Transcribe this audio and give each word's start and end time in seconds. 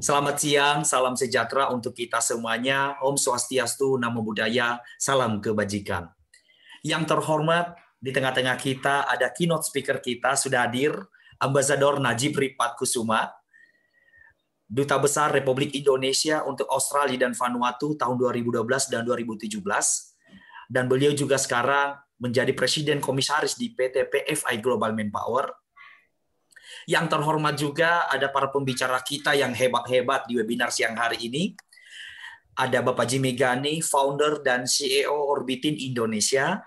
Selamat 0.00 0.40
siang, 0.40 0.80
salam 0.80 1.12
sejahtera 1.12 1.68
untuk 1.68 1.92
kita 1.92 2.24
semuanya. 2.24 2.96
Om 3.04 3.20
Swastiastu, 3.20 4.00
Namo 4.00 4.24
Buddhaya, 4.24 4.80
salam 4.96 5.44
kebajikan. 5.44 6.08
Yang 6.80 7.12
terhormat, 7.12 7.76
di 8.00 8.08
tengah-tengah 8.08 8.56
kita 8.56 9.04
ada 9.04 9.28
keynote 9.28 9.68
speaker 9.68 10.00
kita 10.00 10.40
sudah 10.40 10.64
hadir, 10.64 10.96
Ambassador 11.36 12.00
Najib 12.00 12.32
Ripat 12.32 12.80
Kusuma, 12.80 13.28
Duta 14.64 14.96
Besar 14.96 15.36
Republik 15.36 15.76
Indonesia 15.76 16.48
untuk 16.48 16.64
Australia 16.72 17.28
dan 17.28 17.36
Vanuatu 17.36 17.92
tahun 17.92 18.16
2012 18.16 18.56
dan 18.88 19.04
2017. 19.04 19.60
Dan 20.64 20.88
beliau 20.88 21.12
juga 21.12 21.36
sekarang 21.36 22.00
menjadi 22.16 22.56
Presiden 22.56 23.04
Komisaris 23.04 23.52
di 23.52 23.76
PT 23.76 24.08
PFI 24.08 24.64
Global 24.64 24.96
Manpower 24.96 25.69
yang 26.88 27.10
terhormat 27.10 27.58
juga 27.58 28.08
ada 28.08 28.30
para 28.32 28.48
pembicara 28.48 29.00
kita 29.04 29.36
yang 29.36 29.52
hebat-hebat 29.52 30.24
di 30.30 30.40
webinar 30.40 30.72
siang 30.72 30.96
hari 30.96 31.20
ini. 31.28 31.52
Ada 32.56 32.84
Bapak 32.84 33.08
Jimmy 33.08 33.36
Gani, 33.36 33.80
founder 33.80 34.44
dan 34.44 34.68
CEO 34.68 35.16
Orbitin 35.16 35.76
Indonesia. 35.80 36.60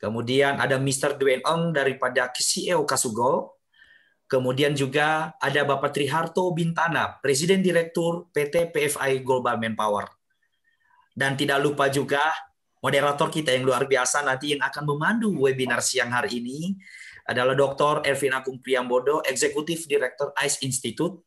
Kemudian 0.00 0.58
ada 0.58 0.80
Mr. 0.80 1.14
Dwayne 1.20 1.44
Ong 1.46 1.70
daripada 1.76 2.32
CEO 2.34 2.82
Kasugo. 2.82 3.62
Kemudian 4.26 4.72
juga 4.72 5.36
ada 5.36 5.60
Bapak 5.68 5.92
Triharto 5.92 6.48
Bintana, 6.56 7.20
Presiden 7.20 7.60
Direktur 7.60 8.32
PT 8.32 8.72
PFI 8.72 9.20
Global 9.20 9.60
Manpower. 9.60 10.08
Dan 11.12 11.36
tidak 11.36 11.60
lupa 11.60 11.92
juga 11.92 12.32
moderator 12.80 13.28
kita 13.28 13.52
yang 13.52 13.68
luar 13.68 13.84
biasa 13.84 14.24
nanti 14.24 14.56
yang 14.56 14.64
akan 14.64 14.84
memandu 14.88 15.30
webinar 15.36 15.84
siang 15.84 16.10
hari 16.10 16.40
ini 16.40 16.74
adalah 17.28 17.54
Dr. 17.54 18.02
Ervin 18.06 18.34
Agung 18.34 18.58
Priambodo, 18.58 19.22
Eksekutif 19.22 19.86
Direktur 19.86 20.34
ICE 20.38 20.66
Institute, 20.66 21.22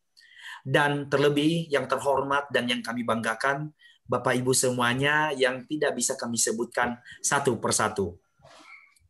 dan 0.66 1.08
terlebih 1.08 1.70
yang 1.70 1.85
terhormat 1.85 2.49
dan 2.49 2.66
yang 2.66 2.81
kami 2.81 3.05
banggakan, 3.05 3.71
Bapak 4.05 4.38
Ibu 4.38 4.54
semuanya 4.54 5.34
yang 5.34 5.65
tidak 5.65 5.98
bisa 5.98 6.13
kami 6.18 6.37
sebutkan 6.37 6.98
satu 7.21 7.57
persatu. 7.57 8.18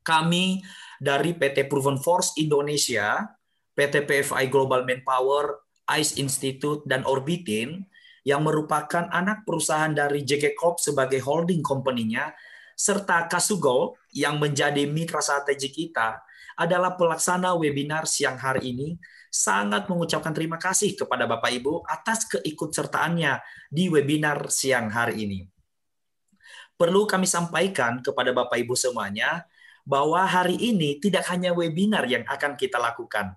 Kami 0.03 0.63
dari 0.99 1.35
PT 1.35 1.67
Proven 1.67 1.99
Force 1.99 2.35
Indonesia, 2.39 3.23
PT 3.75 4.07
PFI 4.07 4.47
Global 4.47 4.87
Manpower, 4.87 5.67
ICE 5.91 6.21
Institute, 6.23 6.83
dan 6.87 7.03
Orbitin, 7.03 7.83
yang 8.25 8.41
merupakan 8.41 9.05
anak 9.13 9.45
perusahaan 9.45 9.93
dari 9.93 10.25
JK 10.25 10.57
Corp 10.57 10.81
sebagai 10.81 11.21
holding 11.21 11.61
company-nya, 11.61 12.33
serta 12.73 13.29
Kasugo 13.29 13.95
yang 14.11 14.41
menjadi 14.41 14.83
mitra 14.89 15.21
strategi 15.21 15.71
kita, 15.71 16.19
adalah 16.55 16.95
pelaksana 16.95 17.53
webinar 17.59 18.07
siang 18.07 18.39
hari 18.39 18.71
ini 18.71 18.87
sangat 19.27 19.91
mengucapkan 19.91 20.31
terima 20.31 20.55
kasih 20.55 20.95
kepada 20.95 21.27
Bapak 21.27 21.51
Ibu 21.51 21.83
atas 21.83 22.23
keikutsertaannya 22.31 23.43
di 23.67 23.91
webinar 23.91 24.47
siang 24.47 24.87
hari 24.87 25.27
ini. 25.27 25.39
Perlu 26.75 27.07
kami 27.07 27.27
sampaikan 27.27 27.99
kepada 27.99 28.31
Bapak 28.31 28.55
Ibu 28.59 28.75
semuanya 28.75 29.43
bahwa 29.83 30.23
hari 30.23 30.55
ini 30.59 30.99
tidak 30.99 31.27
hanya 31.31 31.51
webinar 31.51 32.07
yang 32.07 32.23
akan 32.27 32.55
kita 32.55 32.79
lakukan. 32.79 33.35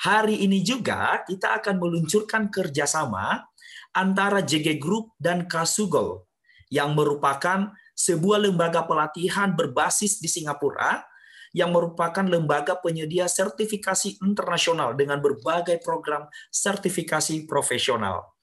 Hari 0.00 0.42
ini 0.42 0.64
juga 0.64 1.22
kita 1.22 1.60
akan 1.62 1.78
meluncurkan 1.78 2.50
kerjasama 2.50 3.46
antara 3.94 4.42
JG 4.42 4.76
Group 4.82 5.14
dan 5.20 5.46
Kasugol 5.46 6.26
yang 6.68 6.92
merupakan 6.98 7.70
sebuah 7.94 8.42
lembaga 8.42 8.82
pelatihan 8.82 9.54
berbasis 9.54 10.18
di 10.18 10.26
Singapura 10.26 11.06
yang 11.54 11.70
merupakan 11.70 12.26
lembaga 12.26 12.74
penyedia 12.82 13.30
sertifikasi 13.30 14.18
internasional 14.20 14.98
dengan 14.98 15.22
berbagai 15.22 15.78
program 15.86 16.26
sertifikasi 16.50 17.46
profesional. 17.46 18.34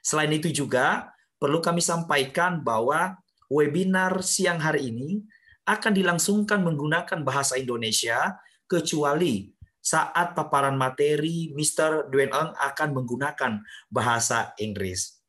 Selain 0.00 0.32
itu 0.32 0.48
juga 0.48 1.12
perlu 1.36 1.60
kami 1.60 1.84
sampaikan 1.84 2.64
bahwa 2.64 3.20
webinar 3.52 4.24
siang 4.24 4.58
hari 4.64 4.88
ini 4.88 5.20
akan 5.68 5.92
dilangsungkan 5.92 6.64
menggunakan 6.64 7.20
bahasa 7.20 7.60
Indonesia 7.60 8.40
kecuali 8.64 9.52
saat 9.84 10.32
paparan 10.32 10.80
materi 10.80 11.52
Mr. 11.52 12.08
Dwayne 12.08 12.32
Eng 12.32 12.50
akan 12.56 12.88
menggunakan 12.96 13.60
bahasa 13.92 14.56
Inggris. 14.56 15.20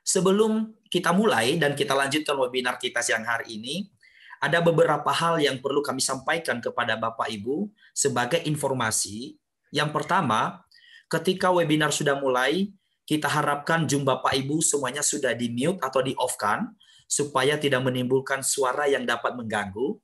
Sebelum 0.00 0.72
kita 0.88 1.12
mulai 1.12 1.60
dan 1.60 1.76
kita 1.76 1.92
lanjutkan 1.92 2.32
webinar 2.40 2.80
kita 2.80 3.04
siang 3.04 3.28
hari 3.28 3.60
ini, 3.60 3.92
ada 4.38 4.58
beberapa 4.62 5.10
hal 5.10 5.42
yang 5.42 5.58
perlu 5.58 5.82
kami 5.82 5.98
sampaikan 5.98 6.62
kepada 6.62 6.94
Bapak 6.94 7.26
Ibu 7.26 7.70
sebagai 7.90 8.38
informasi. 8.46 9.34
Yang 9.74 9.90
pertama, 9.94 10.62
ketika 11.10 11.50
webinar 11.50 11.90
sudah 11.90 12.16
mulai, 12.16 12.70
kita 13.08 13.26
harapkan 13.26 13.88
Zoom 13.88 14.04
Bapak 14.06 14.36
Ibu 14.36 14.60
semuanya 14.62 15.02
sudah 15.02 15.32
di-mute 15.34 15.80
atau 15.80 16.04
di-off-kan 16.04 16.70
supaya 17.08 17.56
tidak 17.56 17.80
menimbulkan 17.82 18.44
suara 18.44 18.84
yang 18.84 19.08
dapat 19.08 19.32
mengganggu. 19.32 19.96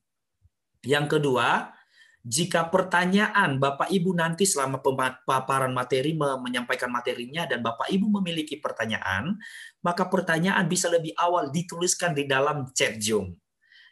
Yang 0.84 1.16
kedua, 1.16 1.72
jika 2.24 2.72
pertanyaan 2.72 3.60
Bapak 3.60 3.92
Ibu 3.92 4.16
nanti 4.16 4.48
selama 4.48 4.80
paparan 5.28 5.76
materi 5.76 6.16
menyampaikan 6.16 6.88
materinya 6.88 7.44
dan 7.44 7.60
Bapak 7.60 7.92
Ibu 7.92 8.08
memiliki 8.08 8.56
pertanyaan, 8.56 9.36
maka 9.84 10.08
pertanyaan 10.08 10.64
bisa 10.64 10.88
lebih 10.88 11.12
awal 11.20 11.52
dituliskan 11.52 12.16
di 12.16 12.24
dalam 12.24 12.72
chat 12.72 12.96
Zoom. 12.96 13.36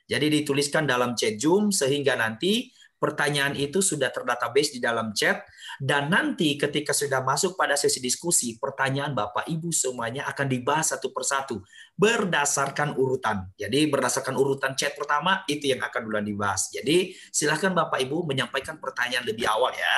Jadi 0.07 0.43
dituliskan 0.43 0.85
dalam 0.85 1.15
chat 1.15 1.39
Zoom 1.39 1.71
sehingga 1.71 2.19
nanti 2.19 2.71
pertanyaan 3.03 3.59
itu 3.59 3.83
sudah 3.83 4.15
terdatabase 4.15 4.79
di 4.79 4.81
dalam 4.81 5.11
chat 5.11 5.43
dan 5.83 6.07
nanti 6.07 6.55
ketika 6.55 6.95
sudah 6.95 7.19
masuk 7.27 7.59
pada 7.59 7.75
sesi 7.75 7.99
diskusi 7.99 8.55
pertanyaan 8.63 9.11
Bapak 9.11 9.51
Ibu 9.51 9.75
semuanya 9.75 10.23
akan 10.31 10.47
dibahas 10.47 10.95
satu 10.95 11.11
persatu 11.11 11.59
berdasarkan 11.99 12.95
urutan. 12.95 13.51
Jadi 13.59 13.91
berdasarkan 13.91 14.39
urutan 14.39 14.79
chat 14.79 14.95
pertama 14.95 15.43
itu 15.51 15.75
yang 15.75 15.83
akan 15.83 16.01
duluan 16.07 16.23
dibahas. 16.23 16.71
Jadi 16.71 17.11
silahkan 17.35 17.75
Bapak 17.75 17.99
Ibu 18.07 18.23
menyampaikan 18.23 18.79
pertanyaan 18.79 19.27
lebih 19.27 19.51
awal 19.51 19.75
ya. 19.75 19.95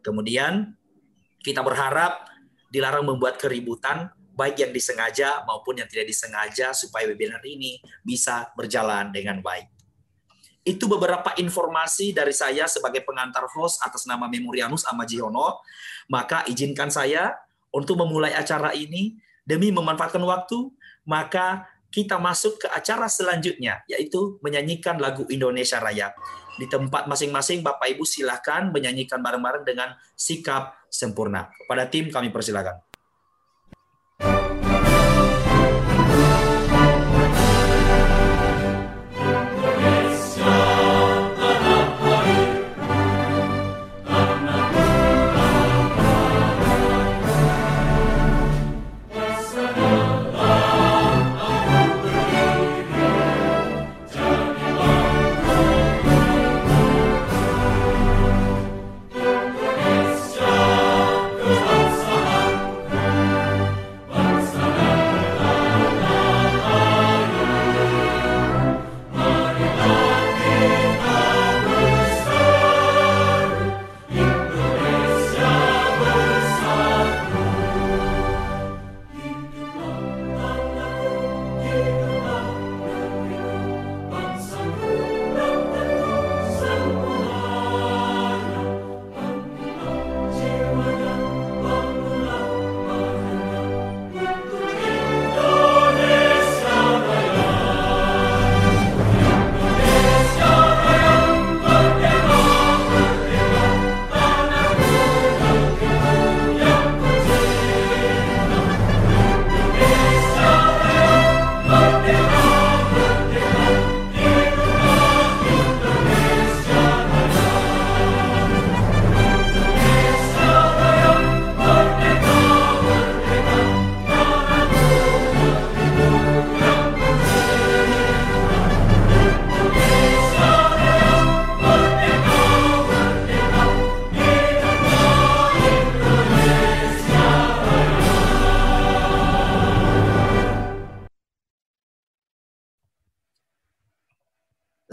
Kemudian 0.00 0.72
kita 1.44 1.60
berharap 1.60 2.24
dilarang 2.72 3.04
membuat 3.04 3.36
keributan 3.36 4.08
baik 4.38 4.62
yang 4.62 4.70
disengaja 4.70 5.42
maupun 5.42 5.82
yang 5.82 5.90
tidak 5.90 6.06
disengaja 6.06 6.70
supaya 6.70 7.10
webinar 7.10 7.42
ini 7.42 7.82
bisa 8.06 8.54
berjalan 8.54 9.10
dengan 9.10 9.42
baik. 9.42 9.66
Itu 10.62 10.86
beberapa 10.86 11.34
informasi 11.34 12.14
dari 12.14 12.30
saya 12.30 12.70
sebagai 12.70 13.02
pengantar 13.02 13.50
host 13.50 13.82
atas 13.82 14.06
nama 14.06 14.30
Memorianus 14.30 14.86
Amajiono. 14.86 15.58
Maka 16.06 16.46
izinkan 16.46 16.92
saya 16.92 17.34
untuk 17.74 17.98
memulai 17.98 18.30
acara 18.36 18.70
ini 18.76 19.18
demi 19.42 19.74
memanfaatkan 19.74 20.22
waktu, 20.22 20.70
maka 21.08 21.66
kita 21.88 22.20
masuk 22.20 22.60
ke 22.60 22.68
acara 22.68 23.08
selanjutnya, 23.08 23.80
yaitu 23.88 24.36
menyanyikan 24.44 25.00
lagu 25.00 25.24
Indonesia 25.32 25.80
Raya. 25.80 26.12
Di 26.60 26.68
tempat 26.68 27.08
masing-masing, 27.08 27.64
Bapak 27.64 27.88
Ibu 27.96 28.04
silahkan 28.04 28.68
menyanyikan 28.68 29.24
bareng-bareng 29.24 29.64
dengan 29.64 29.96
sikap 30.12 30.76
sempurna. 30.92 31.48
Kepada 31.64 31.88
tim 31.88 32.12
kami 32.12 32.28
persilakan. 32.28 32.87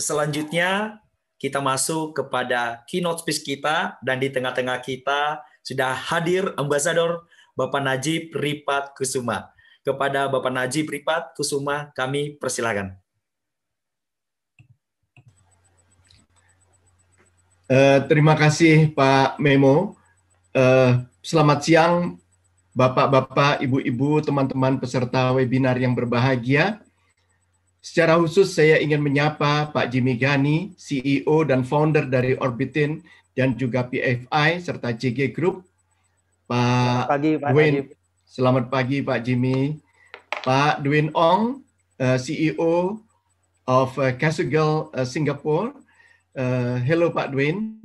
Selanjutnya 0.05 1.01
kita 1.41 1.57
masuk 1.57 2.13
kepada 2.13 2.85
keynote 2.85 3.25
speech 3.25 3.41
kita 3.41 3.97
dan 4.05 4.21
di 4.21 4.29
tengah-tengah 4.29 4.77
kita 4.85 5.41
sudah 5.65 5.97
hadir 5.97 6.53
ambasador 6.61 7.25
Bapak 7.57 7.81
Najib 7.81 8.29
Ripat 8.37 8.93
Kusuma. 8.93 9.49
Kepada 9.81 10.29
Bapak 10.29 10.53
Najib 10.53 10.85
Ripat 10.93 11.33
Kusuma 11.33 11.89
kami 11.97 12.37
persilakan. 12.37 12.93
Uh, 17.65 17.97
terima 18.05 18.37
kasih 18.37 18.93
Pak 18.93 19.41
Memo. 19.41 19.97
Uh, 20.53 21.01
selamat 21.25 21.59
siang 21.65 21.93
Bapak-bapak, 22.75 23.63
ibu-ibu, 23.63 24.19
teman-teman 24.19 24.75
peserta 24.75 25.31
webinar 25.31 25.79
yang 25.79 25.95
berbahagia. 25.95 26.83
Secara 27.85 28.17
khusus 28.17 28.49
saya 28.49 28.81
ingin 28.81 28.97
menyapa 28.97 29.69
Pak 29.69 29.93
Jimmy 29.93 30.17
Gani, 30.17 30.73
CEO 30.73 31.45
dan 31.45 31.61
founder 31.61 32.09
dari 32.09 32.33
Orbitin 32.33 33.05
dan 33.37 33.53
juga 33.53 33.85
PFI 33.85 34.57
serta 34.57 34.89
JG 34.89 35.29
Group. 35.29 35.61
Pak 36.49 37.13
pagi, 37.13 37.37
Pak 37.37 37.53
Dwayne, 37.53 37.85
Najib. 37.85 37.93
selamat 38.25 38.63
pagi 38.73 39.05
Pak 39.05 39.21
Jimmy. 39.21 39.77
Pak 40.41 40.81
Dwayne 40.81 41.13
Ong, 41.13 41.61
uh, 42.01 42.17
CEO 42.17 43.05
of 43.69 43.93
uh, 44.01 44.17
Casugal 44.17 44.89
uh, 44.97 45.05
Singapore. 45.05 45.77
Uh, 46.33 46.81
hello 46.81 47.13
Pak 47.13 47.29
Dwayne, 47.29 47.77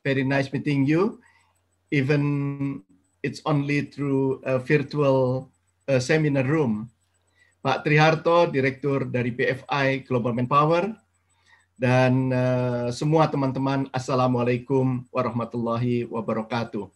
very 0.00 0.24
nice 0.24 0.48
meeting 0.48 0.88
you. 0.88 1.20
Even 1.92 2.80
it's 3.20 3.44
only 3.44 3.84
through 3.84 4.40
a 4.48 4.56
virtual 4.56 5.52
uh, 5.92 6.00
seminar 6.00 6.48
room. 6.48 6.88
Pak 7.64 7.80
Triharto, 7.80 8.44
Direktur 8.52 9.08
dari 9.08 9.32
PFI 9.32 10.04
Global 10.04 10.36
Manpower, 10.36 10.84
dan 11.80 12.28
uh, 12.28 12.92
semua 12.92 13.24
teman-teman, 13.32 13.88
Assalamualaikum 13.88 15.08
warahmatullahi 15.08 16.04
wabarakatuh. 16.04 16.92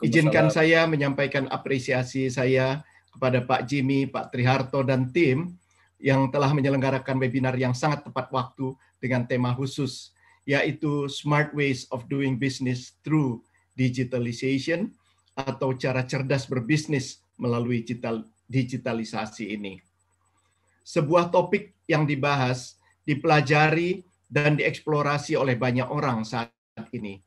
Izinkan 0.00 0.48
saya 0.48 0.88
menyampaikan 0.88 1.44
apresiasi 1.52 2.32
saya 2.32 2.80
kepada 3.12 3.44
Pak 3.44 3.68
Jimmy, 3.68 4.08
Pak 4.08 4.32
Triharto, 4.32 4.80
dan 4.80 5.12
tim 5.12 5.52
yang 6.00 6.32
telah 6.32 6.56
menyelenggarakan 6.56 7.20
webinar 7.20 7.52
yang 7.60 7.76
sangat 7.76 8.08
tepat 8.08 8.32
waktu 8.32 8.72
dengan 8.96 9.28
tema 9.28 9.52
khusus, 9.52 10.16
yaitu 10.48 11.04
Smart 11.12 11.52
Ways 11.52 11.84
of 11.92 12.08
Doing 12.08 12.40
Business 12.40 12.96
Through 13.04 13.44
Digitalization 13.76 14.96
atau 15.36 15.76
cara 15.76 16.08
cerdas 16.08 16.48
berbisnis 16.48 17.20
melalui 17.36 17.84
digital 17.84 18.24
digitalisasi 18.50 19.54
ini. 19.54 19.78
Sebuah 20.82 21.30
topik 21.30 21.78
yang 21.86 22.02
dibahas, 22.02 22.74
dipelajari, 23.06 24.02
dan 24.26 24.58
dieksplorasi 24.58 25.38
oleh 25.38 25.54
banyak 25.54 25.86
orang 25.86 26.26
saat 26.26 26.50
ini 26.90 27.22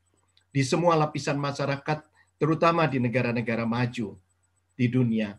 di 0.54 0.62
semua 0.62 0.94
lapisan 0.94 1.42
masyarakat, 1.42 2.06
terutama 2.38 2.86
di 2.86 3.02
negara-negara 3.02 3.66
maju 3.66 4.14
di 4.78 4.86
dunia. 4.86 5.34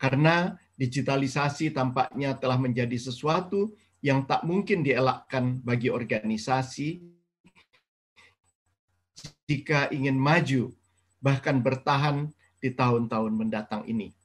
Karena 0.00 0.56
digitalisasi 0.80 1.76
tampaknya 1.76 2.32
telah 2.40 2.56
menjadi 2.56 2.96
sesuatu 2.96 3.76
yang 4.00 4.24
tak 4.24 4.48
mungkin 4.48 4.80
dielakkan 4.80 5.60
bagi 5.60 5.92
organisasi 5.92 7.04
jika 9.44 9.92
ingin 9.92 10.16
maju, 10.16 10.72
bahkan 11.20 11.60
bertahan 11.60 12.32
di 12.60 12.72
tahun-tahun 12.72 13.32
mendatang 13.36 13.84
ini. 13.84 14.16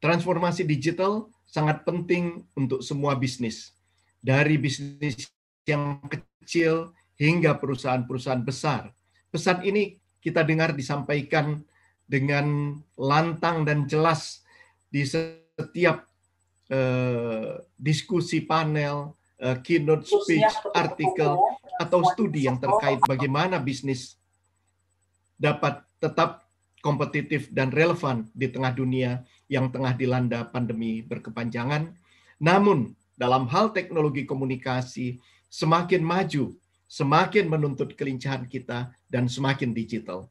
Transformasi 0.00 0.64
digital 0.64 1.28
sangat 1.44 1.84
penting 1.84 2.40
untuk 2.56 2.80
semua 2.80 3.12
bisnis, 3.20 3.76
dari 4.24 4.56
bisnis 4.56 5.28
yang 5.68 6.00
kecil 6.08 6.96
hingga 7.20 7.60
perusahaan-perusahaan 7.60 8.40
besar. 8.40 8.88
Pesan 9.28 9.60
ini 9.60 10.00
kita 10.24 10.40
dengar 10.40 10.72
disampaikan 10.72 11.60
dengan 12.08 12.74
lantang 12.96 13.62
dan 13.68 13.84
jelas 13.84 14.40
di 14.88 15.04
setiap 15.04 16.08
uh, 16.72 17.60
diskusi 17.76 18.40
panel, 18.40 19.12
uh, 19.38 19.56
keynote 19.60 20.08
speech, 20.08 20.48
artikel, 20.72 21.36
atau 21.76 22.00
studi 22.08 22.48
yang 22.48 22.56
terkait 22.56 23.00
bagaimana 23.04 23.60
bisnis 23.60 24.16
dapat 25.40 25.80
tetap 25.96 26.48
kompetitif 26.84 27.48
dan 27.52 27.72
relevan 27.72 28.28
di 28.32 28.48
tengah 28.48 28.72
dunia 28.72 29.24
yang 29.50 29.74
tengah 29.74 29.98
dilanda 29.98 30.46
pandemi 30.46 31.02
berkepanjangan. 31.02 31.90
Namun, 32.38 32.94
dalam 33.18 33.50
hal 33.50 33.74
teknologi 33.74 34.22
komunikasi 34.24 35.18
semakin 35.50 36.00
maju, 36.06 36.54
semakin 36.86 37.50
menuntut 37.50 37.98
kelincahan 37.98 38.46
kita 38.46 38.94
dan 39.10 39.26
semakin 39.26 39.74
digital. 39.74 40.30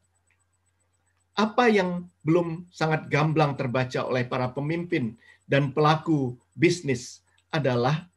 Apa 1.36 1.68
yang 1.70 2.08
belum 2.24 2.66
sangat 2.72 3.06
gamblang 3.12 3.54
terbaca 3.54 4.02
oleh 4.08 4.26
para 4.26 4.50
pemimpin 4.50 5.14
dan 5.46 5.70
pelaku 5.70 6.40
bisnis 6.56 7.22
adalah 7.52 8.08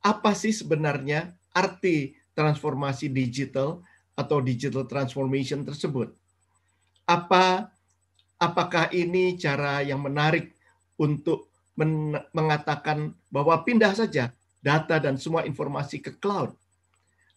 apa 0.00 0.32
sih 0.32 0.50
sebenarnya 0.50 1.36
arti 1.52 2.16
transformasi 2.32 3.12
digital 3.12 3.84
atau 4.16 4.40
digital 4.40 4.88
transformation 4.88 5.64
tersebut? 5.64 6.16
Apa 7.04 7.72
apakah 8.40 8.88
ini 8.90 9.36
cara 9.36 9.84
yang 9.84 10.00
menarik 10.00 10.56
untuk 10.96 11.52
men 11.76 12.16
mengatakan 12.32 13.12
bahwa 13.28 13.60
pindah 13.62 13.92
saja 13.92 14.32
data 14.64 14.96
dan 14.96 15.20
semua 15.20 15.44
informasi 15.44 16.00
ke 16.00 16.16
cloud? 16.16 16.56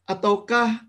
Ataukah 0.08 0.80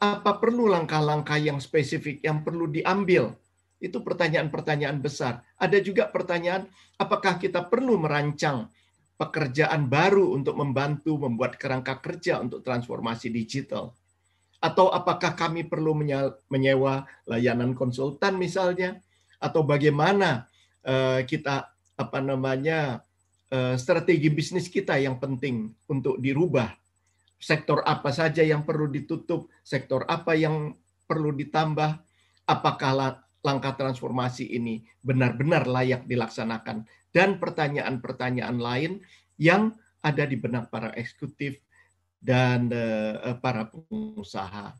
apa 0.00 0.32
perlu 0.36 0.68
langkah-langkah 0.68 1.36
yang 1.40 1.60
spesifik 1.60 2.24
yang 2.24 2.40
perlu 2.40 2.68
diambil? 2.68 3.36
Itu 3.82 4.04
pertanyaan-pertanyaan 4.04 5.00
besar. 5.00 5.42
Ada 5.56 5.80
juga 5.80 6.06
pertanyaan, 6.06 6.68
apakah 7.00 7.40
kita 7.40 7.66
perlu 7.66 7.98
merancang 7.98 8.68
pekerjaan 9.16 9.88
baru 9.90 10.34
untuk 10.34 10.54
membantu 10.60 11.18
membuat 11.18 11.56
kerangka 11.58 11.98
kerja 11.98 12.38
untuk 12.38 12.62
transformasi 12.62 13.32
digital? 13.32 13.96
Atau 14.62 14.94
apakah 14.94 15.34
kami 15.34 15.66
perlu 15.66 15.98
menyewa 16.46 17.02
layanan 17.26 17.74
konsultan 17.74 18.38
misalnya? 18.38 19.02
Atau 19.42 19.66
bagaimana 19.66 20.46
uh, 20.86 21.26
kita 21.26 21.66
apa 21.98 22.18
namanya 22.22 23.02
uh, 23.50 23.74
strategi 23.74 24.30
bisnis 24.30 24.70
kita 24.70 25.02
yang 25.02 25.18
penting 25.18 25.74
untuk 25.90 26.22
dirubah? 26.22 26.70
Sektor 27.42 27.82
apa 27.82 28.14
saja 28.14 28.46
yang 28.46 28.62
perlu 28.62 28.86
ditutup? 28.86 29.50
Sektor 29.66 30.06
apa 30.06 30.38
yang 30.38 30.78
perlu 31.10 31.34
ditambah? 31.34 31.98
Apakah 32.46 33.18
langkah 33.42 33.74
transformasi 33.74 34.46
ini 34.46 34.86
benar-benar 35.02 35.66
layak 35.66 36.06
dilaksanakan? 36.06 36.86
Dan 37.10 37.42
pertanyaan-pertanyaan 37.42 38.62
lain 38.62 39.02
yang 39.42 39.74
ada 40.06 40.22
di 40.22 40.38
benak 40.38 40.70
para 40.70 40.94
eksekutif 40.94 41.58
dan 42.22 42.70
uh, 42.70 43.34
para 43.42 43.66
pengusaha. 43.66 44.78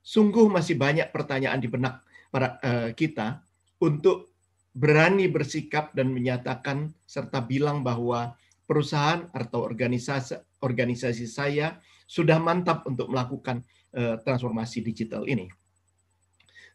Sungguh 0.00 0.48
masih 0.48 0.80
banyak 0.80 1.12
pertanyaan 1.12 1.60
di 1.60 1.68
benak 1.68 2.00
para 2.32 2.56
uh, 2.64 2.90
kita 2.96 3.44
untuk 3.76 4.32
berani 4.72 5.28
bersikap 5.28 5.92
dan 5.92 6.08
menyatakan 6.08 6.96
serta 7.04 7.44
bilang 7.44 7.84
bahwa 7.84 8.32
perusahaan 8.64 9.28
atau 9.36 9.62
organisasi 9.62 10.40
organisasi 10.64 11.28
saya 11.28 11.76
sudah 12.08 12.40
mantap 12.40 12.88
untuk 12.88 13.12
melakukan 13.12 13.60
uh, 13.92 14.16
transformasi 14.24 14.80
digital 14.80 15.28
ini. 15.28 15.52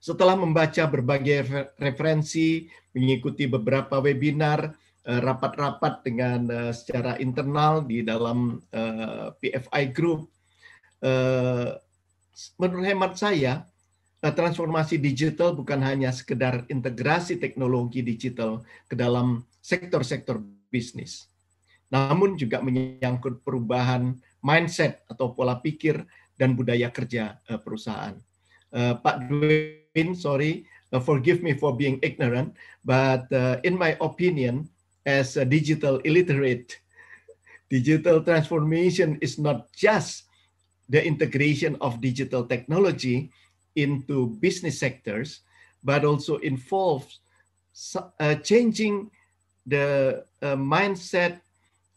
Setelah 0.01 0.33
membaca 0.33 0.81
berbagai 0.89 1.45
referensi, 1.77 2.65
mengikuti 2.97 3.45
beberapa 3.45 4.01
webinar, 4.01 4.73
rapat-rapat 5.01 6.05
dengan 6.05 6.39
uh, 6.49 6.71
secara 6.73 7.17
internal 7.17 7.81
di 7.81 8.05
dalam 8.05 8.61
uh, 8.73 9.33
PFI 9.41 9.89
Group. 9.89 10.29
Menurut 12.61 12.85
hemat 12.85 13.17
saya, 13.17 13.65
transformasi 14.21 15.01
digital 15.01 15.57
bukan 15.57 15.81
hanya 15.81 16.13
sekedar 16.13 16.69
integrasi 16.69 17.41
teknologi 17.41 18.05
digital 18.05 18.61
ke 18.85 18.93
dalam 18.93 19.41
sektor-sektor 19.65 20.37
bisnis, 20.69 21.25
namun 21.89 22.37
juga 22.37 22.61
menyangkut 22.61 23.41
perubahan 23.41 24.13
mindset 24.45 25.01
atau 25.09 25.33
pola 25.33 25.57
pikir 25.57 26.05
dan 26.37 26.53
budaya 26.53 26.93
kerja 26.93 27.41
perusahaan. 27.65 28.13
Pak 29.01 29.25
Dwayne, 29.25 30.13
sorry, 30.13 30.69
forgive 31.01 31.41
me 31.41 31.57
for 31.57 31.73
being 31.73 31.97
ignorant, 32.05 32.53
but 32.85 33.25
in 33.65 33.73
my 33.73 33.97
opinion, 33.97 34.69
as 35.05 35.37
a 35.37 35.45
digital 35.45 35.97
illiterate, 36.03 36.79
digital 37.69 38.21
transformation 38.21 39.17
is 39.21 39.39
not 39.39 39.71
just 39.73 40.27
the 40.89 40.99
integration 40.99 41.77
of 41.79 42.01
digital 42.01 42.43
technology 42.45 43.31
into 43.75 44.35
business 44.43 44.79
sectors, 44.79 45.41
but 45.83 46.03
also 46.03 46.37
involves 46.43 47.19
uh, 48.19 48.35
changing 48.43 49.09
the 49.65 50.19
uh, 50.41 50.59
mindset 50.59 51.39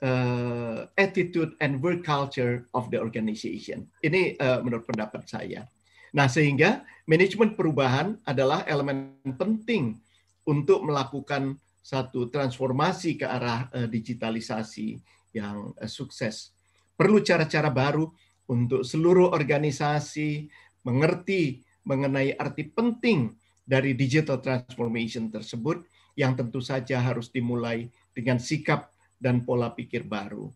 uh, 0.05 0.87
attitude 0.97 1.53
and 1.61 1.83
work 1.83 2.05
culture 2.05 2.69
of 2.73 2.91
the 2.93 3.01
organization. 3.01 3.89
Ini 4.05 4.39
uh, 4.39 4.63
menurut 4.63 4.87
pendapat 4.87 5.27
saya. 5.27 5.67
Nah, 6.15 6.31
sehingga 6.31 6.87
manajemen 7.11 7.59
perubahan 7.59 8.15
adalah 8.23 8.63
elemen 8.71 9.19
penting 9.35 9.99
untuk 10.47 10.87
melakukan 10.87 11.59
satu 11.85 12.33
transformasi 12.33 13.21
ke 13.21 13.29
arah 13.29 13.69
uh, 13.76 13.85
digitalisasi 13.85 14.97
yang 15.37 15.76
uh, 15.76 15.85
sukses. 15.85 16.57
Perlu 16.97 17.21
cara-cara 17.21 17.69
baru 17.69 18.09
untuk 18.49 18.88
seluruh 18.88 19.37
organisasi 19.37 20.49
mengerti 20.88 21.61
mengenai 21.85 22.33
arti 22.41 22.64
penting 22.73 23.37
dari 23.64 23.93
digital 23.93 24.41
transformation 24.41 25.29
tersebut 25.29 25.85
yang 26.17 26.33
tentu 26.33 26.64
saja 26.64 27.05
harus 27.05 27.29
dimulai 27.29 27.93
dengan 28.17 28.41
sikap 28.41 28.88
dan 29.21 29.45
pola 29.45 29.73
pikir 29.73 30.09
baru. 30.09 30.49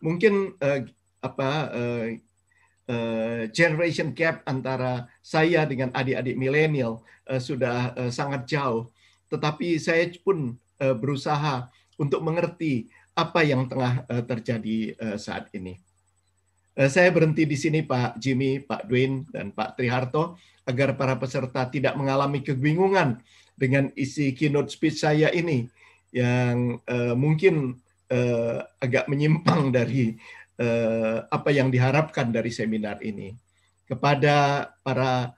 Mungkin 0.00 0.56
uh, 0.56 0.80
apa 1.20 1.50
uh, 1.68 2.08
uh, 2.88 3.42
generation 3.52 4.16
gap 4.16 4.40
antara 4.48 5.04
saya 5.20 5.68
dengan 5.68 5.92
adik-adik 5.92 6.36
milenial 6.40 7.04
uh, 7.28 7.40
sudah 7.40 7.92
uh, 7.96 8.12
sangat 8.12 8.48
jauh, 8.48 8.88
tetapi 9.28 9.76
saya 9.76 10.08
pun 10.24 10.56
berusaha 10.80 11.68
untuk 12.00 12.24
mengerti 12.24 12.88
apa 13.12 13.44
yang 13.44 13.68
tengah 13.68 14.08
uh, 14.08 14.24
terjadi 14.24 14.96
uh, 14.96 15.18
saat 15.20 15.52
ini. 15.52 15.76
Saya 16.80 17.12
berhenti 17.12 17.44
di 17.44 17.60
sini 17.60 17.84
Pak 17.84 18.16
Jimmy, 18.16 18.62
Pak 18.64 18.88
Dwayne, 18.88 19.28
dan 19.28 19.52
Pak 19.52 19.76
Triharto 19.76 20.40
agar 20.64 20.96
para 20.96 21.18
peserta 21.18 21.68
tidak 21.68 21.92
mengalami 21.98 22.40
kebingungan 22.40 23.20
dengan 23.58 23.92
isi 23.98 24.32
keynote 24.32 24.72
speech 24.72 25.04
saya 25.04 25.28
ini 25.28 25.68
yang 26.14 26.80
uh, 26.88 27.12
mungkin 27.12 27.76
uh, 28.08 28.64
agak 28.80 29.06
menyimpang 29.12 29.68
dari 29.76 30.16
uh, 30.56 31.26
apa 31.28 31.50
yang 31.52 31.68
diharapkan 31.68 32.32
dari 32.32 32.48
seminar 32.48 33.02
ini. 33.04 33.36
Kepada 33.84 34.70
para 34.86 35.34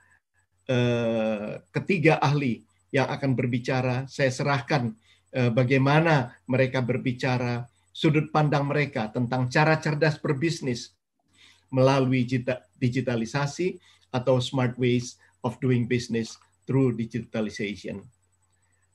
uh, 0.69 1.51
ketiga 1.73 2.21
ahli 2.21 2.61
yang 2.93 3.09
akan 3.09 3.33
berbicara, 3.33 4.05
saya 4.05 4.29
serahkan 4.29 4.93
bagaimana 5.33 6.37
mereka 6.45 6.79
berbicara, 6.85 7.65
sudut 7.93 8.29
pandang 8.29 8.69
mereka 8.69 9.09
tentang 9.09 9.49
cara 9.49 9.77
cerdas 9.81 10.17
berbisnis 10.21 10.93
melalui 11.73 12.25
digitalisasi 12.77 13.81
atau 14.13 14.37
smart 14.37 14.77
ways 14.77 15.17
of 15.41 15.57
doing 15.57 15.89
business 15.89 16.37
through 16.69 16.93
digitalization. 16.93 18.05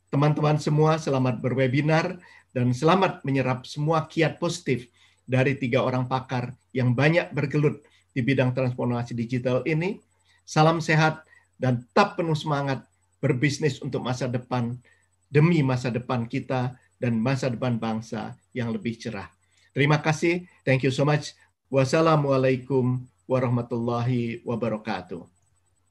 Teman-teman 0.09 0.57
semua, 0.57 0.97
selamat 0.97 1.42
berwebinar 1.42 2.16
dan 2.57 2.73
selamat 2.73 3.26
menyerap 3.28 3.68
semua 3.68 4.09
kiat 4.09 4.40
positif 4.40 4.88
dari 5.28 5.52
tiga 5.59 5.85
orang 5.85 6.09
pakar 6.09 6.57
yang 6.73 6.97
banyak 6.97 7.28
bergelut 7.37 7.85
di 8.16 8.25
bidang 8.25 8.57
transformasi 8.57 9.12
digital 9.12 9.61
ini. 9.68 10.00
Salam 10.49 10.80
sehat 10.80 11.28
dan 11.61 11.85
tetap 11.85 12.16
penuh 12.16 12.38
semangat 12.38 12.88
berbisnis 13.21 13.85
untuk 13.85 14.00
masa 14.00 14.25
depan 14.25 14.80
demi 15.28 15.61
masa 15.61 15.92
depan 15.92 16.25
kita 16.25 16.75
dan 16.97 17.14
masa 17.20 17.52
depan 17.52 17.76
bangsa 17.78 18.35
yang 18.56 18.73
lebih 18.73 18.99
cerah. 18.99 19.30
Terima 19.76 20.00
kasih. 20.02 20.49
Thank 20.66 20.88
you 20.88 20.92
so 20.92 21.06
much. 21.06 21.37
Wassalamualaikum 21.68 23.04
warahmatullahi 23.28 24.40
wabarakatuh. 24.42 25.23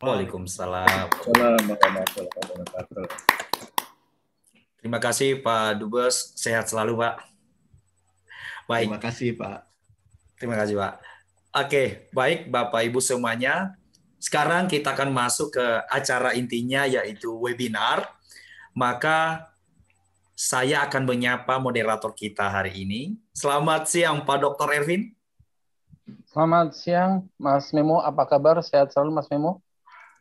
Waalaikumsalam. 0.02 1.10
Terima 4.78 5.00
kasih 5.02 5.42
Pak 5.42 5.82
Dubes, 5.82 6.34
sehat 6.38 6.70
selalu 6.70 7.02
Pak. 7.02 7.16
Baik. 8.68 8.90
Terima 8.90 9.00
kasih 9.02 9.30
Pak. 9.38 9.58
Terima 10.38 10.56
kasih 10.60 10.76
Pak. 10.78 10.94
Oke, 11.58 11.84
baik 12.14 12.52
Bapak 12.54 12.86
Ibu 12.86 13.02
semuanya. 13.02 13.74
Sekarang 14.18 14.66
kita 14.66 14.94
akan 14.98 15.14
masuk 15.14 15.54
ke 15.54 15.66
acara 15.90 16.34
intinya 16.34 16.86
yaitu 16.86 17.34
webinar. 17.38 18.17
Maka 18.78 19.50
saya 20.38 20.86
akan 20.86 21.10
menyapa 21.10 21.58
moderator 21.58 22.14
kita 22.14 22.46
hari 22.46 22.86
ini. 22.86 23.18
Selamat 23.34 23.90
siang 23.90 24.22
Pak 24.22 24.38
Dr. 24.38 24.70
Ervin. 24.70 25.18
Selamat 26.30 26.78
siang 26.78 27.26
Mas 27.42 27.74
Memo, 27.74 27.98
apa 28.06 28.22
kabar? 28.30 28.62
Sehat 28.62 28.94
selalu 28.94 29.18
Mas 29.18 29.26
Memo? 29.34 29.66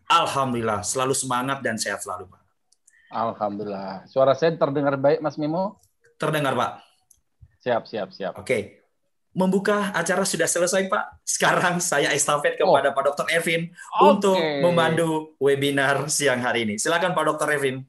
Alhamdulillah, 0.08 0.80
selalu 0.88 1.12
semangat 1.12 1.60
dan 1.60 1.76
sehat 1.76 2.00
selalu 2.00 2.32
Pak. 2.32 2.40
Alhamdulillah. 3.12 4.08
Suara 4.08 4.32
saya 4.32 4.56
terdengar 4.56 4.96
baik, 4.96 5.20
Mas 5.20 5.36
Mimo? 5.36 5.76
Terdengar, 6.16 6.56
Pak. 6.56 6.80
Siap, 7.60 7.84
siap, 7.84 8.08
siap. 8.16 8.40
Oke. 8.40 8.88
Membuka 9.36 9.92
acara 9.92 10.24
sudah 10.24 10.48
selesai, 10.48 10.88
Pak. 10.88 11.20
Sekarang 11.28 11.76
saya 11.76 12.08
estafet 12.16 12.56
kepada 12.56 12.88
oh. 12.88 12.94
Pak 12.96 13.04
Dr. 13.12 13.26
Evin 13.36 13.68
okay. 13.68 14.00
untuk 14.00 14.40
memandu 14.64 15.36
webinar 15.36 16.08
siang 16.08 16.40
hari 16.40 16.64
ini. 16.64 16.80
Silakan 16.80 17.12
Pak 17.12 17.36
Dr. 17.36 17.52
Evin. 17.52 17.84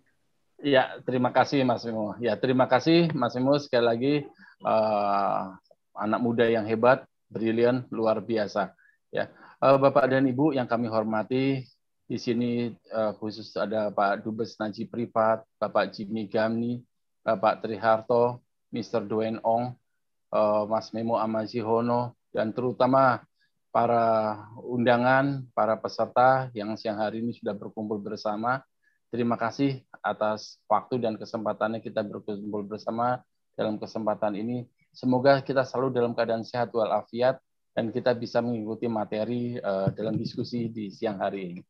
Ya, 0.58 0.98
terima 1.06 1.30
kasih 1.30 1.62
Mas 1.62 1.86
Mimo. 1.86 2.18
Ya, 2.18 2.34
terima 2.34 2.66
kasih 2.66 3.14
Mas 3.14 3.38
Mimo 3.38 3.62
sekali 3.62 3.86
lagi 3.86 4.14
uh, 4.66 5.54
anak 5.94 6.18
muda 6.18 6.50
yang 6.50 6.66
hebat, 6.66 7.06
brilian, 7.30 7.86
luar 7.94 8.18
biasa. 8.26 8.74
Ya, 9.14 9.30
uh, 9.62 9.78
Bapak 9.78 10.10
dan 10.10 10.26
Ibu 10.26 10.58
yang 10.58 10.66
kami 10.66 10.90
hormati, 10.90 11.62
di 12.10 12.18
sini 12.18 12.74
uh, 12.90 13.14
khusus 13.22 13.54
ada 13.54 13.94
Pak 13.94 14.26
Dubes 14.26 14.58
Najib 14.58 14.90
Privat, 14.90 15.46
Bapak 15.62 15.94
Jimmy 15.94 16.26
Gamni, 16.26 16.82
Bapak 17.22 17.62
Triharto, 17.62 18.42
Mr. 18.74 19.06
Dwayne 19.06 19.38
Ong, 19.46 19.78
uh, 20.34 20.64
Mas 20.66 20.90
Memo 20.90 21.22
Amazihono, 21.22 22.18
dan 22.34 22.50
terutama 22.50 23.22
para 23.70 24.42
undangan, 24.58 25.46
para 25.54 25.78
peserta 25.78 26.50
yang 26.58 26.74
siang 26.82 26.98
hari 26.98 27.22
ini 27.22 27.38
sudah 27.38 27.54
berkumpul 27.54 28.02
bersama. 28.02 28.66
Terima 29.08 29.40
kasih 29.40 29.87
atas 30.08 30.60
waktu 30.72 31.04
dan 31.04 31.20
kesempatannya 31.20 31.84
kita 31.84 32.04
berkumpul 32.08 32.64
bersama 32.64 33.20
dalam 33.58 33.76
kesempatan 33.82 34.38
ini. 34.38 34.64
Semoga 34.94 35.44
kita 35.44 35.62
selalu 35.68 35.94
dalam 35.94 36.12
keadaan 36.16 36.42
sehat 36.48 36.72
walafiat 36.74 37.38
dan 37.78 37.94
kita 37.94 38.18
bisa 38.18 38.42
mengikuti 38.42 38.90
materi 38.90 39.62
uh, 39.62 39.94
dalam 39.94 40.18
diskusi 40.18 40.72
di 40.74 40.90
siang 40.90 41.22
hari 41.22 41.54
ini. 41.54 41.62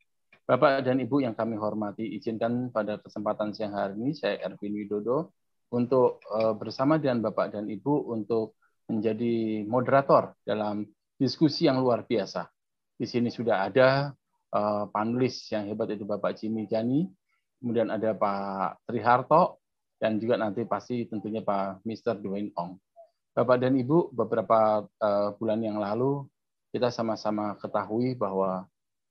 Bapak 0.47 0.87
dan 0.87 1.03
Ibu 1.03 1.27
yang 1.27 1.35
kami 1.35 1.59
hormati, 1.59 2.15
izinkan 2.15 2.71
pada 2.71 3.03
kesempatan 3.03 3.51
siang 3.51 3.75
hari 3.75 3.99
ini 3.99 4.15
saya 4.15 4.39
Erwin 4.47 4.79
Widodo 4.79 5.35
untuk 5.75 6.23
uh, 6.31 6.55
bersama 6.55 6.95
dengan 6.95 7.27
Bapak 7.27 7.51
dan 7.51 7.67
Ibu 7.67 8.15
untuk 8.15 8.55
menjadi 8.87 9.67
moderator 9.67 10.39
dalam 10.47 10.87
diskusi 11.19 11.67
yang 11.67 11.83
luar 11.83 12.07
biasa. 12.07 12.47
Di 12.95 13.03
sini 13.03 13.27
sudah 13.27 13.67
ada 13.67 14.15
uh, 14.55 14.87
panelis 14.87 15.51
yang 15.51 15.67
hebat 15.67 15.91
itu 15.91 16.07
Bapak 16.07 16.39
Jimmy 16.39 16.63
Jani, 16.63 17.03
kemudian 17.59 17.89
ada 17.89 18.13
Pak 18.13 18.87
Triharto, 18.89 19.61
dan 19.97 20.21
juga 20.21 20.37
nanti 20.37 20.61
pasti 20.63 21.09
tentunya 21.09 21.41
Pak 21.41 21.81
Mr. 21.81 22.21
Dwayne 22.21 22.53
Ong. 22.53 22.77
Bapak 23.33 23.61
dan 23.61 23.77
Ibu, 23.77 24.13
beberapa 24.13 24.85
uh, 24.85 25.29
bulan 25.37 25.61
yang 25.61 25.77
lalu 25.77 26.25
kita 26.73 26.89
sama-sama 26.89 27.57
ketahui 27.57 28.17
bahwa 28.17 28.65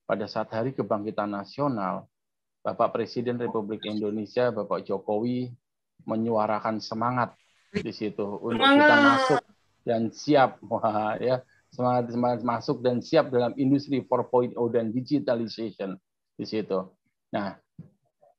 pada 0.06 0.26
saat 0.30 0.50
Hari 0.50 0.74
Kebangkitan 0.74 1.30
Nasional, 1.30 2.06
Bapak 2.62 2.94
Presiden 2.94 3.38
Republik 3.38 3.86
Indonesia, 3.86 4.50
Bapak 4.50 4.86
Jokowi, 4.86 5.50
menyuarakan 6.06 6.78
semangat 6.78 7.34
di 7.70 7.90
situ 7.90 8.22
untuk 8.42 8.62
semangat. 8.62 8.86
kita 8.86 8.96
masuk 9.02 9.42
dan 9.86 10.02
siap, 10.10 10.50
wah 10.70 11.18
ya 11.18 11.42
semangat 11.74 12.04
semangat 12.14 12.40
masuk 12.46 12.78
dan 12.82 13.02
siap 13.02 13.30
dalam 13.30 13.52
industri 13.58 14.02
4.0 14.02 14.54
dan 14.70 14.94
digitalization 14.94 15.98
di 16.38 16.44
situ. 16.46 16.78
Nah, 17.34 17.58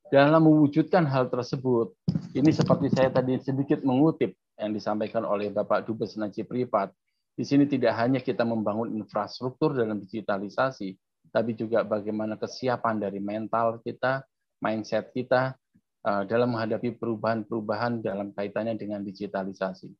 dalam 0.08 0.48
mewujudkan 0.48 1.04
hal 1.08 1.28
tersebut, 1.28 1.92
ini 2.32 2.52
seperti 2.52 2.88
saya 2.92 3.12
tadi 3.12 3.36
sedikit 3.44 3.84
mengutip 3.84 4.36
yang 4.56 4.72
disampaikan 4.72 5.28
oleh 5.28 5.52
Bapak 5.52 5.84
Dubes 5.84 6.16
Najib 6.16 6.48
Privat, 6.48 6.96
di 7.38 7.46
sini 7.46 7.70
tidak 7.70 7.94
hanya 8.02 8.18
kita 8.18 8.42
membangun 8.42 8.98
infrastruktur 8.98 9.78
dalam 9.78 10.02
digitalisasi, 10.02 10.98
tapi 11.30 11.54
juga 11.54 11.86
bagaimana 11.86 12.34
kesiapan 12.40 12.98
dari 12.98 13.22
mental 13.22 13.78
kita, 13.86 14.26
mindset 14.58 15.14
kita 15.14 15.54
uh, 16.02 16.24
dalam 16.26 16.58
menghadapi 16.58 16.98
perubahan-perubahan 16.98 18.02
dalam 18.02 18.34
kaitannya 18.34 18.74
dengan 18.74 19.06
digitalisasi. 19.06 19.94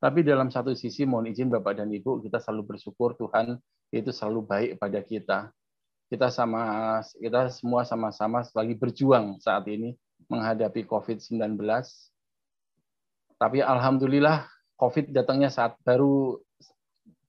Tapi 0.00 0.24
dalam 0.24 0.48
satu 0.48 0.72
sisi 0.72 1.04
mohon 1.04 1.28
izin 1.28 1.50
Bapak 1.52 1.76
dan 1.76 1.90
Ibu, 1.92 2.24
kita 2.24 2.40
selalu 2.40 2.76
bersyukur 2.76 3.18
Tuhan 3.20 3.58
itu 3.92 4.14
selalu 4.14 4.40
baik 4.46 4.70
pada 4.80 5.00
kita. 5.04 5.38
Kita 6.10 6.26
sama 6.26 6.98
kita 7.14 7.46
semua 7.54 7.86
sama-sama 7.86 8.42
lagi 8.42 8.74
berjuang 8.74 9.38
saat 9.38 9.62
ini 9.70 9.94
menghadapi 10.26 10.82
COVID-19. 10.82 11.54
Tapi 13.38 13.58
alhamdulillah 13.62 14.50
COVID 14.74 15.14
datangnya 15.14 15.54
saat 15.54 15.78
baru 15.86 16.42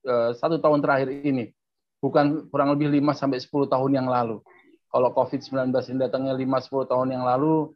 uh, 0.02 0.34
satu 0.34 0.58
tahun 0.58 0.82
terakhir 0.82 1.14
ini 1.14 1.54
bukan 2.02 2.50
kurang 2.50 2.74
lebih 2.74 2.90
5 2.90 3.14
sampai 3.14 3.38
10 3.38 3.70
tahun 3.70 3.92
yang 4.02 4.10
lalu. 4.10 4.42
Kalau 4.90 5.08
COVID-19 5.14 5.70
ini 5.94 5.98
datangnya 6.02 6.34
5 6.34 6.42
10 6.42 6.90
tahun 6.90 7.08
yang 7.14 7.24
lalu, 7.24 7.70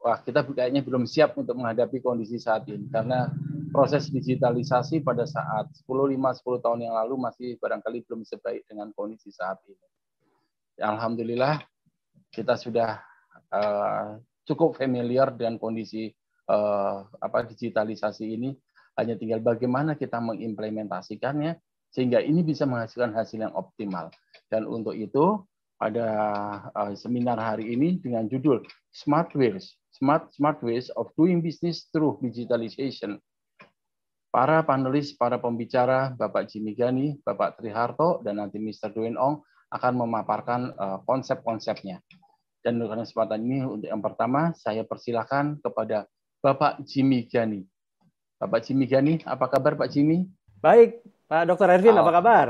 wah 0.00 0.18
kita 0.24 0.42
kayaknya 0.48 0.80
belum 0.80 1.04
siap 1.04 1.36
untuk 1.36 1.60
menghadapi 1.60 2.00
kondisi 2.00 2.40
saat 2.40 2.64
ini 2.66 2.88
karena 2.88 3.28
proses 3.70 4.08
digitalisasi 4.08 5.04
pada 5.04 5.28
saat 5.28 5.68
10 5.84 6.16
5 6.16 6.16
10 6.16 6.64
tahun 6.64 6.80
yang 6.80 6.96
lalu 6.96 7.14
masih 7.20 7.60
barangkali 7.60 8.08
belum 8.08 8.24
sebaik 8.24 8.64
dengan 8.66 8.88
kondisi 8.96 9.28
saat 9.30 9.60
ini. 9.68 9.99
Alhamdulillah 10.80 11.62
kita 12.32 12.56
sudah 12.56 12.98
uh, 13.52 14.18
cukup 14.48 14.74
familiar 14.80 15.30
dengan 15.30 15.60
kondisi 15.60 16.10
uh, 16.50 17.06
apa 17.20 17.46
digitalisasi 17.46 18.24
ini. 18.26 18.50
Hanya 18.98 19.16
tinggal 19.16 19.40
bagaimana 19.40 19.94
kita 19.96 20.18
mengimplementasikannya 20.18 21.56
sehingga 21.94 22.20
ini 22.20 22.42
bisa 22.42 22.66
menghasilkan 22.66 23.14
hasil 23.14 23.38
yang 23.40 23.54
optimal. 23.54 24.10
Dan 24.50 24.66
untuk 24.66 24.92
itu 24.98 25.40
pada 25.80 26.06
uh, 26.74 26.92
seminar 26.92 27.40
hari 27.40 27.72
ini 27.72 27.96
dengan 27.96 28.28
judul 28.28 28.60
Smart 28.92 29.32
Ways, 29.32 29.78
Smart 29.94 30.28
Smart 30.36 30.60
Ways 30.60 30.92
of 30.98 31.08
Doing 31.16 31.40
Business 31.40 31.88
Through 31.88 32.20
Digitalization 32.20 33.16
Para 34.30 34.62
panelis, 34.62 35.10
para 35.18 35.42
pembicara, 35.42 36.14
Bapak 36.14 36.46
Jimmy 36.46 36.78
Gani, 36.78 37.18
Bapak 37.18 37.58
Triharto, 37.58 38.22
dan 38.22 38.38
nanti 38.38 38.62
Mr. 38.62 38.94
Dwayne 38.94 39.18
Ong 39.18 39.42
akan 39.70 39.92
memaparkan 40.02 40.74
uh, 40.74 40.98
konsep-konsepnya. 41.06 42.02
Dan 42.60 42.76
untuk 42.76 42.92
kesempatan 42.92 43.40
ini, 43.40 43.64
untuk 43.64 43.88
yang 43.88 44.04
pertama, 44.04 44.52
saya 44.52 44.84
persilahkan 44.84 45.62
kepada 45.64 46.04
Bapak 46.44 46.84
Jimmy 46.84 47.24
Gani. 47.24 47.64
Bapak 48.36 48.68
Jimmy 48.68 48.84
Gani, 48.84 49.24
apa 49.24 49.48
kabar 49.48 49.78
Pak 49.80 49.88
Jimmy? 49.88 50.28
Baik, 50.60 51.00
Pak 51.24 51.48
Dr. 51.48 51.68
Ervin, 51.72 51.96
apa 51.96 52.12
kabar? 52.12 52.46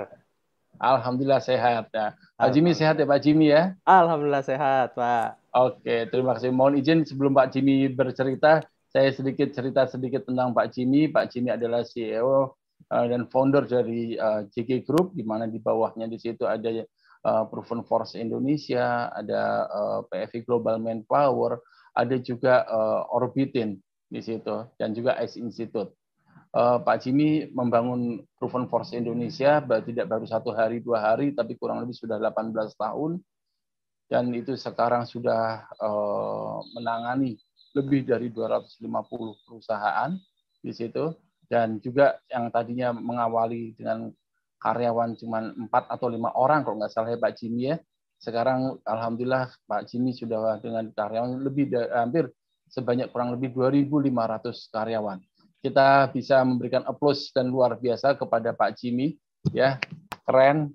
Alhamdulillah 0.80 1.44
sehat. 1.44 1.92
Ya. 1.92 2.16
Pak 2.40 2.50
Jimmy 2.56 2.72
sehat 2.72 2.96
ya 2.96 3.04
Pak 3.04 3.20
Jimmy 3.20 3.52
ya? 3.52 3.76
Alhamdulillah 3.84 4.40
sehat 4.40 4.96
Pak. 4.96 5.36
Oke, 5.52 6.08
terima 6.08 6.38
kasih. 6.38 6.54
Mohon 6.54 6.80
izin 6.80 6.98
sebelum 7.04 7.36
Pak 7.36 7.52
Jimmy 7.52 7.90
bercerita, 7.92 8.64
saya 8.88 9.12
sedikit 9.12 9.52
cerita 9.52 9.84
sedikit 9.84 10.24
tentang 10.24 10.56
Pak 10.56 10.72
Jimmy. 10.72 11.12
Pak 11.12 11.30
Jimmy 11.30 11.52
adalah 11.52 11.84
CEO 11.84 12.56
uh, 12.88 13.06
dan 13.06 13.28
founder 13.28 13.68
dari 13.68 14.16
uh, 14.16 14.48
JG 14.48 14.88
Group, 14.88 15.12
di 15.12 15.26
mana 15.26 15.44
di 15.44 15.60
bawahnya 15.60 16.08
di 16.08 16.16
situ 16.16 16.48
ada 16.48 16.70
uh, 17.24 17.44
Proven 17.48 17.82
Force 17.84 18.16
Indonesia, 18.16 19.10
ada 19.12 19.66
PFI 20.08 20.44
Global 20.44 20.78
Manpower, 20.78 21.60
ada 21.94 22.16
juga 22.22 22.64
Orbitin 23.10 23.80
di 24.10 24.20
situ, 24.22 24.66
dan 24.78 24.94
juga 24.94 25.18
Ice 25.22 25.38
Institute. 25.38 25.94
Pak 26.50 27.06
Jimmy 27.06 27.46
membangun 27.54 28.26
Proven 28.34 28.66
Force 28.66 28.90
Indonesia 28.90 29.62
tidak 29.62 30.06
baru 30.10 30.26
satu 30.26 30.50
hari 30.50 30.82
dua 30.82 30.98
hari 30.98 31.30
tapi 31.30 31.54
kurang 31.54 31.78
lebih 31.86 31.94
sudah 31.94 32.18
18 32.18 32.74
tahun 32.74 33.22
dan 34.10 34.34
itu 34.34 34.58
sekarang 34.58 35.06
sudah 35.06 35.62
menangani 36.74 37.38
lebih 37.70 38.02
dari 38.02 38.34
250 38.34 39.46
perusahaan 39.46 40.10
di 40.58 40.72
situ 40.74 41.14
dan 41.46 41.78
juga 41.83 42.18
yang 42.30 42.50
tadinya 42.50 42.94
mengawali 42.94 43.74
dengan 43.74 44.11
karyawan 44.61 45.16
cuma 45.16 45.40
empat 45.40 45.88
atau 45.88 46.12
lima 46.12 46.31
orang 46.37 46.62
kalau 46.62 46.77
nggak 46.79 46.92
salah 46.92 47.11
ya 47.11 47.18
Pak 47.18 47.35
Jimmy 47.40 47.73
ya. 47.73 47.77
Sekarang 48.20 48.77
alhamdulillah 48.85 49.49
Pak 49.64 49.88
Jimmy 49.88 50.12
sudah 50.12 50.61
dengan 50.61 50.92
karyawan 50.92 51.40
lebih 51.40 51.73
hampir 51.96 52.29
sebanyak 52.68 53.09
kurang 53.11 53.35
lebih 53.35 53.51
2.500 53.57 54.70
karyawan. 54.70 55.18
Kita 55.61 56.09
bisa 56.12 56.40
memberikan 56.44 56.85
applause 56.85 57.33
dan 57.33 57.49
luar 57.49 57.77
biasa 57.81 58.16
kepada 58.16 58.53
Pak 58.53 58.77
Jimmy 58.77 59.16
ya. 59.51 59.81
Keren 60.29 60.70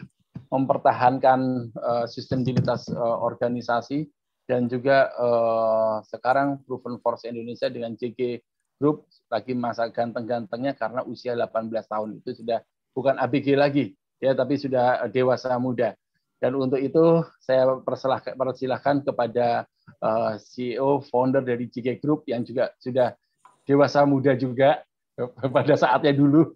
mempertahankan 0.49 1.71
uh, 1.73 2.05
sistemilitas 2.05 2.89
uh, 2.91 3.17
organisasi 3.21 4.09
dan 4.45 4.69
juga 4.69 5.09
uh, 5.17 6.05
sekarang 6.05 6.61
Proven 6.65 7.01
Force 7.01 7.25
Indonesia 7.25 7.65
dengan 7.69 7.97
JG 7.97 8.41
Group 8.77 9.07
lagi 9.31 9.55
masa 9.55 9.87
ganteng-gantengnya 9.89 10.75
karena 10.75 11.01
usia 11.07 11.33
18 11.33 11.71
tahun 11.87 12.09
itu 12.19 12.43
sudah 12.43 12.59
bukan 12.95 13.19
ABG 13.19 13.59
lagi 13.59 13.91
ya 14.23 14.31
tapi 14.31 14.55
sudah 14.55 15.05
dewasa 15.11 15.51
muda 15.59 15.91
dan 16.39 16.55
untuk 16.55 16.79
itu 16.79 17.23
saya 17.43 17.79
persilahkan 17.83 19.03
kepada 19.03 19.67
uh, 20.03 20.35
eh, 20.35 20.41
CEO 20.41 21.03
founder 21.03 21.43
dari 21.43 21.67
JG 21.67 21.99
Group 21.99 22.27
yang 22.27 22.47
juga 22.47 22.71
sudah 22.79 23.11
dewasa 23.67 24.03
muda 24.07 24.35
juga 24.35 24.83
pada 25.55 25.73
saatnya 25.79 26.11
dulu 26.11 26.51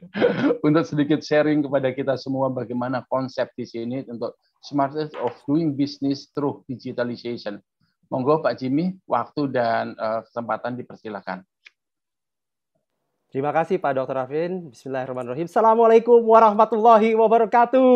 untuk 0.66 0.84
sedikit 0.86 1.20
sharing 1.22 1.66
kepada 1.66 1.90
kita 1.90 2.14
semua 2.14 2.50
bagaimana 2.50 3.02
konsep 3.10 3.50
di 3.58 3.66
sini 3.66 4.06
untuk 4.06 4.38
smartest 4.62 5.14
of 5.18 5.34
doing 5.46 5.74
business 5.74 6.30
through 6.30 6.62
digitalization. 6.70 7.58
Monggo 8.06 8.38
Pak 8.38 8.62
Jimmy, 8.62 8.94
waktu 9.10 9.50
dan 9.50 9.98
uh, 9.98 10.22
kesempatan 10.22 10.78
dipersilakan. 10.78 11.42
Terima 13.36 13.52
kasih 13.52 13.76
Pak 13.76 13.92
Dr. 13.92 14.16
Rafin. 14.16 14.72
Bismillahirrahmanirrahim. 14.72 15.44
Assalamualaikum 15.44 16.24
warahmatullahi 16.24 17.12
wabarakatuh. 17.12 17.92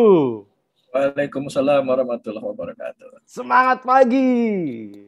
Waalaikumsalam 0.93 1.81
warahmatullahi 1.81 2.45
wabarakatuh. 2.45 3.25
Semangat 3.25 3.81
pagi. 3.81 4.29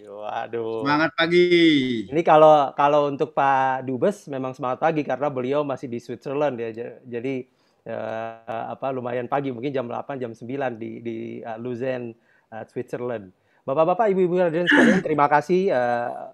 Waduh. 0.09 0.81
Semangat 0.81 1.13
pagi. 1.13 1.45
Ini 2.09 2.21
kalau 2.25 2.73
kalau 2.73 3.13
untuk 3.13 3.37
Pak 3.37 3.85
Dubes 3.85 4.25
memang 4.25 4.57
semangat 4.57 4.81
pagi 4.81 5.05
karena 5.05 5.29
beliau 5.29 5.61
masih 5.61 5.85
di 5.85 6.01
Switzerland 6.01 6.57
ya. 6.57 6.97
Jadi 7.05 7.45
uh, 7.85 8.73
apa 8.73 8.89
lumayan 8.89 9.29
pagi 9.29 9.53
mungkin 9.53 9.69
jam 9.69 9.85
8 9.85 10.17
jam 10.17 10.33
9 10.33 10.49
di 10.81 10.97
di 11.05 11.15
uh, 11.45 11.61
Luzern 11.61 12.09
uh, 12.49 12.65
Switzerland. 12.65 13.29
Bapak-bapak, 13.69 14.09
ibu-ibu 14.09 14.41
hadirin 14.41 14.65
sekalian, 14.65 15.05
terima 15.05 15.29
kasih 15.29 15.69
uh, 15.69 16.33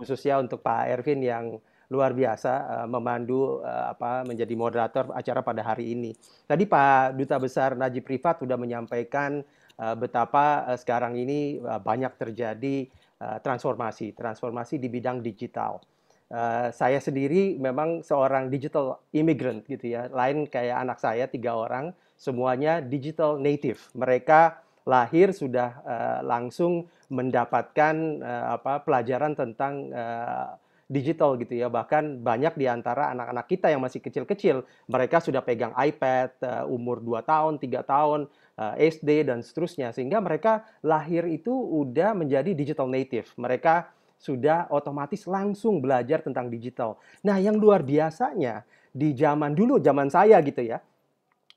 khususnya 0.00 0.40
untuk 0.40 0.64
Pak 0.64 0.88
Ervin 0.88 1.20
yang 1.20 1.60
luar 1.92 2.16
biasa 2.16 2.52
uh, 2.64 2.88
memandu 2.88 3.60
uh, 3.60 3.92
apa 3.92 4.24
menjadi 4.24 4.54
moderator 4.56 5.12
acara 5.12 5.40
pada 5.44 5.60
hari 5.64 5.92
ini. 5.92 6.16
Tadi 6.48 6.64
Pak 6.64 7.16
Duta 7.16 7.36
Besar 7.36 7.76
Najib 7.76 8.04
Rifat 8.08 8.40
sudah 8.40 8.56
menyampaikan 8.56 9.44
uh, 9.76 9.94
betapa 9.98 10.64
uh, 10.68 10.78
sekarang 10.78 11.18
ini 11.18 11.60
uh, 11.60 11.80
banyak 11.80 12.16
terjadi 12.16 12.88
uh, 13.20 13.38
transformasi, 13.40 14.16
transformasi 14.16 14.80
di 14.80 14.88
bidang 14.88 15.20
digital. 15.20 15.80
Uh, 16.32 16.72
saya 16.72 16.98
sendiri 16.98 17.60
memang 17.60 18.00
seorang 18.00 18.48
digital 18.48 19.04
immigrant 19.12 19.62
gitu 19.68 19.92
ya, 19.92 20.08
lain 20.08 20.48
kayak 20.48 20.82
anak 20.82 20.98
saya 20.98 21.28
tiga 21.28 21.52
orang, 21.52 21.92
semuanya 22.16 22.80
digital 22.80 23.36
native. 23.36 23.78
Mereka 23.92 24.56
lahir 24.88 25.32
sudah 25.32 25.80
uh, 25.84 26.20
langsung 26.24 26.88
mendapatkan 27.12 28.20
uh, 28.24 28.56
apa 28.56 28.84
pelajaran 28.84 29.36
tentang 29.36 29.92
uh, 29.92 30.56
digital 30.88 31.36
gitu 31.40 31.56
ya. 31.56 31.72
Bahkan 31.72 32.20
banyak 32.20 32.54
di 32.56 32.66
antara 32.68 33.12
anak-anak 33.12 33.46
kita 33.48 33.72
yang 33.72 33.80
masih 33.80 34.00
kecil-kecil, 34.04 34.64
mereka 34.88 35.20
sudah 35.20 35.40
pegang 35.40 35.72
iPad 35.74 36.30
uh, 36.44 36.64
umur 36.68 37.00
2 37.00 37.24
tahun, 37.24 37.52
3 37.60 37.84
tahun, 37.84 38.20
uh, 38.58 38.74
eh, 38.78 38.90
SD 38.92 39.26
dan 39.26 39.42
seterusnya 39.42 39.90
sehingga 39.90 40.22
mereka 40.22 40.66
lahir 40.84 41.26
itu 41.26 41.50
udah 41.52 42.14
menjadi 42.14 42.54
digital 42.54 42.86
native. 42.86 43.28
Mereka 43.38 43.90
sudah 44.18 44.70
otomatis 44.72 45.28
langsung 45.28 45.84
belajar 45.84 46.24
tentang 46.24 46.48
digital. 46.48 46.96
Nah, 47.20 47.36
yang 47.36 47.60
luar 47.60 47.84
biasanya 47.84 48.64
di 48.94 49.12
zaman 49.12 49.52
dulu, 49.52 49.82
zaman 49.82 50.08
saya 50.08 50.40
gitu 50.40 50.64
ya, 50.64 50.80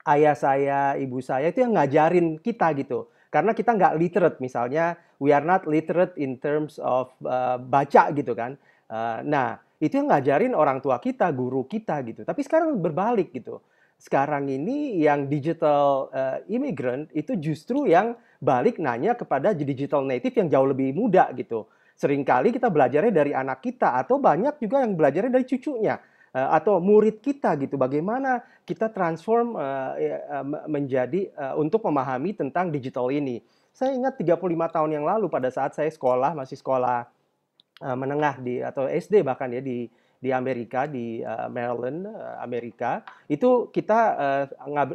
ayah 0.10 0.36
saya, 0.36 0.80
ibu 1.00 1.24
saya 1.24 1.48
itu 1.52 1.64
yang 1.64 1.78
ngajarin 1.78 2.42
kita 2.42 2.74
gitu. 2.76 3.08
Karena 3.28 3.52
kita 3.52 3.76
nggak 3.76 3.94
literate, 4.00 4.38
misalnya 4.40 4.96
we 5.20 5.36
are 5.36 5.44
not 5.44 5.68
literate 5.68 6.16
in 6.16 6.40
terms 6.40 6.80
of 6.80 7.12
uh, 7.24 7.60
baca 7.60 8.12
gitu 8.16 8.34
kan. 8.34 8.56
Uh, 8.88 9.20
nah, 9.28 9.60
itu 9.78 9.94
yang 10.00 10.10
ngajarin 10.10 10.58
orang 10.58 10.82
tua 10.82 10.98
kita, 10.98 11.30
guru 11.36 11.68
kita 11.68 12.02
gitu. 12.08 12.26
Tapi 12.26 12.42
sekarang 12.42 12.80
berbalik 12.82 13.30
gitu. 13.36 13.62
Sekarang 13.98 14.46
ini 14.46 15.02
yang 15.02 15.26
digital 15.26 16.10
uh, 16.14 16.38
immigrant 16.50 17.10
itu 17.14 17.34
justru 17.38 17.90
yang 17.90 18.14
balik 18.38 18.78
nanya 18.78 19.18
kepada 19.18 19.58
digital 19.58 20.06
native 20.06 20.38
yang 20.38 20.48
jauh 20.50 20.68
lebih 20.70 20.94
muda 20.94 21.30
gitu. 21.34 21.66
Seringkali 21.98 22.54
kita 22.54 22.70
belajarnya 22.70 23.10
dari 23.10 23.34
anak 23.34 23.66
kita 23.66 23.98
atau 23.98 24.22
banyak 24.22 24.62
juga 24.62 24.86
yang 24.86 24.94
belajarnya 24.94 25.34
dari 25.34 25.46
cucunya 25.50 25.98
uh, 26.34 26.50
atau 26.54 26.78
murid 26.78 27.26
kita 27.26 27.58
gitu. 27.58 27.74
Bagaimana 27.74 28.46
kita 28.70 28.94
transform 28.94 29.58
uh, 29.58 29.98
uh, 29.98 30.46
menjadi 30.70 31.34
uh, 31.34 31.54
untuk 31.58 31.82
memahami 31.90 32.38
tentang 32.38 32.70
digital 32.70 33.10
ini. 33.10 33.42
Saya 33.74 33.94
ingat 33.94 34.18
35 34.18 34.42
tahun 34.74 34.90
yang 34.94 35.06
lalu 35.06 35.30
pada 35.30 35.54
saat 35.54 35.78
saya 35.78 35.90
sekolah, 35.90 36.34
masih 36.34 36.58
sekolah 36.58 37.06
uh, 37.82 37.98
menengah 37.98 38.42
di 38.42 38.62
atau 38.62 38.90
SD 38.90 39.22
bahkan 39.22 39.52
ya 39.54 39.62
di 39.62 39.90
di 40.18 40.34
Amerika 40.34 40.90
di 40.90 41.22
uh, 41.22 41.46
Maryland 41.46 42.10
uh, 42.10 42.42
Amerika. 42.42 43.06
Itu 43.30 43.70
kita 43.70 44.00
uh, 44.18 44.46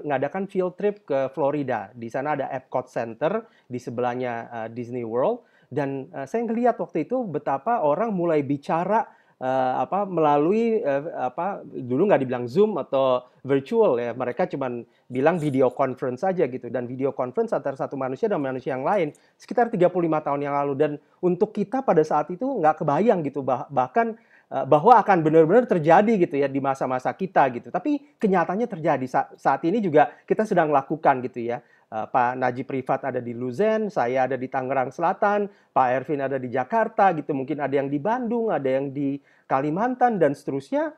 ngadakan 0.03 0.51
field 0.51 0.75
trip 0.75 1.07
ke 1.07 1.31
Florida. 1.31 1.95
Di 1.95 2.11
sana 2.11 2.35
ada 2.35 2.51
Epcot 2.51 2.91
Center 2.91 3.47
di 3.71 3.79
sebelahnya 3.79 4.67
Disney 4.75 5.07
World. 5.07 5.47
Dan 5.73 6.13
saya 6.29 6.45
ngelihat 6.45 6.77
waktu 6.77 7.09
itu 7.09 7.25
betapa 7.25 7.81
orang 7.81 8.13
mulai 8.13 8.45
bicara 8.45 9.09
apa 9.81 10.05
melalui 10.05 10.85
apa 11.17 11.65
dulu 11.65 12.13
nggak 12.13 12.21
dibilang 12.21 12.45
Zoom 12.45 12.77
atau 12.77 13.25
virtual 13.41 13.97
ya. 13.97 14.13
Mereka 14.13 14.53
cuma 14.53 14.69
bilang 15.13 15.37
video 15.37 15.69
conference 15.69 16.25
saja 16.25 16.49
gitu 16.49 16.73
dan 16.73 16.89
video 16.89 17.13
conference 17.13 17.53
antara 17.53 17.77
satu 17.77 18.01
manusia 18.01 18.33
dan 18.33 18.41
manusia 18.41 18.73
yang 18.73 18.81
lain 18.81 19.13
sekitar 19.37 19.69
35 19.69 19.93
tahun 20.01 20.41
yang 20.41 20.57
lalu 20.57 20.73
dan 20.73 20.93
untuk 21.21 21.53
kita 21.53 21.85
pada 21.85 22.01
saat 22.01 22.33
itu 22.33 22.49
nggak 22.49 22.81
kebayang 22.81 23.21
gitu 23.21 23.45
bah 23.45 23.69
bahkan 23.69 24.17
uh, 24.53 24.65
bahwa 24.69 25.01
akan 25.01 25.25
benar-benar 25.25 25.65
terjadi 25.65 26.13
gitu 26.29 26.37
ya 26.37 26.47
di 26.47 26.61
masa-masa 26.61 27.11
kita 27.17 27.49
gitu. 27.57 27.69
Tapi 27.73 28.21
kenyataannya 28.21 28.69
terjadi 28.69 29.07
Sa 29.09 29.33
saat 29.35 29.65
ini 29.65 29.81
juga 29.81 30.13
kita 30.29 30.45
sedang 30.45 30.69
lakukan 30.69 31.25
gitu 31.25 31.41
ya. 31.41 31.65
Uh, 31.93 32.09
Pak 32.09 32.41
Najib 32.41 32.69
Privat 32.69 33.05
ada 33.05 33.21
di 33.21 33.37
Luzen, 33.37 33.93
saya 33.93 34.25
ada 34.25 34.37
di 34.41 34.49
Tangerang 34.49 34.89
Selatan, 34.93 35.49
Pak 35.77 35.89
Ervin 35.93 36.25
ada 36.25 36.41
di 36.41 36.49
Jakarta 36.49 37.13
gitu. 37.17 37.37
Mungkin 37.37 37.61
ada 37.61 37.73
yang 37.73 37.89
di 37.89 38.01
Bandung, 38.01 38.53
ada 38.53 38.69
yang 38.69 38.93
di 38.93 39.21
Kalimantan 39.45 40.17
dan 40.17 40.33
seterusnya 40.33 40.97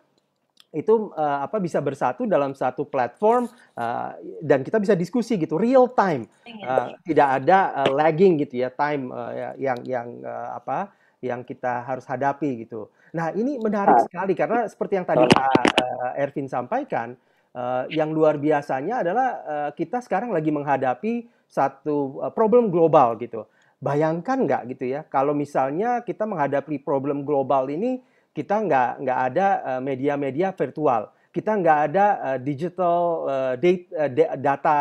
itu 0.74 1.14
uh, 1.14 1.46
apa 1.46 1.62
bisa 1.62 1.78
bersatu 1.78 2.26
dalam 2.26 2.52
satu 2.52 2.82
platform 2.82 3.46
uh, 3.78 4.18
dan 4.42 4.66
kita 4.66 4.82
bisa 4.82 4.98
diskusi 4.98 5.38
gitu 5.38 5.54
real 5.54 5.86
time 5.94 6.26
uh, 6.66 6.98
tidak 7.06 7.40
ada 7.40 7.86
uh, 7.86 7.90
lagging 7.94 8.42
gitu 8.42 8.66
ya 8.66 8.74
time 8.74 9.14
uh, 9.14 9.54
yang 9.54 9.78
yang 9.86 10.08
uh, 10.26 10.58
apa 10.58 10.90
yang 11.24 11.40
kita 11.40 11.80
harus 11.88 12.04
hadapi 12.04 12.68
gitu. 12.68 12.92
Nah 13.16 13.32
ini 13.32 13.56
menarik 13.56 14.04
sekali 14.04 14.36
karena 14.36 14.68
seperti 14.68 15.00
yang 15.00 15.08
tadi 15.08 15.24
Pak 15.24 15.48
uh, 15.80 16.12
Ervin 16.20 16.44
sampaikan 16.44 17.16
uh, 17.56 17.88
yang 17.88 18.12
luar 18.12 18.36
biasanya 18.36 19.00
adalah 19.00 19.28
uh, 19.48 19.70
kita 19.72 20.04
sekarang 20.04 20.36
lagi 20.36 20.52
menghadapi 20.52 21.24
satu 21.48 22.20
uh, 22.20 22.32
problem 22.34 22.68
global 22.68 23.16
gitu. 23.16 23.48
Bayangkan 23.80 24.44
nggak 24.44 24.62
gitu 24.76 24.84
ya 24.92 25.00
kalau 25.08 25.32
misalnya 25.32 26.04
kita 26.04 26.28
menghadapi 26.28 26.76
problem 26.84 27.24
global 27.24 27.72
ini 27.72 28.04
kita 28.34 28.66
nggak 28.66 28.90
nggak 29.06 29.18
ada 29.30 29.46
uh, 29.62 29.80
media-media 29.80 30.50
virtual, 30.50 31.14
kita 31.30 31.54
nggak 31.54 31.78
ada 31.90 32.06
uh, 32.18 32.38
digital 32.42 32.98
uh, 33.30 33.54
data, 34.36 34.78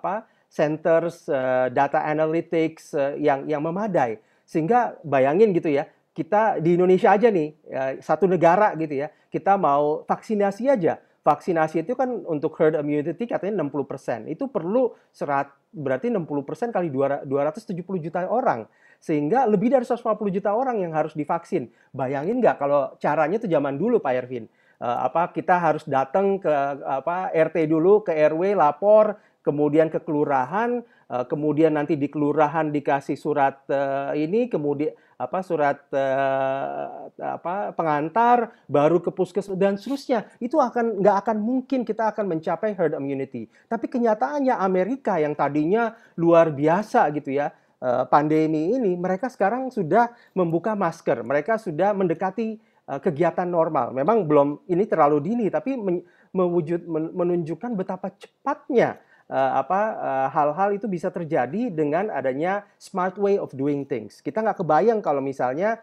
apa 0.00 0.24
centers, 0.48 1.26
data 1.74 2.00
analytics 2.06 2.94
yang 3.18 3.44
yang 3.50 3.58
memadai. 3.58 4.22
Sehingga 4.46 4.94
bayangin 5.02 5.50
gitu 5.50 5.66
ya, 5.66 5.90
kita 6.14 6.62
di 6.62 6.78
Indonesia 6.78 7.10
aja 7.10 7.26
nih, 7.26 7.58
satu 7.98 8.30
negara 8.30 8.70
gitu 8.78 9.02
ya, 9.02 9.10
kita 9.34 9.58
mau 9.58 10.06
vaksinasi 10.06 10.70
aja. 10.70 11.02
Vaksinasi 11.26 11.82
itu 11.82 11.98
kan 11.98 12.06
untuk 12.06 12.54
herd 12.54 12.78
immunity 12.78 13.26
katanya 13.26 13.66
60%. 13.66 14.30
Itu 14.30 14.46
perlu 14.46 14.94
serat 15.10 15.50
berarti 15.74 16.06
60% 16.14 16.70
kali 16.70 16.86
270 16.94 17.82
juta 17.98 18.22
orang 18.30 18.70
sehingga 19.04 19.44
lebih 19.44 19.68
dari 19.68 19.84
150 19.84 20.16
juta 20.32 20.56
orang 20.56 20.80
yang 20.80 20.96
harus 20.96 21.12
divaksin. 21.12 21.68
Bayangin 21.92 22.40
nggak 22.40 22.56
kalau 22.56 22.96
caranya 22.96 23.36
itu 23.36 23.44
zaman 23.44 23.76
dulu 23.76 24.00
Pak 24.00 24.14
Ervin. 24.16 24.48
Uh, 24.80 25.06
apa 25.06 25.28
kita 25.30 25.60
harus 25.60 25.84
datang 25.84 26.40
ke 26.40 26.50
apa 26.82 27.30
RT 27.30 27.68
dulu 27.70 28.02
ke 28.02 28.10
RW 28.10 28.58
lapor 28.58 29.20
kemudian 29.44 29.86
ke 29.86 30.02
kelurahan 30.02 30.82
uh, 31.06 31.22
kemudian 31.30 31.78
nanti 31.78 31.94
di 31.94 32.10
kelurahan 32.10 32.74
dikasih 32.74 33.14
surat 33.14 33.62
uh, 33.70 34.10
ini 34.18 34.50
kemudian 34.50 34.90
apa 35.14 35.46
surat 35.46 35.78
apa 37.22 37.70
pengantar 37.78 38.50
baru 38.66 38.98
ke 38.98 39.14
puskesmas 39.14 39.54
dan 39.54 39.78
seterusnya 39.78 40.26
itu 40.42 40.58
akan 40.58 40.98
nggak 40.98 41.16
akan 41.22 41.38
mungkin 41.38 41.86
kita 41.86 42.10
akan 42.10 42.34
mencapai 42.34 42.74
herd 42.74 42.98
immunity 42.98 43.46
tapi 43.70 43.86
kenyataannya 43.86 44.58
Amerika 44.58 45.22
yang 45.22 45.38
tadinya 45.38 45.94
luar 46.18 46.50
biasa 46.50 47.14
gitu 47.14 47.30
ya 47.30 47.54
Eh, 47.54 47.63
pandemi 48.08 48.72
ini, 48.72 48.96
mereka 48.96 49.28
sekarang 49.28 49.68
sudah 49.68 50.08
membuka 50.32 50.72
masker, 50.72 51.20
mereka 51.20 51.60
sudah 51.60 51.92
mendekati 51.92 52.56
uh, 52.88 52.96
kegiatan 52.96 53.44
normal. 53.44 53.92
Memang 53.92 54.24
belum 54.24 54.64
ini 54.68 54.84
terlalu 54.88 55.20
dini, 55.20 55.46
tapi 55.52 55.76
mewujud 56.32 56.88
men, 56.88 57.12
menunjukkan 57.12 57.76
betapa 57.76 58.10
cepatnya 58.16 58.96
uh, 59.28 59.60
apa 59.60 59.80
hal-hal 60.32 60.76
itu 60.76 60.88
bisa 60.88 61.12
terjadi 61.12 61.68
dengan 61.68 62.08
adanya 62.08 62.64
smart 62.80 63.20
way 63.20 63.36
of 63.36 63.52
doing 63.52 63.84
things. 63.84 64.24
Kita 64.24 64.40
nggak 64.40 64.64
kebayang 64.64 65.04
kalau 65.04 65.20
misalnya 65.20 65.80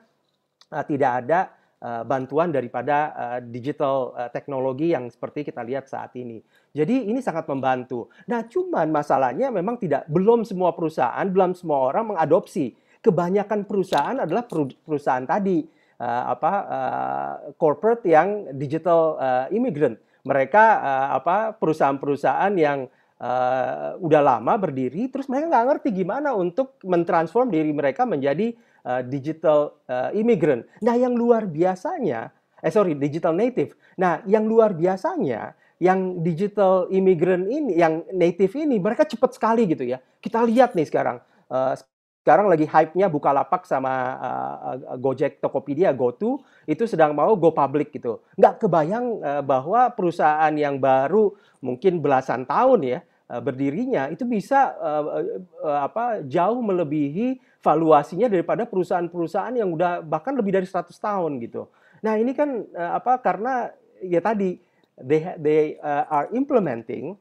tidak 0.88 1.12
ada 1.26 1.52
uh, 1.82 2.06
bantuan 2.06 2.54
daripada 2.54 2.98
uh, 3.12 3.40
digital 3.42 4.14
uh, 4.14 4.30
teknologi 4.30 4.94
yang 4.94 5.10
seperti 5.10 5.44
kita 5.44 5.66
lihat 5.66 5.90
saat 5.90 6.14
ini. 6.16 6.40
Jadi 6.72 7.10
ini 7.10 7.20
sangat 7.20 7.50
membantu. 7.50 8.08
Nah, 8.30 8.48
cuman 8.48 8.88
masalahnya 8.94 9.52
memang 9.52 9.76
tidak 9.76 10.08
belum 10.08 10.48
semua 10.48 10.72
perusahaan, 10.72 11.26
belum 11.28 11.58
semua 11.58 11.92
orang 11.92 12.16
mengadopsi. 12.16 12.78
Kebanyakan 13.02 13.66
perusahaan 13.66 14.18
adalah 14.24 14.46
perusahaan 14.86 15.26
tadi 15.26 15.66
uh, 15.98 16.24
apa 16.38 16.54
uh, 16.70 17.34
corporate 17.58 18.06
yang 18.06 18.54
digital 18.56 19.18
uh, 19.18 19.46
immigrant. 19.50 19.98
Mereka 20.22 20.64
uh, 20.78 21.08
apa 21.18 21.58
perusahaan-perusahaan 21.58 22.54
yang 22.54 22.86
uh, 23.18 23.98
udah 23.98 24.22
lama 24.22 24.54
berdiri, 24.58 25.10
terus 25.10 25.26
mereka 25.26 25.50
nggak 25.50 25.66
ngerti 25.74 25.90
gimana 25.98 26.38
untuk 26.38 26.78
mentransform 26.86 27.50
diri 27.50 27.74
mereka 27.74 28.06
menjadi 28.06 28.54
uh, 28.86 29.02
digital 29.06 29.80
uh, 29.90 30.10
immigrant. 30.14 30.66
Nah, 30.82 30.96
yang 30.98 31.14
luar 31.14 31.46
biasanya, 31.50 32.34
eh 32.62 32.72
sorry, 32.74 32.98
digital 32.98 33.34
native. 33.34 33.74
Nah, 33.98 34.22
yang 34.30 34.46
luar 34.46 34.74
biasanya 34.78 35.58
yang 35.82 36.22
digital 36.22 36.86
immigrant 36.94 37.50
ini, 37.50 37.74
yang 37.74 38.06
native 38.14 38.54
ini, 38.54 38.78
mereka 38.78 39.02
cepat 39.02 39.34
sekali 39.34 39.66
gitu 39.66 39.82
ya. 39.82 39.98
Kita 40.22 40.46
lihat 40.46 40.78
nih 40.78 40.86
sekarang, 40.86 41.18
uh, 41.50 41.74
sekarang 42.22 42.54
lagi 42.54 42.70
hype-nya 42.70 43.10
Bukalapak 43.10 43.66
sama 43.66 43.94
uh, 44.22 44.78
Gojek, 45.02 45.42
Tokopedia, 45.42 45.90
GoTo 45.90 46.46
itu 46.70 46.86
sedang 46.86 47.18
mau 47.18 47.34
go 47.34 47.50
public 47.50 47.90
gitu. 47.98 48.22
Nggak 48.38 48.62
kebayang 48.62 49.06
uh, 49.26 49.42
bahwa 49.42 49.90
perusahaan 49.90 50.54
yang 50.54 50.78
baru 50.78 51.34
mungkin 51.66 51.98
belasan 51.98 52.46
tahun 52.46 52.86
ya 52.86 53.00
berdirinya 53.40 54.12
itu 54.12 54.28
bisa 54.28 54.76
uh, 54.76 55.04
uh, 55.64 55.80
apa 55.88 56.26
jauh 56.28 56.60
melebihi 56.60 57.40
valuasinya 57.64 58.28
daripada 58.28 58.68
perusahaan-perusahaan 58.68 59.56
yang 59.56 59.72
udah 59.72 60.04
bahkan 60.04 60.36
lebih 60.36 60.60
dari 60.60 60.68
100 60.68 60.92
tahun 60.98 61.40
gitu. 61.40 61.70
Nah 62.02 62.18
ini 62.18 62.34
kan 62.34 62.66
apa 62.74 63.22
karena 63.22 63.70
ya 64.02 64.18
tadi 64.18 64.58
they 64.98 65.22
they 65.38 65.62
are 66.10 66.26
implementing 66.34 67.14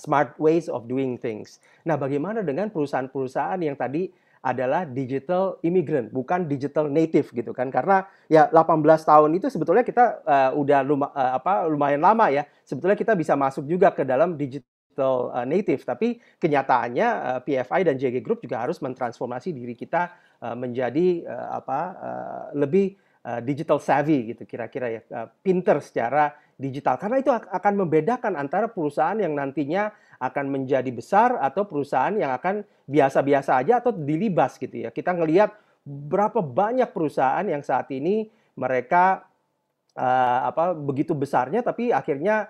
smart 0.00 0.36
ways 0.40 0.68
of 0.68 0.88
doing 0.88 1.20
things. 1.20 1.60
Nah, 1.84 1.98
bagaimana 2.00 2.40
dengan 2.40 2.72
perusahaan-perusahaan 2.72 3.60
yang 3.60 3.76
tadi 3.76 4.08
adalah 4.42 4.82
digital 4.82 5.62
immigrant, 5.62 6.10
bukan 6.10 6.50
digital 6.50 6.90
native 6.90 7.30
gitu 7.30 7.54
kan? 7.54 7.70
Karena 7.70 8.02
ya 8.26 8.50
18 8.50 8.82
tahun 8.82 9.30
itu 9.38 9.46
sebetulnya 9.52 9.86
kita 9.86 10.04
uh, 10.26 10.50
udah 10.58 10.80
luma, 10.82 11.14
uh, 11.14 11.38
apa 11.38 11.68
lumayan 11.70 12.02
lama 12.02 12.26
ya. 12.32 12.42
Sebetulnya 12.66 12.98
kita 12.98 13.14
bisa 13.14 13.38
masuk 13.38 13.68
juga 13.68 13.94
ke 13.94 14.02
dalam 14.02 14.34
digital 14.34 14.71
uh, 15.00 15.46
native, 15.48 15.82
tapi 15.86 16.20
kenyataannya 16.36 17.08
uh, 17.08 17.40
PFI 17.40 17.80
dan 17.88 17.96
JG 17.96 18.20
Group 18.20 18.44
juga 18.44 18.60
harus 18.60 18.82
mentransformasi 18.84 19.56
diri 19.56 19.72
kita 19.72 20.12
uh, 20.44 20.56
menjadi 20.58 21.24
apa 21.52 21.80
lebih 22.52 22.98
digital 23.46 23.78
savvy 23.78 24.34
gitu 24.34 24.42
kira-kira 24.42 24.98
ya, 24.98 25.02
pinter 25.40 25.78
secara 25.78 26.34
digital. 26.58 26.98
Karena 26.98 27.22
itu 27.22 27.30
akan 27.30 27.74
membedakan 27.86 28.34
antara 28.34 28.66
perusahaan 28.66 29.14
yang 29.14 29.32
nantinya 29.32 29.94
akan 30.18 30.50
menjadi 30.50 30.90
besar 30.90 31.38
atau 31.38 31.66
perusahaan 31.66 32.14
yang 32.14 32.34
akan 32.34 32.66
biasa-biasa 32.90 33.62
aja 33.62 33.82
atau 33.82 33.94
dilibas 33.94 34.58
gitu 34.58 34.86
ya. 34.86 34.90
Kita 34.90 35.14
ngelihat 35.14 35.54
berapa 35.86 36.38
banyak 36.42 36.90
perusahaan 36.94 37.42
yang 37.42 37.62
saat 37.62 37.90
ini 37.90 38.30
mereka 38.54 39.26
uh, 39.96 40.38
apa 40.48 40.76
begitu 40.76 41.12
besarnya 41.12 41.60
tapi 41.64 41.90
akhirnya 41.90 42.48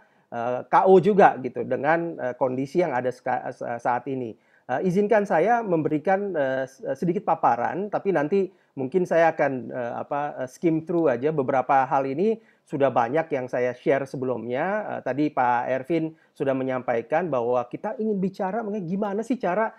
KO 0.73 0.95
juga 1.05 1.37
gitu 1.45 1.61
dengan 1.69 2.17
uh, 2.17 2.35
kondisi 2.41 2.81
yang 2.81 2.97
ada 2.97 3.13
saat 3.77 4.09
ini. 4.09 4.33
Uh, 4.65 4.81
izinkan 4.87 5.29
saya 5.29 5.61
memberikan 5.61 6.33
sedikit 6.97 7.29
paparan, 7.29 7.93
tapi 7.93 8.15
nanti 8.15 8.49
mungkin 8.73 9.05
saya 9.05 9.37
akan 9.37 9.69
apa 9.75 10.49
skim 10.49 10.89
through 10.89 11.13
aja 11.13 11.29
beberapa 11.29 11.85
hal 11.85 12.09
ini 12.09 12.41
sudah 12.65 12.89
banyak 12.89 13.29
yang 13.29 13.51
saya 13.51 13.77
share 13.77 14.09
sebelumnya. 14.09 14.97
Tadi 15.05 15.29
Pak 15.29 15.69
Ervin 15.69 16.17
sudah 16.33 16.57
menyampaikan 16.57 17.29
bahwa 17.29 17.61
kita 17.69 18.01
ingin 18.01 18.17
bicara 18.17 18.65
mengenai 18.65 18.87
gimana 18.89 19.21
sih 19.21 19.37
cara 19.37 19.77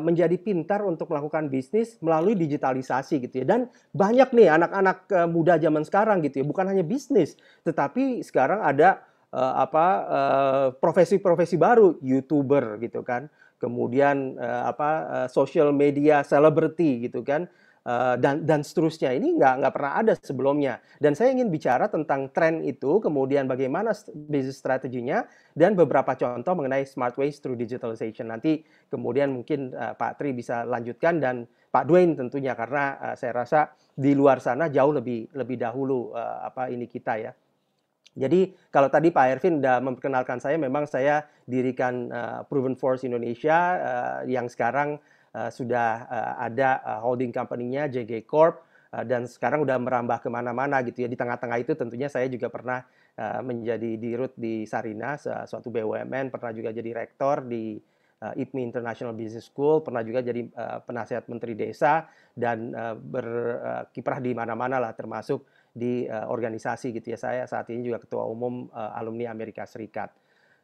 menjadi 0.00 0.38
pintar 0.40 0.86
untuk 0.86 1.10
melakukan 1.12 1.52
bisnis 1.52 2.00
melalui 2.00 2.38
digitalisasi 2.38 3.20
gitu 3.28 3.44
ya. 3.44 3.46
Dan 3.50 3.60
banyak 3.92 4.30
nih 4.32 4.56
anak-anak 4.56 5.10
muda 5.28 5.60
zaman 5.60 5.84
sekarang 5.84 6.24
gitu 6.24 6.40
ya, 6.40 6.46
bukan 6.46 6.64
hanya 6.70 6.86
bisnis, 6.86 7.36
tetapi 7.66 8.24
sekarang 8.24 8.62
ada 8.64 9.04
uh, 9.32 9.54
apa 9.62 9.86
profesi-profesi 10.78 11.56
uh, 11.56 11.60
baru, 11.60 11.88
YouTuber 12.02 12.78
gitu 12.82 13.02
kan. 13.02 13.30
Kemudian 13.60 14.40
uh, 14.40 14.72
apa 14.72 14.90
uh, 15.04 15.28
social 15.28 15.70
media 15.74 16.24
celebrity 16.24 17.08
gitu 17.08 17.20
kan. 17.20 17.50
Eh, 17.80 18.16
dan 18.20 18.44
dan 18.44 18.60
seterusnya. 18.60 19.08
Ini 19.16 19.40
nggak 19.40 19.54
nggak 19.64 19.72
pernah 19.72 19.92
ada 19.96 20.12
sebelumnya. 20.20 20.84
Dan 21.00 21.16
saya 21.16 21.32
ingin 21.32 21.48
bicara 21.48 21.88
tentang 21.88 22.28
tren 22.28 22.60
itu 22.60 23.00
kemudian 23.00 23.48
bagaimana 23.48 23.96
bisnis 24.28 24.60
strateginya 24.60 25.24
dan 25.56 25.72
beberapa 25.72 26.12
contoh 26.12 26.52
mengenai 26.52 26.84
smart 26.84 27.16
ways 27.16 27.40
through 27.40 27.56
digitalization. 27.56 28.28
Nanti 28.28 28.60
kemudian 28.92 29.32
mungkin 29.32 29.72
uh, 29.72 29.96
Pak 29.96 30.20
Tri 30.20 30.36
bisa 30.36 30.68
lanjutkan 30.68 31.24
dan 31.24 31.48
Pak 31.72 31.88
Dwayne 31.88 32.20
tentunya 32.20 32.52
karena 32.52 33.00
uh, 33.00 33.16
saya 33.16 33.32
rasa 33.32 33.72
di 33.96 34.12
luar 34.12 34.44
sana 34.44 34.68
jauh 34.68 34.92
lebih 34.92 35.32
lebih 35.32 35.56
dahulu 35.56 36.12
uh, 36.12 36.44
apa 36.52 36.68
ini 36.68 36.84
kita 36.84 37.16
ya 37.16 37.32
jadi 38.18 38.50
kalau 38.74 38.90
tadi 38.90 39.14
Pak 39.14 39.26
Ervin 39.38 39.62
sudah 39.62 39.78
memperkenalkan 39.78 40.42
saya, 40.42 40.58
memang 40.58 40.82
saya 40.90 41.22
dirikan 41.46 42.10
uh, 42.10 42.42
Proven 42.42 42.74
Force 42.74 43.06
Indonesia 43.06 43.58
uh, 43.78 44.20
yang 44.26 44.50
sekarang 44.50 44.98
uh, 45.30 45.46
sudah 45.46 46.10
uh, 46.10 46.34
ada 46.42 46.82
uh, 46.82 47.00
holding 47.06 47.30
company-nya 47.30 47.86
JG 47.86 48.26
Corp 48.26 48.66
dan 48.90 49.22
sekarang 49.22 49.62
udah 49.62 49.78
merambah 49.78 50.18
ke 50.18 50.26
mana-mana 50.26 50.82
gitu 50.82 51.06
ya. 51.06 51.08
Di 51.08 51.14
tengah-tengah 51.14 51.62
itu 51.62 51.78
tentunya 51.78 52.10
saya 52.10 52.26
juga 52.26 52.50
pernah 52.50 52.82
menjadi 53.38 53.94
dirut 53.94 54.34
di 54.34 54.66
Sarina, 54.66 55.14
suatu 55.46 55.70
BUMN, 55.70 56.26
pernah 56.26 56.50
juga 56.50 56.74
jadi 56.74 56.90
rektor 56.98 57.46
di 57.46 57.78
IPMI 58.18 58.66
International 58.66 59.14
Business 59.14 59.46
School, 59.46 59.86
pernah 59.86 60.02
juga 60.02 60.26
jadi 60.26 60.42
penasihat 60.82 61.30
menteri 61.30 61.54
desa 61.54 62.10
dan 62.34 62.74
berkiprah 62.98 64.18
di 64.18 64.34
mana-mana 64.34 64.82
lah 64.82 64.90
termasuk 64.90 65.46
di 65.70 66.06
organisasi 66.10 66.90
gitu 66.98 67.14
ya. 67.14 67.18
Saya 67.18 67.42
saat 67.46 67.70
ini 67.70 67.86
juga 67.86 68.02
ketua 68.02 68.26
umum 68.26 68.66
alumni 68.74 69.30
Amerika 69.30 69.62
Serikat. 69.62 70.10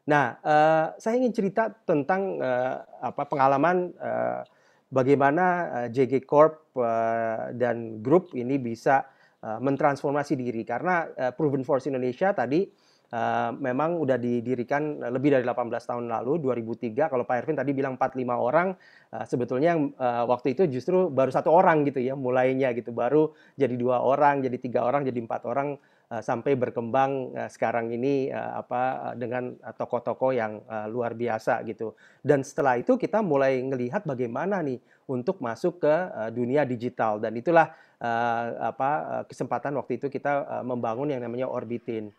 Nah, 0.07 0.39
uh, 0.39 0.95
saya 0.95 1.19
ingin 1.19 1.35
cerita 1.35 1.67
tentang 1.83 2.39
uh, 2.39 2.79
apa 3.03 3.27
pengalaman 3.27 3.91
uh, 3.99 4.39
bagaimana 4.87 5.45
uh, 5.83 5.87
JG 5.91 6.23
Corp 6.23 6.71
uh, 6.79 7.51
dan 7.51 7.99
grup 7.99 8.31
ini 8.31 8.55
bisa 8.55 9.03
uh, 9.43 9.59
mentransformasi 9.59 10.39
diri 10.39 10.63
karena 10.63 11.11
uh, 11.11 11.31
Proven 11.35 11.67
Force 11.67 11.91
Indonesia 11.91 12.31
tadi 12.31 12.63
uh, 13.11 13.51
memang 13.55 13.99
udah 13.99 14.17
didirikan 14.19 15.03
lebih 15.11 15.35
dari 15.37 15.43
18 15.43 15.71
tahun 15.77 16.05
lalu 16.07 16.43
2003 16.43 17.11
kalau 17.11 17.23
Pak 17.27 17.35
Ervin 17.43 17.57
tadi 17.59 17.71
bilang 17.75 17.99
45 17.99 18.23
orang 18.33 18.73
uh, 19.13 19.25
sebetulnya 19.27 19.77
uh, 19.77 20.23
waktu 20.27 20.55
itu 20.55 20.67
justru 20.67 21.11
baru 21.11 21.29
satu 21.29 21.51
orang 21.51 21.85
gitu 21.87 21.99
ya 21.99 22.15
mulainya 22.17 22.71
gitu 22.75 22.95
baru 22.95 23.31
jadi 23.59 23.75
dua 23.75 24.03
orang 24.03 24.43
jadi 24.43 24.57
tiga 24.57 24.87
orang 24.87 25.07
jadi 25.07 25.19
empat 25.23 25.43
orang 25.47 25.79
Eh, 26.07 26.23
sampai 26.23 26.55
berkembang 26.55 27.35
uh, 27.35 27.51
sekarang 27.51 27.91
ini 27.91 28.31
uh, 28.31 28.63
apa 28.63 29.11
dengan 29.19 29.59
tokoh-tokoh 29.59 30.31
yang 30.31 30.63
uh, 30.63 30.87
luar 30.87 31.11
biasa 31.11 31.67
gitu. 31.67 31.99
Dan 32.23 32.47
setelah 32.47 32.79
itu 32.79 32.95
kita 32.95 33.19
mulai 33.19 33.59
melihat 33.59 34.07
bagaimana 34.07 34.63
nih 34.63 34.79
untuk 35.11 35.43
masuk 35.43 35.83
ke 35.83 35.91
uh, 35.91 36.31
dunia 36.31 36.63
digital 36.63 37.19
dan 37.19 37.35
itulah 37.35 37.75
uh, 37.99 38.71
apa 38.71 38.91
uh, 39.19 39.23
kesempatan 39.27 39.75
waktu 39.75 39.99
itu 39.99 40.07
kita 40.07 40.47
uh, 40.47 40.63
membangun 40.63 41.11
yang 41.11 41.19
namanya 41.19 41.51
Orbitin. 41.51 42.15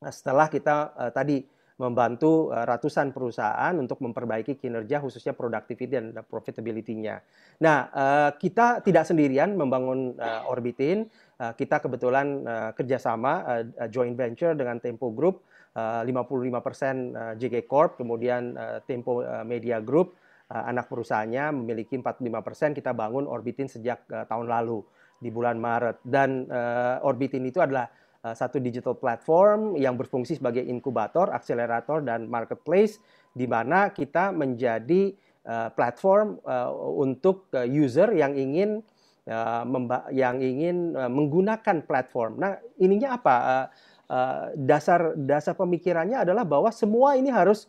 Setelah 0.00 0.50
kita 0.52 0.92
uh, 0.96 1.12
tadi 1.12 1.44
membantu 1.76 2.48
ratusan 2.56 3.12
perusahaan 3.12 3.76
untuk 3.76 4.00
memperbaiki 4.00 4.56
kinerja 4.56 4.96
khususnya 4.96 5.36
productivity 5.36 5.92
dan 5.92 6.16
profitability-nya. 6.24 7.20
Nah, 7.60 7.92
kita 8.32 8.80
tidak 8.80 9.04
sendirian 9.04 9.52
membangun 9.52 10.16
Orbitin, 10.48 11.04
Eh, 11.36 11.52
kita 11.52 11.84
kebetulan 11.84 12.48
uh, 12.48 12.70
kerjasama 12.72 13.32
uh, 13.44 13.88
joint 13.92 14.16
venture 14.16 14.56
dengan 14.56 14.80
Tempo 14.80 15.12
Group, 15.12 15.44
uh, 15.76 16.00
55% 16.00 17.36
JG 17.36 17.68
Corp, 17.68 18.00
kemudian 18.00 18.56
uh, 18.56 18.80
Tempo 18.88 19.20
Media 19.44 19.76
Group, 19.84 20.16
uh, 20.48 20.64
anak 20.64 20.88
perusahaannya 20.88 21.60
memiliki 21.60 22.00
45%. 22.00 22.72
Kita 22.72 22.96
bangun 22.96 23.28
Orbitin 23.28 23.68
sejak 23.68 24.08
uh, 24.08 24.24
tahun 24.24 24.48
lalu 24.48 24.80
di 25.20 25.28
bulan 25.28 25.60
Maret 25.60 26.00
dan 26.08 26.48
uh, 26.48 27.04
Orbitin 27.04 27.44
itu 27.44 27.60
adalah 27.60 27.84
uh, 27.84 28.05
satu 28.22 28.62
digital 28.62 28.96
platform 28.96 29.76
yang 29.76 29.94
berfungsi 29.94 30.38
sebagai 30.38 30.64
inkubator, 30.64 31.30
akselerator 31.30 32.02
dan 32.02 32.26
marketplace 32.30 32.98
di 33.36 33.44
mana 33.44 33.92
kita 33.92 34.32
menjadi 34.32 35.12
uh, 35.44 35.68
platform 35.74 36.40
uh, 36.42 36.72
untuk 36.96 37.52
uh, 37.52 37.62
user 37.68 38.10
yang 38.16 38.32
ingin 38.34 38.80
Ya, 39.26 39.66
yang 40.14 40.38
ingin 40.38 40.94
e, 40.94 41.04
menggunakan 41.10 41.82
platform. 41.82 42.38
Nah, 42.38 42.62
ininya 42.78 43.18
apa? 43.18 43.34
E, 43.34 43.56
e, 44.06 44.18
dasar 44.54 45.18
dasar 45.18 45.58
pemikirannya 45.58 46.22
adalah 46.22 46.46
bahwa 46.46 46.70
semua 46.70 47.18
ini 47.18 47.34
harus 47.34 47.66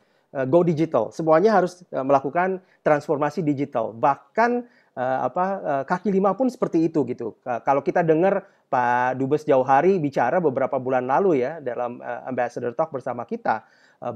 go 0.53 0.62
digital. 0.62 1.10
Semuanya 1.10 1.57
harus 1.57 1.81
melakukan 1.89 2.62
transformasi 2.86 3.41
digital. 3.41 3.89
Bahkan 3.95 4.69
apa 4.97 5.45
kaki 5.86 6.10
lima 6.10 6.33
pun 6.33 6.49
seperti 6.49 6.89
itu 6.89 7.05
gitu. 7.05 7.38
Kalau 7.45 7.86
kita 7.86 8.01
dengar 8.01 8.49
Pak 8.65 9.21
Dubes 9.21 9.45
Jauh 9.45 9.62
Hari 9.62 10.01
bicara 10.01 10.41
beberapa 10.41 10.81
bulan 10.81 11.05
lalu 11.05 11.45
ya 11.45 11.62
dalam 11.62 12.01
Ambassador 12.25 12.73
Talk 12.73 12.89
bersama 12.89 13.21
kita, 13.29 13.62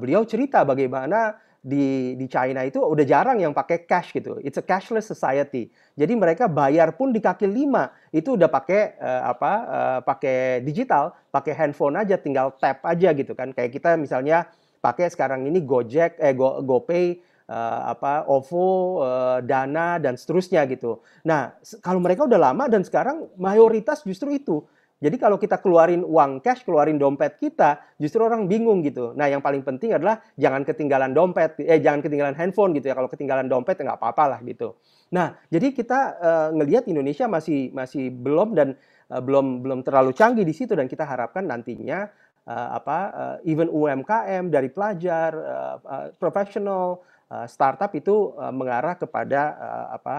beliau 0.01 0.25
cerita 0.25 0.65
bagaimana 0.65 1.37
di 1.61 2.17
di 2.17 2.25
China 2.25 2.65
itu 2.65 2.81
udah 2.81 3.05
jarang 3.05 3.37
yang 3.37 3.53
pakai 3.53 3.85
cash 3.85 4.17
gitu. 4.17 4.41
It's 4.41 4.57
a 4.57 4.65
cashless 4.65 5.05
society. 5.05 5.69
Jadi 5.93 6.17
mereka 6.17 6.49
bayar 6.49 6.97
pun 6.97 7.13
di 7.13 7.21
kaki 7.21 7.45
lima 7.45 7.93
itu 8.09 8.33
udah 8.33 8.49
pakai 8.49 8.97
uh, 8.97 9.29
apa 9.29 9.51
uh, 9.69 9.99
pakai 10.01 10.65
digital, 10.65 11.13
pakai 11.29 11.53
handphone 11.53 12.01
aja 12.01 12.17
tinggal 12.17 12.57
tap 12.57 12.81
aja 12.81 13.13
gitu 13.13 13.37
kan. 13.37 13.53
Kayak 13.53 13.77
kita 13.77 13.93
misalnya 13.93 14.49
pakai 14.81 15.13
sekarang 15.13 15.45
ini 15.45 15.61
Gojek 15.61 16.17
eh 16.17 16.33
Go, 16.33 16.65
GoPay 16.65 17.21
uh, 17.51 17.91
apa 17.91 18.23
OVO, 18.31 19.03
uh, 19.03 19.39
Dana 19.43 19.99
dan 19.99 20.15
seterusnya 20.15 20.63
gitu. 20.71 21.03
Nah, 21.27 21.51
kalau 21.83 21.99
mereka 21.99 22.23
udah 22.23 22.39
lama 22.39 22.71
dan 22.71 22.87
sekarang 22.87 23.27
mayoritas 23.35 24.07
justru 24.07 24.39
itu 24.39 24.63
jadi 25.01 25.17
kalau 25.17 25.41
kita 25.41 25.57
keluarin 25.57 26.05
uang 26.05 26.45
cash, 26.45 26.61
keluarin 26.61 27.01
dompet 27.01 27.41
kita, 27.41 27.81
justru 27.97 28.21
orang 28.21 28.45
bingung 28.45 28.85
gitu. 28.85 29.17
Nah, 29.17 29.25
yang 29.25 29.41
paling 29.41 29.65
penting 29.65 29.97
adalah 29.97 30.21
jangan 30.37 30.61
ketinggalan 30.61 31.09
dompet, 31.09 31.57
eh 31.57 31.81
jangan 31.81 32.05
ketinggalan 32.05 32.37
handphone 32.37 32.77
gitu 32.77 32.93
ya. 32.93 32.93
Kalau 32.93 33.09
ketinggalan 33.09 33.49
dompet 33.49 33.81
ya 33.81 33.89
nggak 33.89 33.97
apa-apa 33.97 34.37
lah 34.37 34.39
gitu. 34.45 34.77
Nah, 35.09 35.33
jadi 35.49 35.73
kita 35.73 35.99
uh, 36.21 36.49
ngelihat 36.53 36.85
Indonesia 36.85 37.25
masih 37.25 37.73
masih 37.73 38.13
belum 38.13 38.53
dan 38.53 38.77
uh, 39.09 39.17
belum 39.17 39.65
belum 39.65 39.81
terlalu 39.81 40.13
canggih 40.13 40.45
di 40.45 40.53
situ 40.53 40.77
dan 40.77 40.85
kita 40.85 41.01
harapkan 41.01 41.49
nantinya 41.49 42.05
uh, 42.45 42.77
apa 42.77 42.97
uh, 43.09 43.37
even 43.41 43.73
UMKM 43.73 44.53
dari 44.53 44.69
pelajar, 44.69 45.33
uh, 45.33 45.75
uh, 45.81 46.07
profesional, 46.21 47.01
startup 47.47 47.91
itu 47.95 48.35
uh, 48.35 48.51
mengarah 48.51 48.99
kepada 48.99 49.41
uh, 49.55 49.87
apa 49.95 50.15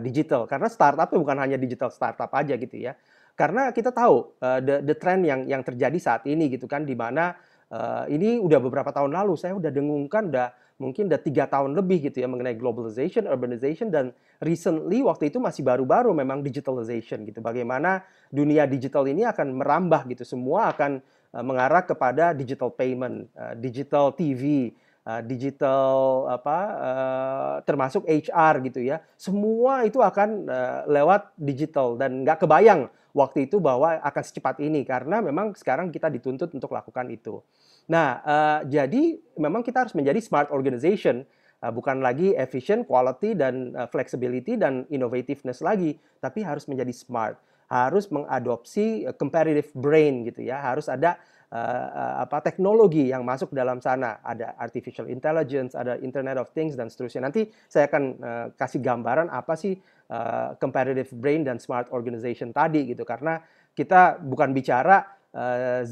digital. 0.00 0.48
Karena 0.48 0.72
startup 0.72 1.12
itu 1.12 1.20
bukan 1.20 1.36
hanya 1.36 1.60
digital 1.60 1.92
startup 1.92 2.32
aja 2.32 2.56
gitu 2.56 2.76
ya 2.78 2.96
karena 3.34 3.74
kita 3.74 3.90
tahu 3.90 4.30
uh, 4.38 4.62
the 4.62 4.80
the 4.86 4.94
trend 4.94 5.26
yang 5.26 5.42
yang 5.50 5.62
terjadi 5.66 5.98
saat 5.98 6.22
ini 6.30 6.46
gitu 6.54 6.70
kan 6.70 6.86
di 6.86 6.94
mana 6.94 7.34
uh, 7.66 8.06
ini 8.06 8.38
udah 8.38 8.62
beberapa 8.62 8.94
tahun 8.94 9.10
lalu 9.10 9.34
saya 9.34 9.58
udah 9.58 9.74
dengungkan 9.74 10.30
udah 10.30 10.54
mungkin 10.78 11.06
udah 11.06 11.18
tiga 11.22 11.46
tahun 11.46 11.74
lebih 11.74 12.10
gitu 12.10 12.22
ya 12.22 12.26
mengenai 12.26 12.58
globalization, 12.58 13.30
urbanization 13.30 13.90
dan 13.94 14.10
recently 14.42 15.02
waktu 15.06 15.30
itu 15.30 15.38
masih 15.38 15.62
baru-baru 15.62 16.10
memang 16.14 16.42
digitalization 16.42 17.22
gitu. 17.26 17.38
Bagaimana 17.42 18.02
dunia 18.30 18.66
digital 18.66 19.06
ini 19.06 19.22
akan 19.22 19.54
merambah 19.54 20.02
gitu. 20.10 20.26
Semua 20.26 20.74
akan 20.74 20.98
uh, 21.30 21.44
mengarah 21.46 21.86
kepada 21.86 22.34
digital 22.34 22.74
payment, 22.74 23.30
uh, 23.38 23.54
digital 23.58 24.14
TV, 24.14 24.74
uh, 25.04 25.22
digital 25.24 26.26
apa 26.32 26.58
uh, 26.74 27.54
termasuk 27.62 28.04
HR 28.08 28.64
gitu 28.66 28.80
ya. 28.80 29.04
Semua 29.20 29.84
itu 29.84 30.00
akan 30.00 30.48
uh, 30.48 30.80
lewat 30.88 31.36
digital 31.36 31.96
dan 32.00 32.24
nggak 32.24 32.44
kebayang 32.44 32.88
waktu 33.14 33.46
itu 33.46 33.62
bahwa 33.62 34.00
akan 34.02 34.22
secepat 34.26 34.58
ini 34.58 34.82
karena 34.82 35.22
memang 35.22 35.54
sekarang 35.54 35.94
kita 35.94 36.10
dituntut 36.10 36.50
untuk 36.50 36.74
lakukan 36.74 37.06
itu. 37.14 37.38
Nah, 37.84 38.24
jadi 38.64 39.20
memang 39.36 39.60
kita 39.60 39.86
harus 39.86 39.94
menjadi 39.94 40.16
smart 40.18 40.48
organization, 40.50 41.22
bukan 41.60 42.00
lagi 42.00 42.32
efficient, 42.34 42.88
quality 42.88 43.36
dan 43.38 43.76
uh, 43.76 43.86
flexibility 43.86 44.56
dan 44.58 44.88
innovativeness 44.90 45.62
lagi, 45.62 45.96
tapi 46.18 46.42
harus 46.42 46.66
menjadi 46.66 46.90
smart, 46.90 47.36
harus 47.70 48.10
mengadopsi 48.10 49.06
competitive 49.20 49.70
brain 49.76 50.26
gitu 50.26 50.44
ya, 50.44 50.60
harus 50.60 50.90
ada 50.90 51.20
uh, 51.54 52.26
apa 52.26 52.42
teknologi 52.42 53.14
yang 53.14 53.22
masuk 53.22 53.54
dalam 53.54 53.78
sana. 53.78 54.18
Ada 54.26 54.58
artificial 54.58 55.06
intelligence, 55.06 55.78
ada 55.78 55.94
Internet 56.02 56.42
of 56.42 56.50
Things 56.50 56.74
dan 56.74 56.90
seterusnya. 56.90 57.30
Nanti 57.30 57.46
saya 57.70 57.86
akan 57.86 58.02
uh, 58.18 58.46
kasih 58.58 58.82
gambaran 58.82 59.30
apa 59.30 59.54
sih 59.54 59.78
uh, 60.10 60.58
competitive 60.58 61.14
brain 61.14 61.46
dan 61.46 61.62
smart 61.62 61.94
organization 61.94 62.50
tadi 62.50 62.90
gitu. 62.90 63.06
Karena 63.06 63.38
kita 63.74 64.18
bukan 64.18 64.50
bicara 64.50 65.06
uh, 65.34 65.82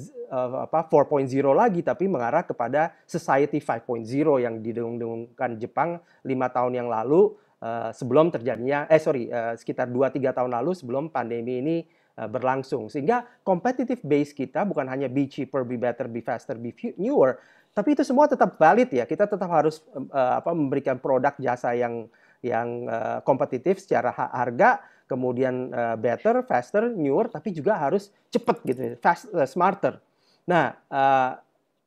apa 0.64 0.88
4.0 0.88 1.29
lagi 1.53 1.85
tapi 1.85 2.09
mengarah 2.09 2.46
kepada 2.46 2.94
society 3.05 3.59
5.0 3.61 4.07
yang 4.40 4.62
didengung-dengungkan 4.62 5.61
Jepang 5.61 6.01
lima 6.25 6.48
tahun 6.48 6.79
yang 6.79 6.88
lalu 6.88 7.37
uh, 7.61 7.90
sebelum 7.92 8.31
terjadinya 8.33 8.88
eh 8.88 9.03
sorry 9.03 9.29
uh, 9.29 9.59
sekitar 9.59 9.90
2-3 9.90 10.33
tahun 10.33 10.51
lalu 10.57 10.72
sebelum 10.72 11.12
pandemi 11.12 11.61
ini 11.61 11.77
berlangsung. 12.16 12.92
Sehingga 12.92 13.25
competitive 13.40 14.05
base 14.05 14.37
kita 14.37 14.68
bukan 14.68 14.85
hanya 14.88 15.09
be 15.09 15.25
cheaper, 15.25 15.64
be 15.64 15.81
better, 15.81 16.05
be 16.09 16.20
faster, 16.20 16.61
be 16.61 16.72
newer, 17.01 17.40
tapi 17.72 17.96
itu 17.96 18.05
semua 18.05 18.29
tetap 18.29 18.61
valid 18.61 18.92
ya. 18.92 19.09
Kita 19.09 19.25
tetap 19.25 19.48
harus 19.48 19.81
uh, 19.96 20.38
apa 20.38 20.53
memberikan 20.53 21.01
produk 21.01 21.33
jasa 21.40 21.72
yang 21.72 22.05
yang 22.44 22.85
uh, 22.90 23.25
kompetitif 23.25 23.81
secara 23.81 24.12
harga, 24.12 24.83
kemudian 25.09 25.72
uh, 25.72 25.96
better, 25.96 26.44
faster, 26.44 26.90
newer, 26.92 27.31
tapi 27.33 27.55
juga 27.55 27.79
harus 27.79 28.11
cepat 28.29 28.57
gitu, 28.66 28.98
fast, 28.98 29.31
uh, 29.33 29.46
smarter. 29.46 30.03
Nah, 30.44 30.75
uh, 30.90 31.38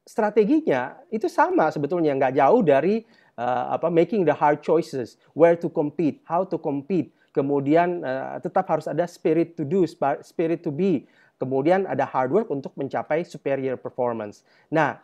strateginya 0.07 0.95
itu 1.11 1.27
sama 1.27 1.67
sebetulnya, 1.69 2.15
nggak 2.15 2.39
jauh 2.39 2.63
dari 2.63 3.03
uh, 3.35 3.75
apa 3.75 3.91
making 3.91 4.23
the 4.23 4.31
hard 4.31 4.63
choices, 4.63 5.19
where 5.35 5.59
to 5.59 5.67
compete, 5.67 6.23
how 6.23 6.47
to 6.47 6.55
compete, 6.55 7.11
kemudian 7.35 7.99
uh, 7.99 8.39
tetap 8.39 8.63
harus 8.71 8.87
ada 8.87 9.03
spirit 9.03 9.59
to 9.59 9.67
do, 9.67 9.83
spirit 10.23 10.63
to 10.63 10.71
be, 10.71 11.03
kemudian 11.35 11.83
ada 11.83 12.07
hard 12.07 12.31
work 12.31 12.47
untuk 12.47 12.71
mencapai 12.79 13.27
superior 13.27 13.75
performance. 13.75 14.47
Nah, 14.71 14.95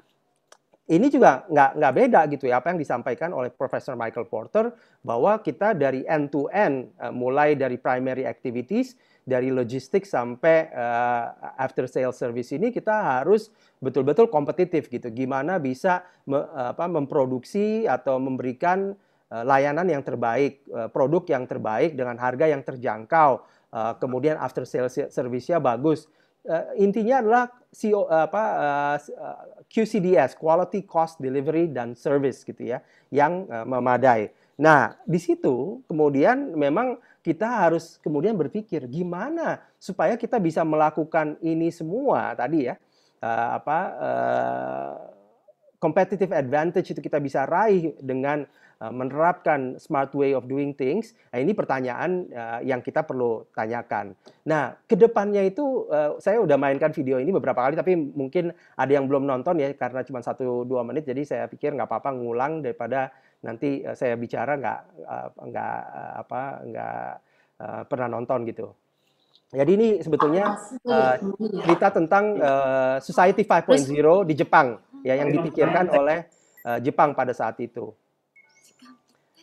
ini 0.87 1.07
juga 1.07 1.43
nggak 1.47 1.71
nggak 1.77 1.93
beda 1.93 2.21
gitu 2.31 2.51
ya 2.51 2.59
apa 2.59 2.75
yang 2.75 2.79
disampaikan 2.79 3.31
oleh 3.31 3.51
Profesor 3.51 3.95
Michael 3.99 4.27
Porter 4.27 4.75
bahwa 5.03 5.39
kita 5.39 5.71
dari 5.75 6.07
end 6.07 6.31
to 6.31 6.47
end 6.51 6.91
uh, 6.99 7.11
mulai 7.11 7.55
dari 7.55 7.75
primary 7.79 8.27
activities 8.27 8.95
dari 9.21 9.53
logistik 9.53 10.03
sampai 10.03 10.73
uh, 10.73 11.55
after 11.61 11.85
sale 11.85 12.11
service 12.11 12.49
ini 12.51 12.73
kita 12.73 13.21
harus 13.21 13.53
betul-betul 13.77 14.27
kompetitif 14.27 14.89
gitu. 14.89 15.13
Gimana 15.13 15.61
bisa 15.61 16.01
me, 16.25 16.41
apa, 16.57 16.89
memproduksi 16.89 17.85
atau 17.85 18.17
memberikan 18.17 18.97
layanan 19.31 19.87
yang 19.87 20.03
terbaik, 20.03 20.67
uh, 20.67 20.91
produk 20.91 21.23
yang 21.31 21.47
terbaik 21.47 21.95
dengan 21.95 22.19
harga 22.19 22.51
yang 22.51 22.59
terjangkau, 22.67 23.39
uh, 23.71 23.93
kemudian 23.95 24.35
after 24.35 24.67
sale 24.67 24.91
service-nya 24.91 25.63
bagus. 25.63 26.11
Intinya 26.73 27.21
adalah 27.21 27.45
CO, 27.69 28.09
apa, 28.09 28.43
QCDS 29.69 30.33
(Quality 30.33 30.89
Cost 30.89 31.21
Delivery 31.21 31.69
dan 31.69 31.93
Service) 31.93 32.41
gitu 32.41 32.65
ya, 32.65 32.81
yang 33.13 33.45
memadai. 33.45 34.33
Nah, 34.57 34.97
di 35.05 35.21
situ 35.21 35.85
kemudian 35.85 36.57
memang 36.57 36.97
kita 37.21 37.45
harus 37.45 38.01
kemudian 38.01 38.33
berpikir 38.33 38.89
gimana 38.89 39.61
supaya 39.77 40.17
kita 40.17 40.41
bisa 40.41 40.65
melakukan 40.65 41.37
ini 41.45 41.69
semua 41.69 42.33
tadi 42.33 42.65
ya 42.65 42.81
apa 43.21 43.79
competitive 45.77 46.33
advantage 46.33 46.93
itu 46.93 47.01
kita 47.01 47.21
bisa 47.21 47.45
raih 47.45 47.93
dengan 48.01 48.49
menerapkan 48.89 49.77
smart 49.77 50.09
way 50.17 50.33
of 50.33 50.49
doing 50.49 50.73
things. 50.73 51.13
Nah, 51.29 51.37
ini 51.37 51.53
pertanyaan 51.53 52.25
uh, 52.33 52.59
yang 52.65 52.81
kita 52.81 53.05
perlu 53.05 53.45
tanyakan. 53.53 54.17
Nah, 54.49 54.73
ke 54.89 54.97
depannya 54.97 55.45
itu 55.45 55.85
uh, 55.85 56.17
saya 56.17 56.41
udah 56.41 56.57
mainkan 56.57 56.89
video 56.89 57.21
ini 57.21 57.29
beberapa 57.29 57.61
kali, 57.61 57.77
tapi 57.77 57.93
mungkin 57.93 58.49
ada 58.73 58.89
yang 58.89 59.05
belum 59.05 59.29
nonton 59.29 59.61
ya 59.61 59.69
karena 59.77 60.01
cuma 60.01 60.25
satu 60.25 60.65
dua 60.65 60.81
menit, 60.81 61.05
jadi 61.05 61.21
saya 61.21 61.45
pikir 61.45 61.77
nggak 61.77 61.85
apa-apa 61.85 62.09
ngulang 62.17 62.65
daripada 62.65 63.13
nanti 63.45 63.85
uh, 63.85 63.93
saya 63.93 64.17
bicara 64.17 64.57
nggak 64.57 64.79
uh, 65.05 65.27
nggak 65.45 65.77
uh, 65.85 66.13
apa 66.25 66.41
nggak 66.65 67.05
uh, 67.61 67.81
pernah 67.85 68.07
nonton 68.09 68.49
gitu. 68.49 68.73
Jadi 69.51 69.71
ini 69.75 69.89
sebetulnya 69.99 70.55
uh, 70.87 71.15
cerita 71.67 71.91
tentang 71.91 72.39
uh, 72.39 72.97
Society 73.03 73.43
5.0 73.43 73.91
di 74.23 74.33
Jepang 74.33 74.79
ya 75.03 75.19
yang 75.19 75.27
dipikirkan 75.27 75.91
oleh 75.91 76.23
uh, 76.63 76.79
Jepang 76.79 77.11
pada 77.11 77.35
saat 77.35 77.59
itu. 77.59 77.91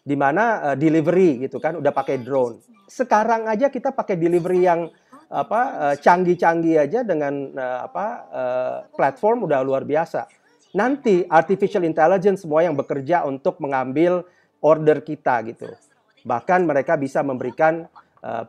Di 0.09 0.17
mana 0.17 0.73
uh, 0.73 0.77
delivery 0.81 1.45
gitu 1.45 1.61
kan 1.61 1.77
udah 1.77 1.93
pakai 1.93 2.25
drone. 2.25 2.65
Sekarang 2.89 3.45
aja 3.45 3.69
kita 3.69 3.93
pakai 3.93 4.17
delivery 4.17 4.65
yang 4.65 4.89
apa 5.29 5.93
canggih-canggih 6.01 6.89
aja 6.89 7.05
dengan 7.05 7.53
uh, 7.53 7.85
apa 7.85 8.07
uh, 8.33 8.77
platform 8.97 9.45
udah 9.45 9.61
luar 9.61 9.85
biasa 9.85 10.25
nanti 10.77 11.25
artificial 11.29 11.85
intelligence 11.85 12.45
semua 12.45 12.65
yang 12.65 12.77
bekerja 12.77 13.25
untuk 13.25 13.61
mengambil 13.63 14.25
order 14.61 15.01
kita 15.01 15.41
gitu. 15.49 15.71
Bahkan 16.27 16.67
mereka 16.67 16.99
bisa 16.99 17.23
memberikan 17.25 17.87
uh, 18.21 18.45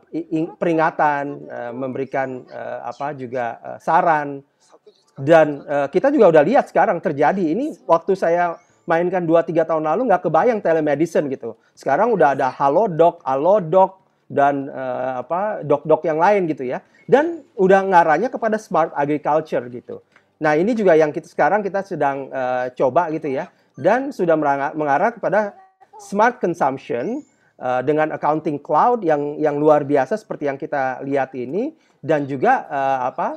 peringatan, 0.58 1.24
uh, 1.48 1.72
memberikan 1.72 2.44
uh, 2.50 2.90
apa 2.90 3.14
juga 3.16 3.56
uh, 3.62 3.78
saran 3.80 4.42
dan 5.16 5.64
uh, 5.64 5.86
kita 5.88 6.12
juga 6.12 6.38
udah 6.38 6.44
lihat 6.44 6.68
sekarang 6.68 6.98
terjadi 7.00 7.40
ini 7.40 7.76
waktu 7.86 8.16
saya 8.16 8.58
mainkan 8.90 9.22
2 9.22 9.30
3 9.46 9.62
tahun 9.70 9.86
lalu 9.86 10.10
nggak 10.10 10.26
kebayang 10.26 10.58
telemedicine 10.58 11.30
gitu. 11.30 11.54
Sekarang 11.78 12.10
udah 12.10 12.34
ada 12.34 12.50
Halodoc, 12.50 13.22
Alodoc 13.22 14.02
dan 14.26 14.66
uh, 14.66 15.22
apa 15.22 15.62
dok-dok 15.62 16.02
yang 16.10 16.18
lain 16.18 16.50
gitu 16.50 16.66
ya. 16.66 16.82
Dan 17.06 17.46
udah 17.54 17.86
ngarahnya 17.86 18.30
kepada 18.30 18.58
smart 18.58 18.90
agriculture 18.98 19.62
gitu. 19.70 20.02
Nah, 20.40 20.56
ini 20.56 20.72
juga 20.74 20.96
yang 20.96 21.14
kita 21.14 21.26
sekarang 21.30 21.60
kita 21.60 21.86
sedang 21.86 22.30
uh, 22.32 22.70
coba 22.74 23.10
gitu 23.14 23.30
ya. 23.30 23.50
Dan 23.78 24.10
sudah 24.10 24.34
mengarah 24.74 25.14
kepada 25.14 25.54
smart 26.00 26.42
consumption 26.42 27.22
uh, 27.60 27.84
dengan 27.84 28.10
accounting 28.14 28.58
cloud 28.58 29.04
yang 29.04 29.36
yang 29.36 29.60
luar 29.60 29.84
biasa 29.84 30.16
seperti 30.16 30.48
yang 30.48 30.58
kita 30.58 31.04
lihat 31.04 31.36
ini 31.36 31.76
dan 32.00 32.24
juga 32.24 32.66
uh, 32.66 32.98
apa? 33.12 33.28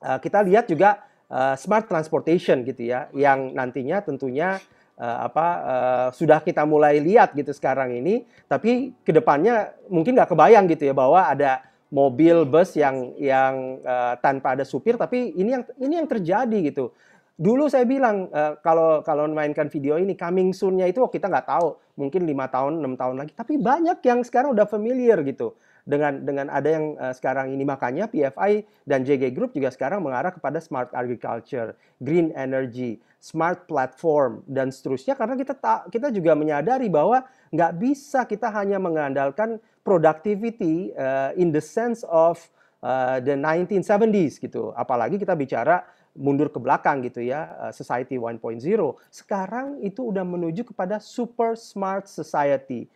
Uh, 0.00 0.18
kita 0.20 0.44
lihat 0.44 0.68
juga 0.68 1.09
uh, 1.30 1.54
smart 1.56 1.86
transportation 1.86 2.66
gitu 2.66 2.90
ya 2.90 3.06
yang 3.14 3.54
nantinya 3.54 4.02
tentunya 4.02 4.58
uh, 5.00 5.18
apa 5.30 5.46
uh, 5.62 6.08
sudah 6.12 6.44
kita 6.44 6.66
mulai 6.68 7.00
lihat 7.00 7.32
gitu 7.32 7.54
sekarang 7.54 7.96
ini 7.96 8.26
tapi 8.50 8.92
ke 9.00 9.14
depannya 9.14 9.72
mungkin 9.88 10.18
nggak 10.18 10.30
kebayang 10.34 10.68
gitu 10.68 10.90
ya 10.90 10.94
bahwa 10.94 11.24
ada 11.24 11.64
mobil 11.90 12.46
bus 12.46 12.78
yang 12.78 13.14
yang 13.18 13.82
uh, 13.82 14.14
tanpa 14.22 14.54
ada 14.54 14.62
supir 14.62 14.94
tapi 14.94 15.34
ini 15.34 15.58
yang 15.58 15.64
ini 15.82 15.94
yang 15.98 16.08
terjadi 16.08 16.58
gitu. 16.70 16.94
Dulu 17.40 17.72
saya 17.72 17.88
bilang 17.88 18.28
uh, 18.30 18.60
kalau 18.60 19.00
kalau 19.00 19.24
mainkan 19.32 19.66
video 19.72 19.96
ini 19.96 20.12
coming 20.12 20.52
soon-nya 20.52 20.86
itu 20.86 21.00
oh, 21.00 21.10
kita 21.10 21.26
nggak 21.26 21.48
tahu 21.48 21.80
mungkin 21.98 22.28
lima 22.28 22.46
tahun 22.52 22.80
enam 22.80 22.94
tahun 22.96 23.16
lagi 23.20 23.32
tapi 23.36 23.60
banyak 23.60 24.00
yang 24.04 24.20
sekarang 24.24 24.56
udah 24.56 24.68
familiar 24.68 25.20
gitu 25.24 25.56
dengan 25.88 26.22
dengan 26.22 26.46
ada 26.52 26.68
yang 26.68 26.94
uh, 26.96 27.14
sekarang 27.14 27.52
ini 27.52 27.64
makanya 27.64 28.06
PFI 28.10 28.64
dan 28.84 29.04
JG 29.04 29.32
Group 29.32 29.56
juga 29.56 29.72
sekarang 29.72 30.04
mengarah 30.04 30.32
kepada 30.32 30.60
smart 30.60 30.92
agriculture, 30.92 31.76
green 32.00 32.32
energy, 32.36 33.00
smart 33.20 33.64
platform 33.64 34.44
dan 34.48 34.68
seterusnya 34.72 35.16
karena 35.16 35.34
kita 35.36 35.54
tak 35.56 35.88
kita 35.92 36.12
juga 36.12 36.36
menyadari 36.36 36.88
bahwa 36.88 37.24
nggak 37.52 37.72
bisa 37.80 38.24
kita 38.24 38.48
hanya 38.52 38.76
mengandalkan 38.76 39.60
productivity 39.80 40.92
uh, 40.96 41.32
in 41.36 41.50
the 41.50 41.62
sense 41.62 42.04
of 42.08 42.40
uh, 42.84 43.18
the 43.20 43.36
1970s 43.36 44.40
gitu. 44.40 44.72
Apalagi 44.76 45.16
kita 45.16 45.32
bicara 45.32 45.84
mundur 46.10 46.50
ke 46.50 46.58
belakang 46.58 47.06
gitu 47.06 47.22
ya, 47.22 47.70
society 47.70 48.18
1.0. 48.18 48.58
Sekarang 49.14 49.78
itu 49.78 50.10
udah 50.10 50.26
menuju 50.26 50.66
kepada 50.66 50.98
super 50.98 51.54
smart 51.54 52.10
society 52.10 52.90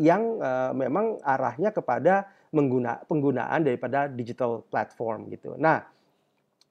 yang 0.00 0.40
uh, 0.40 0.72
memang 0.72 1.20
arahnya 1.20 1.68
kepada 1.68 2.24
mengguna, 2.56 3.04
penggunaan 3.04 3.60
daripada 3.60 4.08
digital 4.08 4.64
platform 4.72 5.28
gitu. 5.28 5.60
Nah, 5.60 5.84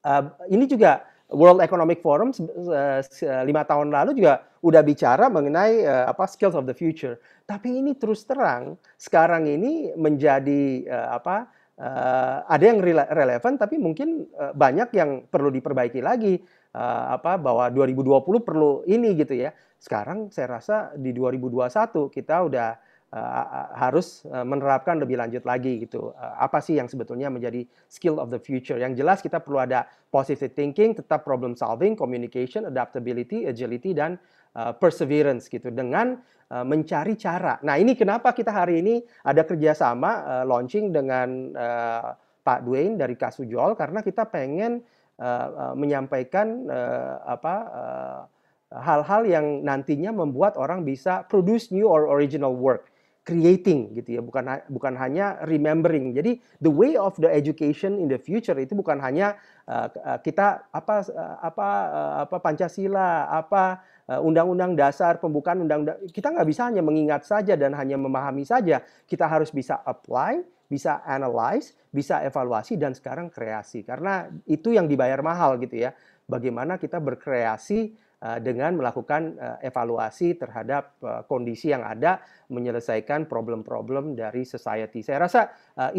uh, 0.01 0.33
ini 0.49 0.65
juga 0.65 1.05
World 1.27 1.59
Economic 1.59 1.99
Forum 1.99 2.31
lima 3.43 3.63
tahun 3.67 3.91
lalu 3.91 4.15
juga 4.15 4.47
udah 4.63 4.79
bicara 4.79 5.27
mengenai 5.27 5.83
apa 5.83 6.23
skills 6.23 6.55
of 6.55 6.63
the 6.63 6.71
future. 6.71 7.19
Tapi 7.43 7.83
ini 7.83 7.99
terus 7.99 8.23
terang 8.23 8.79
sekarang 8.95 9.43
ini 9.43 9.91
menjadi 9.99 10.87
apa 10.87 11.51
ada 12.47 12.63
yang 12.63 12.79
rele 12.79 13.03
relevan 13.11 13.59
tapi 13.59 13.75
mungkin 13.75 14.23
banyak 14.55 14.87
yang 14.95 15.27
perlu 15.27 15.51
diperbaiki 15.51 15.99
lagi 15.99 16.39
apa 17.11 17.35
bahwa 17.35 17.67
2020 17.75 18.23
perlu 18.47 18.87
ini 18.87 19.11
gitu 19.19 19.35
ya. 19.35 19.51
Sekarang 19.83 20.31
saya 20.31 20.63
rasa 20.63 20.95
di 20.95 21.11
2021 21.11 22.07
kita 22.07 22.47
udah 22.47 22.79
uh, 23.13 23.71
harus 23.75 24.27
uh, 24.27 24.43
menerapkan 24.43 24.99
lebih 24.99 25.15
lanjut 25.19 25.43
lagi 25.47 25.87
gitu. 25.87 26.11
Uh, 26.15 26.33
apa 26.39 26.59
sih 26.59 26.75
yang 26.75 26.91
sebetulnya 26.91 27.31
menjadi 27.31 27.63
skill 27.87 28.19
of 28.19 28.27
the 28.33 28.41
future? 28.41 28.75
Yang 28.75 29.03
jelas 29.03 29.17
kita 29.23 29.39
perlu 29.39 29.63
ada 29.63 29.87
positive 30.11 30.51
thinking, 30.51 30.97
tetap 30.97 31.23
problem 31.23 31.55
solving, 31.55 31.95
communication, 31.95 32.67
adaptability, 32.67 33.47
agility 33.47 33.95
dan 33.95 34.19
uh, 34.55 34.75
perseverance 34.75 35.47
gitu 35.47 35.71
dengan 35.71 36.19
uh, 36.51 36.65
mencari 36.67 37.15
cara. 37.15 37.59
Nah 37.63 37.79
ini 37.79 37.95
kenapa 37.95 38.35
kita 38.35 38.51
hari 38.51 38.83
ini 38.83 38.95
ada 39.23 39.43
kerjasama 39.47 40.11
uh, 40.23 40.43
launching 40.43 40.91
dengan 40.91 41.53
uh, 41.55 42.11
Pak 42.43 42.63
Dwayne 42.63 42.95
dari 42.95 43.19
Kasujol 43.19 43.75
karena 43.75 43.99
kita 43.99 44.23
pengen 44.31 44.79
uh, 45.19 45.47
uh, 45.51 45.73
menyampaikan 45.75 46.63
uh, 46.71 47.19
apa 47.27 47.55
uh, 47.67 48.21
hal-hal 48.67 49.23
yang 49.27 49.45
nantinya 49.63 50.11
membuat 50.11 50.59
orang 50.59 50.83
bisa 50.83 51.23
produce 51.27 51.71
new 51.71 51.87
or 51.87 52.11
original 52.11 52.51
work 52.51 52.91
creating 53.27 53.91
gitu 53.91 54.15
ya 54.15 54.21
bukan 54.23 54.63
bukan 54.71 54.95
hanya 54.95 55.35
remembering. 55.43 56.15
Jadi 56.15 56.39
the 56.63 56.71
way 56.71 56.95
of 56.95 57.11
the 57.19 57.27
education 57.27 57.99
in 57.99 58.07
the 58.07 58.15
future 58.15 58.55
itu 58.55 58.71
bukan 58.71 59.03
hanya 59.03 59.35
uh, 59.67 59.91
kita 60.23 60.71
apa 60.71 60.95
uh, 61.11 61.37
apa 61.43 61.67
apa 62.23 62.37
pancasila 62.39 63.27
apa 63.27 63.83
undang-undang 64.07 64.71
dasar 64.71 65.19
pembukaan 65.19 65.67
undang 65.67 65.83
kita 66.15 66.31
nggak 66.31 66.47
bisa 66.47 66.71
hanya 66.71 66.79
mengingat 66.79 67.27
saja 67.27 67.59
dan 67.59 67.75
hanya 67.75 67.99
memahami 67.99 68.47
saja. 68.47 68.79
Kita 69.03 69.27
harus 69.27 69.51
bisa 69.51 69.83
apply 69.83 70.55
bisa 70.71 71.03
analyze 71.03 71.75
bisa 71.91 72.23
evaluasi 72.23 72.79
dan 72.79 72.95
sekarang 72.95 73.27
kreasi. 73.27 73.83
Karena 73.83 74.31
itu 74.47 74.71
yang 74.71 74.87
dibayar 74.87 75.19
mahal 75.19 75.59
gitu 75.59 75.75
ya. 75.75 75.91
Bagaimana 76.27 76.79
kita 76.79 77.03
berkreasi 77.03 78.06
Eh, 78.06 78.06
dengan 78.17 78.73
melakukan 78.73 79.37
eh, 79.37 79.69
evaluasi 79.69 80.33
terhadap 80.41 80.97
eh, 81.05 81.21
kondisi 81.29 81.69
yang 81.69 81.85
ada, 81.85 82.17
menyelesaikan 82.49 83.29
problem-problem 83.29 84.17
dari 84.17 84.41
society. 84.41 85.05
Saya 85.05 85.27
rasa 85.27 85.41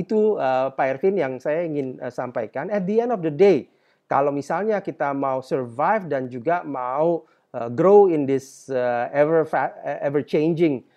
itu 0.01 0.41
Pak 0.73 0.87
Ervin 0.97 1.21
yang 1.21 1.37
saya 1.37 1.61
ingin 1.69 2.01
sampaikan. 2.09 2.73
At 2.73 2.89
the 2.89 3.05
end 3.05 3.13
of 3.13 3.21
the 3.21 3.29
day, 3.29 3.69
kalau 4.09 4.33
misalnya 4.33 4.81
kita 4.81 5.13
mau 5.13 5.45
survive 5.45 6.09
dan 6.09 6.25
juga 6.33 6.65
mau 6.65 7.29
grow 7.77 8.09
in 8.09 8.25
this 8.25 8.73
ever 9.13 9.45
ever 9.85 10.25
changing 10.25 10.89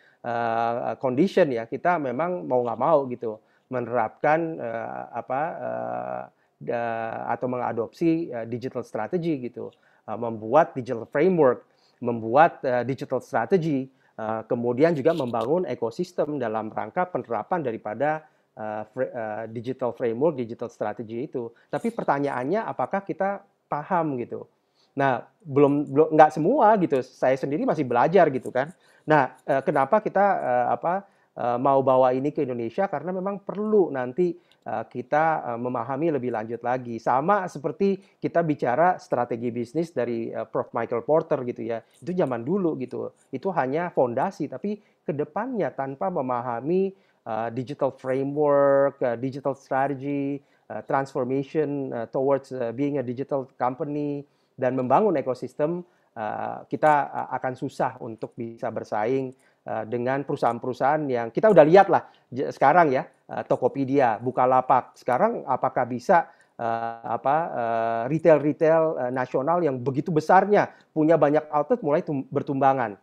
condition 1.04 1.52
ya, 1.52 1.68
kita 1.68 2.00
memang 2.00 2.48
mau 2.48 2.64
nggak 2.64 2.80
mau 2.80 3.04
gitu 3.12 3.44
menerapkan 3.68 4.56
apa 5.12 5.42
atau 7.28 7.48
mengadopsi 7.52 8.32
digital 8.48 8.88
strategy 8.88 9.52
gitu. 9.52 9.68
Uh, 10.02 10.18
membuat 10.18 10.74
digital 10.74 11.06
framework, 11.06 11.62
membuat 12.02 12.58
uh, 12.66 12.82
digital 12.82 13.22
strategy, 13.22 13.86
uh, 14.18 14.42
kemudian 14.50 14.98
juga 14.98 15.14
membangun 15.14 15.62
ekosistem 15.70 16.42
dalam 16.42 16.74
rangka 16.74 17.06
penerapan 17.06 17.62
daripada 17.62 18.26
uh, 18.58 18.82
uh, 18.82 19.46
digital 19.54 19.94
framework, 19.94 20.42
digital 20.42 20.74
strategy 20.74 21.30
itu. 21.30 21.54
Tapi 21.70 21.94
pertanyaannya 21.94 22.66
apakah 22.66 23.06
kita 23.06 23.46
paham 23.70 24.18
gitu. 24.18 24.50
Nah, 24.98 25.22
belum 25.46 25.94
belum 25.94 26.08
nggak 26.18 26.34
semua 26.34 26.74
gitu. 26.82 26.98
Saya 27.06 27.38
sendiri 27.38 27.62
masih 27.62 27.86
belajar 27.86 28.26
gitu 28.34 28.50
kan. 28.50 28.74
Nah, 29.06 29.38
uh, 29.46 29.62
kenapa 29.62 30.02
kita 30.02 30.26
uh, 30.42 30.68
apa 30.82 31.06
uh, 31.38 31.62
mau 31.62 31.80
bawa 31.86 32.10
ini 32.18 32.34
ke 32.34 32.42
Indonesia 32.42 32.90
karena 32.90 33.14
memang 33.14 33.38
perlu 33.38 33.94
nanti 33.94 34.34
kita 34.62 35.42
uh, 35.42 35.60
memahami 35.60 36.14
lebih 36.14 36.30
lanjut 36.30 36.62
lagi. 36.62 37.02
Sama 37.02 37.50
seperti 37.50 37.98
kita 38.22 38.46
bicara 38.46 39.02
strategi 39.02 39.50
bisnis 39.50 39.90
dari 39.90 40.30
uh, 40.30 40.46
Prof 40.46 40.70
Michael 40.78 41.02
Porter 41.02 41.42
gitu 41.50 41.66
ya. 41.66 41.82
Itu 41.82 42.14
zaman 42.14 42.46
dulu 42.46 42.78
gitu. 42.78 43.10
Itu 43.34 43.50
hanya 43.58 43.90
fondasi 43.90 44.46
tapi 44.46 44.78
ke 45.02 45.12
depannya 45.14 45.74
tanpa 45.74 46.14
memahami 46.14 46.94
digital 47.54 47.94
framework, 47.94 48.98
digital 49.22 49.54
strategy, 49.54 50.42
transformation 50.90 51.94
towards 52.10 52.50
being 52.74 52.98
a 52.98 53.06
digital 53.06 53.46
company 53.62 54.26
dan 54.58 54.74
membangun 54.74 55.14
ekosistem, 55.14 55.86
kita 56.66 56.94
akan 57.30 57.54
susah 57.54 58.02
untuk 58.02 58.34
bisa 58.34 58.74
bersaing 58.74 59.38
dengan 59.62 60.26
perusahaan-perusahaan 60.26 61.06
yang 61.06 61.30
kita 61.30 61.46
udah 61.54 61.62
lihat 61.62 61.86
lah 61.86 62.10
sekarang 62.50 62.90
ya, 62.90 63.06
uh, 63.30 63.46
Tokopedia, 63.46 64.18
Bukalapak. 64.18 64.98
Sekarang 64.98 65.46
apakah 65.46 65.86
bisa 65.86 66.26
uh, 66.58 67.06
apa 67.06 67.36
retail-retail 68.10 69.14
nasional 69.14 69.62
yang 69.62 69.78
begitu 69.78 70.10
besarnya 70.10 70.74
punya 70.90 71.14
banyak 71.14 71.46
outlet 71.54 71.82
mulai 71.86 72.02
bertumbangan. 72.34 72.98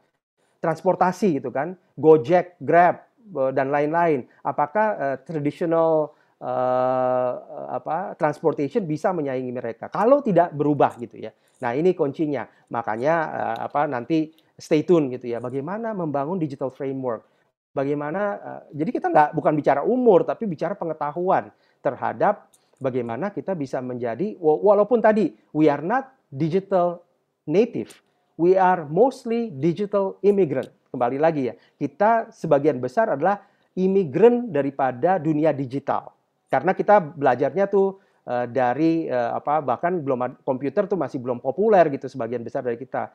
Transportasi 0.59 1.39
gitu 1.39 1.55
kan, 1.55 1.79
Gojek, 1.95 2.59
Grab, 2.59 3.09
Eh, 3.29 3.53
dan 3.53 3.69
lain-lain. 3.69 4.25
Apakah 4.41 5.21
traditional 5.29 6.17
uh, 6.41 7.33
apa 7.69 8.17
transportation 8.17 8.89
bisa 8.89 9.13
menyaingi 9.13 9.53
mereka? 9.53 9.93
Kalau 9.93 10.25
tidak 10.25 10.57
berubah 10.57 10.97
gitu 10.97 11.21
ya. 11.21 11.33
Nah 11.61 11.77
ini 11.77 11.93
kuncinya. 11.93 12.49
Makanya 12.73 13.15
uh, 13.29 13.57
apa 13.69 13.85
nanti 13.85 14.33
stay 14.59 14.83
tune 14.83 15.09
gitu 15.15 15.31
ya. 15.31 15.39
Bagaimana 15.39 15.95
membangun 15.95 16.37
digital 16.37 16.69
framework? 16.69 17.25
Bagaimana? 17.73 18.23
Uh, 18.37 18.63
jadi 18.75 18.91
kita 18.91 19.07
nggak 19.09 19.29
bukan 19.39 19.55
bicara 19.55 19.81
umur 19.87 20.27
tapi 20.27 20.45
bicara 20.51 20.75
pengetahuan 20.75 21.55
terhadap 21.79 22.51
bagaimana 22.83 23.31
kita 23.31 23.55
bisa 23.55 23.79
menjadi 23.79 24.35
walaupun 24.43 24.99
tadi 24.99 25.35
we 25.55 25.71
are 25.71 25.83
not 25.83 26.11
digital 26.29 27.07
native, 27.47 27.95
we 28.35 28.59
are 28.59 28.85
mostly 28.91 29.49
digital 29.55 30.19
immigrant 30.27 30.69
kembali 30.89 31.19
lagi 31.21 31.53
ya, 31.53 31.55
kita 31.77 32.33
sebagian 32.33 32.81
besar 32.81 33.13
adalah 33.13 33.45
imigran 33.77 34.51
daripada 34.51 35.21
dunia 35.21 35.53
digital. 35.53 36.11
Karena 36.49 36.73
kita 36.73 36.99
belajarnya 36.99 37.69
tuh 37.69 38.01
uh, 38.25 38.49
dari 38.49 39.07
uh, 39.07 39.37
apa 39.37 39.61
bahkan 39.61 40.01
belum 40.01 40.43
komputer 40.43 40.89
tuh 40.89 40.97
masih 40.97 41.21
belum 41.21 41.45
populer 41.45 41.93
gitu 41.93 42.09
sebagian 42.09 42.41
besar 42.41 42.65
dari 42.65 42.81
kita 42.81 43.13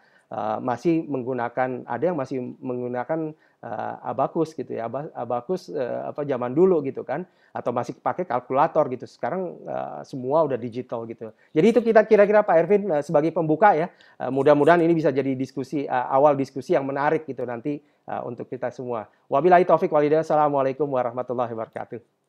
masih 0.65 1.05
menggunakan 1.05 1.85
ada 1.85 2.03
yang 2.09 2.17
masih 2.17 2.57
menggunakan 2.57 3.37
uh, 3.61 3.95
abakus 4.01 4.57
gitu 4.57 4.73
ya 4.73 4.89
abakus 5.13 5.69
uh, 5.69 6.09
apa 6.09 6.25
zaman 6.25 6.57
dulu 6.57 6.81
gitu 6.81 7.05
kan 7.05 7.23
atau 7.53 7.69
masih 7.69 7.93
pakai 8.01 8.25
kalkulator 8.25 8.89
gitu. 8.89 9.05
Sekarang 9.05 9.61
semua 10.01 10.41
udah 10.41 10.57
digital 10.57 11.05
gitu. 11.05 11.29
Jadi 11.53 11.67
itu 11.69 11.79
kita 11.85 12.01
kira-kira 12.09 12.41
Pak 12.41 12.55
Ervin 12.57 12.89
sebagai 13.05 13.29
pembuka 13.29 13.77
ya 13.77 13.93
mudah-mudahan 14.33 14.81
ini 14.81 14.97
bisa 14.97 15.13
jadi 15.13 15.37
diskusi 15.37 15.85
awal 15.85 16.33
diskusi 16.33 16.73
yang 16.73 16.81
menarik 16.89 17.29
gitu 17.29 17.45
nanti 17.45 17.77
untuk 18.25 18.49
kita 18.49 18.73
semua. 18.73 19.05
Wabillahi 19.29 19.69
taufik 19.69 19.93
walhidayah 19.93 20.25
assalamualaikum 20.25 20.89
warahmatullahi 20.89 21.53
wabarakatuh 21.53 22.22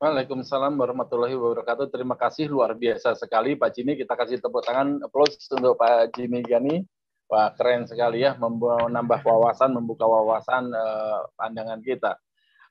Waalaikumsalam 0.00 0.80
warahmatullahi 0.80 1.36
wabarakatuh. 1.36 1.92
Terima 1.92 2.16
kasih 2.16 2.48
luar 2.48 2.72
biasa 2.72 3.12
sekali 3.20 3.52
Pak 3.52 3.68
Jimmy. 3.76 4.00
Kita 4.00 4.16
kasih 4.16 4.40
tepuk 4.40 4.64
tangan 4.64 4.96
applause 5.04 5.36
untuk 5.52 5.76
Pak 5.76 6.16
Jimmy 6.16 6.40
Gani. 6.40 6.80
Wah, 7.28 7.52
keren 7.52 7.84
sekali 7.84 8.24
ya, 8.24 8.32
menambah 8.40 9.20
wawasan, 9.20 9.76
membuka 9.76 10.08
wawasan 10.08 10.72
uh, 10.72 11.28
pandangan 11.36 11.84
kita. 11.84 12.16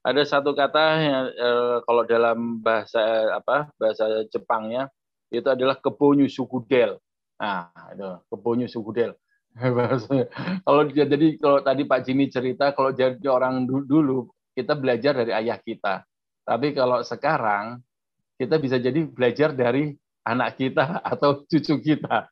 Ada 0.02 0.26
satu 0.26 0.58
kata 0.58 0.86
yang 0.98 1.26
uh, 1.38 1.78
kalau 1.86 2.02
dalam 2.10 2.66
bahasa 2.66 2.98
apa 3.38 3.70
bahasa 3.78 4.26
Jepangnya 4.34 4.90
itu 5.30 5.46
adalah 5.54 5.78
kebonyu 5.78 6.26
sugudel. 6.34 6.98
Nah, 7.38 7.70
itu 7.94 8.10
kebonyu 8.34 8.66
sugudel. 8.66 9.14
kalau 10.66 10.82
jadi 10.90 11.38
kalau 11.38 11.62
tadi 11.62 11.86
Pak 11.86 12.10
Jimmy 12.10 12.34
cerita 12.34 12.74
kalau 12.74 12.90
jadi 12.90 13.22
orang 13.30 13.70
dulu 13.70 14.34
kita 14.58 14.74
belajar 14.74 15.14
dari 15.14 15.30
ayah 15.30 15.62
kita. 15.62 16.09
Tapi 16.50 16.74
kalau 16.74 17.06
sekarang 17.06 17.78
kita 18.42 18.58
bisa 18.58 18.82
jadi 18.82 19.06
belajar 19.06 19.54
dari 19.54 19.94
anak 20.26 20.58
kita 20.58 20.98
atau 21.14 21.46
cucu 21.46 21.78
kita 21.78 22.26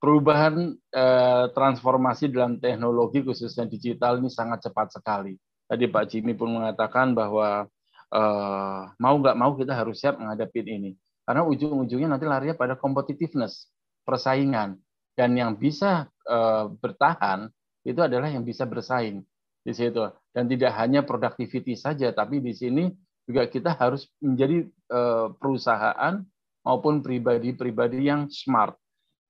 perubahan 0.00 0.72
eh, 0.72 1.44
transformasi 1.52 2.32
dalam 2.32 2.56
teknologi 2.56 3.20
khususnya 3.20 3.68
digital 3.68 4.20
ini 4.20 4.32
sangat 4.32 4.64
cepat 4.64 4.96
sekali. 4.96 5.36
Tadi 5.66 5.84
Pak 5.90 6.04
Jimmy 6.08 6.32
pun 6.32 6.56
mengatakan 6.56 7.12
bahwa 7.12 7.68
eh, 8.12 8.80
mau 8.96 9.14
nggak 9.20 9.36
mau 9.36 9.52
kita 9.52 9.76
harus 9.76 10.00
siap 10.00 10.16
menghadapi 10.16 10.64
ini. 10.64 10.96
Karena 11.26 11.42
ujung-ujungnya 11.42 12.06
nanti 12.06 12.24
larinya 12.24 12.54
pada 12.54 12.78
competitiveness, 12.78 13.66
persaingan. 14.06 14.78
Dan 15.12 15.36
yang 15.36 15.60
bisa 15.60 16.08
eh, 16.24 16.64
bertahan 16.70 17.50
itu 17.84 18.00
adalah 18.00 18.32
yang 18.32 18.46
bisa 18.46 18.64
bersaing 18.64 19.20
di 19.60 19.72
situ. 19.74 20.06
Dan 20.30 20.46
tidak 20.46 20.72
hanya 20.78 21.02
productivity 21.02 21.74
saja, 21.74 22.14
tapi 22.14 22.38
di 22.38 22.54
sini 22.54 22.86
juga 23.26 23.42
kita 23.50 23.74
harus 23.74 24.06
menjadi 24.22 24.66
eh, 24.70 25.26
perusahaan 25.36 26.22
maupun 26.62 27.02
pribadi-pribadi 27.02 28.06
yang 28.06 28.26
smart 28.30 28.74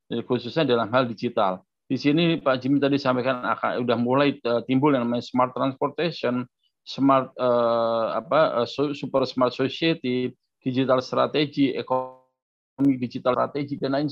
khususnya 0.07 0.62
dalam 0.62 0.86
hal 0.94 1.11
digital. 1.11 1.66
Di 1.86 1.94
sini 1.94 2.42
Pak 2.42 2.62
Jimmy 2.62 2.82
tadi 2.82 2.99
sampaikan 2.99 3.47
akan 3.47 3.86
udah 3.86 3.99
mulai 3.99 4.34
uh, 4.42 4.59
timbul 4.66 4.90
yang 4.90 5.07
namanya 5.07 5.22
smart 5.22 5.55
transportation, 5.55 6.42
smart 6.82 7.30
uh, 7.38 8.18
apa 8.18 8.66
super 8.66 9.22
smart 9.22 9.55
society, 9.55 10.34
digital 10.59 10.99
strategi, 10.99 11.70
ekonomi 11.78 12.99
digital 12.99 13.38
strategi 13.38 13.78
dan 13.78 13.94
lain 13.94 14.11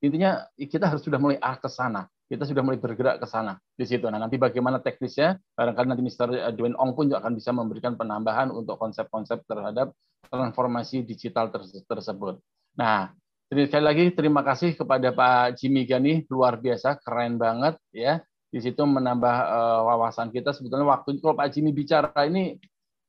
Intinya 0.00 0.48
kita 0.56 0.90
harus 0.90 1.04
sudah 1.04 1.20
mulai 1.20 1.38
arah 1.38 1.60
ke 1.60 1.68
sana. 1.70 2.08
Kita 2.30 2.46
sudah 2.46 2.62
mulai 2.62 2.78
bergerak 2.78 3.18
ke 3.18 3.26
sana 3.26 3.58
di 3.74 3.82
situ. 3.82 4.06
Nah, 4.06 4.22
nanti 4.22 4.38
bagaimana 4.38 4.78
teknisnya? 4.78 5.34
Barangkali 5.58 5.90
nanti 5.90 6.04
Mr. 6.06 6.54
Dwayne 6.54 6.78
Ong 6.78 6.94
pun 6.94 7.10
juga 7.10 7.26
akan 7.26 7.34
bisa 7.34 7.50
memberikan 7.50 7.98
penambahan 7.98 8.54
untuk 8.54 8.78
konsep-konsep 8.78 9.42
terhadap 9.50 9.90
transformasi 10.30 11.02
digital 11.02 11.50
tersebut. 11.90 12.38
Nah, 12.78 13.10
sekali 13.50 13.82
lagi 13.82 14.04
terima 14.14 14.46
kasih 14.46 14.78
kepada 14.78 15.10
Pak 15.10 15.58
Jimmy 15.58 15.82
Gani 15.82 16.22
luar 16.30 16.54
biasa 16.62 17.02
keren 17.02 17.34
banget 17.34 17.74
ya 17.90 18.22
di 18.50 18.58
situ 18.62 18.82
menambah 18.82 19.36
uh, 19.50 19.80
wawasan 19.90 20.30
kita 20.30 20.54
sebetulnya 20.54 20.86
waktu 20.86 21.18
kalau 21.18 21.34
Pak 21.34 21.50
Jimmy 21.50 21.74
bicara 21.74 22.14
ini 22.30 22.58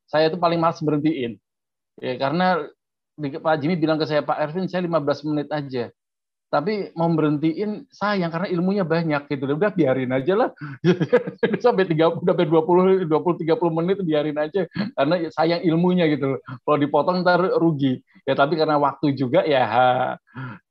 saya 0.10 0.34
itu 0.34 0.42
paling 0.42 0.58
malas 0.58 0.82
berhentiin 0.82 1.38
ya 2.02 2.14
karena 2.18 2.66
Pak 3.18 3.56
Jimmy 3.62 3.78
bilang 3.78 4.02
ke 4.02 4.10
saya 4.10 4.26
Pak 4.26 4.38
Ervin 4.50 4.66
saya 4.66 4.82
15 4.86 5.30
menit 5.30 5.50
aja 5.54 5.94
tapi 6.52 6.92
mau 7.00 7.08
berhentiin 7.08 7.88
sayang 7.88 8.28
karena 8.28 8.52
ilmunya 8.52 8.84
banyak 8.84 9.24
gitu 9.32 9.48
udah 9.48 9.72
biarin 9.72 10.12
aja 10.12 10.36
lah. 10.36 10.50
Sampai 11.64 11.88
30 11.88 12.28
sampai 12.28 12.44
20 12.44 13.08
20 13.08 13.08
30 13.08 13.78
menit 13.80 13.98
biarin 14.04 14.36
aja. 14.36 14.68
Karena 14.68 15.16
sayang 15.32 15.64
ilmunya 15.64 16.12
gitu 16.12 16.44
kalau 16.68 16.78
dipotong 16.78 17.24
ntar 17.24 17.40
rugi. 17.56 18.04
Ya 18.28 18.36
tapi 18.36 18.60
karena 18.60 18.76
waktu 18.76 19.16
juga 19.16 19.48
ya 19.48 19.64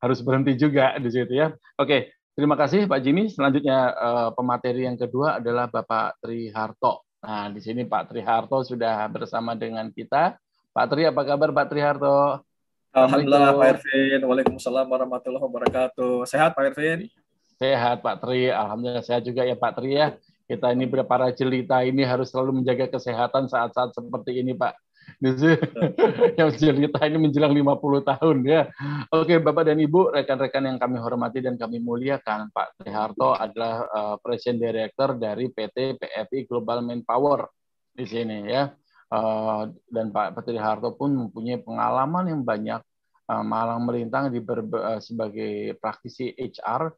harus 0.04 0.20
berhenti 0.20 0.52
juga 0.60 1.00
di 1.00 1.08
situ 1.08 1.32
ya. 1.32 1.56
Oke 1.80 2.12
terima 2.36 2.60
kasih 2.60 2.84
Pak 2.84 3.00
Jimmy. 3.00 3.32
Selanjutnya 3.32 3.96
eh, 3.96 4.28
pemateri 4.36 4.84
yang 4.84 5.00
kedua 5.00 5.40
adalah 5.40 5.72
Bapak 5.72 6.20
Tri 6.20 6.52
Harto 6.52 7.08
nah 7.20 7.52
di 7.52 7.60
sini 7.60 7.84
Pak 7.84 8.12
Tri 8.12 8.20
Harto 8.24 8.64
sudah 8.64 9.08
bersama 9.08 9.56
dengan 9.56 9.88
kita. 9.88 10.36
Pak 10.70 10.86
Tri 10.92 11.08
apa 11.08 11.24
kabar 11.24 11.50
Pak 11.56 11.66
Tri 11.72 11.80
Harto 11.80 12.44
Alhamdulillah 12.90 13.54
Pak 13.54 13.68
Ervin. 13.78 14.20
Waalaikumsalam 14.26 14.86
warahmatullahi 14.90 15.44
wabarakatuh. 15.46 16.26
Sehat 16.26 16.58
Pak 16.58 16.74
Ervin? 16.74 17.06
Sehat 17.54 18.02
Pak 18.02 18.18
Tri. 18.18 18.50
Alhamdulillah 18.50 19.06
sehat 19.06 19.22
juga 19.22 19.46
ya 19.46 19.54
Pak 19.54 19.78
Tri 19.78 19.94
ya. 19.94 20.18
Kita 20.50 20.74
ini 20.74 20.90
para 21.06 21.30
jelita 21.30 21.86
ini 21.86 22.02
harus 22.02 22.34
selalu 22.34 22.58
menjaga 22.62 22.90
kesehatan 22.90 23.46
saat-saat 23.46 23.94
seperti 23.94 24.42
ini 24.42 24.58
Pak. 24.58 24.74
yang 26.38 26.50
jelita 26.50 27.06
ini 27.06 27.30
menjelang 27.30 27.54
50 27.54 28.10
tahun 28.10 28.36
ya. 28.42 28.66
Oke 29.14 29.38
Bapak 29.38 29.70
dan 29.70 29.78
Ibu, 29.78 30.10
rekan-rekan 30.10 30.66
yang 30.66 30.78
kami 30.82 30.98
hormati 30.98 31.38
dan 31.38 31.54
kami 31.54 31.78
muliakan, 31.78 32.50
Pak 32.50 32.82
Harto 32.90 33.38
adalah 33.38 33.86
uh, 33.86 34.16
Presiden 34.18 34.58
Director 34.58 35.14
dari 35.14 35.46
PT 35.46 35.94
PFI 36.02 36.38
Global 36.50 36.82
Manpower 36.82 37.46
di 37.94 38.02
sini 38.02 38.50
ya. 38.50 38.70
Eh, 39.10 39.62
dan 39.90 40.14
Pak 40.14 40.38
Petri 40.38 40.54
Harto 40.54 40.94
pun 40.94 41.10
mempunyai 41.10 41.58
pengalaman 41.58 42.30
yang 42.30 42.42
banyak 42.46 42.78
uh, 43.26 43.42
malang 43.42 43.82
melintang 43.82 44.30
di 44.30 44.38
uh, 44.38 45.02
sebagai 45.02 45.74
praktisi 45.82 46.30
HR 46.30 46.94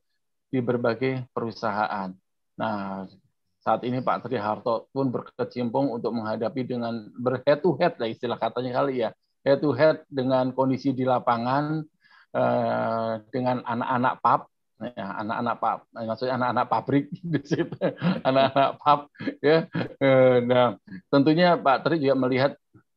di 0.53 0.61
berbagai 0.61 1.25
perusahaan. 1.33 2.13
Nah, 2.61 3.09
saat 3.63 3.81
ini 3.89 4.05
Pak 4.05 4.29
Tri 4.29 4.37
Harto 4.37 4.91
pun 4.91 5.09
berkecimpung 5.09 5.89
untuk 5.95 6.13
menghadapi 6.13 6.67
dengan 6.67 7.09
berhead 7.15 7.63
to 7.63 7.79
head 7.79 7.95
lah 7.97 8.11
istilah 8.11 8.35
katanya 8.35 8.83
kali 8.83 9.07
ya 9.07 9.15
head 9.47 9.63
to 9.63 9.71
head 9.71 10.03
dengan 10.11 10.51
kondisi 10.51 10.91
di 10.91 11.07
lapangan 11.07 11.81
eh, 12.35 13.13
dengan 13.31 13.63
anak-anak 13.63 14.15
pub 14.19 14.41
ya 14.91 15.07
anak-anak 15.23 15.55
pub 15.63 15.79
maksudnya 15.95 16.35
anak-anak 16.35 16.67
pabrik 16.67 17.05
di 17.33 17.41
situ. 17.47 17.77
Anak-anak 18.27 18.71
pub 18.83 19.01
ya. 19.39 19.67
Eh, 20.03 20.37
nah 20.43 20.75
tentunya 21.13 21.55
Pak 21.55 21.87
Tri 21.87 22.03
juga 22.03 22.17
melihat 22.19 22.53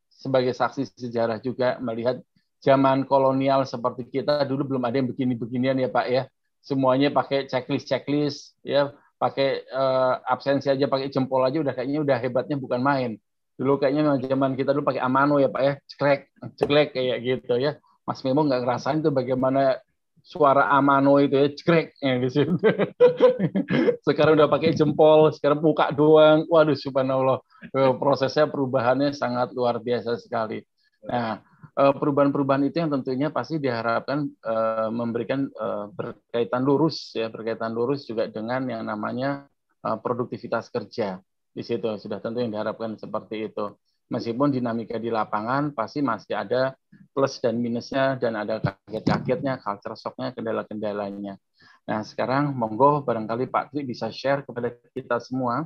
sebagai 0.10 0.58
saksi 0.58 0.90
sejarah 0.98 1.38
juga 1.38 1.78
melihat 1.78 2.18
zaman 2.66 3.06
kolonial 3.06 3.62
seperti 3.70 4.10
kita 4.10 4.42
dulu 4.50 4.74
belum 4.74 4.84
ada 4.90 4.98
yang 4.98 5.10
begini-beginian 5.14 5.78
ya 5.78 5.90
Pak 5.94 6.08
ya. 6.10 6.24
Semuanya 6.66 7.14
pakai 7.14 7.46
checklist 7.46 7.86
checklist 7.86 8.58
ya. 8.66 8.90
Pakai 9.16 9.64
uh, 9.72 10.20
absensi 10.28 10.68
aja 10.68 10.92
pakai 10.92 11.08
jempol 11.08 11.40
aja 11.46 11.62
udah 11.64 11.72
kayaknya 11.72 12.04
udah 12.04 12.18
hebatnya 12.20 12.58
bukan 12.60 12.82
main. 12.84 13.12
Dulu 13.56 13.80
kayaknya 13.80 14.20
zaman 14.28 14.60
kita 14.60 14.76
dulu 14.76 14.92
pakai 14.92 15.00
amano 15.00 15.40
ya 15.40 15.48
pak 15.48 15.62
ya. 15.62 15.74
Ceklek 15.88 16.20
ceklek 16.60 16.88
kayak 16.98 17.18
gitu 17.24 17.56
ya. 17.56 17.80
Mas 18.06 18.22
Memo 18.22 18.46
nggak 18.46 18.62
ngerasain 18.66 19.02
tuh 19.02 19.10
bagaimana 19.10 19.82
suara 20.26 20.74
amano 20.74 21.22
itu 21.22 21.38
ya 21.38 21.54
ceklek 21.54 21.94
ya 22.02 22.18
di 22.18 22.30
situ. 22.34 22.58
Sekarang 24.10 24.42
udah 24.42 24.50
pakai 24.50 24.74
jempol 24.74 25.30
sekarang 25.30 25.62
buka 25.62 25.94
doang. 25.94 26.50
Waduh 26.50 26.74
subhanallah. 26.74 27.46
Eh, 27.70 27.94
prosesnya 28.02 28.50
perubahannya 28.50 29.14
sangat 29.14 29.54
luar 29.54 29.78
biasa 29.78 30.18
sekali. 30.18 30.66
Nah 31.06 31.46
Eh, 31.76 31.94
perubahan-perubahan 32.00 32.72
itu 32.72 32.80
yang 32.80 32.88
tentunya 32.88 33.28
pasti 33.28 33.60
diharapkan 33.60 34.32
uh, 34.48 34.88
memberikan 34.88 35.52
berkaitan 35.92 36.64
lurus 36.64 37.12
ya 37.12 37.28
berkaitan 37.28 37.76
lurus 37.76 38.08
juga 38.08 38.32
dengan 38.32 38.64
yang 38.72 38.88
namanya 38.88 39.52
produktivitas 39.84 40.72
kerja. 40.72 41.20
Di 41.52 41.64
situ 41.68 41.84
sudah 42.00 42.24
tentu 42.24 42.40
yang 42.40 42.56
diharapkan 42.56 42.96
seperti 42.96 43.52
itu 43.52 43.76
meskipun 44.12 44.54
dinamika 44.54 45.02
di 45.02 45.10
lapangan 45.10 45.74
pasti 45.74 46.02
masih 46.06 46.38
ada 46.38 46.78
plus 47.12 47.42
dan 47.42 47.58
minusnya 47.58 48.16
dan 48.22 48.38
ada 48.38 48.62
kaget-kagetnya 48.62 49.58
culture 49.62 49.98
shocknya 49.98 50.34
kendala-kendalanya 50.34 51.38
nah 51.86 52.02
sekarang 52.02 52.54
monggo 52.54 53.06
barangkali 53.06 53.50
Pak 53.50 53.74
Tri 53.74 53.86
bisa 53.86 54.10
share 54.10 54.46
kepada 54.46 54.74
kita 54.94 55.22
semua 55.22 55.66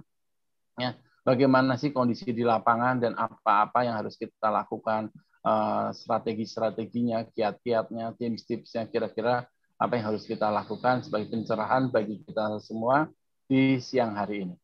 ya 0.76 0.96
bagaimana 1.24 1.76
sih 1.76 1.92
kondisi 1.92 2.32
di 2.32 2.44
lapangan 2.44 3.00
dan 3.00 3.14
apa-apa 3.16 3.88
yang 3.88 3.96
harus 4.00 4.16
kita 4.16 4.52
lakukan 4.52 5.12
Eh, 5.40 5.90
strategi-strateginya, 5.96 7.24
kiat-kiatnya, 7.32 8.12
tips-tipsnya, 8.20 8.92
kira-kira 8.92 9.48
apa 9.80 9.96
yang 9.96 10.12
harus 10.12 10.28
kita 10.28 10.52
lakukan 10.52 11.00
sebagai 11.00 11.32
pencerahan 11.32 11.88
bagi 11.88 12.20
kita 12.28 12.60
semua 12.60 13.08
di 13.48 13.80
siang 13.80 14.20
hari 14.20 14.44
ini. 14.44 14.56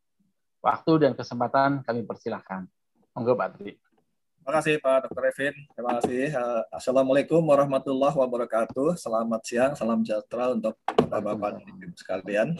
Waktu 0.60 1.08
dan 1.08 1.12
kesempatan 1.16 1.80
kami 1.88 2.04
persilahkan. 2.04 2.68
Monggo 3.16 3.32
Pak 3.32 3.56
Tri. 3.56 3.80
Terima 4.44 4.52
kasih 4.60 4.76
Pak 4.84 5.08
Dr. 5.08 5.24
Evin. 5.32 5.56
Terima 5.72 5.92
kasih. 5.98 6.36
Eh, 6.36 6.64
Assalamualaikum 6.68 7.40
warahmatullahi 7.40 8.12
wabarakatuh. 8.12 9.00
Selamat 9.00 9.40
siang, 9.48 9.72
salam 9.72 10.04
sejahtera 10.04 10.52
untuk 10.52 10.76
Bapak-Bapak 10.84 11.64
dan 11.64 11.64
Ibu 11.64 11.96
sekalian. 11.96 12.60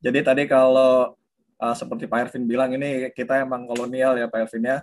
Jadi 0.00 0.24
tadi 0.24 0.48
kalau 0.48 1.12
uh, 1.60 1.74
seperti 1.76 2.08
Pak 2.08 2.32
Ervin 2.32 2.48
bilang 2.48 2.72
ini 2.72 3.12
kita 3.12 3.44
emang 3.44 3.68
kolonial 3.68 4.16
ya 4.16 4.24
Pak 4.24 4.48
Ervin 4.48 4.64
ya 4.72 4.78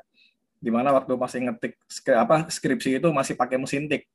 di 0.62 0.70
mana 0.70 0.94
waktu 0.94 1.18
masih 1.18 1.50
ngetik 1.50 1.82
apa 2.14 2.46
skripsi 2.54 3.02
itu 3.02 3.10
masih 3.10 3.34
pakai 3.34 3.58
mesin 3.58 3.90
tik. 3.90 4.06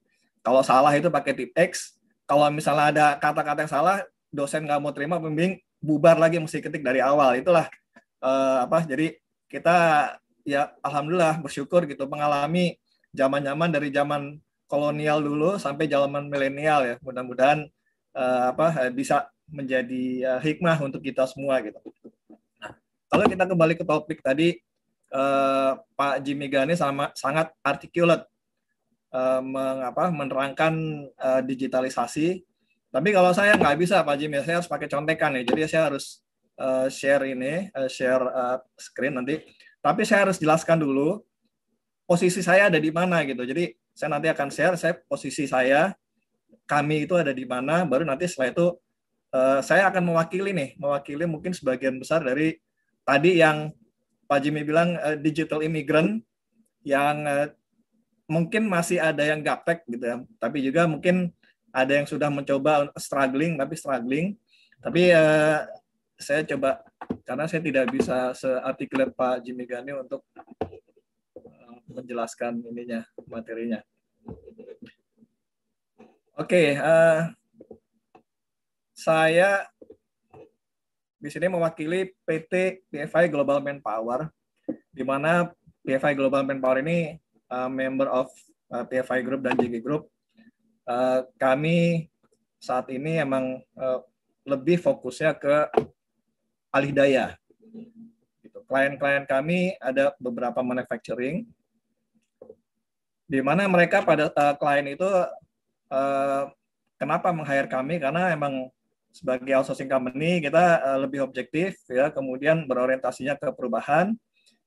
Kalau 0.46 0.62
salah 0.62 0.94
itu 0.94 1.10
pakai 1.10 1.34
tip 1.34 1.50
X. 1.58 1.98
Kalau 2.30 2.46
misalnya 2.46 2.94
ada 2.94 3.06
kata-kata 3.18 3.66
yang 3.66 3.72
salah, 3.74 4.06
dosen 4.30 4.70
nggak 4.70 4.78
mau 4.78 4.94
terima, 4.94 5.18
pembimbing 5.18 5.58
bubar 5.82 6.14
lagi 6.14 6.38
mesti 6.38 6.62
ketik 6.62 6.86
dari 6.86 7.02
awal. 7.02 7.34
Itulah 7.34 7.66
uh, 8.22 8.70
apa. 8.70 8.86
Jadi 8.86 9.18
kita 9.50 10.14
ya 10.44 10.72
alhamdulillah 10.80 11.40
bersyukur 11.40 11.84
gitu 11.86 12.06
mengalami 12.06 12.78
zaman-zaman 13.14 13.68
dari 13.70 13.88
zaman 13.90 14.38
kolonial 14.70 15.18
dulu 15.18 15.58
sampai 15.58 15.90
zaman 15.90 16.30
milenial 16.30 16.86
ya. 16.86 16.94
Mudah-mudahan 17.02 17.66
uh, 18.14 18.54
apa 18.54 18.90
bisa 18.94 19.26
menjadi 19.50 20.38
uh, 20.38 20.40
hikmah 20.40 20.78
untuk 20.78 21.02
kita 21.02 21.26
semua 21.26 21.58
gitu. 21.58 21.78
Nah, 22.62 22.72
kalau 23.10 23.24
kita 23.26 23.44
kembali 23.50 23.74
ke 23.74 23.82
topik 23.82 24.22
tadi 24.22 24.62
uh, 25.10 25.74
Pak 25.98 26.22
Jimmy 26.22 26.46
Gani 26.46 26.78
sama 26.78 27.10
sangat 27.18 27.50
articulate 27.66 28.30
uh, 29.10 29.42
mengapa 29.42 30.08
menerangkan 30.10 30.74
uh, 31.18 31.42
digitalisasi. 31.42 32.46
Tapi 32.90 33.08
kalau 33.14 33.30
saya 33.30 33.54
nggak 33.54 33.78
bisa 33.78 34.02
Pak 34.02 34.18
Jimmy, 34.18 34.42
saya 34.42 34.58
harus 34.62 34.70
pakai 34.70 34.90
contekan 34.90 35.34
ya. 35.38 35.42
Jadi 35.46 35.60
saya 35.70 35.94
harus 35.94 36.22
uh, 36.58 36.90
share 36.90 37.22
ini, 37.30 37.70
uh, 37.70 37.86
share 37.86 38.22
uh, 38.22 38.58
screen 38.74 39.14
nanti. 39.18 39.38
Tapi 39.80 40.04
saya 40.04 40.28
harus 40.28 40.36
jelaskan 40.36 40.80
dulu 40.80 41.24
posisi 42.04 42.44
saya 42.44 42.68
ada 42.68 42.76
di 42.76 42.92
mana 42.92 43.24
gitu. 43.24 43.42
Jadi 43.46 43.72
saya 43.96 44.16
nanti 44.16 44.28
akan 44.28 44.48
share 44.52 44.76
saya 44.76 44.94
posisi 45.08 45.44
saya, 45.48 45.92
kami 46.68 47.08
itu 47.08 47.16
ada 47.16 47.32
di 47.32 47.44
mana. 47.48 47.88
Baru 47.88 48.04
nanti 48.04 48.28
setelah 48.28 48.52
itu 48.52 48.66
uh, 49.32 49.60
saya 49.64 49.88
akan 49.88 50.12
mewakili 50.12 50.52
nih, 50.52 50.70
mewakili 50.76 51.24
mungkin 51.24 51.54
sebagian 51.56 51.96
besar 51.96 52.20
dari 52.22 52.58
tadi 53.06 53.40
yang 53.40 53.72
Pak 54.28 54.38
Jimmy 54.42 54.62
bilang 54.62 54.94
uh, 55.00 55.16
digital 55.18 55.64
immigrant 55.64 56.22
yang 56.86 57.26
uh, 57.26 57.48
mungkin 58.30 58.70
masih 58.70 59.02
ada 59.02 59.26
yang 59.26 59.42
gaptek 59.42 59.82
gitu 59.90 60.04
ya, 60.06 60.16
tapi 60.38 60.62
juga 60.62 60.86
mungkin 60.86 61.34
ada 61.70 61.98
yang 61.98 62.06
sudah 62.06 62.30
mencoba 62.30 62.90
struggling 62.98 63.58
tapi 63.58 63.74
struggling. 63.74 64.26
Tapi 64.80 65.12
uh, 65.12 65.66
saya 66.20 66.44
coba 66.44 66.84
karena 67.24 67.48
saya 67.48 67.64
tidak 67.64 67.88
bisa 67.88 68.36
seartikulat 68.36 69.16
Pak 69.16 69.40
Jimmy 69.40 69.64
Gani 69.64 69.96
untuk 69.96 70.20
uh, 70.36 71.76
menjelaskan 71.88 72.60
ininya 72.68 73.00
materinya. 73.24 73.80
Oke, 76.36 76.76
okay, 76.76 76.80
uh, 76.80 77.32
saya 78.92 79.64
di 81.20 81.28
sini 81.32 81.48
mewakili 81.48 82.12
PT 82.24 82.84
PFI 82.88 83.28
Global 83.32 83.60
Manpower, 83.60 84.28
di 84.92 85.04
mana 85.04 85.48
PFI 85.84 86.16
Global 86.16 86.44
Manpower 86.44 86.84
ini 86.84 87.16
uh, 87.48 87.68
member 87.68 88.08
of 88.08 88.28
uh, 88.72 88.84
PFI 88.84 89.20
Group 89.24 89.40
dan 89.44 89.56
JG 89.56 89.80
Group. 89.80 90.08
Uh, 90.84 91.24
kami 91.36 92.08
saat 92.60 92.88
ini 92.92 93.20
emang 93.20 93.60
uh, 93.76 94.00
lebih 94.44 94.80
fokusnya 94.80 95.36
ke 95.36 95.68
alih 96.70 96.94
daya. 96.94 97.34
Gitu. 98.42 98.58
Klien-klien 98.66 99.26
kami 99.26 99.74
ada 99.82 100.14
beberapa 100.18 100.62
manufacturing, 100.62 101.46
di 103.30 103.38
mana 103.38 103.70
mereka 103.70 104.02
pada 104.02 104.26
uh, 104.34 104.54
klien 104.58 104.90
itu 104.90 105.06
uh, 105.06 106.44
kenapa 106.98 107.30
meng-hire 107.30 107.70
kami? 107.70 108.02
Karena 108.02 108.34
emang 108.34 108.66
sebagai 109.10 109.54
outsourcing 109.54 109.90
company 109.90 110.42
kita 110.42 110.82
uh, 110.82 110.98
lebih 111.02 111.22
objektif 111.22 111.78
ya. 111.86 112.10
Kemudian 112.10 112.66
berorientasinya 112.66 113.38
ke 113.38 113.54
perubahan. 113.54 114.18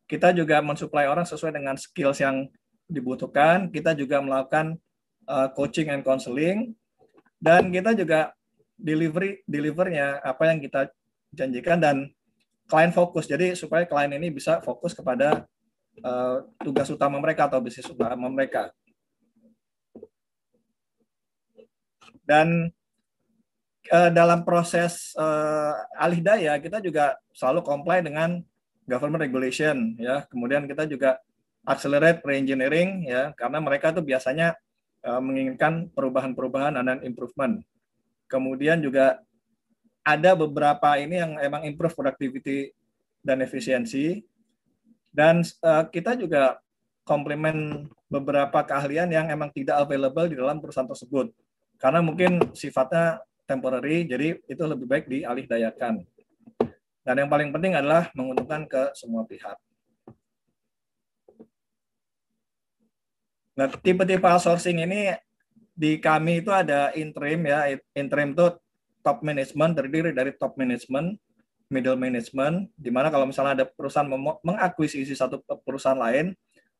Kita 0.07 0.31
juga 0.31 0.63
mensuplai 0.63 1.07
orang 1.07 1.27
sesuai 1.27 1.55
dengan 1.55 1.75
skills 1.75 2.23
yang 2.23 2.47
dibutuhkan. 2.87 3.67
Kita 3.67 3.95
juga 3.95 4.23
melakukan 4.23 4.79
uh, 5.27 5.47
coaching 5.51 5.91
and 5.91 6.03
counseling. 6.03 6.71
Dan 7.43 7.67
kita 7.67 7.91
juga 7.91 8.31
delivery 8.79 9.43
delivernya 9.43 10.23
apa 10.23 10.51
yang 10.51 10.63
kita 10.63 10.87
janjikan 11.33 11.81
dan 11.81 11.95
klien 12.69 12.93
fokus 12.95 13.27
jadi 13.27 13.57
supaya 13.57 13.83
klien 13.83 14.13
ini 14.15 14.31
bisa 14.31 14.63
fokus 14.63 14.95
kepada 14.95 15.43
uh, 16.05 16.45
tugas 16.61 16.87
utama 16.93 17.19
mereka 17.19 17.49
atau 17.49 17.59
bisnis 17.59 17.89
utama 17.89 18.29
mereka 18.29 18.71
dan 22.23 22.71
uh, 23.91 24.09
dalam 24.13 24.47
proses 24.47 25.11
uh, 25.19 25.75
alih 25.99 26.23
daya 26.23 26.55
kita 26.61 26.79
juga 26.79 27.19
selalu 27.35 27.61
comply 27.65 27.99
dengan 27.99 28.39
government 28.87 29.23
regulation 29.23 29.95
ya. 29.99 30.23
Kemudian 30.27 30.67
kita 30.67 30.87
juga 30.87 31.19
accelerate 31.63 32.19
re-engineering 32.23 33.07
ya 33.07 33.31
karena 33.35 33.59
mereka 33.63 33.95
tuh 33.95 34.03
biasanya 34.03 34.55
uh, 35.07 35.19
menginginkan 35.23 35.91
perubahan-perubahan 35.91 36.79
dan 36.79 36.99
improvement. 37.03 37.63
Kemudian 38.27 38.83
juga 38.83 39.21
ada 40.03 40.35
beberapa 40.35 40.99
ini 40.99 41.19
yang 41.19 41.39
emang 41.39 41.63
improve 41.63 41.95
productivity 41.95 42.75
dan 43.23 43.39
efisiensi 43.39 44.21
dan 45.15 45.41
uh, 45.63 45.87
kita 45.87 46.19
juga 46.19 46.59
komplement 47.07 47.87
beberapa 48.11 48.63
keahlian 48.63 49.11
yang 49.11 49.31
emang 49.31 49.51
tidak 49.51 49.79
available 49.83 50.27
di 50.27 50.35
dalam 50.35 50.59
perusahaan 50.59 50.87
tersebut 50.87 51.31
karena 51.83 51.99
mungkin 51.99 52.39
sifatnya 52.55 53.19
temporary, 53.43 54.07
jadi 54.07 54.39
itu 54.47 54.63
lebih 54.63 54.87
baik 54.87 55.05
dialih 55.11 55.43
dayakan. 55.43 56.07
Dan 57.03 57.15
yang 57.19 57.27
paling 57.27 57.51
penting 57.51 57.75
adalah 57.75 58.07
menguntungkan 58.15 58.63
ke 58.63 58.95
semua 58.95 59.27
pihak. 59.27 59.59
Nah, 63.53 63.67
tipe-tipe 63.83 64.23
outsourcing 64.23 64.81
ini 64.81 65.13
di 65.75 65.99
kami 65.99 66.39
itu 66.39 66.49
ada 66.49 66.95
interim 66.95 67.43
ya, 67.43 67.75
interim 67.91 68.31
itu 68.31 68.47
top 69.03 69.21
management 69.21 69.75
terdiri 69.75 70.15
dari 70.15 70.31
top 70.39 70.55
management, 70.55 71.19
middle 71.67 71.99
management, 71.99 72.71
di 72.79 72.89
mana 72.89 73.11
kalau 73.11 73.27
misalnya 73.27 73.63
ada 73.63 73.65
perusahaan 73.67 74.07
mengakuisisi 74.41 75.13
satu 75.13 75.43
perusahaan 75.67 75.99
lain, 75.99 76.31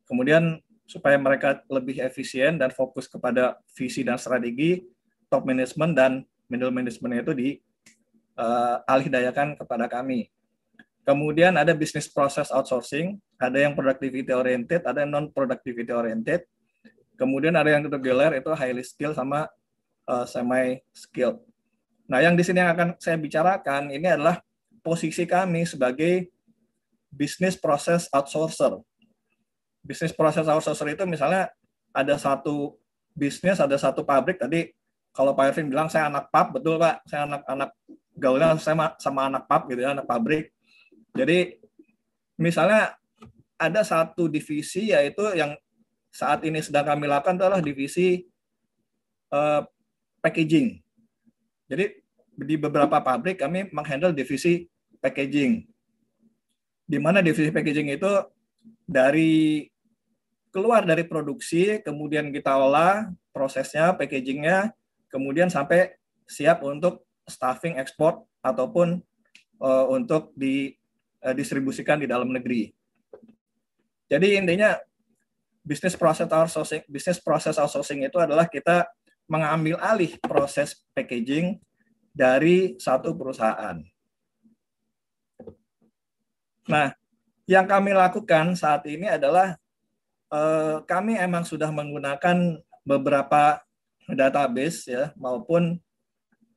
kemudian 0.08 0.58
supaya 0.88 1.16
mereka 1.20 1.64
lebih 1.68 2.00
efisien 2.04 2.56
dan 2.56 2.72
fokus 2.72 3.08
kepada 3.08 3.60
visi 3.76 4.04
dan 4.04 4.20
strategi, 4.20 4.84
top 5.28 5.44
management 5.48 5.94
dan 5.96 6.12
middle 6.48 6.72
management 6.72 7.24
itu 7.24 7.32
di 7.36 7.50
uh, 8.40 8.84
alih 8.88 9.12
dayakan 9.12 9.56
kepada 9.60 9.88
kami. 9.92 10.32
Kemudian 11.04 11.60
ada 11.60 11.76
business 11.76 12.08
process 12.08 12.48
outsourcing, 12.48 13.20
ada 13.36 13.60
yang 13.60 13.76
productivity 13.76 14.32
oriented, 14.32 14.88
ada 14.88 15.04
yang 15.04 15.12
non 15.12 15.26
productivity 15.36 15.92
oriented. 15.92 16.48
Kemudian 17.20 17.60
ada 17.60 17.68
yang 17.76 17.84
regular 17.92 18.32
itu 18.32 18.48
highly 18.56 18.84
skill 18.88 19.12
sama 19.12 19.52
uh, 20.08 20.24
semi 20.24 20.80
skill. 20.96 21.44
Nah, 22.08 22.20
yang 22.20 22.36
di 22.36 22.44
sini 22.44 22.60
yang 22.60 22.76
akan 22.76 23.00
saya 23.00 23.16
bicarakan 23.16 23.92
ini 23.92 24.08
adalah 24.08 24.44
posisi 24.84 25.24
kami 25.24 25.64
sebagai 25.64 26.28
business 27.08 27.56
process 27.56 28.12
outsourcer. 28.12 28.84
Business 29.80 30.12
process 30.12 30.50
outsourcer 30.50 30.92
itu 30.92 31.04
misalnya 31.08 31.48
ada 31.96 32.16
satu 32.20 32.76
bisnis, 33.16 33.62
ada 33.62 33.78
satu 33.80 34.04
pabrik. 34.04 34.42
Tadi 34.42 34.74
kalau 35.14 35.32
Pak 35.38 35.54
Ervin 35.54 35.72
bilang 35.72 35.88
saya 35.88 36.12
anak 36.12 36.28
pub, 36.34 36.60
betul 36.60 36.76
Pak, 36.82 37.06
saya 37.08 37.30
anak-anak 37.30 37.72
gaulnya 38.18 38.58
saya 38.60 38.98
sama 39.00 39.32
anak 39.32 39.48
pub 39.48 39.72
gitu 39.72 39.82
ya, 39.86 39.96
anak 39.96 40.10
pabrik. 40.10 40.52
Jadi 41.14 41.62
misalnya 42.36 42.98
ada 43.56 43.82
satu 43.86 44.28
divisi 44.28 44.92
yaitu 44.92 45.24
yang 45.38 45.56
saat 46.12 46.44
ini 46.44 46.60
sedang 46.60 46.84
kami 46.84 47.08
lakukan 47.08 47.40
adalah 47.40 47.64
divisi 47.64 48.28
uh, 49.32 49.64
packaging. 50.20 50.83
Jadi 51.68 52.04
di 52.34 52.56
beberapa 52.58 52.98
pabrik 53.00 53.40
kami 53.40 53.70
menghandle 53.70 54.16
divisi 54.16 54.66
packaging. 55.00 55.66
Di 56.84 56.98
mana 57.00 57.24
divisi 57.24 57.54
packaging 57.54 57.94
itu 57.94 58.12
dari 58.84 59.66
keluar 60.54 60.86
dari 60.86 61.06
produksi, 61.08 61.82
kemudian 61.82 62.30
kita 62.30 62.54
olah 62.54 63.10
prosesnya, 63.34 63.94
packagingnya, 63.98 64.70
kemudian 65.10 65.50
sampai 65.50 65.98
siap 66.30 66.62
untuk 66.62 67.06
staffing 67.26 67.82
ekspor 67.82 68.22
ataupun 68.44 69.02
uh, 69.64 69.86
untuk 69.90 70.30
didistribusikan 70.38 71.98
di 72.04 72.08
dalam 72.08 72.30
negeri. 72.30 72.70
Jadi 74.12 74.38
intinya 74.38 74.78
bisnis 75.64 75.96
proses 75.96 76.28
outsourcing, 76.28 76.84
bisnis 76.86 77.18
proses 77.18 77.56
outsourcing 77.58 78.06
itu 78.06 78.20
adalah 78.20 78.46
kita 78.46 78.86
mengambil 79.28 79.80
alih 79.80 80.16
proses 80.20 80.78
packaging 80.94 81.60
dari 82.14 82.78
satu 82.78 83.16
perusahaan. 83.18 83.82
Nah, 86.70 86.96
yang 87.50 87.68
kami 87.68 87.92
lakukan 87.92 88.56
saat 88.56 88.88
ini 88.88 89.10
adalah 89.10 89.60
eh, 90.32 90.78
kami 90.86 91.20
emang 91.20 91.44
sudah 91.44 91.68
menggunakan 91.74 92.60
beberapa 92.84 93.64
database 94.08 94.88
ya 94.92 95.06
maupun 95.20 95.80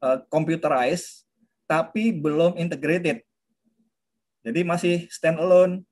eh, 0.02 0.18
computerized 0.30 1.26
tapi 1.66 2.14
belum 2.14 2.54
integrated. 2.56 3.26
Jadi 4.46 4.60
masih 4.62 4.96
standalone 5.10 5.82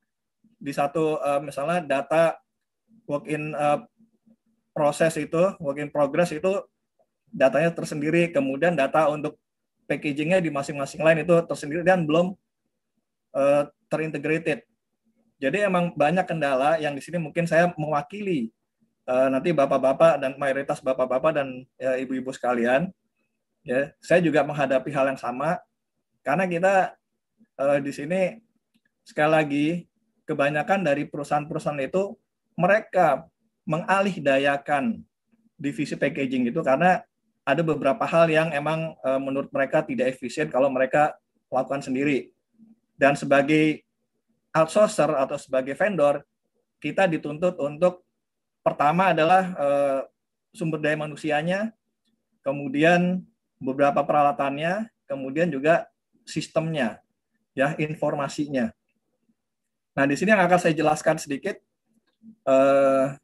di 0.64 0.72
satu 0.72 1.18
uh, 1.18 1.43
misalnya 1.43 1.85
data 1.85 2.39
work 3.05 3.29
in 3.29 3.53
uh, 3.53 3.85
proses 4.75 5.14
itu, 5.16 5.43
work 5.62 5.79
in 5.79 5.89
progress 5.89 6.35
itu 6.35 6.61
datanya 7.31 7.70
tersendiri, 7.70 8.35
kemudian 8.35 8.75
data 8.75 9.07
untuk 9.09 9.39
packagingnya 9.87 10.43
di 10.43 10.51
masing-masing 10.51 11.01
lain 11.01 11.22
itu 11.22 11.35
tersendiri 11.47 11.87
dan 11.87 12.03
belum 12.03 12.35
uh, 13.33 13.62
terintegrated. 13.87 14.66
Jadi 15.39 15.62
emang 15.62 15.95
banyak 15.95 16.27
kendala 16.27 16.77
yang 16.83 16.95
di 16.99 17.03
sini 17.03 17.22
mungkin 17.22 17.47
saya 17.47 17.70
mewakili 17.79 18.51
uh, 19.07 19.29
nanti 19.31 19.55
bapak-bapak 19.55 20.18
dan 20.18 20.35
mayoritas 20.41 20.83
bapak-bapak 20.83 21.33
dan 21.37 21.49
ya, 21.79 21.95
ibu-ibu 22.01 22.35
sekalian. 22.35 22.91
Ya, 23.64 23.97
saya 24.05 24.20
juga 24.20 24.45
menghadapi 24.45 24.93
hal 24.93 25.09
yang 25.09 25.20
sama 25.20 25.57
karena 26.20 26.45
kita 26.45 26.75
uh, 27.57 27.79
di 27.81 27.93
sini 27.97 28.41
sekali 29.05 29.31
lagi 29.33 29.66
kebanyakan 30.29 30.85
dari 30.85 31.09
perusahaan-perusahaan 31.09 31.81
itu 31.81 32.16
mereka 32.57 33.25
mengalih 33.65 34.21
dayakan 34.21 35.01
divisi 35.57 35.97
packaging 35.97 36.49
itu 36.53 36.61
karena 36.61 37.01
ada 37.45 37.61
beberapa 37.61 38.05
hal 38.09 38.29
yang 38.29 38.49
emang 38.53 38.97
e, 39.05 39.11
menurut 39.21 39.53
mereka 39.53 39.85
tidak 39.85 40.17
efisien 40.17 40.49
kalau 40.49 40.73
mereka 40.73 41.17
lakukan 41.53 41.85
sendiri. 41.85 42.33
Dan 42.97 43.17
sebagai 43.17 43.85
outsourcer 44.55 45.12
atau 45.12 45.37
sebagai 45.37 45.77
vendor, 45.77 46.25
kita 46.81 47.05
dituntut 47.05 47.61
untuk 47.61 48.05
pertama 48.65 49.12
adalah 49.12 49.53
e, 49.53 49.69
sumber 50.57 50.81
daya 50.81 50.97
manusianya, 50.97 51.73
kemudian 52.41 53.25
beberapa 53.61 54.05
peralatannya, 54.05 54.89
kemudian 55.09 55.53
juga 55.53 55.89
sistemnya, 56.25 57.01
ya 57.53 57.77
informasinya. 57.77 58.73
Nah, 59.95 60.05
di 60.11 60.17
sini 60.19 60.35
yang 60.35 60.43
akan 60.43 60.59
saya 60.59 60.75
jelaskan 60.75 61.17
sedikit 61.23 61.55
uh, 62.49 63.15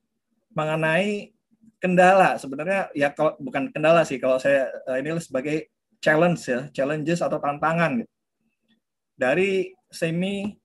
mengenai 0.53 1.34
kendala. 1.80 2.36
Sebenarnya 2.36 2.92
ya 2.92 3.11
kalau 3.11 3.34
bukan 3.40 3.72
kendala 3.72 4.05
sih 4.05 4.20
kalau 4.20 4.36
saya 4.36 4.68
uh, 4.86 4.96
ini 4.98 5.16
sebagai 5.22 5.70
challenge 6.01 6.42
ya, 6.46 6.61
challenges 6.72 7.20
atau 7.20 7.40
tantangan 7.40 8.05
gitu. 8.05 8.12
dari 9.16 9.72
semi 9.92 10.57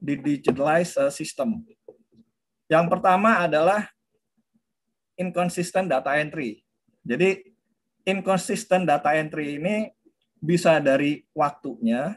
digitalized 0.00 0.96
uh, 0.96 1.12
system. 1.12 1.64
Yang 2.70 2.86
pertama 2.86 3.44
adalah 3.44 3.90
inconsistent 5.18 5.90
data 5.90 6.16
entry. 6.16 6.64
Jadi 7.04 7.44
inconsistent 8.08 8.88
data 8.88 9.12
entry 9.12 9.60
ini 9.60 9.92
bisa 10.40 10.80
dari 10.80 11.20
waktunya, 11.36 12.16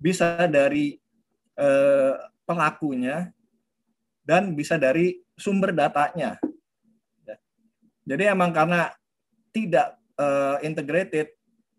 bisa 0.00 0.48
dari 0.48 0.96
eh, 1.56 2.14
pelakunya 2.48 3.28
dan 4.24 4.56
bisa 4.56 4.80
dari 4.80 5.20
sumber 5.36 5.70
datanya. 5.76 6.40
Ya. 7.22 7.36
Jadi 8.08 8.24
emang 8.32 8.50
karena 8.50 8.92
tidak 9.52 9.96
eh, 10.16 10.56
integrated, 10.64 11.32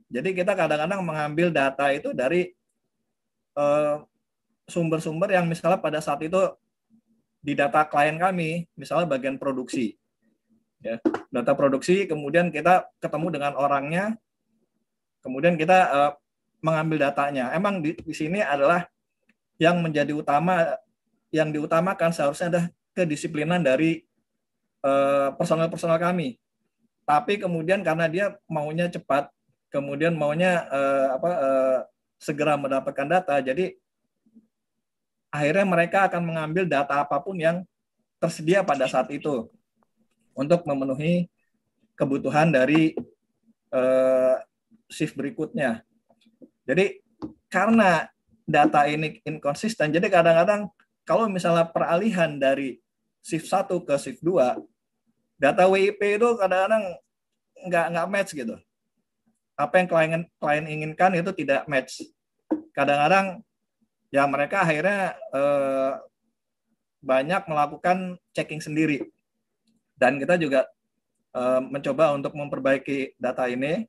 jadi 0.08 0.30
kita 0.32 0.54
kadang-kadang 0.56 1.02
mengambil 1.04 1.52
data 1.52 1.92
itu 1.92 2.14
dari 2.14 2.54
eh, 3.58 3.96
sumber-sumber 4.70 5.32
yang 5.32 5.48
misalnya 5.50 5.80
pada 5.82 6.00
saat 6.04 6.22
itu 6.22 6.40
di 7.40 7.56
data 7.56 7.88
klien 7.88 8.20
kami, 8.20 8.68
misalnya 8.76 9.08
bagian 9.08 9.40
produksi. 9.40 9.96
Ya, 10.84 11.02
data 11.34 11.58
produksi, 11.58 12.06
kemudian 12.06 12.54
kita 12.54 12.86
ketemu 13.02 13.40
dengan 13.40 13.54
orangnya, 13.58 14.14
kemudian 15.26 15.58
kita 15.58 15.78
uh, 15.90 16.12
mengambil 16.62 17.10
datanya. 17.10 17.50
Emang 17.56 17.82
di, 17.82 17.98
di 17.98 18.14
sini 18.14 18.46
adalah 18.46 18.86
yang 19.58 19.82
menjadi 19.82 20.14
utama 20.14 20.78
yang 21.34 21.50
diutamakan 21.50 22.14
seharusnya 22.14 22.48
adalah 22.54 22.68
kedisiplinan 22.98 23.62
dari 23.62 24.02
eh, 24.82 25.30
personal-personal 25.38 26.02
kami. 26.02 26.42
Tapi 27.08 27.40
kemudian 27.40 27.86
karena 27.86 28.10
dia 28.12 28.26
maunya 28.52 28.92
cepat, 28.92 29.32
kemudian 29.72 30.12
maunya 30.12 30.68
uh, 30.68 31.16
apa 31.16 31.30
uh, 31.40 31.80
segera 32.20 32.60
mendapatkan 32.60 33.08
data, 33.08 33.40
jadi 33.40 33.80
akhirnya 35.32 35.64
mereka 35.64 36.12
akan 36.12 36.20
mengambil 36.28 36.68
data 36.68 37.00
apa 37.00 37.16
pun 37.24 37.40
yang 37.40 37.64
tersedia 38.20 38.60
pada 38.60 38.92
saat 38.92 39.08
itu 39.16 39.48
untuk 40.36 40.68
memenuhi 40.68 41.32
kebutuhan 41.96 42.52
dari 42.52 42.92
uh, 43.72 44.36
shift 44.92 45.16
berikutnya. 45.16 45.88
Jadi 46.68 47.00
karena 47.48 48.12
data 48.44 48.84
ini 48.84 49.24
inkonsisten. 49.24 49.96
Jadi 49.96 50.08
kadang-kadang 50.12 50.72
kalau 51.08 51.32
misalnya 51.32 51.68
peralihan 51.68 52.36
dari 52.36 52.84
shift 53.28 53.52
1 53.52 53.68
ke 53.84 53.96
shift 54.00 54.24
2, 54.24 54.56
data 55.36 55.64
WIP 55.68 56.00
itu 56.00 56.30
kadang-kadang 56.40 56.96
nggak 57.68 57.86
nggak 57.92 58.08
match 58.08 58.32
gitu. 58.32 58.56
Apa 59.60 59.84
yang 59.84 59.88
klien 59.92 60.24
klien 60.40 60.66
inginkan 60.66 61.12
itu 61.20 61.36
tidak 61.36 61.68
match. 61.68 62.08
Kadang-kadang 62.72 63.44
ya 64.08 64.24
mereka 64.24 64.64
akhirnya 64.64 65.20
eh, 65.36 65.94
banyak 67.04 67.44
melakukan 67.52 68.16
checking 68.32 68.64
sendiri. 68.64 69.04
Dan 70.00 70.24
kita 70.24 70.40
juga 70.40 70.64
eh, 71.36 71.62
mencoba 71.68 72.16
untuk 72.16 72.32
memperbaiki 72.32 73.20
data 73.20 73.52
ini. 73.52 73.84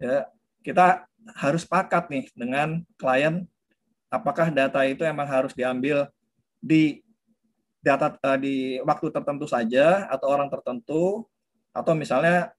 Ya, 0.00 0.28
kita 0.64 1.04
harus 1.36 1.66
pakat 1.68 2.08
nih 2.08 2.30
dengan 2.32 2.84
klien 2.96 3.44
apakah 4.12 4.48
data 4.54 4.86
itu 4.86 5.02
emang 5.02 5.26
harus 5.26 5.52
diambil 5.52 6.06
di 6.62 7.05
data 7.86 8.18
uh, 8.18 8.34
di 8.34 8.82
waktu 8.82 9.14
tertentu 9.14 9.46
saja 9.46 10.10
atau 10.10 10.26
orang 10.26 10.50
tertentu 10.50 11.22
atau 11.70 11.94
misalnya 11.94 12.50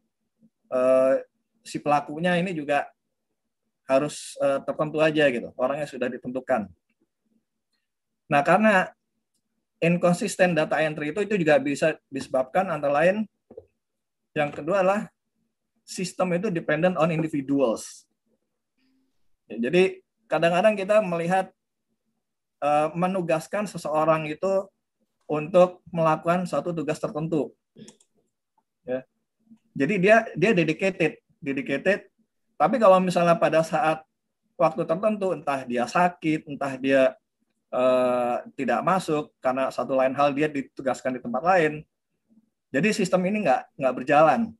uh, 0.72 1.20
si 1.68 1.84
pelakunya 1.84 2.40
ini 2.40 2.56
juga 2.56 2.88
harus 3.84 4.40
uh, 4.40 4.64
tertentu 4.64 5.04
aja 5.04 5.28
gitu, 5.28 5.52
orangnya 5.60 5.88
sudah 5.88 6.08
ditentukan. 6.08 6.72
Nah, 8.32 8.42
karena 8.44 8.92
inconsistent 9.84 10.56
data 10.56 10.80
entry 10.80 11.12
itu 11.12 11.24
itu 11.24 11.36
juga 11.36 11.60
bisa 11.60 11.96
disebabkan 12.08 12.68
antara 12.72 13.04
lain 13.04 13.28
yang 14.32 14.52
kedua 14.52 14.84
adalah 14.84 15.12
sistem 15.84 16.36
itu 16.36 16.48
dependent 16.52 16.96
on 17.00 17.12
individuals. 17.12 18.08
Jadi 19.48 20.04
kadang-kadang 20.28 20.76
kita 20.76 21.00
melihat 21.00 21.48
uh, 22.60 22.92
menugaskan 22.92 23.64
seseorang 23.64 24.28
itu 24.28 24.68
untuk 25.28 25.84
melakukan 25.92 26.48
suatu 26.48 26.72
tugas 26.72 26.98
tertentu. 26.98 27.52
Ya. 28.88 29.04
Jadi 29.78 29.96
dia 30.00 30.18
dia 30.34 30.52
dedicated, 30.56 31.20
dedicated. 31.44 32.08
Tapi 32.58 32.76
kalau 32.82 32.98
misalnya 32.98 33.38
pada 33.38 33.62
saat 33.62 34.02
waktu 34.58 34.88
tertentu, 34.88 35.36
entah 35.36 35.62
dia 35.68 35.86
sakit, 35.86 36.50
entah 36.50 36.74
dia 36.80 37.14
uh, 37.70 38.42
tidak 38.58 38.82
masuk 38.82 39.30
karena 39.38 39.70
satu 39.70 39.94
lain 39.94 40.18
hal 40.18 40.34
dia 40.34 40.50
ditugaskan 40.50 41.20
di 41.20 41.22
tempat 41.22 41.44
lain. 41.44 41.86
Jadi 42.74 42.90
sistem 42.96 43.22
ini 43.30 43.46
nggak 43.46 43.78
nggak 43.78 43.94
berjalan 43.94 44.58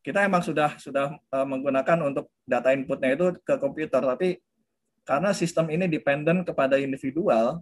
kita 0.00 0.24
emang 0.24 0.40
sudah 0.40 0.80
sudah 0.80 1.12
uh, 1.28 1.46
menggunakan 1.46 2.08
untuk 2.08 2.32
data 2.48 2.72
inputnya 2.72 3.12
itu 3.12 3.36
ke 3.44 3.54
komputer, 3.60 4.00
tapi 4.00 4.40
karena 5.04 5.36
sistem 5.36 5.68
ini 5.68 5.84
dependent 5.88 6.44
kepada 6.48 6.80
individual, 6.80 7.60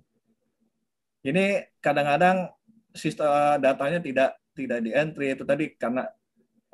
ini 1.29 1.61
kadang-kadang 1.85 2.49
sistem 2.97 3.61
datanya 3.61 4.01
tidak 4.01 4.41
tidak 4.57 4.79
di 4.83 4.91
entry 4.91 5.37
itu 5.37 5.45
tadi 5.45 5.70
karena 5.76 6.09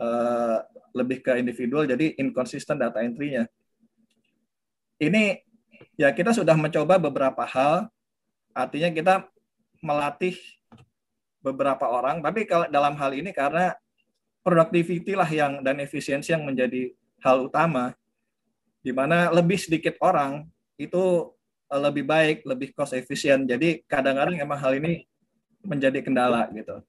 uh, 0.00 0.58
lebih 0.94 1.20
ke 1.20 1.36
individual, 1.36 1.84
jadi 1.84 2.14
inconsistent 2.22 2.78
data 2.78 3.02
entry-nya. 3.02 3.50
Ini 5.02 5.42
ya 5.98 6.14
kita 6.14 6.30
sudah 6.30 6.54
mencoba 6.54 7.02
beberapa 7.02 7.42
hal, 7.44 7.90
artinya 8.54 8.94
kita 8.94 9.14
melatih 9.82 10.38
beberapa 11.42 11.84
orang, 11.90 12.22
tapi 12.22 12.46
kalau 12.46 12.70
dalam 12.70 12.94
hal 12.96 13.12
ini 13.12 13.34
karena 13.34 13.74
productivity 14.40 15.18
lah 15.18 15.28
yang 15.28 15.60
dan 15.60 15.82
efisiensi 15.82 16.32
yang 16.32 16.46
menjadi 16.46 16.94
hal 17.20 17.50
utama 17.50 17.92
di 18.84 18.92
mana 18.92 19.32
lebih 19.32 19.56
sedikit 19.56 19.96
orang 20.04 20.44
itu 20.76 21.33
lebih 21.78 22.04
baik, 22.06 22.46
lebih 22.46 22.70
cost 22.74 22.94
efisien. 22.94 23.44
Jadi 23.44 23.82
kadang-kadang 23.86 24.38
emang 24.38 24.58
hal 24.58 24.78
ini 24.78 25.04
menjadi 25.64 26.04
kendala 26.04 26.46
gitu. 26.52 26.80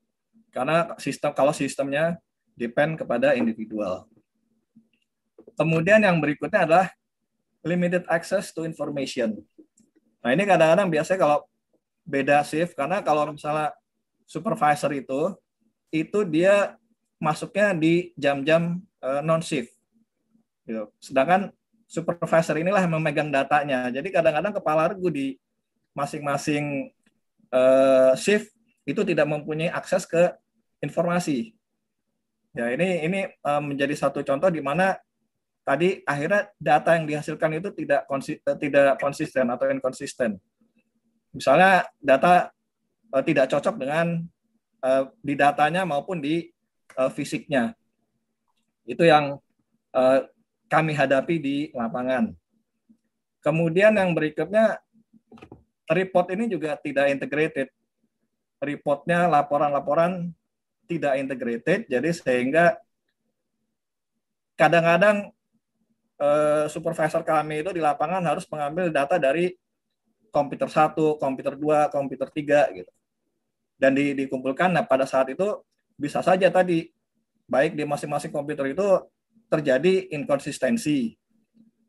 Karena 0.51 0.93
sistem 1.01 1.31
kalau 1.35 1.51
sistemnya 1.51 2.19
depend 2.55 2.95
kepada 2.95 3.35
individual. 3.35 4.07
Kemudian 5.55 6.03
yang 6.03 6.19
berikutnya 6.19 6.67
adalah 6.67 6.87
limited 7.63 8.03
access 8.07 8.51
to 8.51 8.63
information. 8.67 9.39
Nah, 10.21 10.31
ini 10.31 10.43
kadang-kadang 10.45 10.87
biasanya 10.91 11.19
kalau 11.19 11.39
beda 12.05 12.45
shift 12.45 12.77
karena 12.77 13.01
kalau 13.01 13.33
misalnya 13.33 13.73
supervisor 14.29 14.93
itu 14.93 15.33
itu 15.89 16.21
dia 16.27 16.77
masuknya 17.17 17.73
di 17.73 18.13
jam-jam 18.19 18.77
uh, 19.01 19.21
non 19.25 19.41
shift. 19.41 19.73
Gitu. 20.65 20.85
Sedangkan 21.01 21.49
supervisor 21.85 22.57
inilah 22.57 22.81
yang 22.81 22.93
memegang 22.97 23.29
datanya. 23.29 23.89
Jadi 23.93 24.09
kadang-kadang 24.09 24.53
kepala 24.57 24.91
regu 24.91 25.09
di 25.13 25.27
masing-masing 25.95 26.91
uh, 27.53 28.13
shift 28.17 28.51
itu 28.85 29.01
tidak 29.01 29.25
mempunyai 29.25 29.71
akses 29.71 30.05
ke 30.05 30.33
informasi. 30.83 31.55
Ya 32.55 32.71
ini 32.71 33.03
ini 33.05 33.19
uh, 33.43 33.61
menjadi 33.61 33.95
satu 33.97 34.23
contoh 34.23 34.47
di 34.47 34.61
mana 34.61 34.95
tadi 35.65 35.99
akhirnya 36.05 36.51
data 36.61 36.93
yang 36.95 37.09
dihasilkan 37.09 37.57
itu 37.57 37.69
tidak 37.73 38.05
konsi, 38.05 38.37
tidak 38.39 39.01
konsisten 39.01 39.49
atau 39.49 39.65
inkonsisten. 39.71 40.37
Misalnya 41.35 41.83
data 41.99 42.53
uh, 43.11 43.23
tidak 43.25 43.51
cocok 43.51 43.75
dengan 43.75 44.23
uh, 44.85 45.03
di 45.19 45.33
datanya 45.35 45.83
maupun 45.83 46.21
di 46.21 46.47
uh, 46.95 47.11
fisiknya. 47.11 47.75
Itu 48.85 49.03
yang 49.03 49.41
uh, 49.91 50.19
kami 50.67 50.97
hadapi 50.97 51.35
di 51.37 51.57
lapangan. 51.73 52.33
Kemudian 53.41 53.93
yang 53.93 54.17
berikutnya, 54.17 54.81
report 55.85 56.33
ini 56.33 56.49
juga 56.49 56.73
tidak 56.81 57.13
integrated. 57.13 57.69
Reportnya 58.57 59.29
laporan-laporan 59.29 60.33
tidak 60.89 61.17
integrated, 61.17 61.85
jadi 61.89 62.09
sehingga 62.13 62.77
kadang-kadang 64.53 65.33
uh, 66.21 66.65
supervisor 66.69 67.21
kami 67.25 67.61
itu 67.65 67.73
di 67.73 67.81
lapangan 67.81 68.21
harus 68.23 68.45
mengambil 68.47 68.93
data 68.93 69.17
dari 69.17 69.53
komputer 70.29 70.69
satu, 70.69 71.17
komputer 71.17 71.57
dua, 71.57 71.89
komputer 71.89 72.29
tiga 72.31 72.69
gitu, 72.73 72.89
dan 73.77 73.97
di, 73.97 74.13
dikumpulkan. 74.13 74.71
Nah 74.71 74.85
pada 74.85 75.03
saat 75.09 75.29
itu 75.33 75.61
bisa 75.97 76.21
saja 76.21 76.47
tadi 76.51 76.91
baik 77.45 77.77
di 77.77 77.83
masing-masing 77.85 78.33
komputer 78.33 78.73
itu 78.73 78.87
terjadi 79.49 80.09
inkonsistensi. 80.13 81.15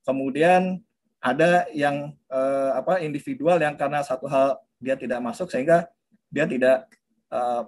Kemudian 0.07 0.80
ada 1.18 1.66
yang 1.74 2.14
eh, 2.30 2.70
apa 2.76 3.02
individual 3.02 3.59
yang 3.59 3.74
karena 3.74 4.04
satu 4.07 4.30
hal 4.30 4.61
dia 4.78 4.94
tidak 4.94 5.18
masuk 5.18 5.50
sehingga 5.50 5.88
dia 6.30 6.46
tidak 6.46 6.86
eh, 7.32 7.62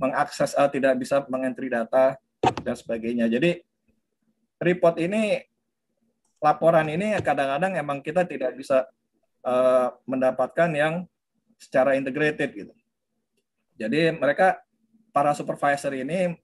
mengakses 0.00 0.56
eh, 0.56 0.70
tidak 0.72 0.98
bisa 0.98 1.22
mengentry 1.30 1.70
data 1.70 2.18
dan 2.66 2.74
sebagainya. 2.74 3.30
Jadi 3.30 3.62
report 4.58 4.98
ini 4.98 5.38
laporan 6.42 6.90
ini 6.90 7.14
kadang-kadang 7.22 7.78
emang 7.78 8.02
kita 8.02 8.26
tidak 8.26 8.58
bisa 8.58 8.90
eh, 9.46 9.88
mendapatkan 10.08 10.70
yang 10.74 11.06
secara 11.60 11.94
integrated 11.94 12.50
gitu. 12.50 12.74
Jadi 13.78 14.10
mereka 14.10 14.58
para 15.14 15.30
supervisor 15.36 15.94
ini 15.94 16.34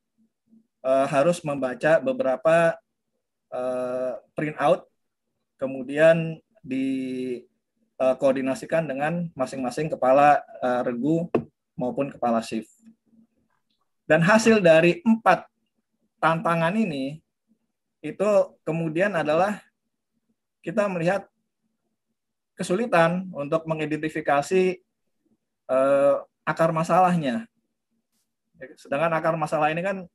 uh, 0.83 1.07
harus 1.07 1.39
membaca 1.47 2.03
beberapa 2.03 2.75
uh, 3.55 4.19
out, 4.61 4.85
kemudian 5.59 6.39
dikoordinasikan 6.63 8.87
uh, 8.87 8.91
dengan 8.95 9.27
masing-masing 9.35 9.91
kepala 9.91 10.39
uh, 10.63 10.87
regu 10.87 11.27
maupun 11.79 12.11
kepala 12.11 12.43
shift. 12.43 12.71
Dan 14.09 14.23
hasil 14.25 14.61
dari 14.65 15.03
empat 15.05 15.45
tantangan 16.19 16.75
ini 16.75 17.23
itu 18.01 18.57
kemudian 18.65 19.15
adalah 19.15 19.63
kita 20.65 20.89
melihat 20.89 21.29
kesulitan 22.59 23.31
untuk 23.31 23.63
mengidentifikasi 23.71 24.83
uh, 25.71 26.27
akar 26.43 26.75
masalahnya. 26.75 27.47
Sedangkan 28.75 29.15
akar 29.15 29.39
masalah 29.39 29.71
ini 29.71 29.79
kan 29.85 30.09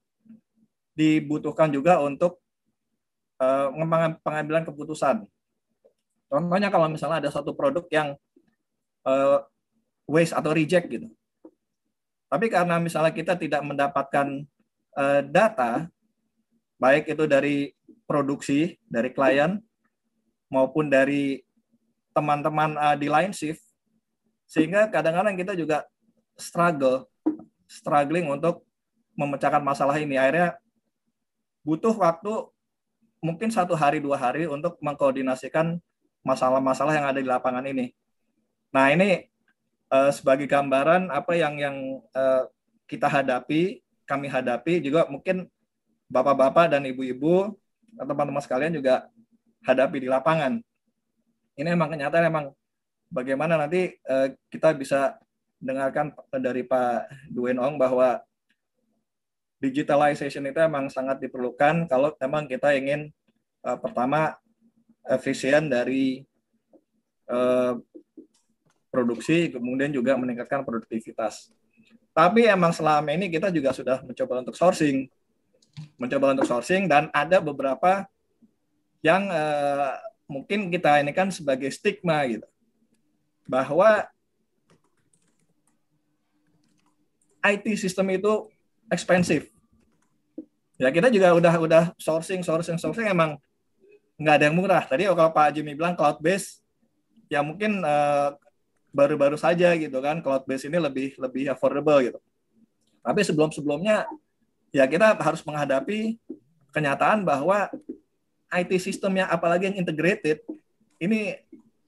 dibutuhkan 0.94 1.70
juga 1.74 2.00
untuk 2.02 2.42
uh, 3.42 3.70
pengambilan 4.22 4.64
keputusan. 4.66 5.26
Contohnya 6.30 6.70
kalau 6.74 6.90
misalnya 6.90 7.22
ada 7.22 7.30
satu 7.30 7.54
produk 7.54 7.86
yang 7.94 8.18
uh, 9.06 9.46
waste 10.10 10.34
atau 10.34 10.52
reject 10.54 10.90
gitu. 10.90 11.08
Tapi 12.30 12.50
karena 12.50 12.82
misalnya 12.82 13.14
kita 13.14 13.38
tidak 13.38 13.62
mendapatkan 13.62 14.42
uh, 14.98 15.22
data, 15.22 15.86
baik 16.82 17.06
itu 17.14 17.30
dari 17.30 17.70
produksi, 18.10 18.82
dari 18.90 19.14
klien, 19.14 19.62
maupun 20.50 20.90
dari 20.90 21.46
teman-teman 22.14 22.74
uh, 22.78 22.98
di 22.98 23.10
line 23.10 23.34
shift, 23.34 23.62
sehingga 24.50 24.90
kadang-kadang 24.90 25.38
kita 25.38 25.54
juga 25.54 25.86
struggle 26.34 27.06
struggling 27.70 28.30
untuk 28.30 28.66
memecahkan 29.18 29.62
masalah 29.62 29.98
ini. 29.98 30.18
Akhirnya 30.18 30.58
butuh 31.64 31.96
waktu 31.96 32.52
mungkin 33.24 33.50
satu 33.50 33.74
hari 33.74 34.04
dua 34.04 34.20
hari 34.20 34.46
untuk 34.46 34.76
mengkoordinasikan 34.84 35.80
masalah-masalah 36.28 36.94
yang 36.96 37.08
ada 37.08 37.20
di 37.24 37.28
lapangan 37.28 37.64
ini. 37.64 37.96
Nah 38.76 38.92
ini 38.92 39.28
uh, 39.88 40.12
sebagai 40.12 40.44
gambaran 40.48 41.08
apa 41.08 41.34
yang 41.40 41.56
yang 41.56 41.78
uh, 42.12 42.48
kita 42.88 43.08
hadapi, 43.08 43.80
kami 44.04 44.28
hadapi 44.28 44.84
juga 44.84 45.08
mungkin 45.08 45.48
bapak-bapak 46.12 46.76
dan 46.76 46.84
ibu-ibu 46.84 47.56
teman-teman 47.96 48.44
sekalian 48.44 48.76
juga 48.76 49.08
hadapi 49.64 50.04
di 50.04 50.08
lapangan. 50.12 50.60
Ini 51.56 51.70
emang 51.72 51.96
kenyataan 51.96 52.28
emang 52.28 52.46
bagaimana 53.08 53.56
nanti 53.56 53.96
uh, 54.10 54.36
kita 54.52 54.76
bisa 54.76 55.16
dengarkan 55.64 56.12
dari 56.44 56.68
Pak 56.68 57.32
Duen 57.32 57.56
Ong 57.56 57.80
bahwa 57.80 58.20
digitalization 59.64 60.44
itu 60.44 60.60
emang 60.60 60.92
sangat 60.92 61.24
diperlukan 61.24 61.88
kalau 61.88 62.12
memang 62.20 62.52
kita 62.52 62.76
ingin 62.76 63.08
uh, 63.64 63.80
pertama 63.80 64.36
efisien 65.08 65.72
dari 65.72 66.28
uh, 67.32 67.80
produksi, 68.92 69.48
kemudian 69.56 69.96
juga 69.96 70.20
meningkatkan 70.20 70.68
produktivitas. 70.68 71.50
Tapi 72.12 72.46
emang 72.46 72.76
selama 72.76 73.10
ini 73.16 73.32
kita 73.32 73.50
juga 73.50 73.72
sudah 73.72 74.04
mencoba 74.04 74.44
untuk 74.44 74.54
sourcing, 74.54 75.08
mencoba 75.98 76.36
untuk 76.38 76.46
sourcing 76.46 76.86
dan 76.86 77.08
ada 77.16 77.40
beberapa 77.40 78.06
yang 79.02 79.26
uh, 79.32 79.98
mungkin 80.30 80.70
kita 80.70 81.02
ini 81.02 81.16
kan 81.16 81.34
sebagai 81.34 81.72
stigma 81.74 82.22
gitu 82.30 82.46
bahwa 83.50 84.06
IT 87.44 87.66
sistem 87.76 88.14
itu 88.14 88.53
ekspensif. 88.92 89.52
Ya 90.82 90.90
kita 90.90 91.08
juga 91.14 91.32
udah 91.32 91.54
udah 91.62 91.84
sourcing 92.02 92.42
sourcing 92.42 92.76
sourcing 92.82 93.08
emang 93.08 93.38
nggak 94.18 94.36
ada 94.42 94.46
yang 94.50 94.58
murah. 94.58 94.84
Tadi 94.84 95.08
kalau 95.08 95.32
Pak 95.32 95.54
Jimmy 95.56 95.78
bilang 95.78 95.96
cloud 95.96 96.20
base 96.20 96.60
ya 97.32 97.40
mungkin 97.46 97.82
uh, 97.82 98.36
baru-baru 98.94 99.40
saja 99.40 99.74
gitu 99.74 99.98
kan 100.04 100.22
cloud 100.22 100.46
base 100.46 100.70
ini 100.70 100.78
lebih 100.78 101.16
lebih 101.18 101.54
affordable 101.54 102.00
gitu. 102.04 102.20
Tapi 103.04 103.22
sebelum-sebelumnya 103.26 104.08
ya 104.74 104.86
kita 104.90 105.18
harus 105.20 105.42
menghadapi 105.46 106.18
kenyataan 106.74 107.22
bahwa 107.22 107.70
IT 108.54 108.72
sistemnya 108.82 109.30
apalagi 109.30 109.70
yang 109.70 109.78
integrated 109.82 110.42
ini 111.02 111.38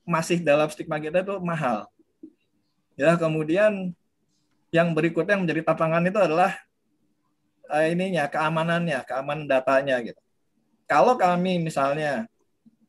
masih 0.06 0.42
dalam 0.42 0.70
stigma 0.70 1.02
kita 1.02 1.26
itu 1.26 1.36
mahal. 1.42 1.90
Ya, 2.96 3.18
kemudian 3.20 3.92
yang 4.72 4.92
berikutnya 4.96 5.36
yang 5.36 5.44
menjadi 5.44 5.62
tantangan 5.68 6.04
itu 6.06 6.20
adalah 6.20 6.65
uh, 7.70 7.86
ininya 7.86 8.28
keamanannya, 8.30 9.00
keamanan 9.06 9.46
datanya 9.46 10.02
gitu. 10.02 10.20
Kalau 10.86 11.18
kami 11.18 11.58
misalnya 11.58 12.30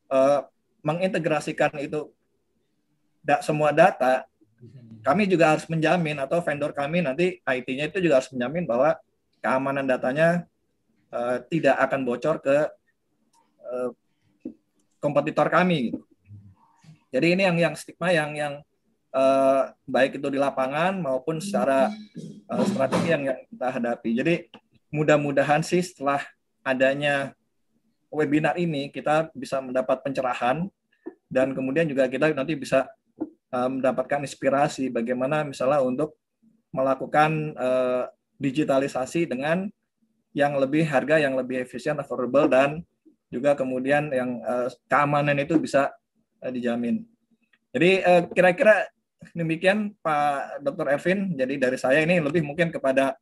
uh, 0.09 0.45
mengintegrasikan 0.85 1.73
itu 1.81 2.13
da 3.25 3.41
semua 3.41 3.73
data, 3.73 4.23
kami 5.01 5.25
juga 5.25 5.55
harus 5.55 5.65
menjamin 5.67 6.19
atau 6.21 6.39
vendor 6.43 6.71
kami 6.75 7.01
nanti 7.01 7.39
IT-nya 7.41 7.89
itu 7.89 7.99
juga 8.03 8.21
harus 8.21 8.31
menjamin 8.33 8.67
bahwa 8.67 8.97
keamanan 9.41 9.85
datanya 9.87 10.45
uh, 11.11 11.39
tidak 11.47 11.75
akan 11.79 12.01
bocor 12.03 12.37
ke 12.43 12.57
uh, 13.63 13.89
kompetitor 14.99 15.47
kami. 15.47 15.91
Gitu. 15.91 16.01
Jadi 17.07 17.27
ini 17.33 17.41
yang 17.47 17.57
yang 17.57 17.73
stigma 17.73 18.11
yang 18.11 18.35
yang 18.35 18.53
uh, 19.15 19.71
baik 19.87 20.19
itu 20.19 20.27
di 20.27 20.39
lapangan 20.39 20.99
maupun 20.99 21.39
secara 21.39 21.87
uh, 22.51 22.63
strategi 22.67 23.09
yang, 23.15 23.23
yang 23.31 23.39
kita 23.47 23.67
hadapi. 23.71 24.09
Jadi 24.11 24.35
mudah-mudahan 24.91 25.63
sih 25.63 25.83
setelah 25.83 26.23
adanya 26.63 27.35
webinar 28.07 28.55
ini 28.55 28.87
kita 28.87 29.31
bisa 29.35 29.59
mendapat 29.59 29.99
pencerahan 30.03 30.67
dan 31.27 31.51
kemudian 31.51 31.87
juga 31.87 32.07
kita 32.07 32.31
nanti 32.31 32.55
bisa 32.55 32.87
uh, 33.51 33.69
mendapatkan 33.71 34.23
inspirasi 34.23 34.87
bagaimana 34.87 35.43
misalnya 35.43 35.83
untuk 35.83 36.15
melakukan 36.71 37.55
uh, 37.55 38.07
digitalisasi 38.39 39.27
dengan 39.27 39.67
yang 40.35 40.55
lebih 40.55 40.85
harga 40.85 41.17
yang 41.17 41.33
lebih 41.33 41.65
efisien, 41.65 41.97
affordable 41.97 42.45
dan 42.45 42.85
juga 43.27 43.57
kemudian 43.57 44.13
yang 44.13 44.39
uh, 44.45 44.69
keamanan 44.87 45.35
itu 45.41 45.57
bisa 45.59 45.91
dijamin. 46.53 47.01
Jadi 47.73 48.05
kira-kira 48.31 48.85
demikian 49.33 49.97
Pak 49.99 50.61
Dr. 50.61 50.87
Ervin. 50.93 51.33
Jadi 51.33 51.57
dari 51.57 51.77
saya 51.81 52.05
ini 52.05 52.21
lebih 52.21 52.45
mungkin 52.45 52.69
kepada 52.69 53.17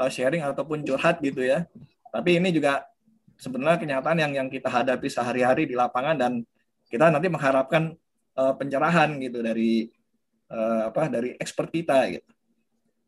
uh, 0.00 0.08
sharing 0.08 0.40
ataupun 0.40 0.80
curhat 0.80 1.20
gitu 1.20 1.44
ya. 1.44 1.68
Tapi 2.08 2.40
ini 2.40 2.48
juga 2.50 2.88
sebenarnya 3.36 3.76
kenyataan 3.76 4.18
yang 4.18 4.32
yang 4.32 4.48
kita 4.48 4.72
hadapi 4.72 5.12
sehari-hari 5.12 5.68
di 5.68 5.76
lapangan 5.76 6.16
dan 6.16 6.32
kita 6.88 7.12
nanti 7.12 7.28
mengharapkan 7.28 7.92
uh, 8.40 8.56
pencerahan 8.56 9.20
gitu 9.20 9.44
dari 9.44 9.92
uh, 10.48 10.88
apa 10.88 11.12
dari 11.12 11.36
expert 11.36 11.68
kita 11.68 12.08
gitu. 12.16 12.30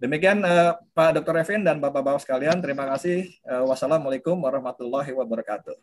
Demikian 0.02 0.42
uh, 0.42 0.74
Pak 0.92 1.22
Dr. 1.22 1.46
Evin 1.46 1.62
dan 1.62 1.78
Bapak-bapak 1.78 2.26
sekalian, 2.26 2.58
terima 2.58 2.90
kasih. 2.90 3.30
Uh, 3.46 3.70
wassalamualaikum 3.70 4.34
warahmatullahi 4.34 5.14
wabarakatuh. 5.14 5.78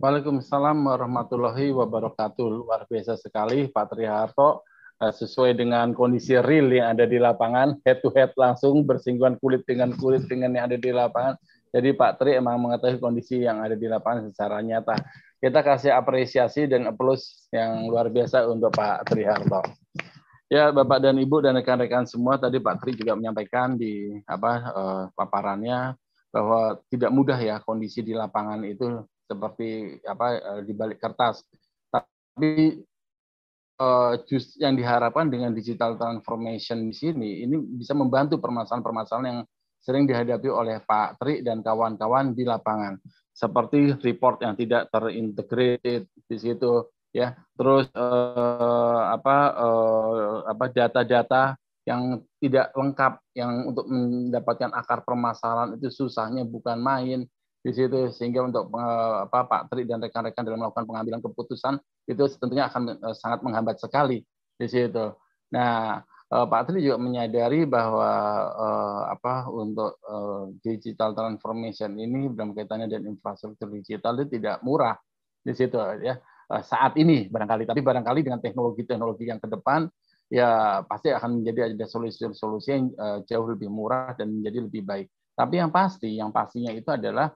Waalaikumsalam 0.00 0.80
warahmatullahi 0.80 1.76
wabarakatuh. 1.76 2.48
Luar 2.48 2.88
biasa 2.88 3.20
sekali 3.20 3.68
Pak 3.68 3.92
Triharto 3.92 4.64
eh, 4.96 5.12
sesuai 5.12 5.52
dengan 5.52 5.92
kondisi 5.92 6.40
real 6.40 6.72
yang 6.72 6.96
ada 6.96 7.04
di 7.04 7.20
lapangan, 7.20 7.76
head 7.84 8.00
to 8.00 8.08
head 8.16 8.32
langsung 8.32 8.88
bersinggungan 8.88 9.36
kulit 9.44 9.60
dengan 9.68 9.92
kulit 10.00 10.24
dengan 10.24 10.56
yang 10.56 10.72
ada 10.72 10.80
di 10.80 10.88
lapangan. 10.88 11.36
Jadi 11.68 11.92
Pak 11.92 12.16
Tri 12.16 12.32
emang 12.32 12.56
mengetahui 12.64 12.96
kondisi 12.96 13.44
yang 13.44 13.60
ada 13.60 13.76
di 13.76 13.84
lapangan 13.92 14.32
secara 14.32 14.64
nyata. 14.64 14.96
Kita 15.36 15.60
kasih 15.60 15.92
apresiasi 15.92 16.64
dan 16.64 16.88
applause 16.88 17.52
yang 17.52 17.84
luar 17.84 18.08
biasa 18.08 18.48
untuk 18.48 18.72
Pak 18.72 19.04
Triharto. 19.04 19.68
Ya, 20.48 20.72
Bapak 20.72 21.04
dan 21.04 21.20
Ibu 21.20 21.44
dan 21.44 21.60
rekan-rekan 21.60 22.08
semua, 22.08 22.40
tadi 22.40 22.56
Pak 22.56 22.80
Tri 22.80 22.96
juga 22.96 23.20
menyampaikan 23.20 23.76
di 23.76 24.16
apa 24.24 24.52
uh, 24.64 25.04
paparannya 25.12 25.92
bahwa 26.32 26.80
tidak 26.88 27.12
mudah 27.12 27.36
ya 27.36 27.60
kondisi 27.60 28.00
di 28.00 28.16
lapangan 28.16 28.64
itu 28.64 29.04
seperti 29.30 30.02
apa 30.02 30.26
eh, 30.34 30.60
di 30.66 30.74
balik 30.74 30.98
kertas. 30.98 31.46
Tapi 31.86 32.82
uh, 33.78 34.18
just 34.26 34.58
yang 34.58 34.74
diharapkan 34.74 35.30
dengan 35.30 35.54
digital 35.54 35.94
transformation 35.94 36.82
di 36.90 36.94
sini 36.94 37.30
ini 37.46 37.54
bisa 37.78 37.94
membantu 37.94 38.42
permasalahan-permasalahan 38.42 39.26
yang 39.30 39.40
sering 39.80 40.04
dihadapi 40.04 40.50
oleh 40.50 40.82
Pak 40.84 41.22
Tri 41.22 41.40
dan 41.40 41.62
kawan-kawan 41.62 42.36
di 42.36 42.44
lapangan. 42.44 43.00
Seperti 43.32 43.96
report 44.02 44.44
yang 44.44 44.58
tidak 44.58 44.92
terintegrated 44.92 46.10
di 46.10 46.36
situ 46.36 46.90
ya. 47.14 47.32
Terus 47.56 47.88
uh, 47.96 49.14
apa 49.14 49.36
uh, 49.56 50.34
apa 50.44 50.64
data-data 50.68 51.56
yang 51.88 52.20
tidak 52.36 52.76
lengkap 52.76 53.12
yang 53.32 53.72
untuk 53.72 53.88
mendapatkan 53.88 54.68
akar 54.76 55.00
permasalahan 55.00 55.80
itu 55.80 55.88
susahnya 55.88 56.44
bukan 56.44 56.76
main 56.76 57.24
di 57.60 57.70
situ 57.76 58.08
sehingga 58.16 58.40
untuk 58.40 58.72
eh, 58.72 59.16
apa 59.28 59.44
Pak 59.44 59.62
Tri 59.68 59.84
dan 59.84 60.00
rekan-rekan 60.00 60.42
dalam 60.48 60.64
melakukan 60.64 60.88
pengambilan 60.88 61.20
keputusan 61.20 61.76
itu 62.08 62.22
tentunya 62.40 62.72
akan 62.72 62.96
eh, 62.96 63.16
sangat 63.16 63.44
menghambat 63.44 63.76
sekali 63.76 64.24
di 64.56 64.66
situ. 64.66 65.12
Nah, 65.52 66.00
eh, 66.00 66.46
Pak 66.48 66.62
Tri 66.72 66.80
juga 66.80 66.96
menyadari 66.96 67.68
bahwa 67.68 68.10
apa 69.12 69.44
untuk 69.52 70.00
digital 70.64 71.12
transformation 71.12 71.92
ini 72.00 72.32
dalam 72.32 72.56
kaitannya 72.56 72.88
dengan 72.88 73.12
infrastruktur 73.12 73.68
digital 73.68 74.16
itu 74.20 74.40
tidak 74.40 74.64
murah 74.64 74.96
di 75.40 75.52
situ 75.56 75.76
ya 76.04 76.20
saat 76.60 76.94
ini 77.00 77.32
barangkali 77.32 77.64
tapi 77.64 77.80
barangkali 77.80 78.20
dengan 78.20 78.38
teknologi-teknologi 78.44 79.24
yang 79.24 79.40
ke 79.40 79.48
depan 79.48 79.88
ya 80.28 80.82
pasti 80.84 81.08
akan 81.10 81.40
menjadi 81.40 81.72
ada 81.72 81.86
solusi-solusi 81.88 82.68
yang 82.70 82.84
jauh 83.26 83.46
lebih 83.50 83.66
murah 83.66 84.14
dan 84.14 84.30
menjadi 84.30 84.58
lebih 84.62 84.82
baik. 84.86 85.08
Tapi 85.34 85.56
yang 85.56 85.72
pasti, 85.72 86.20
yang 86.20 86.30
pastinya 86.30 86.68
itu 86.70 86.92
adalah 86.92 87.32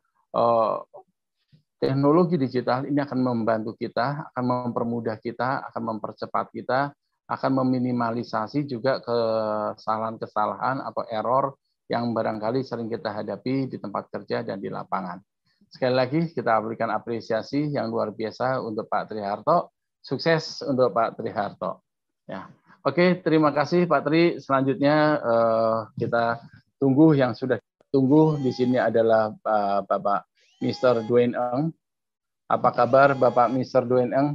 teknologi 1.78 2.41
digital 2.41 2.89
ini 2.89 2.99
akan 2.99 3.20
membantu 3.20 3.76
kita, 3.76 4.32
akan 4.32 4.45
mempermudah 4.72 5.20
kita, 5.20 5.68
akan 5.70 5.82
mempercepat 5.95 6.51
kita, 6.51 6.91
akan 7.28 7.51
meminimalisasi 7.64 8.68
juga 8.68 9.01
kesalahan-kesalahan 9.05 10.85
atau 10.85 11.03
error 11.09 11.57
yang 11.89 12.12
barangkali 12.16 12.64
sering 12.64 12.89
kita 12.89 13.12
hadapi 13.12 13.68
di 13.68 13.76
tempat 13.76 14.09
kerja 14.09 14.41
dan 14.41 14.61
di 14.61 14.72
lapangan. 14.72 15.20
Sekali 15.68 15.95
lagi 15.97 16.20
kita 16.30 16.55
berikan 16.62 16.89
apresiasi 16.93 17.68
yang 17.72 17.91
luar 17.91 18.14
biasa 18.14 18.62
untuk 18.62 18.87
Pak 18.89 19.11
Triharto. 19.11 19.74
Sukses 20.05 20.61
untuk 20.62 20.93
Pak 20.93 21.16
Triharto. 21.16 21.85
Ya. 22.28 22.49
Oke, 22.85 23.20
terima 23.24 23.49
kasih 23.51 23.89
Pak 23.89 24.05
Tri. 24.05 24.37
Selanjutnya 24.37 25.16
uh, 25.18 25.78
kita 25.97 26.45
tunggu 26.76 27.16
yang 27.16 27.32
sudah 27.32 27.57
tunggu 27.95 28.42
di 28.42 28.51
sini 28.51 28.74
adalah 28.74 29.30
uh, 29.47 29.86
Bapak 29.86 30.26
Mr. 30.59 31.07
Dwayne 31.07 31.38
Eng. 31.38 31.70
Apa 32.51 32.74
kabar 32.74 33.14
Bapak 33.14 33.55
Mr. 33.55 33.86
Dwayne 33.86 34.11
Eng? 34.11 34.28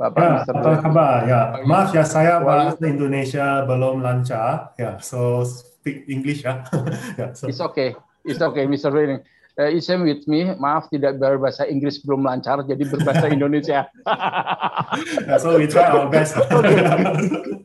Bapak 0.00 0.24
ya, 0.24 0.32
Mr. 0.40 0.52
Apa 0.56 0.70
kabar? 0.80 1.18
Ya, 1.28 1.40
maaf 1.68 1.92
ya 1.92 2.04
saya 2.08 2.40
bahasa 2.40 2.80
Indonesia 2.88 3.68
belum 3.68 4.00
lancar. 4.00 4.72
Ya, 4.80 4.96
so 5.04 5.44
speak 5.44 6.08
English 6.08 6.40
ya. 6.48 6.64
yeah, 7.20 7.36
so. 7.36 7.52
It's 7.52 7.60
okay. 7.60 7.92
It's 8.24 8.40
okay, 8.40 8.64
Mr. 8.64 8.88
Dwayne. 8.88 9.20
Uh, 9.56 9.72
Isem 9.72 10.04
with 10.04 10.28
me, 10.28 10.52
maaf 10.60 10.92
tidak 10.92 11.16
berbahasa 11.16 11.64
Inggris 11.64 11.96
belum 12.04 12.28
lancar, 12.28 12.60
jadi 12.68 12.92
berbahasa 12.92 13.32
Indonesia. 13.32 13.88
yeah, 15.28 15.40
so 15.40 15.56
we 15.56 15.64
try 15.68 15.88
our 15.92 16.08
best. 16.08 16.36
Okay. 16.52 17.64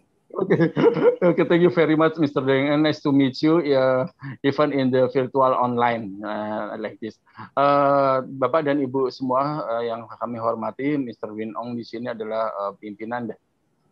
okay, 1.31 1.45
thank 1.47 1.63
you 1.63 1.71
very 1.71 1.95
much, 1.95 2.19
Mr. 2.19 2.43
Deng, 2.43 2.75
and 2.75 2.83
nice 2.83 2.99
to 2.99 3.11
meet 3.15 3.39
you, 3.39 3.63
uh, 3.71 4.03
even 4.43 4.75
in 4.75 4.91
the 4.91 5.07
virtual 5.07 5.55
online 5.55 6.19
uh, 6.23 6.75
like 6.75 6.99
this. 6.99 7.15
Uh, 7.55 8.19
Bapak 8.27 8.67
dan 8.67 8.83
Ibu 8.83 9.07
semua 9.15 9.63
uh, 9.63 9.83
yang 9.83 10.03
kami 10.19 10.37
hormati, 10.43 10.99
Mr. 10.99 11.31
Win 11.31 11.55
Ong 11.55 11.79
di 11.79 11.87
sini 11.87 12.11
adalah 12.11 12.51
uh, 12.51 12.71
pimpinan 12.75 13.31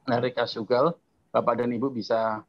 dari 0.04 0.30
Kasugal. 0.36 0.92
Bapak 1.32 1.64
dan 1.64 1.72
Ibu 1.72 1.94
bisa 1.94 2.44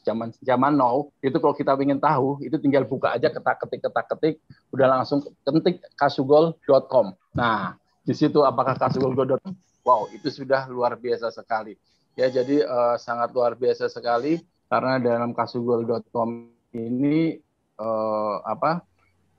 zaman 0.00 0.32
zaman 0.40 0.72
now 0.80 1.12
itu 1.20 1.36
kalau 1.36 1.52
kita 1.52 1.76
ingin 1.76 2.00
tahu 2.00 2.40
itu 2.40 2.56
tinggal 2.56 2.88
buka 2.88 3.12
aja 3.12 3.28
ketak 3.28 3.60
ketik 3.60 3.84
ketak 3.84 4.06
ketik 4.08 4.34
udah 4.72 4.86
langsung 4.88 5.20
ketik 5.44 5.84
kasugol.com. 5.92 7.12
Nah 7.36 7.76
di 8.00 8.16
situ 8.16 8.40
apakah 8.40 8.80
kasugol.com? 8.80 9.52
Wow 9.84 10.08
itu 10.12 10.28
sudah 10.32 10.68
luar 10.72 10.96
biasa 10.96 11.28
sekali 11.28 11.76
ya 12.20 12.28
jadi 12.28 12.68
uh, 12.68 12.96
sangat 13.00 13.32
luar 13.32 13.56
biasa 13.56 13.88
sekali 13.88 14.36
karena 14.68 15.00
dalam 15.00 15.32
kasugol.com 15.32 16.52
ini 16.76 17.40
uh, 17.80 18.36
apa 18.44 18.84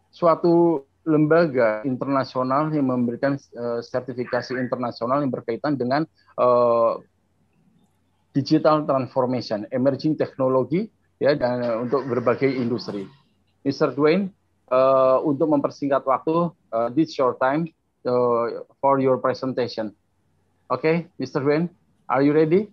suatu 0.10 0.82
lembaga 1.06 1.86
internasional 1.86 2.74
yang 2.74 2.90
memberikan 2.90 3.38
uh, 3.54 3.86
sertifikasi 3.86 4.58
internasional 4.58 5.22
yang 5.22 5.30
berkaitan 5.30 5.78
dengan 5.78 6.10
uh, 6.42 6.98
digital 8.34 8.86
transformation, 8.90 9.70
emerging 9.70 10.18
technology 10.18 10.90
ya 11.22 11.38
dan 11.38 11.62
untuk 11.86 12.06
berbagai 12.10 12.50
industri. 12.50 13.06
Mr. 13.62 13.94
Dwayne, 13.94 14.34
uh, 14.74 15.22
untuk 15.22 15.50
mempersingkat 15.54 16.02
waktu, 16.02 16.50
uh, 16.74 16.90
this 16.94 17.14
short 17.14 17.38
time 17.38 17.70
uh, 18.10 18.66
for 18.82 18.98
your 18.98 19.22
presentation. 19.22 19.94
Okay, 20.72 21.12
Mr. 21.20 21.44
Dwayne, 21.44 21.70
are 22.12 22.22
you 22.22 22.34
ready? 22.34 22.68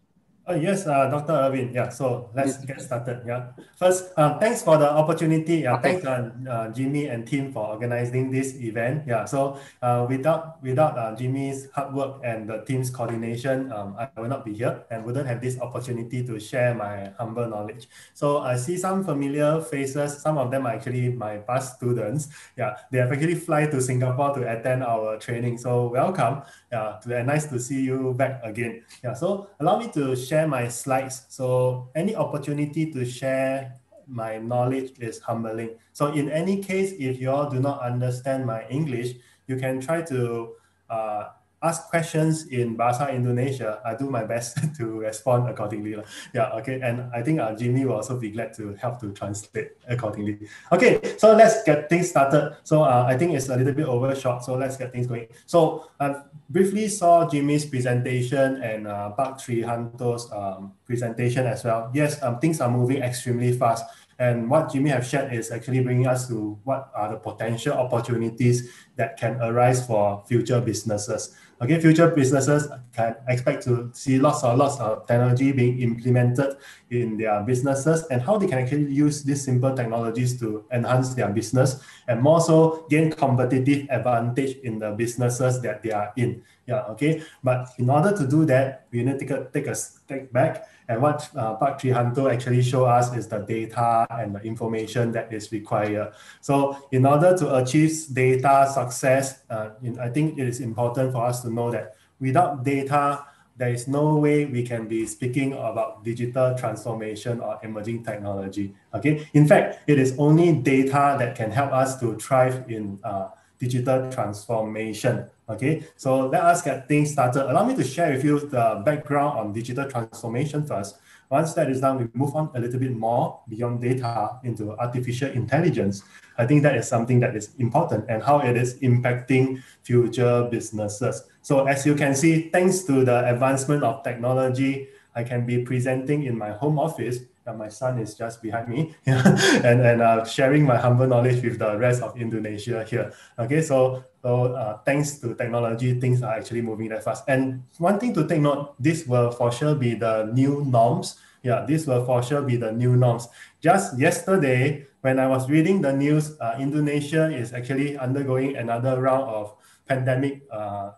Oh, 0.48 0.56
yes, 0.56 0.88
uh, 0.88 1.12
Dr. 1.12 1.36
Irvin. 1.36 1.76
Yeah, 1.76 1.92
so 1.92 2.32
let's 2.32 2.56
get 2.64 2.80
started. 2.80 3.20
Yeah, 3.28 3.52
first, 3.76 4.16
um, 4.16 4.40
thanks 4.40 4.64
for 4.64 4.80
the 4.80 4.88
opportunity. 4.88 5.68
Yeah, 5.68 5.76
okay. 5.76 6.00
thanks 6.00 6.08
uh, 6.08 6.32
uh, 6.48 6.66
Jimmy 6.72 7.12
and 7.12 7.28
team 7.28 7.52
for 7.52 7.68
organizing 7.68 8.32
this 8.32 8.56
event. 8.56 9.04
Yeah, 9.04 9.28
so 9.28 9.60
uh, 9.84 10.08
without 10.08 10.56
without 10.64 10.96
uh, 10.96 11.12
Jimmy's 11.12 11.68
hard 11.76 11.92
work 11.92 12.24
and 12.24 12.48
the 12.48 12.64
team's 12.64 12.88
coordination, 12.88 13.68
um, 13.76 13.92
I 14.00 14.08
will 14.16 14.32
not 14.32 14.48
be 14.48 14.56
here 14.56 14.88
and 14.88 15.04
wouldn't 15.04 15.28
have 15.28 15.44
this 15.44 15.60
opportunity 15.60 16.24
to 16.24 16.40
share 16.40 16.72
my 16.72 17.12
humble 17.20 17.44
knowledge. 17.44 17.84
So 18.16 18.40
I 18.40 18.56
see 18.56 18.80
some 18.80 19.04
familiar 19.04 19.60
faces. 19.60 20.16
Some 20.24 20.40
of 20.40 20.48
them 20.48 20.64
are 20.64 20.72
actually 20.72 21.12
my 21.12 21.44
past 21.44 21.76
students. 21.76 22.32
Yeah, 22.56 22.80
they 22.88 23.04
have 23.04 23.12
actually 23.12 23.36
fly 23.36 23.68
to 23.68 23.84
Singapore 23.84 24.32
to 24.40 24.48
attend 24.48 24.80
our 24.80 25.20
training. 25.20 25.60
So 25.60 25.92
welcome. 25.92 26.40
Yeah, 26.70 27.00
nice 27.24 27.46
to 27.46 27.58
see 27.58 27.80
you 27.80 28.12
back 28.14 28.40
again. 28.44 28.84
Yeah, 29.02 29.14
so 29.14 29.48
allow 29.60 29.78
me 29.78 29.88
to 29.92 30.14
share 30.14 30.46
my 30.46 30.68
slides. 30.68 31.24
So 31.28 31.88
any 31.94 32.14
opportunity 32.14 32.92
to 32.92 33.04
share 33.04 33.74
my 34.06 34.38
knowledge 34.38 34.92
is 35.00 35.18
humbling. 35.20 35.76
So 35.92 36.12
in 36.12 36.30
any 36.30 36.62
case, 36.62 36.92
if 36.98 37.20
you 37.20 37.30
all 37.30 37.48
do 37.48 37.60
not 37.60 37.80
understand 37.80 38.44
my 38.44 38.66
English, 38.68 39.16
you 39.46 39.56
can 39.56 39.80
try 39.80 40.02
to 40.02 40.54
uh, 40.90 41.28
ask 41.62 41.90
questions 41.90 42.46
in 42.46 42.76
Bahasa 42.76 43.10
Indonesia. 43.10 43.80
I 43.84 43.94
do 43.94 44.08
my 44.10 44.24
best 44.24 44.58
to 44.78 45.02
respond 45.02 45.48
accordingly. 45.48 45.96
Yeah, 46.34 46.54
okay. 46.62 46.80
And 46.80 47.10
I 47.14 47.22
think 47.22 47.40
uh, 47.40 47.54
Jimmy 47.54 47.84
will 47.84 47.96
also 47.96 48.18
be 48.18 48.30
glad 48.30 48.54
to 48.54 48.74
help 48.74 49.00
to 49.00 49.12
translate 49.12 49.72
accordingly. 49.88 50.46
Okay, 50.70 51.00
so 51.18 51.34
let's 51.34 51.62
get 51.64 51.88
things 51.88 52.10
started. 52.10 52.56
So 52.62 52.82
uh, 52.82 53.04
I 53.08 53.16
think 53.18 53.34
it's 53.34 53.48
a 53.48 53.56
little 53.56 53.74
bit 53.74 53.86
overshot, 53.86 54.44
so 54.44 54.54
let's 54.54 54.76
get 54.76 54.92
things 54.92 55.06
going. 55.06 55.26
So 55.46 55.90
I 55.98 56.22
briefly 56.48 56.88
saw 56.88 57.28
Jimmy's 57.28 57.66
presentation 57.66 58.62
and 58.62 58.86
uh, 58.86 59.10
Park 59.10 59.38
Trihanto's 59.38 60.30
um, 60.32 60.72
presentation 60.86 61.46
as 61.46 61.64
well. 61.64 61.90
Yes, 61.92 62.22
um, 62.22 62.38
things 62.38 62.60
are 62.60 62.70
moving 62.70 63.02
extremely 63.02 63.52
fast. 63.52 63.84
And 64.18 64.50
what 64.50 64.72
Jimmy 64.72 64.90
have 64.90 65.06
shared 65.06 65.32
is 65.32 65.52
actually 65.52 65.80
bringing 65.80 66.08
us 66.08 66.26
to 66.26 66.58
what 66.64 66.90
are 66.94 67.10
the 67.10 67.16
potential 67.16 67.74
opportunities 67.74 68.68
that 68.96 69.16
can 69.16 69.40
arise 69.40 69.86
for 69.86 70.24
future 70.26 70.60
businesses. 70.60 71.36
Okay, 71.60 71.80
future 71.80 72.06
businesses 72.14 72.68
can 72.94 73.16
expect 73.26 73.64
to 73.64 73.90
see 73.92 74.20
lots 74.20 74.44
and 74.44 74.56
lots 74.56 74.78
of 74.78 75.04
technology 75.08 75.50
being 75.50 75.80
implemented 75.80 76.54
in 76.90 77.18
their 77.18 77.42
businesses 77.42 78.06
and 78.12 78.22
how 78.22 78.38
they 78.38 78.46
can 78.46 78.58
actually 78.58 78.92
use 78.94 79.24
these 79.24 79.42
simple 79.42 79.74
technologies 79.74 80.38
to 80.38 80.64
enhance 80.70 81.14
their 81.14 81.28
business 81.28 81.82
and 82.06 82.22
more 82.22 82.40
so 82.40 82.86
gain 82.88 83.10
competitive 83.10 83.88
advantage 83.90 84.56
in 84.62 84.78
the 84.78 84.92
businesses 84.92 85.60
that 85.60 85.82
they 85.82 85.90
are 85.90 86.12
in. 86.16 86.40
Yeah, 86.66 86.86
okay. 86.94 87.22
But 87.42 87.70
in 87.78 87.90
order 87.90 88.16
to 88.16 88.26
do 88.28 88.44
that, 88.46 88.86
we 88.92 89.02
need 89.02 89.18
to 89.18 89.26
take 89.26 89.30
a, 89.30 89.50
take 89.52 89.66
a 89.66 89.74
step 89.74 90.32
back 90.32 90.68
and 90.88 91.02
what 91.02 91.28
uh, 91.36 91.54
Park 91.54 91.80
Trihanto 91.80 92.32
actually 92.32 92.62
show 92.62 92.86
us 92.86 93.14
is 93.14 93.28
the 93.28 93.38
data 93.40 94.06
and 94.10 94.34
the 94.34 94.40
information 94.40 95.12
that 95.12 95.32
is 95.32 95.52
required. 95.52 96.12
So 96.40 96.88
in 96.90 97.04
order 97.04 97.36
to 97.36 97.56
achieve 97.56 97.92
data 98.12 98.70
success, 98.72 99.44
uh, 99.50 99.70
in, 99.82 100.00
I 100.00 100.08
think 100.08 100.38
it 100.38 100.48
is 100.48 100.60
important 100.60 101.12
for 101.12 101.26
us 101.26 101.42
to 101.42 101.50
know 101.50 101.70
that 101.70 101.96
without 102.18 102.64
data, 102.64 103.26
there 103.58 103.68
is 103.68 103.86
no 103.86 104.16
way 104.16 104.46
we 104.46 104.62
can 104.62 104.88
be 104.88 105.04
speaking 105.04 105.52
about 105.52 106.04
digital 106.04 106.56
transformation 106.56 107.40
or 107.40 107.58
emerging 107.62 108.04
technology. 108.04 108.74
Okay. 108.94 109.28
In 109.34 109.46
fact, 109.46 109.80
it 109.88 109.98
is 109.98 110.14
only 110.16 110.52
data 110.54 111.16
that 111.18 111.34
can 111.34 111.50
help 111.50 111.72
us 111.72 111.98
to 112.00 112.16
thrive 112.16 112.64
in 112.70 112.98
uh, 113.04 113.28
digital 113.58 114.10
transformation. 114.10 115.28
Okay, 115.48 115.82
so 115.96 116.26
let 116.26 116.42
us 116.42 116.60
get 116.60 116.86
things 116.86 117.12
started. 117.12 117.50
Allow 117.50 117.64
me 117.64 117.74
to 117.74 117.82
share 117.82 118.12
with 118.12 118.22
you 118.22 118.38
the 118.38 118.82
background 118.84 119.38
on 119.38 119.52
digital 119.52 119.88
transformation 119.88 120.66
first. 120.66 120.98
Once 121.30 121.54
that 121.54 121.70
is 121.70 121.80
done, 121.80 121.96
we 121.98 122.08
move 122.12 122.36
on 122.36 122.50
a 122.54 122.60
little 122.60 122.78
bit 122.78 122.94
more 122.94 123.40
beyond 123.48 123.80
data 123.80 124.38
into 124.44 124.76
artificial 124.78 125.30
intelligence. 125.30 126.02
I 126.36 126.46
think 126.46 126.62
that 126.64 126.76
is 126.76 126.86
something 126.86 127.20
that 127.20 127.34
is 127.34 127.54
important 127.58 128.04
and 128.10 128.22
how 128.22 128.40
it 128.40 128.56
is 128.56 128.78
impacting 128.80 129.62
future 129.82 130.48
businesses. 130.50 131.24
So 131.40 131.66
as 131.66 131.86
you 131.86 131.94
can 131.94 132.14
see, 132.14 132.50
thanks 132.50 132.82
to 132.84 133.04
the 133.04 133.28
advancement 133.28 133.84
of 133.84 134.04
technology, 134.04 134.88
I 135.14 135.24
can 135.24 135.46
be 135.46 135.64
presenting 135.64 136.24
in 136.24 136.36
my 136.36 136.50
home 136.50 136.78
office 136.78 137.20
my 137.56 137.68
son 137.68 137.98
is 137.98 138.14
just 138.14 138.42
behind 138.42 138.68
me 138.68 138.94
and, 139.06 139.80
and 139.80 140.02
uh, 140.02 140.24
sharing 140.24 140.64
my 140.64 140.76
humble 140.76 141.06
knowledge 141.06 141.42
with 141.42 141.58
the 141.58 141.76
rest 141.78 142.02
of 142.02 142.16
Indonesia 142.16 142.84
here. 142.84 143.12
Okay, 143.38 143.62
so, 143.62 144.04
so 144.22 144.54
uh, 144.54 144.78
thanks 144.84 145.18
to 145.18 145.34
technology, 145.34 145.98
things 146.00 146.22
are 146.22 146.34
actually 146.34 146.62
moving 146.62 146.88
that 146.88 147.04
fast. 147.04 147.24
And 147.28 147.62
one 147.78 147.98
thing 147.98 148.14
to 148.14 148.26
take 148.26 148.40
note, 148.40 148.74
this 148.78 149.06
will 149.06 149.30
for 149.30 149.52
sure 149.52 149.74
be 149.74 149.94
the 149.94 150.30
new 150.32 150.64
norms. 150.64 151.18
Yeah, 151.42 151.64
this 151.66 151.86
will 151.86 152.04
for 152.04 152.22
sure 152.22 152.42
be 152.42 152.56
the 152.56 152.72
new 152.72 152.96
norms. 152.96 153.28
Just 153.60 153.98
yesterday, 153.98 154.86
when 155.00 155.18
I 155.18 155.26
was 155.26 155.48
reading 155.48 155.80
the 155.80 155.92
news, 155.92 156.38
uh, 156.40 156.56
Indonesia 156.58 157.30
is 157.30 157.52
actually 157.52 157.96
undergoing 157.96 158.56
another 158.56 159.00
round 159.00 159.30
of 159.30 159.54
pandemic 159.86 160.42
uh, 160.50 160.92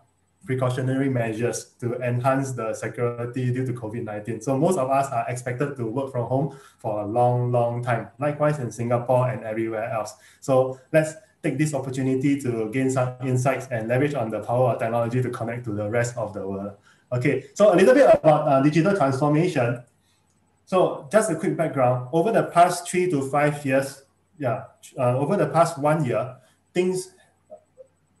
precautionary 0.45 1.09
measures 1.09 1.73
to 1.79 1.95
enhance 2.01 2.51
the 2.53 2.73
security 2.73 3.51
due 3.53 3.65
to 3.65 3.73
COVID-19. 3.73 4.43
So 4.43 4.57
most 4.57 4.77
of 4.77 4.89
us 4.89 5.11
are 5.11 5.25
expected 5.29 5.75
to 5.77 5.85
work 5.85 6.11
from 6.11 6.25
home 6.27 6.57
for 6.79 7.01
a 7.01 7.05
long, 7.05 7.51
long 7.51 7.83
time. 7.83 8.07
Likewise 8.19 8.59
in 8.59 8.71
Singapore 8.71 9.29
and 9.29 9.43
everywhere 9.43 9.91
else. 9.91 10.15
So 10.39 10.79
let's 10.91 11.13
take 11.43 11.57
this 11.57 11.73
opportunity 11.73 12.39
to 12.41 12.69
gain 12.71 12.89
some 12.89 13.15
insights 13.23 13.67
and 13.71 13.87
leverage 13.87 14.13
on 14.13 14.29
the 14.29 14.39
power 14.39 14.71
of 14.71 14.79
technology 14.79 15.21
to 15.21 15.29
connect 15.29 15.65
to 15.65 15.71
the 15.71 15.89
rest 15.89 16.17
of 16.17 16.33
the 16.33 16.47
world. 16.47 16.73
Okay, 17.11 17.45
so 17.53 17.73
a 17.73 17.75
little 17.75 17.93
bit 17.93 18.09
about 18.11 18.47
uh, 18.47 18.61
digital 18.61 18.95
transformation. 18.95 19.83
So 20.65 21.07
just 21.11 21.29
a 21.29 21.35
quick 21.35 21.57
background. 21.57 22.09
Over 22.13 22.31
the 22.31 22.43
past 22.43 22.89
three 22.89 23.09
to 23.11 23.21
five 23.29 23.65
years, 23.65 24.03
yeah, 24.37 24.63
uh, 24.97 25.17
over 25.17 25.35
the 25.35 25.47
past 25.47 25.77
one 25.77 26.05
year, 26.05 26.37
things 26.73 27.13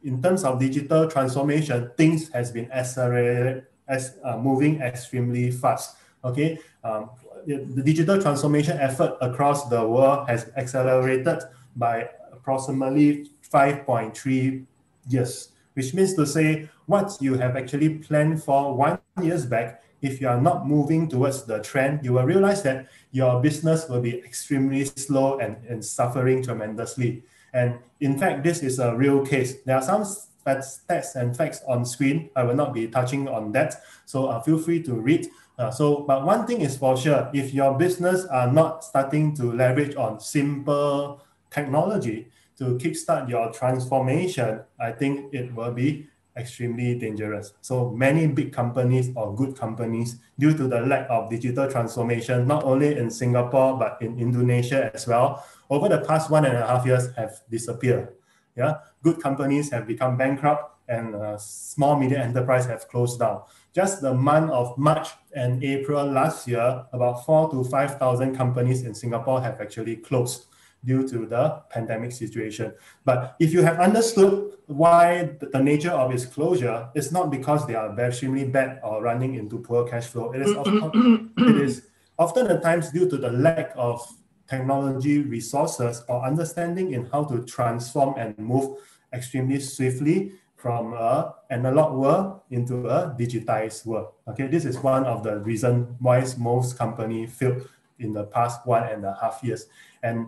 in 0.03 0.21
terms 0.21 0.43
of 0.43 0.59
digital 0.59 1.07
transformation, 1.07 1.91
things 1.97 2.29
has 2.29 2.51
been 2.51 2.71
accelerated 2.71 3.65
as 3.87 4.17
uh, 4.23 4.37
moving 4.37 4.81
extremely 4.81 5.51
fast. 5.51 5.97
Okay, 6.23 6.59
um, 6.83 7.09
the 7.45 7.81
digital 7.83 8.21
transformation 8.21 8.77
effort 8.77 9.17
across 9.21 9.67
the 9.69 9.81
world 9.87 10.29
has 10.29 10.51
accelerated 10.55 11.39
by 11.75 12.09
approximately 12.31 13.29
5.3 13.51 14.65
years, 15.09 15.49
which 15.73 15.93
means 15.93 16.13
to 16.13 16.25
say 16.25 16.69
what 16.85 17.17
you 17.19 17.35
have 17.35 17.55
actually 17.55 17.97
planned 17.99 18.43
for 18.43 18.75
one 18.75 18.99
years 19.21 19.45
back, 19.45 19.83
if 20.01 20.19
you 20.19 20.27
are 20.27 20.41
not 20.41 20.67
moving 20.67 21.07
towards 21.07 21.43
the 21.45 21.59
trend, 21.59 22.03
you 22.03 22.13
will 22.13 22.23
realize 22.23 22.63
that 22.63 22.87
your 23.11 23.41
business 23.41 23.87
will 23.87 24.01
be 24.01 24.17
extremely 24.19 24.85
slow 24.85 25.37
and, 25.37 25.57
and 25.69 25.83
suffering 25.83 26.43
tremendously. 26.43 27.23
And 27.53 27.79
in 27.99 28.17
fact, 28.17 28.43
this 28.43 28.63
is 28.63 28.79
a 28.79 28.95
real 28.95 29.25
case. 29.25 29.61
There 29.65 29.75
are 29.75 29.81
some 29.81 30.03
stats 30.03 31.15
and 31.15 31.35
facts 31.35 31.61
on 31.67 31.85
screen. 31.85 32.29
I 32.35 32.43
will 32.43 32.55
not 32.55 32.73
be 32.73 32.87
touching 32.87 33.27
on 33.27 33.51
that. 33.53 33.81
So 34.05 34.27
uh, 34.27 34.41
feel 34.41 34.57
free 34.57 34.81
to 34.83 34.93
read. 34.93 35.27
Uh, 35.57 35.69
so, 35.69 36.01
but 36.07 36.25
one 36.25 36.47
thing 36.47 36.61
is 36.61 36.77
for 36.77 36.97
sure, 36.97 37.29
if 37.33 37.53
your 37.53 37.77
business 37.77 38.25
are 38.25 38.51
not 38.51 38.83
starting 38.83 39.35
to 39.35 39.51
leverage 39.51 39.95
on 39.95 40.19
simple 40.19 41.21
technology 41.51 42.29
to 42.57 42.77
kickstart 42.77 43.29
your 43.29 43.51
transformation, 43.51 44.61
I 44.79 44.91
think 44.91 45.33
it 45.33 45.53
will 45.53 45.71
be 45.71 46.07
extremely 46.37 46.97
dangerous. 46.97 47.53
So 47.61 47.91
many 47.91 48.25
big 48.27 48.53
companies 48.53 49.11
or 49.15 49.35
good 49.35 49.57
companies, 49.57 50.15
due 50.39 50.55
to 50.57 50.67
the 50.67 50.81
lack 50.81 51.07
of 51.09 51.29
digital 51.29 51.69
transformation, 51.69 52.47
not 52.47 52.63
only 52.63 52.97
in 52.97 53.11
Singapore, 53.11 53.77
but 53.77 54.01
in 54.01 54.17
Indonesia 54.17 54.89
as 54.93 55.07
well, 55.07 55.43
over 55.71 55.89
the 55.89 55.99
past 55.99 56.29
one 56.29 56.45
and 56.45 56.55
a 56.55 56.67
half 56.67 56.85
years 56.85 57.15
have 57.15 57.41
disappeared. 57.49 58.09
Yeah, 58.55 58.79
good 59.01 59.21
companies 59.21 59.71
have 59.71 59.87
become 59.87 60.17
bankrupt 60.17 60.77
and 60.89 61.15
uh, 61.15 61.37
small 61.37 61.97
medium 61.97 62.21
enterprise 62.21 62.65
have 62.65 62.87
closed 62.89 63.19
down. 63.19 63.43
Just 63.73 64.01
the 64.01 64.13
month 64.13 64.51
of 64.51 64.77
March 64.77 65.07
and 65.33 65.63
April 65.63 66.05
last 66.05 66.45
year, 66.47 66.85
about 66.91 67.25
four 67.25 67.49
to 67.51 67.63
5,000 67.63 68.35
companies 68.35 68.83
in 68.83 68.93
Singapore 68.93 69.41
have 69.41 69.61
actually 69.61 69.95
closed 69.95 70.47
due 70.83 71.07
to 71.07 71.25
the 71.25 71.61
pandemic 71.69 72.11
situation. 72.11 72.73
But 73.05 73.37
if 73.39 73.53
you 73.53 73.61
have 73.61 73.79
understood 73.79 74.51
why 74.65 75.37
the 75.39 75.63
nature 75.63 75.91
of 75.91 76.11
its 76.11 76.25
closure, 76.25 76.89
it's 76.93 77.11
not 77.11 77.31
because 77.31 77.65
they 77.67 77.75
are 77.75 77.97
extremely 77.97 78.43
bad 78.43 78.81
or 78.83 79.01
running 79.01 79.35
into 79.35 79.59
poor 79.59 79.87
cash 79.87 80.07
flow. 80.07 80.33
It 80.33 80.41
is 80.41 80.55
of 80.57 80.65
course, 80.65 80.91
it 81.37 81.61
is 81.61 81.87
often 82.19 82.47
at 82.47 82.61
times 82.61 82.91
due 82.91 83.09
to 83.09 83.17
the 83.17 83.31
lack 83.31 83.71
of 83.75 84.05
technology 84.51 85.19
resources 85.19 86.03
or 86.09 86.25
understanding 86.25 86.91
in 86.91 87.05
how 87.05 87.23
to 87.23 87.41
transform 87.45 88.13
and 88.19 88.37
move 88.37 88.77
extremely 89.13 89.59
swiftly 89.59 90.33
from 90.57 90.93
a 90.93 91.33
analog 91.49 91.97
world 91.97 92.41
into 92.51 92.85
a 92.87 93.15
digitized 93.17 93.85
world. 93.85 94.09
Okay, 94.27 94.47
this 94.47 94.65
is 94.65 94.77
one 94.77 95.05
of 95.05 95.23
the 95.23 95.39
reasons 95.39 95.87
why 95.99 96.23
most 96.37 96.77
companies 96.77 97.33
failed 97.33 97.67
in 97.97 98.11
the 98.11 98.25
past 98.25 98.67
one 98.67 98.83
and 98.83 99.05
a 99.05 99.17
half 99.21 99.39
years. 99.41 99.67
And 100.03 100.27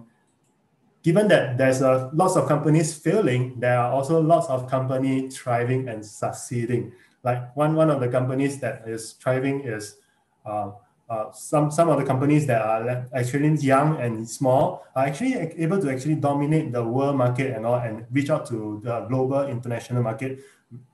given 1.04 1.28
that 1.28 1.58
there's 1.58 1.82
a 1.82 2.10
lots 2.14 2.38
of 2.38 2.48
companies 2.48 2.98
failing, 2.98 3.60
there 3.60 3.78
are 3.78 3.92
also 3.92 4.22
lots 4.22 4.48
of 4.48 4.70
companies 4.70 5.38
thriving 5.38 5.90
and 5.90 6.04
succeeding. 6.04 6.94
Like 7.24 7.56
one, 7.56 7.76
one 7.76 7.90
of 7.90 8.00
the 8.00 8.08
companies 8.08 8.60
that 8.62 8.88
is 8.88 9.14
thriving 9.14 9.62
is 9.62 9.98
uh, 10.46 10.72
uh, 11.14 11.32
some 11.32 11.70
some 11.70 11.90
of 11.90 12.00
the 12.00 12.06
companies 12.06 12.48
that 12.48 12.62
are 12.62 13.06
actually 13.14 13.54
young 13.58 14.02
and 14.02 14.28
small 14.28 14.84
are 14.96 15.06
actually 15.06 15.36
able 15.36 15.80
to 15.80 15.92
actually 15.92 16.16
dominate 16.16 16.72
the 16.72 16.84
world 16.84 17.16
market 17.16 17.56
and 17.56 17.66
all 17.66 17.76
and 17.76 18.06
reach 18.12 18.30
out 18.32 18.46
to 18.48 18.82
the 18.84 19.02
global 19.02 19.46
international 19.46 20.02
market 20.02 20.40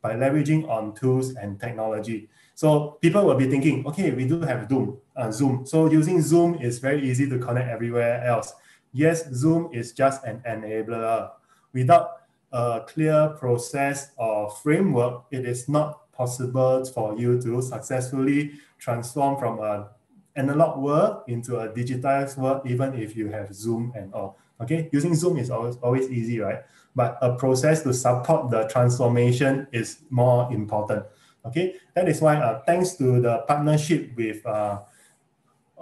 by 0.01 0.13
leveraging 0.15 0.67
on 0.67 0.93
tools 0.93 1.35
and 1.35 1.59
technology. 1.59 2.27
So 2.53 2.97
people 2.99 3.23
will 3.25 3.35
be 3.35 3.47
thinking, 3.47 3.87
okay, 3.87 4.11
we 4.11 4.27
do 4.27 4.41
have 4.41 4.67
Zoom, 4.67 4.97
uh, 5.15 5.31
Zoom. 5.31 5.65
So 5.65 5.89
using 5.89 6.21
Zoom 6.21 6.55
is 6.55 6.79
very 6.79 7.01
easy 7.09 7.29
to 7.29 7.39
connect 7.39 7.69
everywhere 7.69 8.21
else. 8.25 8.53
Yes, 8.91 9.31
Zoom 9.31 9.69
is 9.71 9.93
just 9.93 10.25
an 10.25 10.43
enabler. 10.45 11.31
Without 11.71 12.27
a 12.51 12.81
clear 12.85 13.29
process 13.39 14.11
or 14.17 14.49
framework, 14.49 15.23
it 15.31 15.45
is 15.45 15.69
not 15.69 16.11
possible 16.11 16.83
for 16.83 17.17
you 17.17 17.41
to 17.41 17.61
successfully 17.61 18.59
transform 18.77 19.39
from 19.39 19.59
a 19.59 19.87
analog 20.39 20.79
world 20.79 21.23
into 21.27 21.59
a 21.59 21.67
digitized 21.69 22.37
world, 22.37 22.61
even 22.65 22.93
if 22.95 23.15
you 23.15 23.27
have 23.29 23.53
Zoom 23.53 23.91
and 23.95 24.13
all. 24.13 24.37
Okay, 24.61 24.89
using 24.91 25.15
Zoom 25.15 25.37
is 25.37 25.49
always, 25.49 25.75
always 25.77 26.09
easy, 26.09 26.39
right? 26.39 26.63
But 26.95 27.17
a 27.21 27.35
process 27.35 27.83
to 27.83 27.93
support 27.93 28.49
the 28.49 28.67
transformation 28.67 29.67
is 29.71 29.99
more 30.09 30.51
important. 30.51 31.05
Okay, 31.45 31.75
that 31.95 32.09
is 32.09 32.19
why 32.21 32.35
uh, 32.35 32.61
thanks 32.65 32.95
to 32.95 33.21
the 33.21 33.39
partnership 33.47 34.11
with 34.17 34.45
uh, 34.45 34.81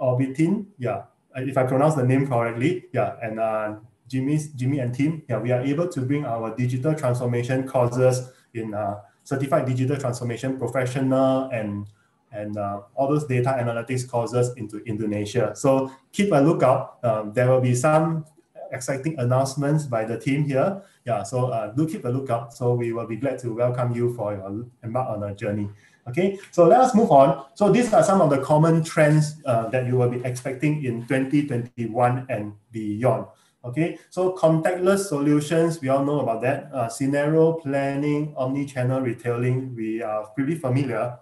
Orbitin, 0.00 0.66
yeah, 0.78 1.02
if 1.34 1.56
I 1.58 1.64
pronounce 1.64 1.94
the 1.94 2.04
name 2.06 2.26
correctly, 2.26 2.86
yeah, 2.92 3.16
and 3.22 3.40
uh, 3.40 3.76
Jimmy, 4.06 4.38
Jimmy 4.54 4.78
and 4.78 4.94
team, 4.94 5.22
yeah, 5.28 5.38
we 5.38 5.50
are 5.50 5.60
able 5.60 5.88
to 5.88 6.00
bring 6.02 6.24
our 6.24 6.54
digital 6.54 6.94
transformation 6.94 7.66
courses 7.66 8.30
in 8.54 8.74
uh, 8.74 9.00
certified 9.24 9.66
digital 9.66 9.96
transformation 9.96 10.58
professional 10.58 11.50
and 11.50 11.86
and 12.32 12.56
uh, 12.56 12.80
all 12.94 13.08
those 13.08 13.26
data 13.26 13.56
analytics 13.58 14.08
courses 14.08 14.52
into 14.56 14.78
Indonesia. 14.84 15.52
So 15.54 15.90
keep 16.12 16.32
a 16.32 16.40
lookout. 16.40 16.98
Um, 17.02 17.32
there 17.32 17.50
will 17.50 17.60
be 17.60 17.74
some 17.74 18.24
exciting 18.72 19.18
announcements 19.18 19.84
by 19.84 20.04
the 20.04 20.18
team 20.18 20.44
here. 20.44 20.82
Yeah, 21.04 21.22
so 21.22 21.46
uh, 21.46 21.72
do 21.72 21.88
keep 21.88 22.04
a 22.04 22.08
lookout. 22.08 22.52
So 22.52 22.74
we 22.74 22.92
will 22.92 23.06
be 23.06 23.16
glad 23.16 23.38
to 23.40 23.54
welcome 23.54 23.94
you 23.94 24.14
for 24.14 24.34
your 24.34 24.66
embark 24.82 25.08
on 25.08 25.22
a 25.22 25.34
journey. 25.34 25.68
Okay, 26.08 26.38
so 26.52 26.66
let 26.66 26.80
us 26.80 26.94
move 26.94 27.10
on. 27.10 27.44
So 27.54 27.70
these 27.70 27.92
are 27.92 28.02
some 28.02 28.20
of 28.20 28.30
the 28.30 28.38
common 28.38 28.82
trends 28.82 29.36
uh, 29.44 29.68
that 29.68 29.86
you 29.86 29.96
will 29.96 30.08
be 30.08 30.24
expecting 30.24 30.84
in 30.84 31.06
2021 31.06 32.26
and 32.28 32.54
beyond. 32.72 33.26
Okay, 33.64 33.98
so 34.08 34.32
contactless 34.32 35.08
solutions, 35.08 35.80
we 35.80 35.88
all 35.88 36.04
know 36.04 36.20
about 36.20 36.40
that. 36.42 36.70
Uh, 36.72 36.88
scenario 36.88 37.54
planning, 37.54 38.32
omni-channel 38.36 39.02
retailing, 39.02 39.74
we 39.74 40.00
are 40.00 40.26
pretty 40.28 40.54
familiar 40.54 41.18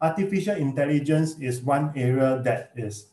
artificial 0.00 0.56
intelligence 0.56 1.38
is 1.38 1.62
one 1.62 1.92
area 1.96 2.40
that 2.44 2.72
is 2.76 3.06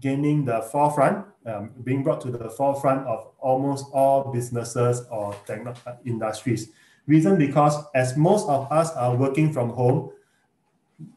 gaining 0.00 0.44
the 0.44 0.60
forefront, 0.70 1.24
um, 1.46 1.70
being 1.82 2.02
brought 2.02 2.20
to 2.20 2.30
the 2.30 2.50
forefront 2.50 3.06
of 3.06 3.32
almost 3.38 3.86
all 3.92 4.32
businesses 4.32 5.02
or 5.10 5.34
uh, 5.48 5.92
industries. 6.04 6.70
Reason 7.06 7.38
because 7.38 7.76
as 7.94 8.16
most 8.16 8.48
of 8.48 8.70
us 8.72 8.90
are 8.92 9.14
working 9.14 9.52
from 9.52 9.70
home, 9.70 10.10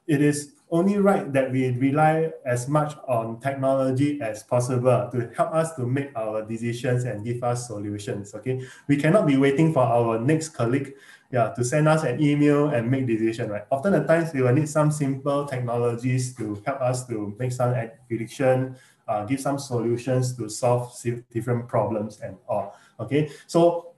it 0.08 0.22
is 0.22 0.54
only 0.70 0.98
right 0.98 1.32
that 1.32 1.52
we 1.52 1.72
rely 1.72 2.30
as 2.46 2.68
much 2.68 2.94
on 3.08 3.40
technology 3.40 4.20
as 4.22 4.44
possible 4.44 5.10
to 5.12 5.32
help 5.36 5.54
us 5.54 5.74
to 5.76 5.88
make 5.88 6.12
our 6.16 6.44
decisions 6.44 7.06
and 7.06 7.24
give 7.24 7.42
us 7.44 7.68
solutions. 7.68 8.36
Okay, 8.36 8.62
we 8.88 8.98
cannot 8.98 9.26
be 9.26 9.38
waiting 9.38 9.74
for 9.74 9.84
our 9.84 10.20
next 10.20 10.50
colleague 10.50 10.94
yeah, 11.32 11.50
to 11.50 11.64
send 11.64 11.88
us 11.88 12.04
an 12.04 12.22
email 12.22 12.70
and 12.70 12.90
make 12.90 13.06
decision, 13.06 13.50
right? 13.50 13.66
Often 13.72 13.94
the 13.94 14.04
times 14.04 14.34
we 14.34 14.42
will 14.42 14.54
need 14.54 14.70
some 14.70 14.92
simple 14.92 15.46
technologies 15.46 16.36
to 16.36 16.62
help 16.66 16.82
us 16.82 17.06
to 17.08 17.36
make 17.38 17.52
some 17.52 17.76
prediction, 18.08 18.76
uh, 19.08 19.26
give 19.26 19.40
some 19.40 19.60
solutions 19.60 20.36
to 20.38 20.50
solve 20.50 20.96
different 21.32 21.68
problems 21.68 22.20
and 22.22 22.38
all. 22.48 22.76
Okay, 23.00 23.30
so 23.46 23.94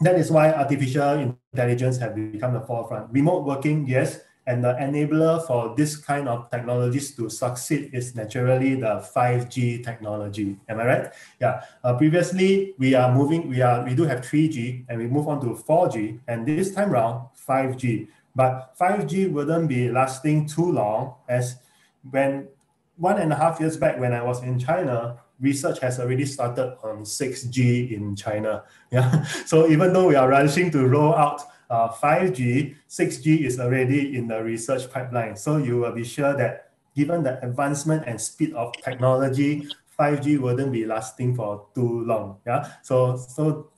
that 0.00 0.16
is 0.16 0.30
why 0.30 0.52
artificial 0.52 1.34
intelligence 1.52 1.98
have 1.98 2.14
become 2.14 2.52
the 2.52 2.60
forefront. 2.60 3.10
Remote 3.12 3.44
working, 3.44 3.86
yes, 3.86 4.20
and 4.46 4.64
the 4.64 4.72
enabler 4.74 5.46
for 5.46 5.74
this 5.76 5.96
kind 5.96 6.28
of 6.28 6.50
technologies 6.50 7.14
to 7.14 7.28
succeed 7.28 7.90
is 7.92 8.14
naturally 8.14 8.74
the 8.74 9.04
5G 9.14 9.84
technology. 9.84 10.58
Am 10.68 10.80
I 10.80 10.86
right? 10.86 11.12
Yeah. 11.40 11.62
Uh, 11.84 11.94
previously, 11.96 12.74
we 12.78 12.94
are 12.94 13.14
moving, 13.14 13.48
we 13.48 13.60
are 13.60 13.84
we 13.84 13.94
do 13.94 14.04
have 14.04 14.20
3G 14.22 14.86
and 14.88 14.98
we 14.98 15.06
move 15.06 15.28
on 15.28 15.40
to 15.42 15.54
4G, 15.54 16.20
and 16.26 16.46
this 16.46 16.74
time 16.74 16.92
around 16.92 17.28
5G. 17.36 18.08
But 18.34 18.74
5G 18.78 19.30
wouldn't 19.30 19.68
be 19.68 19.90
lasting 19.90 20.46
too 20.46 20.72
long 20.72 21.16
as 21.28 21.56
when 22.10 22.48
one 22.96 23.18
and 23.18 23.32
a 23.32 23.36
half 23.36 23.60
years 23.60 23.76
back 23.76 23.98
when 23.98 24.12
I 24.12 24.22
was 24.22 24.42
in 24.42 24.58
China, 24.58 25.18
research 25.40 25.80
has 25.80 25.98
already 25.98 26.24
started 26.24 26.76
on 26.82 27.02
6G 27.02 27.92
in 27.92 28.16
China. 28.16 28.64
Yeah. 28.90 29.22
So 29.46 29.68
even 29.68 29.92
though 29.92 30.08
we 30.08 30.16
are 30.16 30.28
rushing 30.28 30.70
to 30.72 30.86
roll 30.86 31.14
out 31.14 31.42
uh, 31.70 31.88
5G, 31.88 32.74
6G 32.88 33.46
is 33.46 33.58
already 33.60 34.16
in 34.16 34.26
the 34.26 34.42
research 34.42 34.90
pipeline. 34.90 35.36
So 35.36 35.56
you 35.56 35.78
will 35.78 35.92
be 35.92 36.04
sure 36.04 36.36
that 36.36 36.72
given 36.94 37.22
the 37.22 37.42
advancement 37.44 38.04
and 38.06 38.20
speed 38.20 38.52
of 38.54 38.72
technology, 38.82 39.68
5G 39.98 40.40
wouldn't 40.40 40.72
be 40.72 40.84
lasting 40.84 41.36
for 41.36 41.68
too 41.74 42.04
long. 42.04 42.38
Yeah. 42.46 42.72
So 42.82 43.16
so 43.16 43.70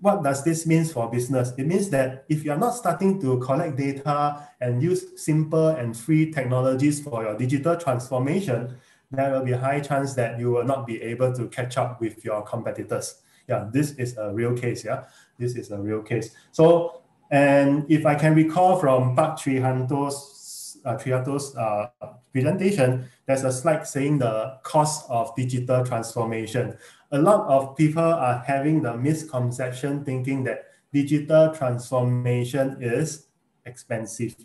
what 0.00 0.22
does 0.22 0.44
this 0.44 0.66
mean 0.66 0.84
for 0.84 1.10
business? 1.10 1.52
It 1.56 1.66
means 1.66 1.90
that 1.90 2.24
if 2.28 2.44
you're 2.44 2.58
not 2.58 2.74
starting 2.74 3.20
to 3.20 3.38
collect 3.38 3.76
data 3.76 4.48
and 4.60 4.82
use 4.82 5.20
simple 5.22 5.68
and 5.68 5.96
free 5.96 6.30
technologies 6.32 7.00
for 7.00 7.22
your 7.22 7.36
digital 7.36 7.76
transformation, 7.76 8.76
there 9.10 9.32
will 9.32 9.44
be 9.44 9.52
a 9.52 9.58
high 9.58 9.80
chance 9.80 10.14
that 10.14 10.38
you 10.38 10.50
will 10.50 10.64
not 10.64 10.86
be 10.86 11.00
able 11.02 11.32
to 11.34 11.48
catch 11.48 11.76
up 11.76 12.00
with 12.00 12.24
your 12.24 12.42
competitors. 12.42 13.22
Yeah, 13.48 13.68
this 13.72 13.92
is 13.92 14.16
a 14.16 14.32
real 14.32 14.54
case. 14.54 14.84
Yeah, 14.84 15.04
this 15.38 15.56
is 15.56 15.70
a 15.70 15.78
real 15.78 16.02
case. 16.02 16.30
So 16.52 17.02
and 17.30 17.84
if 17.88 18.06
I 18.06 18.14
can 18.14 18.34
recall 18.34 18.78
from 18.78 19.16
Park 19.16 19.38
Trihanto's, 19.38 20.78
uh, 20.84 20.96
Trihanto's 20.96 21.56
uh, 21.56 21.88
presentation, 22.32 23.08
there's 23.26 23.44
a 23.44 23.52
slide 23.52 23.86
saying 23.86 24.18
the 24.18 24.58
cost 24.62 25.08
of 25.10 25.34
digital 25.34 25.84
transformation. 25.84 26.76
A 27.10 27.18
lot 27.18 27.48
of 27.48 27.76
people 27.76 28.02
are 28.02 28.42
having 28.46 28.82
the 28.82 28.96
misconception 28.96 30.04
thinking 30.04 30.44
that 30.44 30.66
digital 30.92 31.52
transformation 31.52 32.76
is 32.80 33.26
expensive. 33.64 34.36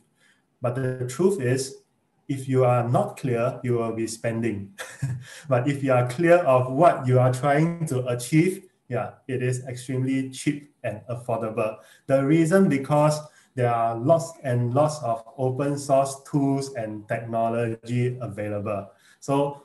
But 0.62 0.76
the 0.76 1.08
truth 1.08 1.40
is, 1.42 1.78
if 2.28 2.48
you 2.48 2.64
are 2.66 2.88
not 2.88 3.18
clear, 3.18 3.60
you 3.64 3.74
will 3.74 3.94
be 3.94 4.08
spending. 4.08 4.74
but 5.50 5.68
if 5.68 5.84
you 5.84 5.92
are 5.94 6.08
clear 6.08 6.38
of 6.38 6.72
what 6.72 7.06
you 7.06 7.20
are 7.20 7.34
trying 7.34 7.86
to 7.88 8.08
achieve, 8.08 8.71
yeah, 8.92 9.24
it 9.32 9.42
is 9.42 9.64
extremely 9.72 10.30
cheap 10.30 10.76
and 10.84 11.00
affordable. 11.10 11.80
The 12.12 12.28
reason 12.28 12.68
because 12.68 13.16
there 13.56 13.72
are 13.72 13.96
lots 13.96 14.36
and 14.44 14.76
lots 14.76 15.00
of 15.00 15.24
open 15.38 15.80
source 15.80 16.20
tools 16.28 16.76
and 16.76 17.08
technology 17.08 18.20
available. 18.20 18.92
So 19.24 19.64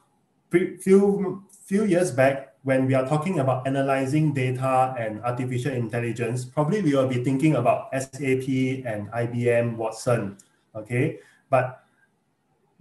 few 0.50 1.42
few 1.66 1.84
years 1.90 2.14
back, 2.14 2.54
when 2.62 2.86
we 2.86 2.94
are 2.94 3.02
talking 3.02 3.42
about 3.42 3.66
analyzing 3.66 4.30
data 4.30 4.94
and 4.94 5.18
artificial 5.26 5.74
intelligence, 5.74 6.44
probably 6.46 6.82
we 6.82 6.94
will 6.94 7.10
be 7.10 7.18
thinking 7.26 7.58
about 7.58 7.90
SAP 7.98 8.46
and 8.86 9.10
IBM 9.10 9.74
Watson. 9.74 10.38
Okay, 10.78 11.18
but 11.50 11.82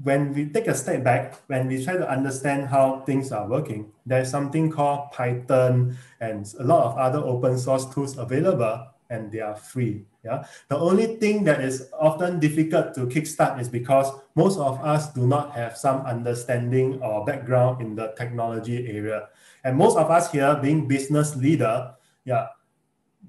when 0.03 0.33
we 0.33 0.47
take 0.49 0.67
a 0.67 0.75
step 0.75 1.03
back, 1.03 1.35
when 1.47 1.67
we 1.67 1.83
try 1.83 1.95
to 1.95 2.09
understand 2.09 2.67
how 2.67 3.01
things 3.05 3.31
are 3.31 3.47
working, 3.47 3.91
there's 4.05 4.29
something 4.29 4.69
called 4.69 5.11
Python 5.11 5.97
and 6.19 6.53
a 6.59 6.63
lot 6.63 6.83
of 6.85 6.97
other 6.97 7.19
open 7.19 7.57
source 7.57 7.85
tools 7.93 8.17
available 8.17 8.87
and 9.09 9.31
they 9.31 9.39
are 9.39 9.55
free. 9.55 10.03
Yeah. 10.23 10.45
The 10.69 10.77
only 10.77 11.17
thing 11.17 11.43
that 11.45 11.61
is 11.61 11.89
often 11.93 12.39
difficult 12.39 12.95
to 12.95 13.05
kickstart 13.05 13.59
is 13.61 13.69
because 13.69 14.11
most 14.35 14.57
of 14.57 14.83
us 14.83 15.13
do 15.13 15.27
not 15.27 15.53
have 15.53 15.77
some 15.77 16.01
understanding 16.05 17.01
or 17.01 17.23
background 17.23 17.81
in 17.81 17.95
the 17.95 18.13
technology 18.17 18.87
area. 18.87 19.29
And 19.63 19.77
most 19.77 19.97
of 19.97 20.09
us 20.09 20.31
here 20.31 20.57
being 20.61 20.87
business 20.87 21.35
leader, 21.35 21.93
yeah, 22.25 22.47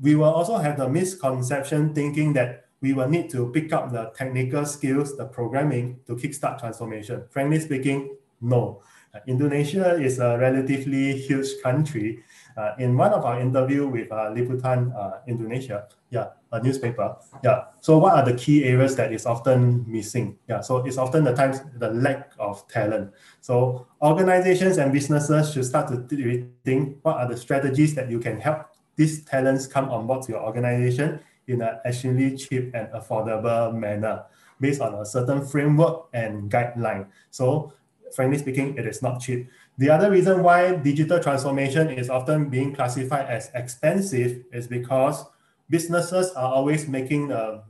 we 0.01 0.15
will 0.15 0.33
also 0.33 0.57
have 0.57 0.79
the 0.79 0.89
misconception 0.89 1.95
thinking 1.95 2.33
that 2.33 2.66
we 2.81 2.93
will 2.93 3.09
need 3.09 3.31
to 3.31 3.51
pick 3.53 3.73
up 3.73 3.91
the 3.91 4.13
technical 4.17 4.65
skills, 4.67 5.17
the 5.17 5.27
programming 5.27 5.99
to 6.07 6.15
kickstart 6.15 6.59
transformation. 6.59 7.25
Frankly 7.31 7.61
speaking, 7.61 8.17
no. 8.41 8.83
Indonesia 9.27 9.97
is 9.97 10.19
a 10.19 10.37
relatively 10.37 11.17
huge 11.17 11.49
country. 11.63 12.23
Uh, 12.57 12.75
in 12.79 12.97
one 12.97 13.13
of 13.13 13.25
our 13.25 13.41
interview 13.41 13.87
with 13.89 14.13
uh, 14.13 14.29
Liputan 14.29 14.95
uh, 14.95 15.21
Indonesia, 15.27 15.89
yeah, 16.11 16.29
a 16.53 16.63
newspaper, 16.63 17.17
yeah. 17.43 17.65
So 17.81 17.97
what 17.99 18.15
are 18.15 18.25
the 18.25 18.35
key 18.35 18.65
areas 18.65 18.95
that 18.97 19.13
is 19.13 19.25
often 19.25 19.85
missing? 19.89 20.37
Yeah, 20.49 20.61
so 20.61 20.85
it's 20.85 20.99
often 20.99 21.25
the 21.25 21.35
times 21.35 21.61
the 21.79 21.91
lack 21.91 22.33
of 22.39 22.67
talent. 22.69 23.13
So 23.41 23.87
organizations 24.03 24.77
and 24.77 24.93
businesses 24.93 25.53
should 25.53 25.65
start 25.65 25.89
to 25.89 26.05
think 26.65 26.99
what 27.03 27.17
are 27.17 27.29
the 27.29 27.37
strategies 27.37 27.95
that 27.95 28.11
you 28.11 28.21
can 28.21 28.39
help 28.41 28.69
these 28.97 29.25
talents 29.25 29.67
come 29.67 29.91
on 29.91 30.07
board 30.07 30.23
to 30.23 30.33
your 30.33 30.43
organization 30.43 31.21
in 31.47 31.63
an 31.63 31.79
extremely 31.85 32.37
cheap 32.37 32.75
and 32.75 32.89
affordable 32.89 33.75
manner 33.75 34.25
based 34.61 34.81
on 34.81 34.95
a 34.95 35.05
certain 35.05 35.47
framework 35.47 36.07
and 36.13 36.51
guideline. 36.51 37.07
So 37.31 37.73
frankly 38.15 38.39
speaking, 38.39 38.77
it 38.77 38.87
is 38.87 39.03
not 39.03 39.21
cheap. 39.21 39.49
The 39.79 39.91
other 39.91 40.11
reason 40.11 40.43
why 40.43 40.77
digital 40.77 41.21
transformation 41.21 41.91
is 41.91 42.09
often 42.09 42.49
being 42.49 42.75
classified 42.75 43.27
as 43.29 43.51
expensive 43.55 44.45
is 44.53 44.67
because 44.67 45.25
businesses 45.69 46.33
are 46.33 46.53
always 46.53 46.89
making 46.89 47.33
a 47.33 47.63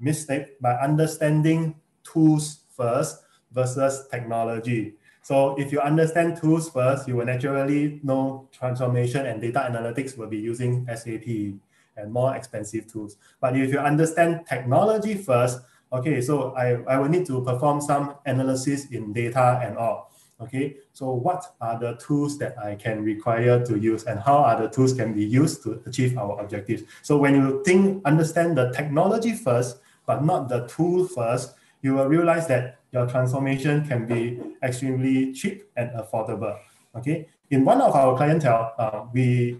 mistake 0.00 0.60
by 0.60 0.74
understanding 0.74 1.76
tools 2.02 2.60
first 2.76 3.22
versus 3.52 4.08
technology. 4.10 4.94
So 5.22 5.54
if 5.56 5.70
you 5.70 5.80
understand 5.80 6.36
tools 6.36 6.68
first, 6.68 7.06
you 7.06 7.14
will 7.16 7.26
naturally 7.26 8.00
know 8.02 8.48
transformation 8.50 9.26
and 9.26 9.40
data 9.40 9.60
analytics 9.70 10.18
will 10.18 10.26
be 10.26 10.38
using 10.38 10.84
SAP 10.88 11.54
and 11.96 12.12
more 12.12 12.34
expensive 12.34 12.90
tools. 12.90 13.16
But 13.40 13.56
if 13.56 13.70
you 13.70 13.78
understand 13.78 14.46
technology 14.46 15.14
first, 15.14 15.60
okay, 15.92 16.20
so 16.20 16.54
I, 16.54 16.82
I 16.88 16.98
will 16.98 17.08
need 17.08 17.26
to 17.26 17.42
perform 17.42 17.80
some 17.80 18.14
analysis 18.26 18.86
in 18.90 19.12
data 19.12 19.60
and 19.62 19.76
all. 19.76 20.10
Okay, 20.40 20.78
so 20.92 21.12
what 21.12 21.54
are 21.60 21.78
the 21.78 21.94
tools 22.04 22.36
that 22.38 22.58
I 22.58 22.74
can 22.74 23.04
require 23.04 23.64
to 23.64 23.78
use 23.78 24.04
and 24.04 24.18
how 24.18 24.38
are 24.38 24.60
the 24.60 24.68
tools 24.68 24.92
can 24.92 25.14
be 25.14 25.24
used 25.24 25.62
to 25.62 25.80
achieve 25.86 26.18
our 26.18 26.40
objectives? 26.40 26.82
So 27.02 27.16
when 27.16 27.36
you 27.36 27.62
think, 27.64 28.04
understand 28.04 28.58
the 28.58 28.72
technology 28.72 29.34
first, 29.34 29.78
but 30.04 30.24
not 30.24 30.48
the 30.48 30.66
tool 30.66 31.06
first, 31.06 31.54
you 31.82 31.94
will 31.94 32.06
realize 32.06 32.48
that 32.48 32.78
your 32.90 33.06
transformation 33.06 33.86
can 33.86 34.06
be 34.06 34.40
extremely 34.64 35.32
cheap 35.32 35.70
and 35.76 35.90
affordable. 35.90 36.58
Okay, 36.96 37.28
in 37.50 37.64
one 37.64 37.80
of 37.80 37.94
our 37.94 38.16
clientele, 38.16 38.74
uh, 38.78 39.04
we 39.12 39.58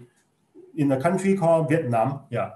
in 0.75 0.91
a 0.91 1.01
country 1.01 1.35
called 1.35 1.69
Vietnam, 1.69 2.21
yeah, 2.29 2.51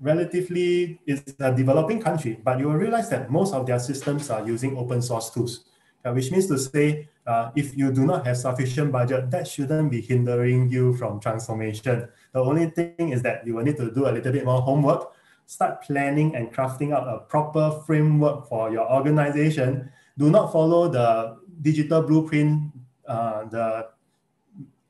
relatively 0.00 1.00
it's 1.06 1.34
a 1.40 1.54
developing 1.54 2.00
country, 2.00 2.38
but 2.42 2.58
you 2.58 2.66
will 2.68 2.76
realize 2.76 3.08
that 3.10 3.30
most 3.30 3.54
of 3.54 3.66
their 3.66 3.78
systems 3.78 4.30
are 4.30 4.46
using 4.46 4.76
open 4.76 5.00
source 5.00 5.30
tools, 5.30 5.64
uh, 6.04 6.12
which 6.12 6.30
means 6.30 6.46
to 6.46 6.58
say, 6.58 7.08
uh, 7.26 7.50
if 7.56 7.76
you 7.76 7.90
do 7.92 8.04
not 8.04 8.26
have 8.26 8.36
sufficient 8.36 8.92
budget, 8.92 9.30
that 9.30 9.48
shouldn't 9.48 9.90
be 9.90 10.00
hindering 10.00 10.70
you 10.70 10.94
from 10.96 11.20
transformation. 11.20 12.08
The 12.32 12.40
only 12.40 12.66
thing 12.70 13.10
is 13.10 13.22
that 13.22 13.46
you 13.46 13.54
will 13.54 13.64
need 13.64 13.78
to 13.78 13.90
do 13.90 14.06
a 14.06 14.12
little 14.12 14.32
bit 14.32 14.44
more 14.44 14.60
homework, 14.60 15.12
start 15.46 15.82
planning 15.82 16.36
and 16.36 16.52
crafting 16.52 16.92
out 16.92 17.08
a 17.08 17.20
proper 17.20 17.82
framework 17.86 18.48
for 18.48 18.70
your 18.70 18.90
organization. 18.92 19.90
Do 20.18 20.30
not 20.30 20.52
follow 20.52 20.88
the 20.88 21.38
digital 21.62 22.02
blueprint 22.02 22.72
uh, 23.06 23.44
the 23.46 23.88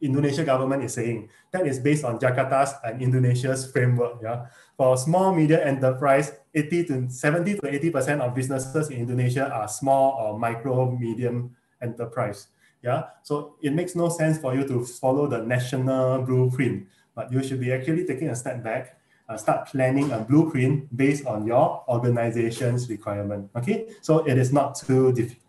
Indonesia 0.05 0.45
government 0.45 0.85
is 0.85 0.93
saying. 0.95 1.29
That 1.51 1.67
is 1.67 1.81
based 1.81 2.05
on 2.05 2.21
Jakarta's 2.21 2.77
and 2.85 3.01
Indonesia's 3.01 3.71
framework. 3.73 4.21
Yeah, 4.23 4.47
for 4.77 4.97
small 4.97 5.35
medium 5.35 5.61
enterprise, 5.65 6.33
80 6.55 6.85
to 6.85 6.95
70 7.11 7.59
to 7.59 7.65
80 7.67 7.91
percent 7.91 8.19
of 8.21 8.35
businesses 8.35 8.91
in 8.91 9.09
Indonesia 9.09 9.49
are 9.49 9.69
small 9.69 10.21
or 10.21 10.39
micro 10.39 10.93
medium 10.93 11.57
enterprise. 11.81 12.49
Yeah, 12.85 13.17
so 13.25 13.57
it 13.65 13.73
makes 13.73 13.97
no 13.97 14.13
sense 14.13 14.37
for 14.37 14.55
you 14.55 14.69
to 14.69 14.85
follow 14.85 15.27
the 15.27 15.41
national 15.41 16.21
blueprint, 16.23 16.85
but 17.17 17.33
you 17.33 17.43
should 17.43 17.61
be 17.61 17.73
actually 17.73 18.05
taking 18.05 18.29
a 18.29 18.37
step 18.37 18.63
back, 18.63 19.01
uh, 19.27 19.39
start 19.41 19.73
planning 19.73 20.13
a 20.13 20.21
blueprint 20.21 20.93
based 20.95 21.25
on 21.25 21.47
your 21.47 21.81
organization's 21.89 22.91
requirement. 22.93 23.49
Okay, 23.57 23.89
so 24.03 24.21
it 24.29 24.37
is 24.37 24.53
not 24.53 24.77
too 24.77 25.17
difficult 25.17 25.44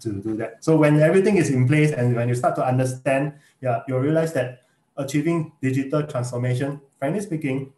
to 0.00 0.12
do 0.22 0.36
that. 0.36 0.64
So 0.64 0.76
when 0.76 1.00
everything 1.00 1.36
is 1.36 1.50
in 1.50 1.66
place 1.66 1.92
and 1.92 2.14
when 2.14 2.28
you 2.28 2.34
start 2.34 2.56
to 2.56 2.66
understand, 2.66 3.34
yeah, 3.60 3.82
you'll 3.88 4.00
realize 4.00 4.32
that 4.34 4.62
achieving 4.96 5.52
digital 5.60 6.02
transformation, 6.04 6.80
frankly 6.98 7.20
speaking, 7.20 7.72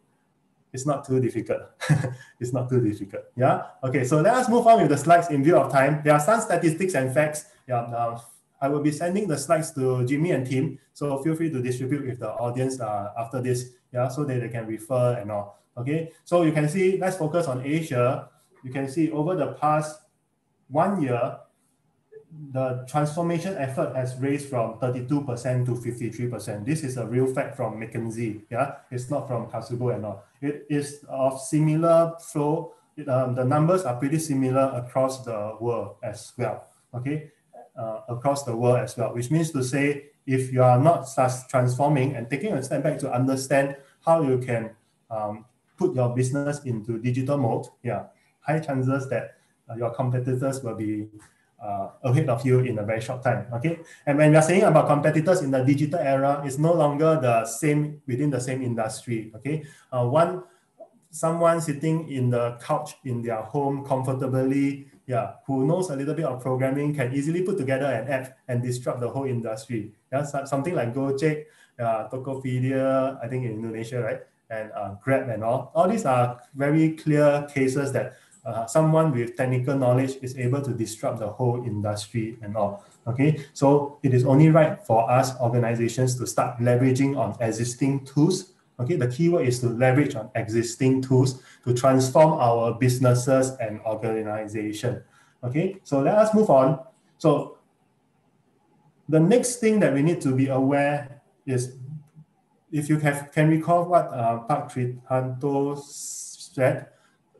it's 0.73 0.85
not 0.85 1.05
too 1.05 1.19
difficult. 1.19 1.61
it's 2.39 2.53
not 2.53 2.69
too 2.69 2.81
difficult. 2.81 3.23
Yeah. 3.35 3.63
Okay. 3.83 4.03
So 4.03 4.21
let 4.21 4.33
us 4.33 4.49
move 4.49 4.67
on 4.67 4.81
with 4.81 4.89
the 4.89 4.97
slides 4.97 5.29
in 5.29 5.43
view 5.43 5.57
of 5.57 5.71
time. 5.71 6.01
There 6.03 6.13
are 6.13 6.19
some 6.19 6.41
statistics 6.41 6.93
and 6.93 7.13
facts. 7.13 7.45
Yeah. 7.67 7.87
Now 7.89 8.23
I 8.61 8.67
will 8.67 8.81
be 8.81 8.91
sending 8.91 9.27
the 9.27 9.37
slides 9.37 9.71
to 9.73 10.05
Jimmy 10.05 10.31
and 10.31 10.45
Tim. 10.45 10.77
So 10.93 11.23
feel 11.23 11.35
free 11.35 11.49
to 11.49 11.61
distribute 11.61 12.05
with 12.05 12.19
the 12.19 12.29
audience 12.29 12.79
uh, 12.79 13.13
after 13.17 13.41
this. 13.41 13.71
Yeah. 13.93 14.07
So 14.09 14.23
that 14.25 14.39
they 14.41 14.49
can 14.49 14.67
refer 14.67 15.17
and 15.19 15.31
all. 15.31 15.57
Okay. 15.77 16.11
So 16.25 16.43
you 16.43 16.51
can 16.51 16.67
see. 16.69 16.97
Let's 16.97 17.17
focus 17.17 17.47
on 17.47 17.65
Asia. 17.65 18.29
You 18.63 18.71
can 18.71 18.89
see 18.89 19.09
over 19.11 19.35
the 19.35 19.53
past 19.53 20.01
one 20.67 21.01
year, 21.01 21.37
the 22.51 22.85
transformation 22.89 23.55
effort 23.57 23.95
has 23.95 24.15
raised 24.19 24.49
from 24.49 24.79
32% 24.79 25.65
to 25.65 25.71
53%. 25.71 26.65
This 26.65 26.83
is 26.83 26.97
a 26.97 27.05
real 27.05 27.27
fact 27.27 27.55
from 27.55 27.79
McKinsey. 27.79 28.43
Yeah, 28.49 28.75
it's 28.91 29.09
not 29.09 29.27
from 29.27 29.47
Kasugo 29.47 29.95
and 29.95 30.05
all. 30.05 30.23
It 30.41 30.65
is 30.69 31.05
of 31.07 31.39
similar 31.39 32.13
flow. 32.19 32.73
It, 32.95 33.07
um, 33.07 33.35
the 33.35 33.45
numbers 33.45 33.83
are 33.83 33.95
pretty 33.95 34.19
similar 34.19 34.71
across 34.75 35.23
the 35.23 35.55
world 35.59 35.95
as 36.03 36.33
well. 36.37 36.67
Okay, 36.93 37.31
uh, 37.77 38.01
across 38.09 38.43
the 38.43 38.55
world 38.55 38.79
as 38.79 38.97
well, 38.97 39.13
which 39.13 39.31
means 39.31 39.51
to 39.51 39.63
say 39.63 40.07
if 40.25 40.51
you 40.51 40.61
are 40.61 40.79
not 40.79 41.07
transforming 41.49 42.15
and 42.15 42.29
taking 42.29 42.53
a 42.53 42.63
step 42.63 42.83
back 42.83 42.97
to 42.99 43.11
understand 43.11 43.77
how 44.05 44.21
you 44.21 44.37
can 44.37 44.71
um, 45.09 45.45
put 45.77 45.95
your 45.95 46.13
business 46.13 46.63
into 46.63 46.97
digital 46.97 47.37
mode, 47.37 47.67
yeah, 47.83 48.05
high 48.41 48.59
chances 48.59 49.07
that 49.09 49.37
uh, 49.69 49.75
your 49.75 49.91
competitors 49.91 50.61
will 50.63 50.75
be 50.75 51.07
uh, 51.61 51.89
ahead 52.03 52.29
of 52.29 52.45
you 52.45 52.59
in 52.59 52.79
a 52.79 52.83
very 52.83 53.01
short 53.01 53.23
time. 53.23 53.47
Okay, 53.53 53.79
and 54.05 54.17
when 54.17 54.31
we 54.31 54.37
are 54.37 54.45
saying 54.45 54.63
about 54.63 54.87
competitors 54.87 55.41
in 55.41 55.51
the 55.51 55.63
digital 55.63 55.99
era, 55.99 56.41
it's 56.45 56.57
no 56.57 56.73
longer 56.73 57.19
the 57.21 57.45
same 57.45 58.01
within 58.07 58.29
the 58.29 58.39
same 58.39 58.61
industry. 58.61 59.31
Okay, 59.35 59.65
uh, 59.91 60.05
one 60.05 60.43
someone 61.09 61.61
sitting 61.61 62.09
in 62.09 62.29
the 62.29 62.57
couch 62.61 62.95
in 63.05 63.21
their 63.21 63.41
home 63.41 63.83
comfortably, 63.85 64.87
yeah, 65.07 65.33
who 65.45 65.65
knows 65.65 65.89
a 65.89 65.95
little 65.95 66.13
bit 66.13 66.25
of 66.25 66.41
programming 66.41 66.93
can 66.93 67.13
easily 67.13 67.41
put 67.41 67.57
together 67.57 67.85
an 67.85 68.07
app 68.07 68.37
and 68.47 68.61
disrupt 68.61 68.99
the 68.99 69.09
whole 69.09 69.25
industry. 69.25 69.93
Yeah, 70.11 70.23
so, 70.23 70.45
something 70.45 70.75
like 70.75 70.93
Gojek, 70.93 71.45
uh, 71.79 72.09
Tokopedia, 72.09 73.17
I 73.23 73.27
think 73.27 73.45
in 73.45 73.51
Indonesia, 73.51 74.01
right, 74.01 74.21
and 74.49 74.71
uh, 74.73 74.95
Grab 75.01 75.29
and 75.29 75.43
all. 75.43 75.71
All 75.73 75.87
these 75.87 76.05
are 76.05 76.39
very 76.55 76.91
clear 76.91 77.47
cases 77.53 77.91
that 77.93 78.15
uh, 78.47 78.65
someone 78.65 79.11
with 79.11 79.35
technical 79.35 79.77
knowledge 79.77 80.15
is 80.21 80.37
able 80.37 80.61
to 80.61 80.71
disrupt 80.71 81.19
the 81.19 81.27
whole 81.27 81.63
industry 81.65 82.37
and 82.41 82.55
all. 82.55 82.85
Okay, 83.05 83.43
so 83.53 83.99
it 84.03 84.13
is 84.13 84.23
only 84.25 84.49
right 84.49 84.81
for 84.85 85.09
us 85.11 85.35
organizations 85.41 86.15
to 86.15 86.25
start 86.25 86.57
leveraging 86.59 87.17
on 87.17 87.35
existing 87.41 88.05
tools. 88.05 88.53
Okay, 88.79 88.95
the 88.95 89.07
keyword 89.07 89.47
is 89.47 89.59
to 89.59 89.67
leverage 89.67 90.15
on 90.15 90.29
existing 90.35 91.01
tools 91.01 91.43
to 91.65 91.73
transform 91.73 92.33
our 92.33 92.73
businesses 92.73 93.51
and 93.59 93.81
organization. 93.81 95.03
Okay, 95.43 95.79
so 95.83 95.99
let 95.99 96.15
us 96.15 96.33
move 96.33 96.49
on. 96.49 96.79
So 97.17 97.57
the 99.09 99.19
next 99.19 99.57
thing 99.57 99.79
that 99.81 99.93
we 99.93 100.01
need 100.01 100.21
to 100.21 100.33
be 100.33 100.47
aware 100.47 101.21
is 101.45 101.75
if 102.71 102.87
you 102.87 102.97
have, 102.99 103.31
can 103.31 103.49
recall 103.49 103.85
what 103.85 104.07
uh, 104.13 104.39
Park 104.39 104.71
Trihanto 104.71 105.77
said 105.81 106.87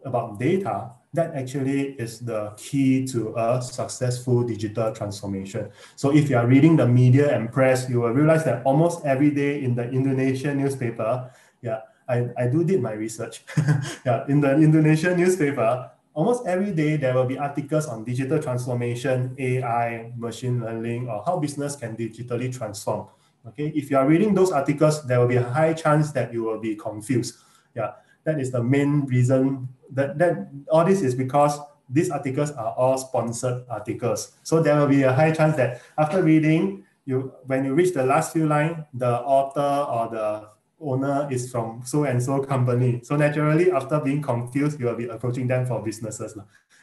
about 0.04 0.40
data, 0.40 0.92
that 1.18 1.34
actually 1.34 1.98
is 1.98 2.20
the 2.22 2.54
key 2.56 3.06
to 3.10 3.34
a 3.36 3.62
successful 3.62 4.44
digital 4.44 4.94
transformation. 4.94 5.70
So 5.98 6.14
if 6.14 6.30
you 6.30 6.38
are 6.38 6.46
reading 6.46 6.78
the 6.78 6.88
media 6.88 7.36
and 7.36 7.52
press, 7.52 7.90
you 7.90 8.02
will 8.02 8.14
realize 8.14 8.46
that 8.46 8.62
almost 8.64 9.04
every 9.04 9.32
day 9.32 9.64
in 9.66 9.74
the 9.74 9.90
Indonesian 9.90 10.62
newspaper, 10.62 11.30
yeah, 11.62 11.82
I, 12.08 12.30
I 12.38 12.48
do 12.48 12.64
did 12.64 12.82
my 12.82 12.94
research. 12.94 13.44
yeah, 14.06 14.24
in 14.30 14.40
the 14.40 14.56
Indonesian 14.56 15.18
newspaper, 15.18 15.90
almost 16.14 16.46
every 16.46 16.72
day 16.72 16.98
there 16.98 17.16
will 17.16 17.26
be 17.26 17.38
articles 17.38 17.88
on 17.88 18.06
digital 18.06 18.38
transformation, 18.42 19.36
AI, 19.38 20.14
machine 20.16 20.62
learning, 20.62 21.10
or 21.10 21.24
how 21.26 21.38
business 21.40 21.76
can 21.76 21.98
digitally 21.98 22.54
transform. 22.56 23.08
Okay, 23.48 23.72
if 23.76 23.90
you 23.90 23.98
are 23.98 24.06
reading 24.06 24.36
those 24.36 24.52
articles, 24.52 25.06
there 25.08 25.20
will 25.20 25.28
be 25.28 25.38
a 25.38 25.50
high 25.50 25.74
chance 25.74 26.12
that 26.12 26.32
you 26.32 26.44
will 26.44 26.60
be 26.60 26.76
confused. 26.76 27.36
Yeah, 27.76 27.94
that 28.28 28.42
is 28.42 28.52
the 28.52 28.62
main 28.62 29.06
reason 29.06 29.70
that, 29.90 30.18
that 30.20 30.50
all 30.70 30.84
this 30.84 31.02
is 31.02 31.16
because 31.16 31.58
these 31.90 32.12
articles 32.12 32.52
are 32.52 32.74
all 32.74 32.98
sponsored 32.98 33.64
articles. 33.70 34.34
So 34.44 34.62
there 34.62 34.76
will 34.76 34.88
be 34.88 35.04
a 35.04 35.14
high 35.14 35.32
chance 35.32 35.56
that 35.56 35.82
after 35.98 36.22
reading, 36.22 36.84
you 37.06 37.32
when 37.46 37.64
you 37.64 37.74
reach 37.74 37.94
the 37.94 38.06
last 38.06 38.34
few 38.34 38.46
lines, 38.46 38.84
the 38.94 39.22
author 39.22 39.62
or 39.90 40.10
the 40.10 40.50
owner 40.82 41.30
is 41.32 41.50
from 41.50 41.82
so 41.86 42.04
and 42.04 42.22
so 42.22 42.44
company. 42.44 43.00
So 43.02 43.16
naturally, 43.16 43.72
after 43.72 44.02
being 44.02 44.22
confused, 44.22 44.78
you 44.78 44.88
will 44.88 44.96
be 44.96 45.08
approaching 45.08 45.48
them 45.48 45.66
for 45.66 45.82
businesses. 45.82 46.38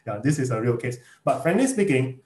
Yeah, 0.06 0.20
this 0.24 0.38
is 0.38 0.50
a 0.50 0.58
real 0.58 0.78
case. 0.78 0.96
But 1.24 1.42
frankly 1.42 1.66
speaking, 1.66 2.20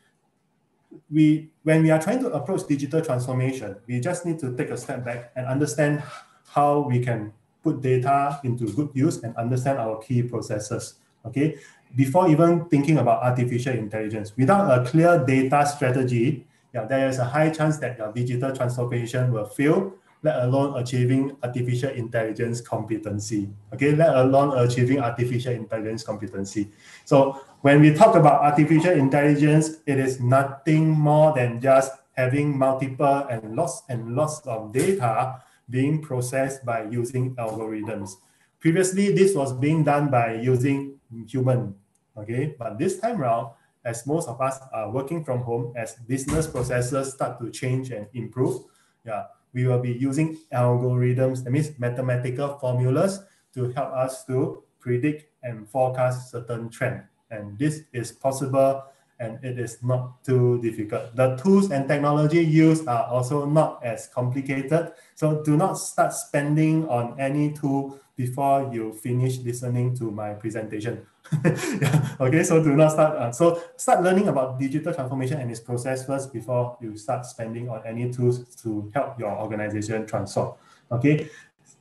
we 1.11 1.51
when 1.65 1.83
we 1.83 1.91
are 1.91 2.01
trying 2.01 2.21
to 2.21 2.31
approach 2.31 2.69
digital 2.69 3.03
transformation, 3.03 3.75
we 3.89 3.99
just 3.99 4.25
need 4.25 4.39
to 4.39 4.57
take 4.57 4.71
a 4.71 4.77
step 4.77 5.05
back 5.05 5.33
and 5.35 5.45
understand 5.49 6.05
how 6.47 6.87
we 6.87 7.03
can 7.03 7.33
put 7.69 7.83
data 7.83 8.41
into 8.45 8.67
good 8.73 8.91
use 8.95 9.23
and 9.23 9.37
understand 9.37 9.79
our 9.79 9.99
key 9.99 10.23
processes. 10.23 10.95
Okay, 11.27 11.57
before 11.97 12.29
even 12.31 12.65
thinking 12.67 12.99
about 12.99 13.23
artificial 13.23 13.75
intelligence, 13.75 14.33
without 14.37 14.71
a 14.71 14.89
clear 14.89 15.25
data 15.25 15.67
strategy, 15.67 16.47
yeah, 16.73 16.85
there 16.85 17.09
is 17.09 17.19
a 17.19 17.25
high 17.25 17.51
chance 17.51 17.79
that 17.79 17.99
your 17.99 18.13
digital 18.13 18.55
transformation 18.55 19.33
will 19.33 19.47
fail 19.47 19.93
let 20.23 20.43
alone 20.43 20.77
achieving 20.81 21.37
artificial 21.43 21.91
intelligence 21.91 22.61
competency. 22.61 23.49
Okay, 23.73 23.95
let 23.95 24.17
alone 24.17 24.57
achieving 24.59 25.01
artificial 25.01 25.53
intelligence 25.53 26.03
competency. 26.03 26.71
So 27.05 27.41
when 27.63 27.81
we 27.81 27.95
talk 27.95 28.17
about 28.17 28.43
artificial 28.43 28.93
intelligence, 28.93 29.79
it 29.87 29.99
is 29.99 30.21
nothing 30.21 30.91
more 30.91 31.35
than 31.35 31.61
just 31.61 31.93
having 32.17 32.59
multiple 32.59 33.27
and 33.31 33.55
lots 33.55 33.83
and 33.89 34.17
lots 34.17 34.41
of 34.47 34.73
data 34.73 35.41
being 35.71 36.01
processed 36.01 36.65
by 36.65 36.85
using 36.85 37.35
algorithms. 37.37 38.17
Previously, 38.61 39.13
this 39.13 39.35
was 39.35 39.53
being 39.53 39.85
done 39.85 40.11
by 40.11 40.35
using 40.35 40.99
human, 41.27 41.75
okay? 42.17 42.55
But 42.59 42.79
this 42.79 42.99
time 42.99 43.21
around, 43.23 43.53
as 43.85 44.07
most 44.07 44.29
of 44.29 44.41
us 44.41 44.59
are 44.73 44.91
working 44.91 45.25
from 45.25 45.41
home, 45.41 45.73
as 45.77 45.95
business 46.07 46.47
processes 46.47 47.13
start 47.13 47.39
to 47.41 47.51
change 47.51 47.91
and 47.91 48.07
improve, 48.15 48.63
yeah, 49.07 49.27
we 49.53 49.67
will 49.67 49.81
be 49.81 49.93
using 49.93 50.37
algorithms, 50.53 51.45
that 51.45 51.51
means 51.51 51.79
mathematical 51.79 52.59
formulas 52.59 53.21
to 53.55 53.71
help 53.73 53.93
us 53.93 54.25
to 54.27 54.63
predict 54.81 55.33
and 55.43 55.69
forecast 55.69 56.31
certain 56.31 56.69
trend. 56.69 57.03
And 57.31 57.59
this 57.59 57.83
is 57.93 58.13
possible 58.13 58.85
and 59.21 59.43
it 59.45 59.59
is 59.59 59.83
not 59.83 60.23
too 60.25 60.61
difficult. 60.63 61.15
The 61.17 61.37
tools 61.37 61.71
and 61.71 61.89
technology 61.89 62.45
used 62.45 62.87
are 62.87 63.05
also 63.05 63.45
not 63.45 63.83
as 63.85 64.09
complicated. 64.09 64.93
So 65.15 65.43
do 65.43 65.57
not 65.57 65.75
start 65.79 66.13
spending 66.13 66.89
on 66.89 67.19
any 67.19 67.53
tool 67.53 67.99
before 68.17 68.71
you 68.73 68.93
finish 68.93 69.39
listening 69.39 69.97
to 69.97 70.11
my 70.11 70.35
presentation. 70.35 71.07
yeah. 71.45 72.17
Okay, 72.21 72.43
so 72.43 72.63
do 72.63 72.75
not 72.75 72.91
start. 72.93 73.17
Uh, 73.17 73.33
so 73.33 73.63
start 73.77 74.03
learning 74.03 74.29
about 74.29 74.59
digital 74.59 74.93
transformation 74.93 75.41
and 75.41 75.51
its 75.51 75.61
process 75.61 76.07
first 76.07 76.33
before 76.33 76.77
you 76.81 76.97
start 76.97 77.25
spending 77.27 77.69
on 77.69 77.81
any 77.87 78.11
tools 78.11 78.55
to 78.57 78.91
help 78.95 79.19
your 79.19 79.31
organization 79.31 80.07
transform. 80.07 80.55
Okay, 80.91 81.29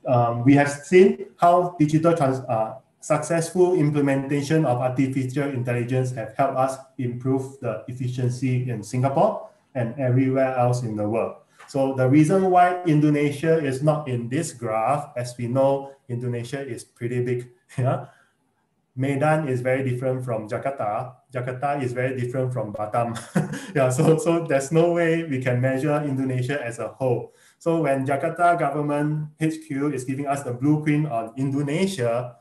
um, 0.06 0.44
we 0.44 0.54
have 0.54 0.70
seen 0.70 1.26
how 1.36 1.74
digital 1.78 2.14
trans 2.16 2.38
uh, 2.40 2.76
successful 3.08 3.72
implementation 3.72 4.68
of 4.68 4.84
artificial 4.84 5.48
intelligence 5.48 6.12
have 6.12 6.36
helped 6.36 6.60
us 6.60 6.76
improve 7.00 7.56
the 7.64 7.80
efficiency 7.88 8.68
in 8.68 8.84
Singapore 8.84 9.48
and 9.72 9.96
everywhere 9.96 10.52
else 10.52 10.84
in 10.84 10.92
the 10.92 11.08
world. 11.08 11.40
So 11.72 11.96
the 11.96 12.04
reason 12.04 12.52
why 12.52 12.84
Indonesia 12.84 13.64
is 13.64 13.80
not 13.80 14.12
in 14.12 14.28
this 14.28 14.52
graph, 14.52 15.08
as 15.16 15.32
we 15.40 15.48
know, 15.48 15.96
Indonesia 16.12 16.60
is 16.60 16.84
pretty 16.84 17.24
big. 17.24 17.48
Yeah, 17.78 18.08
Medan 18.96 19.48
is 19.48 19.60
very 19.60 19.84
different 19.88 20.24
from 20.24 20.48
Jakarta. 20.48 21.16
Jakarta 21.32 21.80
is 21.80 21.92
very 21.92 22.16
different 22.16 22.52
from 22.52 22.72
Batam. 22.72 23.16
yeah, 23.76 23.88
so, 23.88 24.16
so 24.16 24.44
there's 24.44 24.72
no 24.72 24.92
way 24.92 25.24
we 25.24 25.40
can 25.40 25.60
measure 25.60 25.96
Indonesia 26.04 26.60
as 26.60 26.80
a 26.80 26.88
whole. 26.96 27.32
So 27.60 27.84
when 27.84 28.04
Jakarta 28.04 28.58
government 28.58 29.32
HQ 29.40 29.92
is 29.92 30.04
giving 30.04 30.26
us 30.26 30.42
the 30.44 30.52
blueprint 30.52 31.08
on 31.12 31.32
Indonesia, 31.36 32.36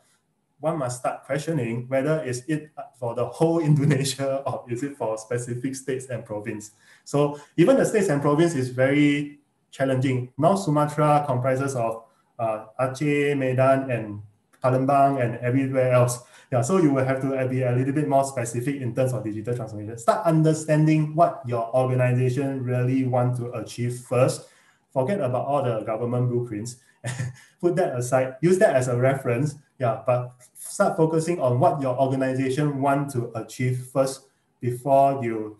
one 0.59 0.77
must 0.77 0.99
start 0.99 1.23
questioning 1.23 1.87
whether 1.87 2.23
is 2.23 2.43
it 2.47 2.71
for 2.99 3.13
the 3.13 3.25
whole 3.25 3.59
Indonesia 3.69 4.43
or 4.45 4.65
is 4.69 4.83
it 4.83 4.97
for 4.97 5.17
specific 5.17 5.75
states 5.75 6.07
and 6.07 6.25
province. 6.25 6.71
So 7.05 7.39
even 7.57 7.77
the 7.77 7.85
states 7.85 8.09
and 8.09 8.21
province 8.21 8.55
is 8.55 8.69
very 8.69 9.39
challenging. 9.71 10.33
North 10.37 10.61
Sumatra 10.63 11.23
comprises 11.27 11.75
of 11.75 12.03
uh, 12.39 12.65
Aceh, 12.79 13.37
Medan, 13.37 13.89
and 13.91 14.21
Palembang, 14.63 15.21
and 15.23 15.37
everywhere 15.37 15.93
else. 15.93 16.19
Yeah, 16.51 16.61
so 16.61 16.77
you 16.77 16.93
will 16.93 17.03
have 17.03 17.21
to 17.21 17.47
be 17.47 17.63
a 17.63 17.71
little 17.71 17.93
bit 17.93 18.07
more 18.07 18.23
specific 18.23 18.81
in 18.81 18.95
terms 18.95 19.13
of 19.13 19.23
digital 19.23 19.55
transformation. 19.55 19.97
Start 19.97 20.25
understanding 20.25 21.13
what 21.13 21.41
your 21.45 21.75
organization 21.75 22.63
really 22.63 23.03
want 23.05 23.35
to 23.37 23.51
achieve 23.51 23.99
first. 23.99 24.47
Forget 24.93 25.19
about 25.19 25.45
all 25.45 25.63
the 25.63 25.81
government 25.81 26.29
blueprints. 26.29 26.77
Put 27.61 27.75
that 27.75 27.95
aside. 27.97 28.37
Use 28.41 28.57
that 28.59 28.75
as 28.75 28.87
a 28.87 28.95
reference. 28.95 29.55
Yeah, 29.79 30.01
but 30.05 30.33
start 30.53 30.97
focusing 30.97 31.39
on 31.39 31.59
what 31.59 31.81
your 31.81 31.99
organization 31.99 32.81
want 32.81 33.11
to 33.11 33.31
achieve 33.35 33.87
first 33.93 34.25
before 34.59 35.23
you 35.23 35.57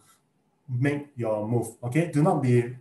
make 0.67 1.07
your 1.15 1.47
move. 1.47 1.77
Okay, 1.83 2.09
do 2.11 2.23
not 2.23 2.41
be 2.41 2.75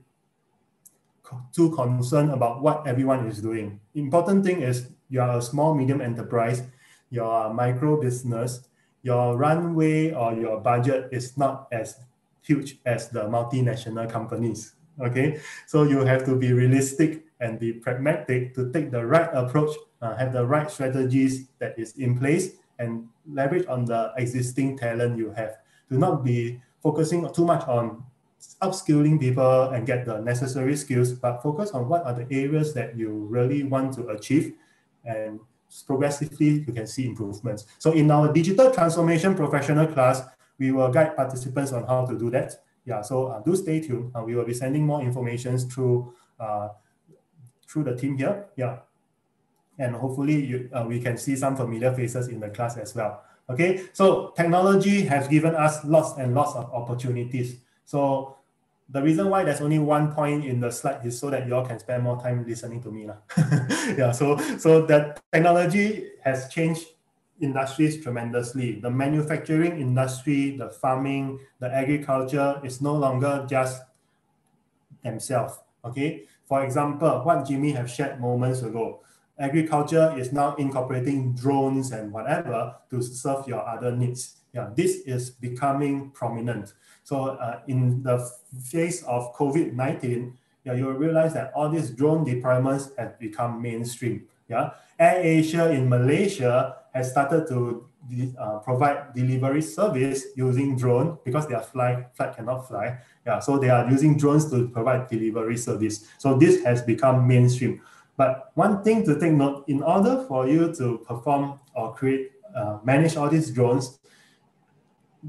too 1.52 1.70
concerned 1.74 2.30
about 2.30 2.62
what 2.62 2.86
everyone 2.86 3.26
is 3.26 3.42
doing. 3.42 3.80
Important 3.94 4.44
thing 4.44 4.62
is 4.62 4.88
you 5.10 5.20
are 5.20 5.38
a 5.38 5.42
small 5.42 5.74
medium 5.74 6.00
enterprise 6.00 6.62
your 7.10 7.52
micro 7.52 8.00
business, 8.00 8.68
your 9.02 9.36
runway 9.36 10.12
or 10.12 10.34
your 10.34 10.60
budget 10.60 11.08
is 11.12 11.36
not 11.36 11.68
as 11.72 12.00
huge 12.42 12.78
as 12.84 13.08
the 13.08 13.20
multinational 13.20 14.10
companies. 14.10 14.74
Okay, 15.00 15.40
so 15.66 15.82
you 15.82 15.98
have 16.04 16.24
to 16.24 16.36
be 16.36 16.52
realistic 16.52 17.25
and 17.40 17.58
be 17.58 17.72
pragmatic 17.72 18.54
to 18.54 18.72
take 18.72 18.90
the 18.90 19.04
right 19.04 19.28
approach, 19.32 19.74
uh, 20.00 20.16
have 20.16 20.32
the 20.32 20.44
right 20.44 20.70
strategies 20.70 21.48
that 21.58 21.78
is 21.78 21.96
in 21.98 22.18
place, 22.18 22.56
and 22.78 23.08
leverage 23.30 23.66
on 23.68 23.84
the 23.84 24.12
existing 24.16 24.76
talent 24.76 25.18
you 25.18 25.30
have. 25.32 25.58
Do 25.90 25.98
not 25.98 26.24
be 26.24 26.60
focusing 26.82 27.28
too 27.32 27.44
much 27.44 27.66
on 27.68 28.04
upskilling 28.62 29.18
people 29.18 29.70
and 29.70 29.86
get 29.86 30.06
the 30.06 30.20
necessary 30.20 30.76
skills, 30.76 31.12
but 31.12 31.42
focus 31.42 31.70
on 31.70 31.88
what 31.88 32.04
are 32.04 32.12
the 32.12 32.26
areas 32.30 32.74
that 32.74 32.96
you 32.96 33.10
really 33.10 33.62
want 33.62 33.94
to 33.94 34.08
achieve 34.08 34.54
and 35.04 35.40
progressively 35.86 36.64
you 36.66 36.72
can 36.72 36.86
see 36.86 37.06
improvements. 37.06 37.66
So 37.78 37.92
in 37.92 38.10
our 38.10 38.32
digital 38.32 38.70
transformation 38.70 39.34
professional 39.34 39.86
class, 39.86 40.22
we 40.58 40.72
will 40.72 40.90
guide 40.90 41.16
participants 41.16 41.72
on 41.72 41.84
how 41.84 42.06
to 42.06 42.18
do 42.18 42.30
that. 42.30 42.54
Yeah, 42.84 43.02
so 43.02 43.26
uh, 43.26 43.40
do 43.40 43.56
stay 43.56 43.80
tuned. 43.80 44.12
Uh, 44.14 44.22
we 44.22 44.34
will 44.34 44.44
be 44.44 44.54
sending 44.54 44.86
more 44.86 45.02
information 45.02 45.58
through 45.58 46.14
uh, 46.38 46.68
through 47.66 47.84
the 47.84 47.96
team 47.96 48.16
here. 48.16 48.46
Yeah, 48.56 48.78
and 49.78 49.94
hopefully 49.94 50.44
you, 50.44 50.70
uh, 50.72 50.84
we 50.86 51.00
can 51.00 51.16
see 51.16 51.36
some 51.36 51.56
familiar 51.56 51.92
faces 51.92 52.28
in 52.28 52.40
the 52.40 52.48
class 52.48 52.76
as 52.76 52.94
well. 52.94 53.22
Okay, 53.48 53.86
so 53.92 54.32
technology 54.36 55.02
has 55.02 55.28
given 55.28 55.54
us 55.54 55.84
lots 55.84 56.18
and 56.18 56.34
lots 56.34 56.54
of 56.56 56.72
opportunities. 56.72 57.56
So 57.84 58.36
the 58.88 59.02
reason 59.02 59.30
why 59.30 59.44
there's 59.44 59.60
only 59.60 59.78
one 59.78 60.12
point 60.12 60.44
in 60.44 60.60
the 60.60 60.70
slide 60.70 61.04
is 61.04 61.18
so 61.18 61.30
that 61.30 61.46
you 61.46 61.54
all 61.54 61.64
can 61.64 61.78
spend 61.78 62.02
more 62.02 62.20
time 62.20 62.44
listening 62.46 62.82
to 62.82 62.90
me. 62.90 63.06
yeah, 63.96 64.12
so 64.12 64.36
so 64.58 64.86
that 64.86 65.22
technology 65.32 66.10
has 66.22 66.48
changed 66.48 66.86
industries 67.40 68.02
tremendously. 68.02 68.80
The 68.80 68.90
manufacturing 68.90 69.80
industry, 69.80 70.56
the 70.56 70.70
farming, 70.70 71.38
the 71.60 71.72
agriculture 71.72 72.60
is 72.64 72.80
no 72.80 72.94
longer 72.94 73.46
just 73.48 73.82
themselves. 75.04 75.58
Okay. 75.84 76.24
For 76.46 76.64
example, 76.64 77.22
what 77.24 77.46
Jimmy 77.46 77.72
have 77.72 77.90
shared 77.90 78.20
moments 78.20 78.62
ago, 78.62 79.00
agriculture 79.38 80.14
is 80.16 80.32
now 80.32 80.54
incorporating 80.54 81.34
drones 81.34 81.92
and 81.92 82.12
whatever 82.12 82.76
to 82.90 83.02
serve 83.02 83.46
your 83.48 83.66
other 83.66 83.94
needs. 83.94 84.36
Yeah, 84.54 84.70
this 84.74 85.02
is 85.06 85.30
becoming 85.30 86.10
prominent. 86.10 86.72
So 87.02 87.36
uh, 87.36 87.60
in 87.66 88.02
the 88.02 88.18
face 88.62 89.02
of 89.02 89.34
COVID-19, 89.34 90.32
yeah, 90.64 90.72
you 90.72 90.86
will 90.86 90.94
realize 90.94 91.34
that 91.34 91.52
all 91.54 91.68
these 91.68 91.90
drone 91.90 92.24
deployments 92.24 92.96
have 92.98 93.18
become 93.18 93.60
mainstream. 93.60 94.26
Yeah, 94.48 94.70
Air 94.98 95.20
Asia 95.20 95.70
in 95.70 95.88
Malaysia 95.88 96.76
has 96.94 97.10
started 97.10 97.46
to 97.48 97.86
uh, 98.38 98.58
provide 98.58 99.14
delivery 99.14 99.62
service 99.62 100.26
using 100.36 100.76
drone 100.76 101.18
because 101.24 101.46
their 101.46 101.60
flight 101.60 102.06
flight 102.14 102.36
cannot 102.36 102.68
fly. 102.68 102.98
Yeah, 103.26 103.40
so 103.40 103.58
they 103.58 103.70
are 103.70 103.88
using 103.90 104.16
drones 104.16 104.50
to 104.50 104.68
provide 104.68 105.08
delivery 105.08 105.56
service. 105.56 106.06
So 106.18 106.36
this 106.36 106.62
has 106.64 106.82
become 106.82 107.26
mainstream. 107.26 107.82
But 108.16 108.52
one 108.54 108.82
thing 108.82 109.04
to 109.06 109.18
take 109.18 109.32
note: 109.32 109.64
in 109.68 109.82
order 109.82 110.24
for 110.28 110.48
you 110.48 110.74
to 110.74 110.98
perform 111.06 111.60
or 111.74 111.94
create, 111.94 112.32
uh, 112.54 112.78
manage 112.84 113.16
all 113.16 113.28
these 113.28 113.50
drones, 113.50 113.98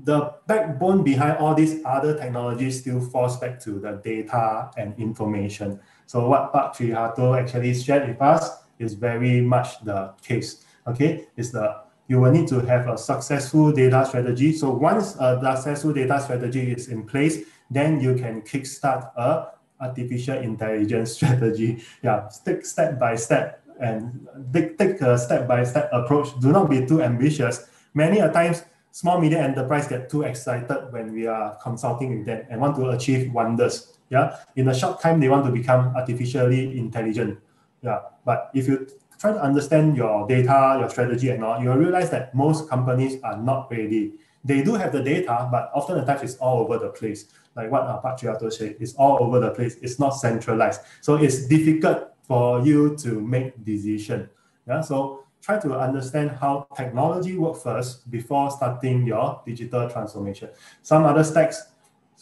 the 0.03 0.33
backbone 0.47 1.03
behind 1.03 1.37
all 1.37 1.55
these 1.55 1.83
other 1.85 2.17
technologies 2.17 2.81
still 2.81 3.01
falls 3.01 3.37
back 3.37 3.59
to 3.61 3.79
the 3.79 3.99
data 4.03 4.69
and 4.77 4.97
information. 4.99 5.79
So 6.05 6.27
what 6.27 6.53
Pak 6.53 6.73
Triharto 6.73 7.37
actually 7.37 7.73
shared 7.73 8.07
with 8.07 8.21
us 8.21 8.63
is 8.79 8.93
very 8.93 9.41
much 9.41 9.83
the 9.83 10.13
case. 10.21 10.63
Okay, 10.85 11.27
it's 11.35 11.51
the 11.51 11.86
you 12.07 12.19
will 12.19 12.31
need 12.31 12.47
to 12.47 12.59
have 12.61 12.87
a 12.87 12.97
successful 12.97 13.71
data 13.71 14.05
strategy. 14.05 14.53
So 14.53 14.71
once 14.71 15.17
uh, 15.19 15.39
a 15.43 15.55
successful 15.55 15.93
data 15.93 16.19
strategy 16.21 16.71
is 16.71 16.87
in 16.87 17.05
place, 17.05 17.43
then 17.69 17.99
you 17.99 18.15
can 18.15 18.41
kickstart 18.41 19.11
a 19.17 19.49
artificial 19.79 20.37
intelligence 20.37 21.11
strategy. 21.17 21.83
Yeah, 22.01 22.29
take 22.45 22.65
step 22.65 22.99
by 22.99 23.15
step 23.15 23.63
and 23.79 24.27
take, 24.53 24.77
take 24.77 25.01
a 25.01 25.17
step 25.17 25.47
by 25.47 25.63
step 25.63 25.89
approach. 25.91 26.29
Do 26.39 26.51
not 26.51 26.69
be 26.69 26.85
too 26.85 27.01
ambitious. 27.01 27.69
Many 27.93 28.19
a 28.19 28.31
times 28.31 28.63
small 28.91 29.19
medium 29.19 29.43
enterprise 29.43 29.87
get 29.87 30.09
too 30.09 30.23
excited 30.23 30.91
when 30.91 31.13
we 31.13 31.27
are 31.27 31.55
consulting 31.61 32.17
with 32.17 32.25
them 32.25 32.45
and 32.49 32.61
want 32.61 32.75
to 32.77 32.89
achieve 32.89 33.31
wonders. 33.33 33.93
Yeah, 34.09 34.37
in 34.55 34.69
a 34.69 34.73
short 34.73 35.01
time 35.01 35.19
they 35.19 35.27
want 35.27 35.45
to 35.45 35.51
become 35.51 35.93
artificially 35.95 36.79
intelligent. 36.79 37.39
Yeah, 37.83 37.99
but 38.25 38.49
if 38.53 38.67
you 38.67 38.87
try 39.19 39.33
to 39.33 39.41
understand 39.41 39.97
your 39.97 40.27
data, 40.27 40.77
your 40.79 40.89
strategy, 40.89 41.29
and 41.29 41.43
all, 41.43 41.61
you'll 41.61 41.75
realize 41.75 42.09
that 42.11 42.33
most 42.35 42.69
companies 42.69 43.21
are 43.23 43.37
not 43.37 43.71
ready. 43.71 44.13
They 44.43 44.63
do 44.63 44.75
have 44.75 44.91
the 44.91 45.01
data, 45.01 45.49
but 45.51 45.71
often 45.73 45.97
the 45.97 46.05
times 46.05 46.23
is 46.23 46.37
all 46.37 46.59
over 46.59 46.77
the 46.77 46.89
place. 46.89 47.25
Like 47.55 47.71
what 47.71 47.83
uh, 47.83 47.99
Patriato 48.01 48.51
said, 48.51 48.77
it's 48.79 48.93
all 48.93 49.17
over 49.21 49.39
the 49.39 49.51
place. 49.51 49.75
It's 49.81 49.99
not 49.99 50.11
centralized. 50.11 50.81
So 51.01 51.15
it's 51.15 51.47
difficult 51.47 52.13
for 52.21 52.61
you 52.61 52.95
to 52.97 53.19
make 53.19 53.63
decision. 53.63 54.29
Yeah, 54.67 54.81
so 54.81 55.23
try 55.41 55.59
to 55.59 55.77
understand 55.79 56.31
how 56.31 56.67
technology 56.75 57.37
works 57.37 57.63
first 57.63 58.09
before 58.11 58.51
starting 58.51 59.05
your 59.05 59.41
digital 59.45 59.89
transformation. 59.89 60.49
Some 60.83 61.05
other 61.05 61.23
stacks 61.23 61.63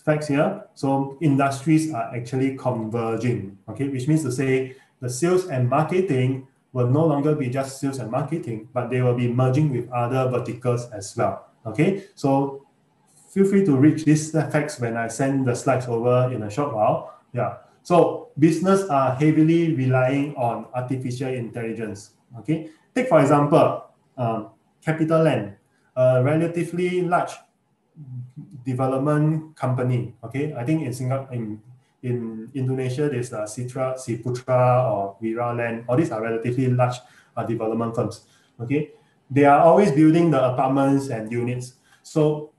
facts 0.05 0.27
here. 0.27 0.63
So 0.75 1.17
industries 1.21 1.93
are 1.93 2.15
actually 2.15 2.55
converging, 2.55 3.57
okay, 3.67 3.87
which 3.87 4.07
means 4.07 4.23
to 4.23 4.31
say 4.31 4.75
the 5.01 5.09
sales 5.09 5.47
and 5.47 5.67
marketing 5.67 6.47
will 6.75 6.91
no 6.91 7.07
longer 7.07 7.33
be 7.33 7.47
just 7.47 7.79
sales 7.79 7.99
and 7.99 8.11
marketing, 8.11 8.67
but 8.75 8.91
they 8.91 9.01
will 9.01 9.15
be 9.15 9.31
merging 9.31 9.71
with 9.71 9.87
other 9.95 10.27
verticals 10.27 10.91
as 10.91 11.15
well. 11.15 11.47
Okay, 11.65 12.03
so 12.15 12.67
feel 13.31 13.47
free 13.47 13.63
to 13.63 13.79
reach 13.79 14.03
these 14.03 14.35
facts 14.35 14.77
when 14.77 14.99
I 14.99 15.07
send 15.07 15.47
the 15.47 15.55
slides 15.55 15.87
over 15.87 16.29
in 16.35 16.43
a 16.43 16.51
short 16.51 16.75
while. 16.75 17.15
Yeah, 17.31 17.63
so 17.81 18.27
business 18.37 18.83
are 18.91 19.15
heavily 19.15 19.73
relying 19.73 20.35
on 20.35 20.67
artificial 20.75 21.31
intelligence. 21.31 22.11
Okay, 22.43 22.69
take 22.93 23.07
for 23.07 23.21
example, 23.21 23.87
um, 24.17 24.51
CapitaLand, 24.83 25.55
a 25.95 26.21
relatively 26.21 27.07
large 27.07 27.31
development 28.65 29.55
company. 29.55 30.13
Okay, 30.25 30.53
I 30.53 30.65
think 30.65 30.83
in 30.83 30.91
Singapore, 30.91 31.31
in 31.31 31.61
in 32.05 32.51
Indonesia, 32.53 33.09
there's 33.09 33.33
uh, 33.33 33.49
Citra, 33.49 33.97
Ciputra, 33.97 34.85
or 34.85 35.17
Viraland. 35.21 35.85
All 35.89 35.97
these 35.97 36.11
are 36.11 36.21
relatively 36.21 36.69
large 36.69 37.01
uh, 37.35 37.43
development 37.43 37.95
firms. 37.95 38.29
Okay, 38.61 38.93
they 39.29 39.45
are 39.45 39.59
always 39.59 39.91
building 39.91 40.29
the 40.29 40.39
apartments 40.53 41.09
and 41.09 41.31
units. 41.31 41.81
So 42.03 42.53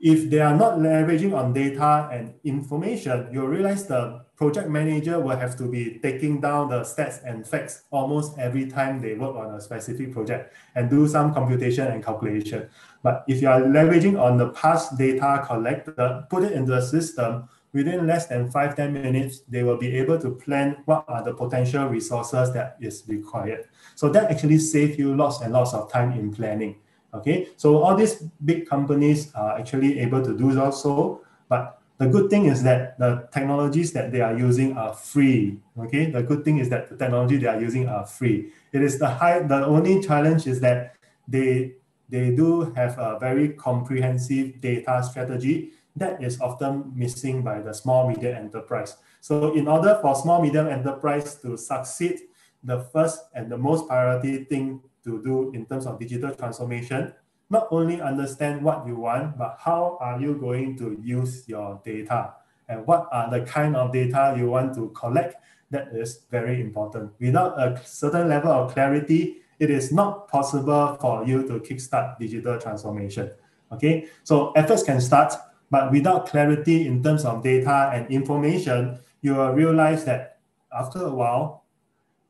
if 0.00 0.30
they 0.30 0.40
are 0.40 0.56
not 0.56 0.78
leveraging 0.78 1.36
on 1.36 1.52
data 1.52 2.08
and 2.12 2.34
information, 2.44 3.28
you'll 3.32 3.48
realize 3.48 3.86
the 3.86 4.24
project 4.36 4.68
manager 4.68 5.18
will 5.18 5.36
have 5.36 5.56
to 5.56 5.64
be 5.64 5.98
taking 6.02 6.40
down 6.40 6.68
the 6.68 6.80
stats 6.80 7.24
and 7.24 7.46
facts 7.46 7.84
almost 7.90 8.38
every 8.38 8.66
time 8.66 9.00
they 9.00 9.14
work 9.14 9.34
on 9.34 9.54
a 9.54 9.60
specific 9.60 10.12
project 10.12 10.52
and 10.74 10.90
do 10.90 11.08
some 11.08 11.32
computation 11.32 11.86
and 11.86 12.04
calculation. 12.04 12.68
But 13.02 13.24
if 13.28 13.40
you 13.40 13.48
are 13.48 13.60
leveraging 13.60 14.20
on 14.20 14.36
the 14.36 14.50
past 14.50 14.98
data 14.98 15.42
collected, 15.46 16.26
put 16.28 16.44
it 16.44 16.52
into 16.52 16.72
the 16.72 16.82
system, 16.82 17.48
within 17.72 18.06
less 18.06 18.26
than 18.26 18.50
five 18.50 18.76
ten 18.76 18.92
minutes, 18.92 19.40
they 19.48 19.62
will 19.62 19.76
be 19.76 19.96
able 19.96 20.18
to 20.18 20.30
plan 20.30 20.76
what 20.84 21.04
are 21.08 21.22
the 21.22 21.34
potential 21.34 21.86
resources 21.86 22.52
that 22.52 22.76
is 22.80 23.04
required. 23.06 23.68
So 23.94 24.08
that 24.10 24.30
actually 24.30 24.58
saves 24.58 24.98
you 24.98 25.14
lots 25.14 25.40
and 25.40 25.52
lots 25.52 25.74
of 25.74 25.90
time 25.90 26.12
in 26.12 26.32
planning. 26.32 26.76
Okay, 27.14 27.48
so 27.56 27.78
all 27.82 27.96
these 27.96 28.22
big 28.44 28.68
companies 28.68 29.32
are 29.34 29.58
actually 29.58 30.00
able 30.00 30.22
to 30.22 30.36
do 30.36 30.52
so, 30.70 31.22
but 31.48 31.80
the 31.98 32.06
good 32.06 32.28
thing 32.28 32.44
is 32.44 32.62
that 32.62 32.98
the 32.98 33.26
technologies 33.32 33.92
that 33.92 34.12
they 34.12 34.20
are 34.20 34.36
using 34.36 34.76
are 34.76 34.92
free. 34.92 35.56
Okay, 35.78 36.10
the 36.10 36.22
good 36.22 36.44
thing 36.44 36.58
is 36.58 36.68
that 36.68 36.90
the 36.90 36.96
technology 36.96 37.38
they 37.38 37.46
are 37.46 37.60
using 37.60 37.88
are 37.88 38.04
free. 38.04 38.52
It 38.72 38.82
is 38.82 38.98
the 38.98 39.08
high. 39.08 39.40
The 39.40 39.64
only 39.64 40.02
challenge 40.02 40.46
is 40.46 40.60
that 40.60 40.96
they 41.26 41.76
they 42.10 42.36
do 42.36 42.72
have 42.76 42.98
a 42.98 43.18
very 43.18 43.50
comprehensive 43.50 44.60
data 44.60 45.02
strategy 45.02 45.72
that 45.96 46.22
is 46.22 46.40
often 46.40 46.92
missing 46.94 47.42
by 47.42 47.60
the 47.60 47.72
small 47.72 48.08
medium 48.08 48.36
enterprise. 48.36 48.96
So 49.20 49.54
in 49.54 49.66
order 49.66 49.98
for 50.02 50.14
small 50.14 50.42
medium 50.42 50.68
enterprise 50.68 51.36
to 51.36 51.56
succeed, 51.56 52.20
the 52.62 52.80
first 52.92 53.20
and 53.34 53.50
the 53.50 53.56
most 53.56 53.88
priority 53.88 54.44
thing 54.44 54.82
to 55.04 55.22
do 55.22 55.52
in 55.52 55.66
terms 55.66 55.86
of 55.86 55.98
digital 55.98 56.34
transformation, 56.34 57.14
not 57.48 57.68
only 57.70 58.00
understand 58.00 58.62
what 58.62 58.86
you 58.86 58.96
want, 58.96 59.38
but 59.38 59.56
how 59.60 59.98
are 60.00 60.20
you 60.20 60.34
going 60.34 60.76
to 60.78 61.00
use 61.02 61.48
your 61.48 61.80
data 61.84 62.34
and 62.68 62.86
what 62.86 63.08
are 63.12 63.30
the 63.30 63.40
kind 63.46 63.76
of 63.76 63.92
data 63.92 64.34
you 64.36 64.48
want 64.48 64.74
to 64.74 64.90
collect 64.90 65.36
that 65.70 65.88
is 65.92 66.22
very 66.30 66.60
important. 66.60 67.12
Without 67.20 67.58
a 67.58 67.80
certain 67.84 68.28
level 68.28 68.50
of 68.50 68.72
clarity, 68.72 69.38
it 69.58 69.70
is 69.70 69.92
not 69.92 70.28
possible 70.28 70.96
for 71.00 71.24
you 71.24 71.46
to 71.46 71.60
kickstart 71.60 72.18
digital 72.18 72.58
transformation. 72.58 73.30
Okay, 73.72 74.06
so 74.22 74.52
efforts 74.52 74.82
can 74.82 75.00
start, 75.00 75.34
but 75.70 75.90
without 75.90 76.26
clarity 76.26 76.86
in 76.86 77.02
terms 77.02 77.24
of 77.24 77.42
data 77.42 77.90
and 77.92 78.10
information, 78.10 78.98
you 79.22 79.34
will 79.34 79.52
realize 79.52 80.04
that 80.04 80.38
after 80.72 81.04
a 81.04 81.10
while, 81.10 81.64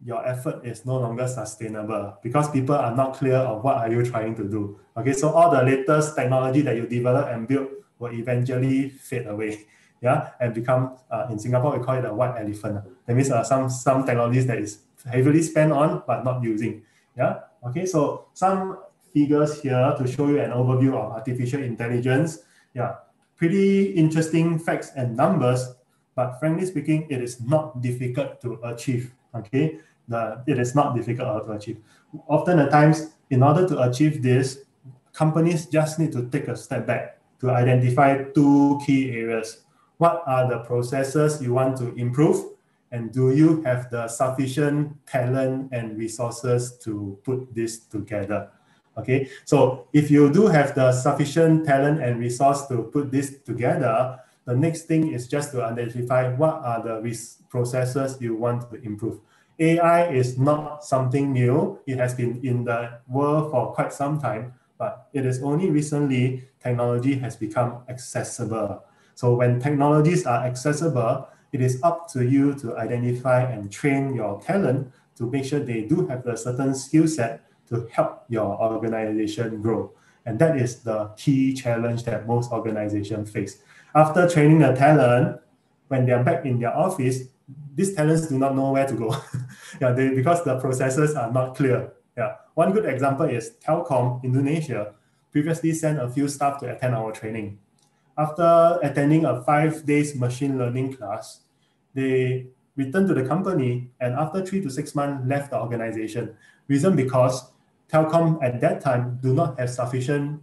your 0.04 0.26
effort 0.26 0.64
is 0.64 0.84
no 0.84 0.96
longer 0.98 1.26
sustainable 1.26 2.16
because 2.22 2.50
people 2.50 2.74
are 2.74 2.94
not 2.94 3.14
clear 3.14 3.36
of 3.36 3.64
what 3.64 3.76
are 3.76 3.90
you 3.90 4.04
trying 4.04 4.34
to 4.36 4.44
do. 4.44 4.78
Okay, 4.96 5.12
so 5.12 5.30
all 5.30 5.50
the 5.50 5.62
latest 5.62 6.16
technology 6.16 6.60
that 6.62 6.76
you 6.76 6.86
develop 6.86 7.28
and 7.28 7.48
build 7.48 7.68
will 7.98 8.12
eventually 8.12 8.90
fade 8.90 9.26
away. 9.26 9.66
Yeah, 10.02 10.30
and 10.40 10.52
become 10.52 10.98
uh, 11.10 11.28
in 11.30 11.38
Singapore 11.38 11.78
we 11.78 11.84
call 11.84 11.96
it 11.96 12.04
a 12.04 12.12
white 12.12 12.36
elephant. 12.36 12.84
That 13.06 13.16
means 13.16 13.30
uh, 13.30 13.42
some 13.42 13.70
some 13.70 14.04
technologies 14.04 14.46
that 14.46 14.58
is 14.58 14.84
heavily 15.08 15.42
spent 15.42 15.72
on 15.72 16.02
but 16.06 16.22
not 16.24 16.42
using. 16.42 16.84
Yeah. 17.16 17.48
Okay. 17.66 17.86
So 17.86 18.28
some 18.34 18.78
figures 19.14 19.60
here 19.62 19.94
to 19.96 20.06
show 20.06 20.28
you 20.28 20.40
an 20.40 20.50
overview 20.52 20.92
of 20.92 21.12
artificial 21.12 21.62
intelligence. 21.62 22.44
Yeah. 22.74 22.96
Pretty 23.36 23.92
interesting 23.92 24.58
facts 24.58 24.92
and 24.96 25.16
numbers, 25.16 25.74
but 26.14 26.38
frankly 26.38 26.66
speaking, 26.66 27.06
it 27.10 27.22
is 27.22 27.40
not 27.40 27.82
difficult 27.82 28.40
to 28.40 28.58
achieve. 28.64 29.12
Okay. 29.34 29.78
The, 30.08 30.42
it 30.46 30.58
is 30.58 30.74
not 30.74 30.94
difficult 30.94 31.46
to 31.46 31.52
achieve. 31.52 31.78
Often 32.28 32.60
at 32.60 32.70
times, 32.70 33.10
in 33.30 33.42
order 33.42 33.66
to 33.68 33.82
achieve 33.82 34.22
this, 34.22 34.64
companies 35.12 35.66
just 35.66 35.98
need 35.98 36.12
to 36.12 36.30
take 36.30 36.48
a 36.48 36.56
step 36.56 36.86
back 36.86 37.18
to 37.40 37.50
identify 37.50 38.22
two 38.34 38.80
key 38.86 39.10
areas. 39.10 39.64
What 39.98 40.22
are 40.26 40.48
the 40.48 40.58
processes 40.58 41.42
you 41.42 41.54
want 41.54 41.76
to 41.78 41.94
improve? 41.96 42.52
And 42.92 43.12
do 43.12 43.34
you 43.34 43.62
have 43.62 43.90
the 43.90 44.06
sufficient 44.08 44.94
talent 45.06 45.70
and 45.72 45.98
resources 45.98 46.78
to 46.84 47.18
put 47.24 47.52
this 47.54 47.80
together? 47.80 48.50
Okay, 48.98 49.28
so 49.44 49.88
if 49.92 50.10
you 50.10 50.32
do 50.32 50.46
have 50.46 50.74
the 50.74 50.90
sufficient 50.90 51.66
talent 51.66 52.02
and 52.02 52.18
resource 52.18 52.66
to 52.66 52.84
put 52.84 53.10
this 53.10 53.38
together, 53.44 54.18
the 54.46 54.56
next 54.56 54.82
thing 54.82 55.12
is 55.12 55.28
just 55.28 55.52
to 55.52 55.62
identify 55.62 56.32
what 56.32 56.64
are 56.64 56.82
the 56.82 57.18
processes 57.50 58.16
you 58.20 58.34
want 58.34 58.70
to 58.70 58.80
improve. 58.82 59.20
AI 59.58 60.08
is 60.08 60.38
not 60.38 60.84
something 60.84 61.32
new. 61.32 61.78
It 61.86 61.98
has 61.98 62.14
been 62.14 62.40
in 62.44 62.64
the 62.64 63.00
world 63.08 63.50
for 63.50 63.72
quite 63.74 63.92
some 63.92 64.20
time, 64.20 64.54
but 64.78 65.08
it 65.12 65.26
is 65.26 65.42
only 65.42 65.70
recently 65.70 66.48
technology 66.62 67.14
has 67.18 67.36
become 67.36 67.82
accessible. 67.88 68.84
So 69.14 69.34
when 69.34 69.60
technologies 69.60 70.26
are 70.26 70.44
accessible, 70.44 71.28
it 71.52 71.60
is 71.60 71.80
up 71.82 72.08
to 72.12 72.24
you 72.24 72.54
to 72.60 72.76
identify 72.76 73.42
and 73.42 73.72
train 73.72 74.14
your 74.14 74.40
talent 74.42 74.92
to 75.16 75.30
make 75.30 75.44
sure 75.44 75.60
they 75.60 75.82
do 75.82 76.06
have 76.06 76.26
a 76.26 76.36
certain 76.36 76.74
skill 76.74 77.08
set 77.08 77.42
to 77.68 77.88
help 77.90 78.24
your 78.28 78.60
organization 78.60 79.62
grow. 79.62 79.92
And 80.24 80.38
that 80.38 80.56
is 80.56 80.80
the 80.82 81.10
key 81.16 81.54
challenge 81.54 82.04
that 82.04 82.26
most 82.26 82.50
organizations 82.50 83.30
face. 83.30 83.62
After 83.94 84.28
training 84.28 84.58
the 84.58 84.72
talent, 84.72 85.40
when 85.88 86.04
they 86.04 86.12
are 86.12 86.24
back 86.24 86.44
in 86.44 86.58
their 86.58 86.76
office, 86.76 87.28
these 87.74 87.94
talents 87.94 88.26
do 88.26 88.38
not 88.38 88.56
know 88.56 88.72
where 88.72 88.86
to 88.86 88.94
go. 88.94 89.16
yeah, 89.80 89.92
they, 89.92 90.10
because 90.10 90.42
the 90.44 90.58
processes 90.58 91.14
are 91.14 91.30
not 91.32 91.54
clear. 91.54 91.92
Yeah. 92.16 92.36
One 92.54 92.72
good 92.72 92.86
example 92.86 93.26
is 93.26 93.52
Telkom 93.64 94.22
Indonesia 94.24 94.94
previously 95.30 95.72
sent 95.74 96.00
a 96.00 96.08
few 96.08 96.28
staff 96.28 96.58
to 96.60 96.74
attend 96.74 96.94
our 96.94 97.12
training. 97.12 97.58
After 98.18 98.78
attending 98.82 99.26
a 99.26 99.42
five 99.42 99.84
days 99.84 100.16
machine 100.16 100.58
learning 100.58 100.96
class, 100.96 101.42
they 101.92 102.46
returned 102.74 103.08
to 103.08 103.14
the 103.14 103.24
company 103.24 103.90
and 104.00 104.14
after 104.14 104.44
three 104.44 104.62
to 104.62 104.70
six 104.70 104.94
months 104.94 105.28
left 105.28 105.50
the 105.50 105.60
organization. 105.60 106.34
Reason 106.68 106.96
because 106.96 107.52
Telkom 107.90 108.42
at 108.42 108.60
that 108.60 108.80
time 108.80 109.18
do 109.22 109.32
not 109.32 109.58
have 109.58 109.70
sufficient 109.70 110.42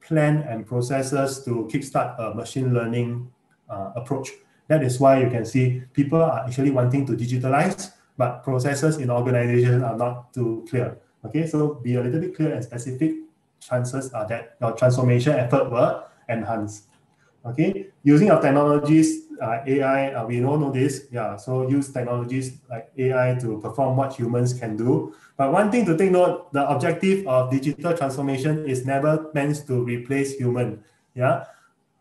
plan 0.00 0.42
and 0.48 0.66
processes 0.66 1.44
to 1.44 1.68
kickstart 1.72 2.18
a 2.18 2.34
machine 2.34 2.72
learning 2.72 3.30
uh, 3.68 3.90
approach. 3.96 4.30
That 4.68 4.82
is 4.82 5.00
why 5.00 5.20
you 5.20 5.30
can 5.30 5.44
see 5.44 5.82
people 5.92 6.22
are 6.22 6.46
actually 6.46 6.70
wanting 6.70 7.06
to 7.06 7.12
digitalize, 7.12 7.92
but 8.16 8.42
processes 8.42 8.98
in 8.98 9.10
organizations 9.10 9.82
are 9.82 9.96
not 9.96 10.32
too 10.32 10.64
clear. 10.68 10.98
Okay, 11.24 11.46
so 11.46 11.74
be 11.74 11.96
a 11.96 12.02
little 12.02 12.20
bit 12.20 12.36
clear 12.36 12.52
and 12.52 12.62
specific. 12.62 13.12
Chances 13.60 14.12
are 14.12 14.28
that 14.28 14.56
your 14.60 14.72
transformation 14.72 15.32
effort 15.32 15.70
will 15.70 16.04
enhance. 16.28 16.86
Okay, 17.44 17.92
using 18.02 18.30
of 18.30 18.40
technologies, 18.40 19.28
uh, 19.36 19.60
AI, 19.66 20.14
uh, 20.16 20.24
we 20.24 20.42
all 20.42 20.56
know 20.56 20.72
this. 20.72 21.08
Yeah, 21.12 21.36
so 21.36 21.68
use 21.68 21.92
technologies 21.92 22.56
like 22.70 22.88
AI 22.96 23.36
to 23.40 23.60
perform 23.60 23.98
what 23.98 24.14
humans 24.16 24.54
can 24.56 24.78
do. 24.78 25.12
But 25.36 25.52
one 25.52 25.70
thing 25.70 25.84
to 25.84 25.96
take 25.96 26.10
note, 26.10 26.50
the 26.54 26.66
objective 26.66 27.26
of 27.28 27.50
digital 27.50 27.92
transformation 27.92 28.64
is 28.64 28.86
never 28.86 29.28
meant 29.34 29.66
to 29.66 29.84
replace 29.84 30.40
human. 30.40 30.82
Yeah, 31.14 31.44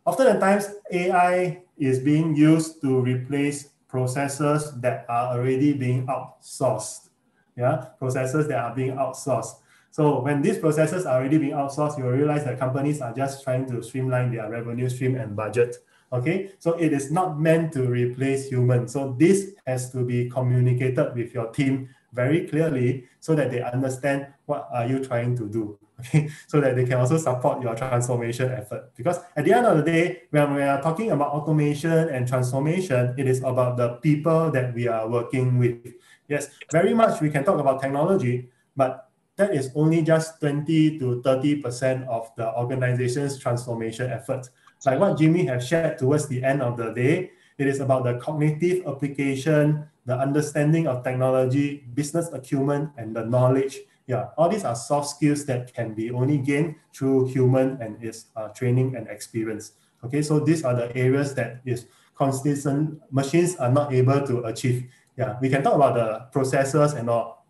often 0.06 0.40
times 0.40 0.72
AI 0.90 1.60
is 1.78 2.00
being 2.00 2.36
used 2.38 2.80
to 2.80 3.02
replace 3.02 3.68
processes 3.90 4.72
that 4.80 5.06
are 5.10 5.36
already 5.36 5.74
being 5.74 6.08
outsourced. 6.08 7.10
Yeah, 7.58 7.92
processes 8.00 8.48
that 8.48 8.60
are 8.64 8.74
being 8.74 8.96
outsourced. 8.96 9.60
So 9.94 10.22
when 10.22 10.42
these 10.42 10.58
processes 10.58 11.06
are 11.06 11.22
already 11.22 11.38
being 11.38 11.54
outsourced, 11.54 12.00
you 12.00 12.06
will 12.06 12.18
realize 12.18 12.44
that 12.46 12.58
companies 12.58 13.00
are 13.00 13.14
just 13.14 13.44
trying 13.44 13.70
to 13.70 13.84
streamline 13.84 14.34
their 14.34 14.50
revenue 14.50 14.90
stream 14.90 15.14
and 15.14 15.36
budget. 15.36 15.78
Okay, 16.12 16.50
so 16.58 16.74
it 16.82 16.94
is 16.94 17.12
not 17.12 17.40
meant 17.40 17.74
to 17.74 17.86
replace 17.86 18.50
humans. 18.50 18.94
So 18.94 19.16
this 19.20 19.54
has 19.68 19.92
to 19.92 20.04
be 20.04 20.32
communicated 20.32 21.14
with 21.14 21.32
your 21.32 21.54
team 21.54 21.90
very 22.12 22.48
clearly 22.48 23.06
so 23.20 23.36
that 23.36 23.52
they 23.52 23.62
understand 23.62 24.34
what 24.48 24.68
are 24.74 24.88
you 24.88 24.98
trying 24.98 25.38
to 25.38 25.48
do. 25.48 25.78
Okay, 26.04 26.28
so 26.48 26.60
that 26.60 26.76
they 26.76 26.84
can 26.84 26.98
also 26.98 27.18
support 27.18 27.62
your 27.62 27.76
transformation 27.76 28.52
effort. 28.52 28.92
Because 28.98 29.20
at 29.38 29.46
the 29.46 29.54
end 29.54 29.68
of 29.68 29.78
the 29.78 29.84
day, 29.84 30.24
when 30.32 30.56
we 30.56 30.64
are 30.64 30.82
talking 30.82 31.12
about 31.12 31.32
automation 31.32 32.10
and 32.10 32.28
transformation, 32.28 33.14
it 33.16 33.28
is 33.28 33.40
about 33.46 33.78
the 33.78 34.02
people 34.02 34.50
that 34.52 34.74
we 34.74 34.88
are 34.88 35.08
working 35.08 35.60
with. 35.60 35.94
Yes, 36.28 36.50
very 36.72 36.96
much 36.96 37.22
we 37.22 37.30
can 37.30 37.46
talk 37.46 37.60
about 37.60 37.80
technology, 37.80 38.50
but 38.76 39.13
that 39.36 39.54
is 39.54 39.72
only 39.76 40.02
just 40.02 40.40
20 40.40 41.00
to 41.00 41.22
30% 41.26 42.08
of 42.08 42.30
the 42.38 42.54
organization's 42.56 43.40
transformation 43.40 44.12
efforts. 44.12 44.50
Like 44.86 45.00
what 45.00 45.18
Jimmy 45.18 45.46
has 45.46 45.68
shared 45.68 45.98
towards 45.98 46.28
the 46.28 46.44
end 46.44 46.62
of 46.62 46.78
the 46.78 46.92
day, 46.92 47.32
it 47.58 47.68
is 47.68 47.80
about 47.80 48.04
the 48.04 48.16
cognitive 48.20 48.86
application, 48.86 49.88
the 50.06 50.18
understanding 50.18 50.88
of 50.88 51.04
technology, 51.04 51.86
business 51.94 52.30
acumen, 52.34 52.92
and 52.98 53.16
the 53.16 53.26
knowledge. 53.26 53.80
Yeah, 54.08 54.28
all 54.38 54.50
these 54.50 54.66
are 54.66 54.76
soft 54.76 55.10
skills 55.10 55.46
that 55.46 55.74
can 55.74 55.94
be 55.94 56.12
only 56.12 56.38
gained 56.38 56.76
through 56.94 57.28
human 57.28 57.82
and 57.82 58.04
its 58.04 58.26
uh, 58.36 58.50
training 58.50 58.96
and 58.96 59.08
experience. 59.08 59.74
Okay, 60.04 60.22
so 60.22 60.40
these 60.40 60.66
are 60.66 60.76
the 60.76 60.96
areas 60.98 61.34
that 61.36 61.62
is 61.64 61.86
consistent 62.16 63.00
machines 63.12 63.56
are 63.56 63.72
not 63.72 63.94
able 63.94 64.26
to 64.28 64.44
achieve. 64.44 64.92
Yeah, 65.18 65.38
we 65.42 65.50
can 65.50 65.64
talk 65.64 65.76
about 65.76 65.96
the 65.96 66.28
processes 66.32 66.94
and 66.94 67.10
all, 67.10 67.43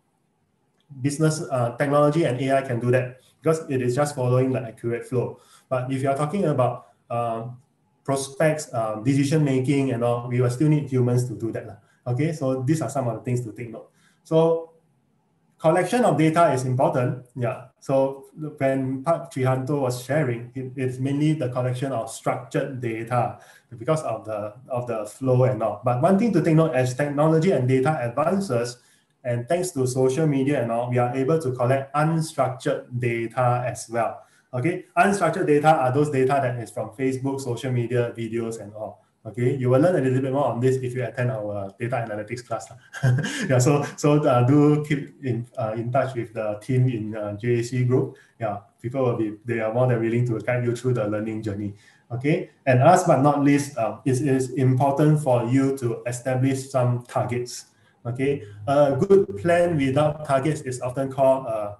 business 1.00 1.42
uh, 1.50 1.76
technology 1.76 2.24
and 2.24 2.40
AI 2.40 2.62
can 2.62 2.80
do 2.80 2.90
that 2.90 3.20
because 3.42 3.68
it 3.68 3.82
is 3.82 3.94
just 3.94 4.14
following 4.14 4.52
the 4.52 4.60
accurate 4.60 5.06
flow. 5.06 5.40
But 5.68 5.92
if 5.92 6.02
you 6.02 6.08
are 6.08 6.16
talking 6.16 6.44
about 6.44 6.86
uh, 7.10 7.48
prospects, 8.04 8.72
uh, 8.72 8.96
decision 9.04 9.44
making, 9.44 9.92
and 9.92 10.04
all, 10.04 10.28
we 10.28 10.40
will 10.40 10.50
still 10.50 10.68
need 10.68 10.88
humans 10.88 11.26
to 11.28 11.34
do 11.34 11.52
that. 11.52 11.80
Okay, 12.06 12.32
so 12.32 12.62
these 12.62 12.82
are 12.82 12.90
some 12.90 13.08
of 13.08 13.16
the 13.16 13.24
things 13.24 13.40
to 13.42 13.52
take 13.52 13.70
note. 13.70 13.90
So 14.24 14.74
collection 15.58 16.04
of 16.04 16.18
data 16.18 16.52
is 16.52 16.64
important. 16.64 17.24
Yeah. 17.34 17.72
So 17.80 18.26
when 18.58 19.02
Pak 19.02 19.32
Trihanto 19.32 19.80
was 19.80 20.04
sharing, 20.04 20.52
it, 20.54 20.72
it's 20.76 20.98
mainly 20.98 21.32
the 21.32 21.48
collection 21.48 21.92
of 21.92 22.10
structured 22.10 22.80
data 22.80 23.38
because 23.78 24.02
of 24.02 24.24
the 24.24 24.54
of 24.68 24.86
the 24.86 25.06
flow 25.06 25.44
and 25.44 25.62
all. 25.62 25.80
But 25.84 26.02
one 26.02 26.18
thing 26.18 26.32
to 26.34 26.42
take 26.42 26.56
note 26.56 26.74
as 26.74 26.94
technology 26.94 27.52
and 27.52 27.66
data 27.66 27.96
advances, 28.00 28.76
and 29.24 29.48
thanks 29.48 29.70
to 29.72 29.86
social 29.86 30.26
media 30.26 30.62
and 30.62 30.70
all, 30.70 30.90
we 30.90 30.98
are 30.98 31.14
able 31.16 31.40
to 31.40 31.52
collect 31.52 31.94
unstructured 31.94 32.86
data 32.98 33.64
as 33.66 33.88
well. 33.88 34.22
Okay, 34.52 34.84
unstructured 34.96 35.46
data 35.46 35.68
are 35.68 35.92
those 35.92 36.10
data 36.10 36.38
that 36.40 36.58
is 36.60 36.70
from 36.70 36.90
Facebook, 36.90 37.40
social 37.40 37.72
media, 37.72 38.12
videos, 38.16 38.60
and 38.60 38.72
all. 38.74 39.04
Okay, 39.26 39.56
you 39.56 39.70
will 39.70 39.80
learn 39.80 39.96
a 39.96 40.00
little 40.02 40.20
bit 40.20 40.32
more 40.32 40.44
on 40.44 40.60
this 40.60 40.76
if 40.76 40.94
you 40.94 41.02
attend 41.02 41.30
our 41.30 41.74
data 41.80 42.06
analytics 42.06 42.46
class. 42.46 42.68
yeah, 43.48 43.58
so 43.58 43.82
so 43.96 44.22
uh, 44.22 44.46
do 44.46 44.84
keep 44.84 45.24
in 45.24 45.46
uh, 45.56 45.72
in 45.74 45.90
touch 45.90 46.14
with 46.14 46.34
the 46.34 46.60
team 46.60 46.88
in 46.90 47.16
uh, 47.16 47.34
JAC 47.40 47.88
group. 47.88 48.16
Yeah, 48.38 48.58
people 48.82 49.02
will 49.02 49.16
be 49.16 49.32
they 49.46 49.60
are 49.60 49.72
more 49.72 49.88
than 49.88 50.00
willing 50.00 50.26
to 50.26 50.38
guide 50.40 50.64
you 50.64 50.76
through 50.76 50.94
the 50.94 51.08
learning 51.08 51.42
journey. 51.42 51.74
Okay, 52.12 52.50
and 52.66 52.80
last 52.80 53.06
but 53.06 53.22
not 53.22 53.42
least, 53.42 53.78
um, 53.78 54.00
it 54.04 54.20
is 54.20 54.50
important 54.50 55.22
for 55.22 55.46
you 55.46 55.74
to 55.78 56.02
establish 56.06 56.68
some 56.68 57.02
targets. 57.08 57.73
Okay, 58.06 58.44
a 58.66 58.96
good 58.96 59.38
plan 59.38 59.76
without 59.76 60.26
targets 60.26 60.60
is 60.60 60.80
often 60.82 61.10
called 61.10 61.46
a 61.46 61.78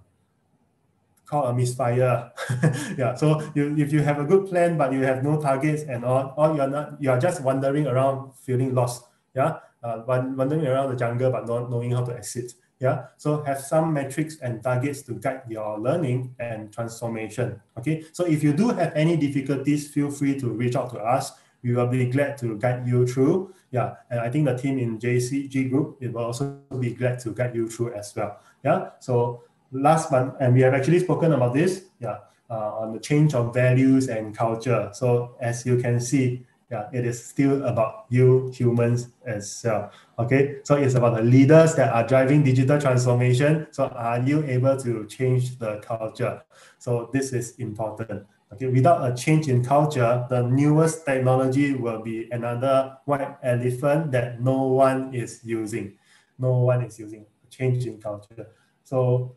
called 1.27 1.51
a 1.51 1.53
misfire. 1.53 2.33
yeah. 2.99 3.15
So 3.15 3.41
you, 3.55 3.75
if 3.77 3.93
you 3.93 4.01
have 4.01 4.19
a 4.19 4.25
good 4.25 4.47
plan 4.47 4.79
but 4.79 4.93
you 4.93 5.03
have 5.03 5.23
no 5.23 5.41
targets 5.41 5.83
and 5.83 6.05
all, 6.05 6.35
or 6.37 6.55
you're 6.57 6.69
not, 6.69 7.01
you 7.01 7.11
are 7.11 7.19
just 7.19 7.43
wandering 7.43 7.87
around 7.87 8.33
feeling 8.41 8.75
lost. 8.75 9.05
Yeah. 9.35 9.59
Uh, 9.83 10.03
wandering 10.07 10.67
around 10.67 10.91
the 10.91 10.97
jungle 10.97 11.31
but 11.31 11.47
not 11.47 11.71
knowing 11.71 11.91
how 11.93 12.05
to 12.05 12.17
exit. 12.17 12.53
Yeah. 12.81 13.07
So 13.17 13.43
have 13.43 13.61
some 13.61 13.93
metrics 13.93 14.39
and 14.41 14.63
targets 14.63 15.03
to 15.03 15.15
guide 15.15 15.43
your 15.49 15.79
learning 15.79 16.35
and 16.39 16.73
transformation. 16.73 17.61
Okay. 17.79 18.05
So 18.13 18.25
if 18.25 18.43
you 18.43 18.53
do 18.53 18.69
have 18.69 18.93
any 18.95 19.17
difficulties, 19.17 19.89
feel 19.89 20.11
free 20.11 20.39
to 20.41 20.49
reach 20.49 20.77
out 20.77 20.91
to 20.93 20.99
us 20.99 21.33
we 21.65 21.73
will 21.73 21.87
be 21.87 22.05
glad 22.07 22.37
to 22.39 22.59
guide 22.59 22.87
you 22.87 23.07
through. 23.07 23.53
Yeah, 23.75 23.97
and 24.09 24.21
I 24.21 24.31
think 24.31 24.47
the 24.47 24.57
team 24.57 24.79
in 24.79 25.01
JCG 25.01 25.69
group 25.69 25.99
it 26.01 26.13
will 26.13 26.27
also 26.27 26.61
be 26.79 26.95
glad 26.95 27.19
to 27.27 27.31
guide 27.31 27.57
you 27.57 27.69
through 27.69 27.93
as 27.95 28.15
well. 28.15 28.39
Yeah, 28.63 28.91
so 29.01 29.43
last 29.73 30.13
but 30.13 30.37
and 30.39 30.55
we 30.55 30.61
have 30.61 30.75
actually 30.75 31.01
spoken 31.01 31.33
about 31.33 31.55
this. 31.55 31.87
Yeah, 31.99 32.19
uh, 32.49 32.79
on 32.79 32.93
the 32.93 33.01
change 33.01 33.35
of 33.35 33.53
values 33.53 34.07
and 34.07 34.37
culture. 34.37 34.91
So 34.93 35.35
as 35.41 35.67
you 35.67 35.79
can 35.79 35.99
see, 35.99 36.47
yeah, 36.71 36.89
it 36.93 37.05
is 37.05 37.19
still 37.19 37.65
about 37.65 38.07
you 38.11 38.53
humans 38.55 39.09
as 39.27 39.63
well. 39.65 39.91
Okay, 40.21 40.59
so 40.63 40.77
it's 40.77 40.95
about 40.95 41.17
the 41.17 41.23
leaders 41.23 41.75
that 41.75 41.93
are 41.93 42.07
driving 42.07 42.45
digital 42.45 42.81
transformation. 42.81 43.67
So 43.73 43.89
are 43.89 44.21
you 44.21 44.45
able 44.45 44.77
to 44.87 45.05
change 45.07 45.59
the 45.59 45.81
culture? 45.81 46.43
So 46.79 47.11
this 47.13 47.33
is 47.33 47.59
important. 47.59 48.25
Okay, 48.55 48.69
without 48.69 49.03
a 49.03 49.13
change 49.17 49.49
in 49.49 49.65
culture, 49.65 50.25
the 50.31 50.43
newest 50.43 51.05
technology 51.05 51.75
will 51.75 52.01
be 52.01 52.29
another 52.31 52.97
white 53.05 53.37
elephant 53.43 54.13
that 54.13 54.41
no 54.41 54.63
one 54.63 55.13
is 55.13 55.41
using. 55.43 55.99
No 56.39 56.59
one 56.59 56.85
is 56.85 56.97
using. 57.01 57.27
A 57.45 57.51
change 57.51 57.85
in 57.87 58.01
culture. 58.01 58.47
So 58.85 59.35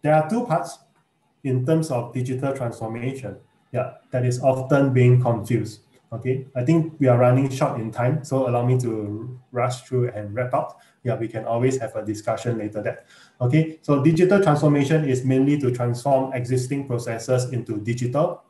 there 0.00 0.14
are 0.14 0.30
two 0.30 0.46
parts 0.46 0.78
in 1.44 1.66
terms 1.66 1.90
of 1.90 2.14
digital 2.14 2.56
transformation. 2.56 3.36
Yeah, 3.70 4.00
that 4.12 4.24
is 4.24 4.40
often 4.40 4.94
being 4.94 5.20
confused. 5.20 5.80
Okay, 6.10 6.46
I 6.56 6.64
think 6.64 6.98
we 6.98 7.08
are 7.08 7.18
running 7.18 7.50
short 7.50 7.78
in 7.78 7.90
time, 7.90 8.24
so 8.24 8.48
allow 8.48 8.64
me 8.64 8.78
to 8.80 9.38
rush 9.52 9.82
through 9.82 10.08
and 10.12 10.34
wrap 10.34 10.54
up. 10.54 10.80
Yeah, 11.02 11.16
we 11.16 11.28
can 11.28 11.44
always 11.44 11.76
have 11.80 11.94
a 11.96 12.02
discussion 12.02 12.56
later 12.56 12.80
that. 12.82 13.04
Okay, 13.40 13.78
so 13.82 14.02
digital 14.02 14.42
transformation 14.42 15.04
is 15.04 15.24
mainly 15.24 15.58
to 15.60 15.70
transform 15.70 16.32
existing 16.32 16.86
processes 16.86 17.52
into 17.52 17.78
digital, 17.78 18.42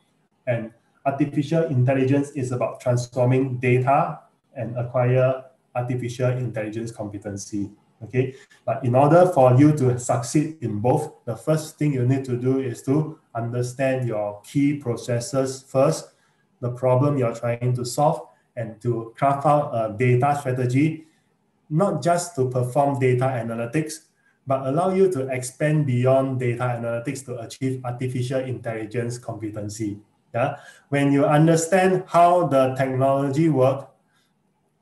and 0.46 0.70
artificial 1.04 1.64
intelligence 1.64 2.30
is 2.30 2.52
about 2.52 2.80
transforming 2.80 3.58
data 3.58 4.20
and 4.54 4.76
acquire 4.78 5.44
artificial 5.74 6.30
intelligence 6.30 6.92
competency. 6.92 7.70
Okay, 8.04 8.34
but 8.64 8.84
in 8.84 8.94
order 8.94 9.26
for 9.26 9.58
you 9.58 9.72
to 9.72 9.98
succeed 9.98 10.58
in 10.60 10.78
both, 10.78 11.24
the 11.24 11.34
first 11.34 11.78
thing 11.78 11.92
you 11.92 12.06
need 12.06 12.24
to 12.26 12.36
do 12.36 12.60
is 12.60 12.82
to 12.82 13.18
understand 13.34 14.06
your 14.06 14.40
key 14.42 14.74
processes 14.76 15.64
first 15.66 16.12
the 16.60 16.70
problem 16.70 17.18
you're 17.18 17.34
trying 17.34 17.74
to 17.74 17.84
solve 17.84 18.28
and 18.56 18.80
to 18.80 19.12
craft 19.16 19.46
out 19.46 19.72
a 19.72 19.96
data 19.96 20.36
strategy, 20.38 21.06
not 21.68 22.02
just 22.02 22.34
to 22.36 22.48
perform 22.48 22.98
data 22.98 23.24
analytics, 23.24 24.05
but 24.46 24.66
allow 24.66 24.90
you 24.90 25.10
to 25.12 25.26
expand 25.28 25.86
beyond 25.86 26.38
data 26.38 26.62
analytics 26.62 27.24
to 27.26 27.38
achieve 27.40 27.84
artificial 27.84 28.40
intelligence 28.40 29.18
competency. 29.18 29.98
Yeah? 30.34 30.56
When 30.88 31.12
you 31.12 31.26
understand 31.26 32.04
how 32.06 32.46
the 32.46 32.74
technology 32.74 33.48
works, 33.48 33.86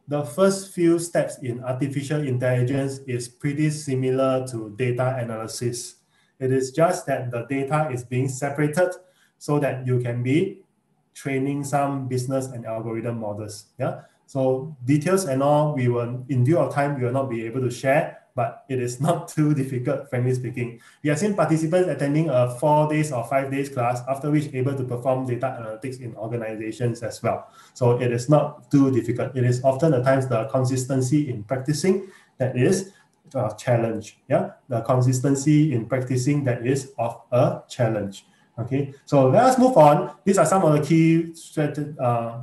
the 0.07 0.23
first 0.23 0.75
few 0.75 0.99
steps 0.99 1.39
in 1.39 1.65
artificial 1.65 2.21
intelligence 2.21 3.01
is 3.07 3.27
pretty 3.27 3.71
similar 3.71 4.47
to 4.49 4.75
data 4.77 5.17
analysis. 5.17 5.97
It 6.39 6.53
is 6.53 6.73
just 6.73 7.07
that 7.07 7.31
the 7.31 7.47
data 7.49 7.89
is 7.91 8.05
being 8.05 8.29
separated 8.29 8.93
so 9.39 9.59
that 9.61 9.87
you 9.87 10.01
can 10.01 10.23
be 10.23 10.61
training 11.15 11.65
some 11.65 12.07
business 12.07 12.47
and 12.47 12.67
algorithm 12.67 13.21
models. 13.21 13.67
Yeah. 13.79 14.03
So 14.27 14.77
details 14.85 15.25
and 15.25 15.43
all, 15.43 15.75
we 15.75 15.89
will 15.89 16.25
in 16.29 16.45
due 16.45 16.59
of 16.59 16.75
time 16.75 16.99
we 16.99 17.05
will 17.05 17.13
not 17.13 17.31
be 17.31 17.47
able 17.47 17.61
to 17.61 17.71
share, 17.71 18.24
but 18.35 18.65
it 18.69 18.81
is 18.81 19.01
not 19.01 19.29
too 19.35 19.55
difficult, 19.55 20.09
frankly 20.11 20.35
speaking. 20.35 20.81
We 21.03 21.11
have 21.11 21.19
seen 21.19 21.35
participants 21.35 21.89
attending 21.89 22.31
a 22.31 22.51
four 22.59 22.89
days 22.89 23.13
or 23.13 23.25
five 23.25 23.51
days 23.51 23.69
class, 23.69 24.03
after 24.09 24.31
which 24.31 24.53
able 24.53 24.75
to 24.77 24.85
perform 24.85 25.27
data 25.27 25.59
analytics 25.61 26.01
in 26.01 26.15
organizations 26.17 27.03
as 27.03 27.23
well. 27.23 27.49
So 27.75 28.01
it 28.01 28.13
is 28.13 28.29
not 28.29 28.71
too 28.71 28.91
difficult. 28.91 29.37
It 29.37 29.45
is 29.45 29.63
often 29.63 29.93
the 29.93 30.03
times 30.03 30.27
the 30.27 30.45
consistency 30.47 31.31
in 31.31 31.45
practicing 31.45 32.09
that 32.39 32.57
is 32.57 32.93
a 33.35 33.55
challenge. 33.57 34.19
Yeah, 34.29 34.53
the 34.69 34.81
consistency 34.83 35.73
in 35.73 35.87
practicing 35.87 36.45
that 36.45 36.67
is 36.67 36.93
of 36.99 37.21
a 37.33 37.63
challenge. 37.69 38.27
Okay, 38.59 38.95
so 39.05 39.29
let 39.31 39.45
us 39.45 39.59
move 39.59 39.77
on. 39.77 40.15
These 40.25 40.39
are 40.39 40.47
some 40.47 40.63
of 40.63 40.73
the 40.73 40.87
key 40.87 41.35
uh, 41.99 42.43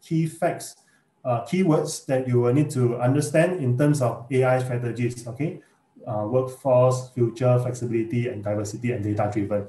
key 0.00 0.26
facts, 0.26 0.76
uh, 1.24 1.42
keywords 1.44 2.06
that 2.06 2.26
you 2.26 2.40
will 2.40 2.52
need 2.52 2.70
to 2.70 2.96
understand 2.96 3.62
in 3.62 3.78
terms 3.78 4.02
of 4.02 4.26
AI 4.30 4.58
strategies. 4.62 5.26
Okay, 5.26 5.60
uh, 6.06 6.26
workforce, 6.26 7.10
future, 7.10 7.58
flexibility, 7.60 8.28
and 8.28 8.42
diversity, 8.42 8.92
and 8.92 9.04
data 9.04 9.30
driven. 9.32 9.66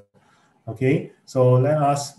Okay, 0.67 1.11
so 1.25 1.53
let 1.53 1.77
us. 1.77 2.13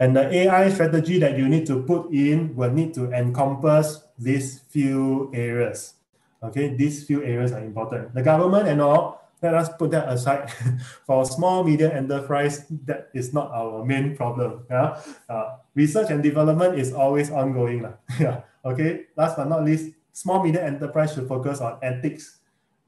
And 0.00 0.16
the 0.16 0.26
AI 0.26 0.70
strategy 0.70 1.18
that 1.20 1.38
you 1.38 1.48
need 1.48 1.66
to 1.66 1.82
put 1.82 2.10
in 2.10 2.56
will 2.56 2.70
need 2.70 2.92
to 2.94 3.12
encompass 3.12 4.02
these 4.18 4.60
few 4.68 5.30
areas. 5.32 5.94
Okay, 6.42 6.74
these 6.74 7.06
few 7.06 7.22
areas 7.22 7.52
are 7.52 7.62
important. 7.62 8.12
The 8.12 8.22
government 8.22 8.68
and 8.68 8.82
all 8.82 9.23
let 9.44 9.52
us 9.52 9.68
put 9.76 9.92
that 9.92 10.08
aside. 10.08 10.48
For 11.06 11.28
small, 11.28 11.62
medium 11.62 11.92
enterprise, 11.92 12.64
that 12.88 13.12
is 13.12 13.36
not 13.36 13.52
our 13.52 13.84
main 13.84 14.16
problem. 14.16 14.64
Yeah? 14.72 14.96
Uh, 15.28 15.60
research 15.76 16.08
and 16.08 16.24
development 16.24 16.80
is 16.80 16.96
always 16.96 17.28
ongoing. 17.28 17.84
yeah. 18.18 18.48
Okay. 18.64 19.12
Last 19.16 19.36
but 19.36 19.52
not 19.52 19.60
least, 19.60 19.92
small, 20.16 20.42
medium 20.42 20.64
enterprise 20.64 21.12
should 21.12 21.28
focus 21.28 21.60
on 21.60 21.76
ethics, 21.84 22.40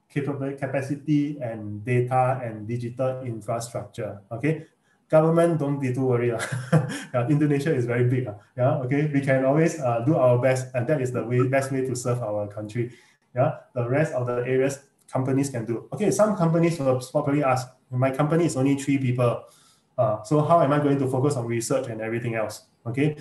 capability, 0.09 0.57
capacity, 0.57 1.37
and 1.45 1.85
data 1.85 2.41
and 2.41 2.67
digital 2.67 3.21
infrastructure. 3.21 4.25
Okay. 4.33 4.65
Government, 5.13 5.61
don't 5.61 5.79
be 5.79 5.93
too 5.93 6.09
worried. 6.09 6.35
yeah, 7.15 7.29
Indonesia 7.29 7.71
is 7.71 7.85
very 7.85 8.09
big. 8.09 8.27
Yeah. 8.57 8.81
Okay. 8.89 9.13
We 9.13 9.21
can 9.21 9.45
always 9.45 9.79
uh, 9.79 10.03
do 10.09 10.17
our 10.17 10.41
best, 10.41 10.73
and 10.75 10.89
that 10.89 11.05
is 11.05 11.13
the 11.13 11.23
way, 11.23 11.47
best 11.47 11.71
way 11.71 11.85
to 11.85 11.95
serve 11.95 12.25
our 12.25 12.49
country. 12.49 12.97
Yeah. 13.37 13.61
The 13.77 13.87
rest 13.87 14.17
of 14.17 14.27
the 14.27 14.41
areas 14.49 14.81
companies 15.11 15.51
can 15.51 15.65
do. 15.65 15.89
Okay, 15.93 16.11
some 16.11 16.37
companies 16.37 16.79
will 16.79 17.01
probably 17.11 17.45
ask, 17.45 17.69
my 17.91 18.11
company 18.11 18.47
is 18.47 18.57
only 18.57 18.77
three 18.77 18.99
people. 18.99 19.45
Uh, 19.97 20.23
so 20.23 20.43
how 20.43 20.61
am 20.61 20.73
I 20.73 20.79
going 20.79 20.99
to 20.99 21.09
focus 21.09 21.37
on 21.37 21.47
research 21.47 21.89
and 21.89 22.01
everything 22.01 22.35
else? 22.35 22.67
Okay, 22.87 23.17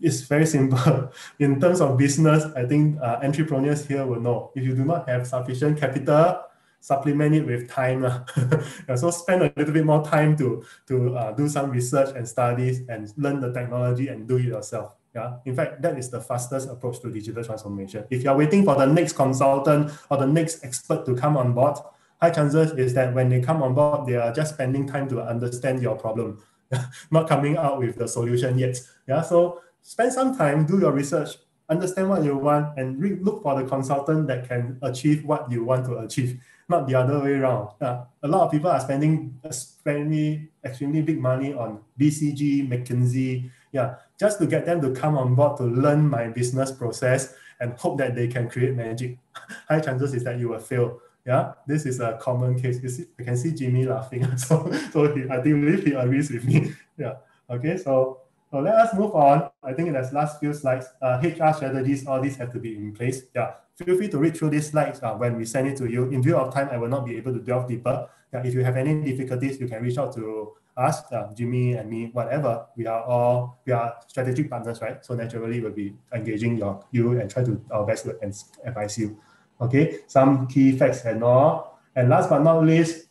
it's 0.00 0.20
very 0.22 0.46
simple. 0.46 1.10
In 1.38 1.60
terms 1.60 1.80
of 1.80 1.96
business, 1.96 2.44
I 2.54 2.66
think 2.66 3.00
uh, 3.00 3.18
entrepreneurs 3.22 3.86
here 3.86 4.06
will 4.06 4.20
know 4.20 4.52
if 4.54 4.64
you 4.64 4.74
do 4.74 4.84
not 4.84 5.08
have 5.08 5.26
sufficient 5.26 5.78
capital, 5.78 6.42
supplement 6.80 7.34
it 7.34 7.46
with 7.46 7.68
time. 7.68 8.06
so 8.96 9.10
spend 9.10 9.42
a 9.42 9.52
little 9.56 9.72
bit 9.72 9.84
more 9.84 10.04
time 10.04 10.36
to 10.36 10.64
to 10.86 11.16
uh, 11.16 11.32
do 11.32 11.48
some 11.48 11.70
research 11.70 12.14
and 12.14 12.28
studies 12.28 12.82
and 12.88 13.12
learn 13.16 13.40
the 13.40 13.52
technology 13.52 14.08
and 14.08 14.28
do 14.28 14.36
it 14.36 14.44
yourself. 14.44 14.97
Yeah, 15.14 15.36
in 15.44 15.54
fact, 15.54 15.80
that 15.82 15.98
is 15.98 16.10
the 16.10 16.20
fastest 16.20 16.68
approach 16.68 17.00
to 17.00 17.10
digital 17.10 17.42
transformation. 17.42 18.04
If 18.10 18.22
you're 18.22 18.36
waiting 18.36 18.64
for 18.64 18.74
the 18.74 18.86
next 18.86 19.14
consultant 19.14 19.90
or 20.10 20.18
the 20.18 20.26
next 20.26 20.64
expert 20.64 21.06
to 21.06 21.14
come 21.14 21.36
on 21.36 21.54
board, 21.54 21.78
high 22.20 22.30
chances 22.30 22.72
is 22.72 22.94
that 22.94 23.14
when 23.14 23.28
they 23.28 23.40
come 23.40 23.62
on 23.62 23.74
board, 23.74 24.06
they 24.06 24.16
are 24.16 24.32
just 24.32 24.54
spending 24.54 24.86
time 24.86 25.08
to 25.08 25.22
understand 25.22 25.80
your 25.82 25.96
problem, 25.96 26.42
not 27.10 27.28
coming 27.28 27.56
out 27.56 27.78
with 27.78 27.96
the 27.96 28.06
solution 28.06 28.58
yet. 28.58 28.78
Yeah, 29.06 29.22
so 29.22 29.62
spend 29.82 30.12
some 30.12 30.36
time, 30.36 30.66
do 30.66 30.78
your 30.78 30.92
research, 30.92 31.36
understand 31.68 32.10
what 32.10 32.22
you 32.22 32.36
want, 32.36 32.78
and 32.78 33.00
re- 33.00 33.18
look 33.20 33.42
for 33.42 33.60
the 33.60 33.68
consultant 33.68 34.26
that 34.26 34.46
can 34.46 34.78
achieve 34.82 35.24
what 35.24 35.50
you 35.50 35.64
want 35.64 35.86
to 35.86 35.98
achieve, 35.98 36.38
not 36.68 36.86
the 36.86 36.94
other 36.94 37.20
way 37.20 37.32
around. 37.32 37.70
Yeah, 37.80 38.04
a 38.22 38.28
lot 38.28 38.46
of 38.46 38.50
people 38.50 38.70
are 38.70 38.80
spending 38.80 39.38
extremely, 39.44 40.50
extremely 40.64 41.02
big 41.02 41.18
money 41.18 41.54
on 41.54 41.80
BCG, 41.98 42.68
McKinsey, 42.68 43.50
yeah, 43.72 43.96
just 44.18 44.38
to 44.40 44.46
get 44.46 44.66
them 44.66 44.80
to 44.82 44.92
come 44.92 45.16
on 45.16 45.34
board 45.34 45.56
to 45.58 45.64
learn 45.64 46.08
my 46.08 46.28
business 46.28 46.72
process 46.72 47.34
and 47.60 47.72
hope 47.78 47.98
that 47.98 48.14
they 48.14 48.26
can 48.26 48.48
create 48.48 48.74
magic. 48.74 49.18
High 49.68 49.80
chances 49.80 50.14
is 50.14 50.24
that 50.24 50.38
you 50.38 50.48
will 50.48 50.58
fail. 50.58 51.00
Yeah, 51.26 51.52
this 51.66 51.84
is 51.84 52.00
a 52.00 52.18
common 52.20 52.58
case. 52.60 52.82
You 52.82 52.88
see, 52.88 53.06
I 53.18 53.22
can 53.22 53.36
see 53.36 53.52
Jimmy 53.52 53.84
laughing. 53.84 54.26
So, 54.38 54.70
so 54.92 55.14
he, 55.14 55.28
I 55.28 55.40
believe 55.40 55.84
he 55.84 55.92
agrees 55.92 56.30
with 56.30 56.44
me. 56.44 56.72
Yeah. 56.98 57.14
Okay. 57.48 57.76
So, 57.76 58.22
so 58.50 58.58
let 58.58 58.74
us 58.74 58.92
move 58.94 59.14
on. 59.14 59.50
I 59.62 59.72
think 59.72 59.86
in 59.88 59.94
the 59.94 60.10
last 60.12 60.40
few 60.40 60.52
slides, 60.52 60.86
uh, 61.00 61.20
HR 61.22 61.54
strategies, 61.54 62.06
all 62.06 62.20
these 62.20 62.36
have 62.36 62.52
to 62.52 62.58
be 62.58 62.74
in 62.74 62.92
place. 62.92 63.22
Yeah. 63.36 63.52
Feel 63.76 63.96
free 63.96 64.08
to 64.08 64.18
read 64.18 64.36
through 64.36 64.50
these 64.50 64.70
slides 64.70 65.00
uh, 65.00 65.14
when 65.14 65.36
we 65.36 65.44
send 65.44 65.68
it 65.68 65.76
to 65.76 65.88
you. 65.88 66.06
In 66.10 66.22
view 66.22 66.36
of 66.36 66.52
time, 66.52 66.68
I 66.72 66.76
will 66.76 66.88
not 66.88 67.06
be 67.06 67.16
able 67.16 67.32
to 67.34 67.38
delve 67.38 67.68
deeper. 67.68 68.08
Yeah, 68.32 68.42
if 68.44 68.52
you 68.52 68.64
have 68.64 68.76
any 68.76 69.00
difficulties, 69.04 69.60
you 69.60 69.68
can 69.68 69.82
reach 69.82 69.96
out 69.96 70.12
to 70.16 70.54
us, 70.78 71.02
uh, 71.12 71.28
Jimmy 71.34 71.74
and 71.74 71.90
me, 71.90 72.10
whatever, 72.12 72.66
we 72.76 72.86
are 72.86 73.02
all 73.02 73.58
we 73.66 73.72
are 73.72 73.96
strategic 74.06 74.48
partners, 74.48 74.80
right? 74.80 75.04
So 75.04 75.14
naturally, 75.14 75.60
we'll 75.60 75.72
be 75.72 75.94
engaging 76.14 76.56
your 76.56 76.84
you 76.92 77.18
and 77.18 77.28
try 77.28 77.44
to 77.44 77.60
our 77.70 77.84
best 77.84 78.04
to 78.04 78.16
advise 78.64 78.96
you. 78.96 79.18
Okay, 79.60 79.98
some 80.06 80.46
key 80.46 80.78
facts 80.78 81.04
and 81.04 81.22
all. 81.22 81.80
And 81.96 82.08
last 82.08 82.30
but 82.30 82.42
not 82.42 82.64
least, 82.64 83.08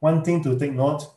one 0.00 0.22
thing 0.22 0.42
to 0.44 0.58
take 0.58 0.72
note: 0.72 1.08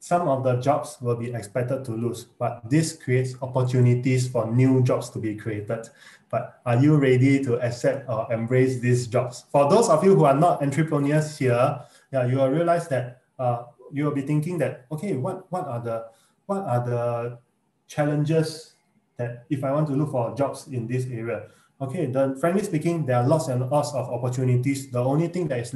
some 0.00 0.26
of 0.26 0.42
the 0.42 0.56
jobs 0.56 0.96
will 1.02 1.16
be 1.16 1.30
expected 1.34 1.84
to 1.84 1.92
lose, 1.92 2.24
but 2.38 2.64
this 2.70 2.96
creates 2.96 3.36
opportunities 3.42 4.26
for 4.26 4.50
new 4.50 4.82
jobs 4.82 5.10
to 5.10 5.18
be 5.18 5.36
created. 5.36 5.86
But 6.30 6.62
are 6.64 6.80
you 6.80 6.96
ready 6.96 7.44
to 7.44 7.60
accept 7.60 8.08
or 8.08 8.26
embrace 8.32 8.80
these 8.80 9.06
jobs? 9.06 9.44
For 9.52 9.68
those 9.68 9.90
of 9.90 10.02
you 10.02 10.16
who 10.16 10.24
are 10.24 10.34
not 10.34 10.62
entrepreneurs 10.62 11.36
here, 11.36 11.84
yeah, 12.10 12.24
you 12.24 12.38
will 12.38 12.48
realize 12.48 12.88
that 12.88 13.20
uh, 13.38 13.64
you 13.92 14.04
will 14.04 14.16
be 14.16 14.22
thinking 14.22 14.58
that 14.58 14.86
okay, 14.90 15.14
what 15.14 15.50
what 15.52 15.68
are 15.68 15.80
the 15.80 16.06
what 16.46 16.64
are 16.64 16.80
the 16.84 17.38
challenges 17.86 18.74
that 19.16 19.44
if 19.50 19.62
I 19.62 19.70
want 19.72 19.86
to 19.88 19.94
look 19.94 20.10
for 20.10 20.34
jobs 20.34 20.66
in 20.68 20.86
this 20.86 21.06
area? 21.06 21.48
Okay, 21.80 22.06
then 22.06 22.36
frankly 22.36 22.62
speaking, 22.62 23.06
there 23.06 23.16
are 23.16 23.26
lots 23.26 23.48
and 23.48 23.68
lots 23.68 23.92
of 23.92 24.08
opportunities. 24.08 24.90
The 24.90 25.02
only 25.02 25.28
thing 25.28 25.48
that 25.48 25.58
is 25.58 25.74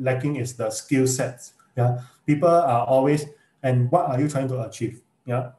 lacking 0.00 0.36
is 0.36 0.54
the 0.54 0.70
skill 0.70 1.06
sets. 1.06 1.54
Yeah, 1.76 2.00
people 2.26 2.48
are 2.48 2.86
always 2.86 3.26
and 3.62 3.90
what 3.90 4.06
are 4.06 4.20
you 4.20 4.28
trying 4.28 4.48
to 4.48 4.62
achieve? 4.62 5.02
Yeah, 5.26 5.58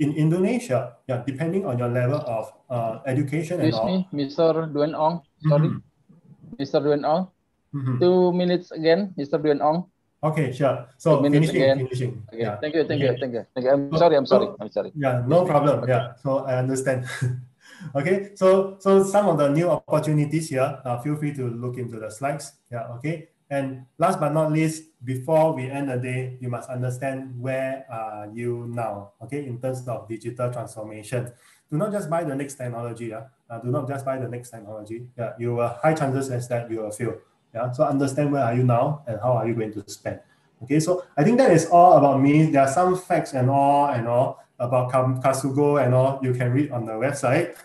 in 0.00 0.16
Indonesia, 0.16 0.96
yeah, 1.06 1.22
depending 1.26 1.66
on 1.66 1.78
your 1.78 1.88
level 1.88 2.24
of 2.24 2.52
uh, 2.72 3.04
education 3.06 3.60
Excuse 3.60 3.76
and 3.76 3.84
all. 3.84 3.86
me, 3.86 4.24
Mr. 4.24 4.68
Duen 4.72 4.96
Ong. 4.96 5.20
Sorry, 5.44 5.68
mm-hmm. 5.68 6.56
Mr. 6.56 6.80
Duen 6.80 7.04
Ong. 7.04 7.28
Mm-hmm. 7.74 7.96
Two 8.00 8.32
minutes 8.32 8.72
again, 8.72 9.14
Mr. 9.16 9.36
Duen 9.36 9.60
Ong. 9.60 9.86
Okay, 10.22 10.52
sure. 10.52 10.86
So 10.98 11.22
finishing, 11.22 11.56
again. 11.56 11.78
finishing. 11.78 12.22
Okay. 12.28 12.42
Yeah. 12.42 12.56
Thank 12.60 12.74
you, 12.74 12.84
thank 12.84 13.00
you, 13.00 13.16
thank 13.18 13.32
you, 13.32 13.46
thank 13.54 13.64
you. 13.64 13.72
I'm 13.72 13.96
sorry, 13.96 14.16
I'm 14.16 14.26
sorry, 14.26 14.48
I'm 14.60 14.70
sorry. 14.70 14.92
Yeah, 14.94 15.24
no 15.26 15.46
problem. 15.46 15.80
Okay. 15.80 15.92
Yeah, 15.92 16.12
so 16.20 16.44
I 16.44 16.58
understand. 16.58 17.08
okay, 17.96 18.32
so 18.34 18.76
so 18.80 19.02
some 19.02 19.28
of 19.28 19.38
the 19.38 19.48
new 19.48 19.70
opportunities 19.70 20.50
here. 20.50 20.78
Uh, 20.84 21.00
feel 21.00 21.16
free 21.16 21.32
to 21.32 21.48
look 21.48 21.78
into 21.78 21.98
the 21.98 22.10
slides. 22.10 22.52
Yeah, 22.70 22.92
okay. 23.00 23.28
And 23.50 23.86
last 23.98 24.20
but 24.20 24.32
not 24.32 24.52
least, 24.52 24.84
before 25.04 25.54
we 25.54 25.68
end 25.68 25.90
the 25.90 25.96
day, 25.96 26.38
you 26.40 26.48
must 26.48 26.70
understand 26.70 27.34
where 27.40 27.84
are 27.90 28.28
you 28.32 28.70
now, 28.70 29.12
okay, 29.24 29.44
in 29.44 29.58
terms 29.60 29.82
of 29.88 30.06
digital 30.06 30.52
transformation. 30.52 31.32
Do 31.70 31.76
not 31.76 31.90
just 31.90 32.10
buy 32.10 32.22
the 32.24 32.34
next 32.34 32.54
technology. 32.54 33.06
Yeah? 33.06 33.24
Uh, 33.48 33.58
do 33.58 33.70
not 33.70 33.88
just 33.88 34.04
buy 34.04 34.18
the 34.18 34.28
next 34.28 34.50
technology. 34.50 35.06
Yeah, 35.18 35.32
you 35.38 35.54
will 35.54 35.68
high 35.68 35.94
chances 35.94 36.30
as 36.30 36.46
that 36.48 36.70
you 36.70 36.78
will 36.82 36.90
fail. 36.90 37.18
Yeah, 37.54 37.72
so 37.72 37.84
understand 37.84 38.32
where 38.32 38.44
are 38.44 38.54
you 38.54 38.62
now 38.62 39.02
and 39.06 39.18
how 39.20 39.32
are 39.32 39.46
you 39.46 39.54
going 39.54 39.72
to 39.72 39.88
spend. 39.88 40.20
Okay, 40.62 40.78
so 40.78 41.04
I 41.16 41.24
think 41.24 41.38
that 41.38 41.50
is 41.50 41.66
all 41.66 41.96
about 41.96 42.20
me. 42.20 42.50
There 42.50 42.62
are 42.62 42.68
some 42.70 42.96
facts 42.96 43.32
and 43.32 43.50
all 43.50 43.88
and 43.88 44.06
all 44.06 44.44
about 44.58 44.92
Kasugo 44.92 45.82
and 45.82 45.94
all 45.94 46.20
you 46.22 46.34
can 46.34 46.52
read 46.52 46.70
on 46.70 46.84
the 46.84 46.92
website. 46.92 47.56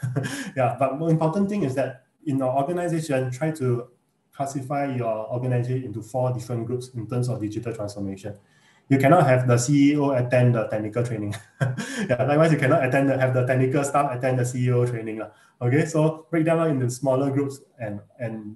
yeah, 0.55 0.75
but 0.79 0.97
more 0.97 1.09
important 1.09 1.49
thing 1.49 1.63
is 1.63 1.75
that 1.75 2.05
in 2.25 2.41
our 2.41 2.55
organization, 2.57 3.29
try 3.31 3.51
to 3.51 3.87
classify 4.33 4.95
your 4.95 5.31
organization 5.31 5.83
into 5.83 6.01
four 6.01 6.33
different 6.33 6.65
groups 6.65 6.89
in 6.95 7.07
terms 7.07 7.29
of 7.29 7.39
digital 7.41 7.73
transformation. 7.73 8.35
You 8.87 8.97
cannot 8.97 9.25
have 9.25 9.47
the 9.47 9.55
CEO 9.55 10.17
attend 10.17 10.55
the 10.55 10.67
technical 10.67 11.03
training. 11.03 11.35
yeah, 11.61 12.23
likewise, 12.23 12.51
you 12.51 12.57
cannot 12.57 12.85
attend 12.85 13.09
the, 13.09 13.17
have 13.17 13.33
the 13.33 13.45
technical 13.45 13.83
staff 13.83 14.15
attend 14.15 14.39
the 14.39 14.43
CEO 14.43 14.87
training. 14.89 15.21
Okay, 15.61 15.85
so 15.85 16.27
break 16.29 16.45
them 16.45 16.59
up 16.59 16.69
into 16.69 16.89
smaller 16.89 17.31
groups 17.31 17.61
and 17.79 17.99
and 18.19 18.55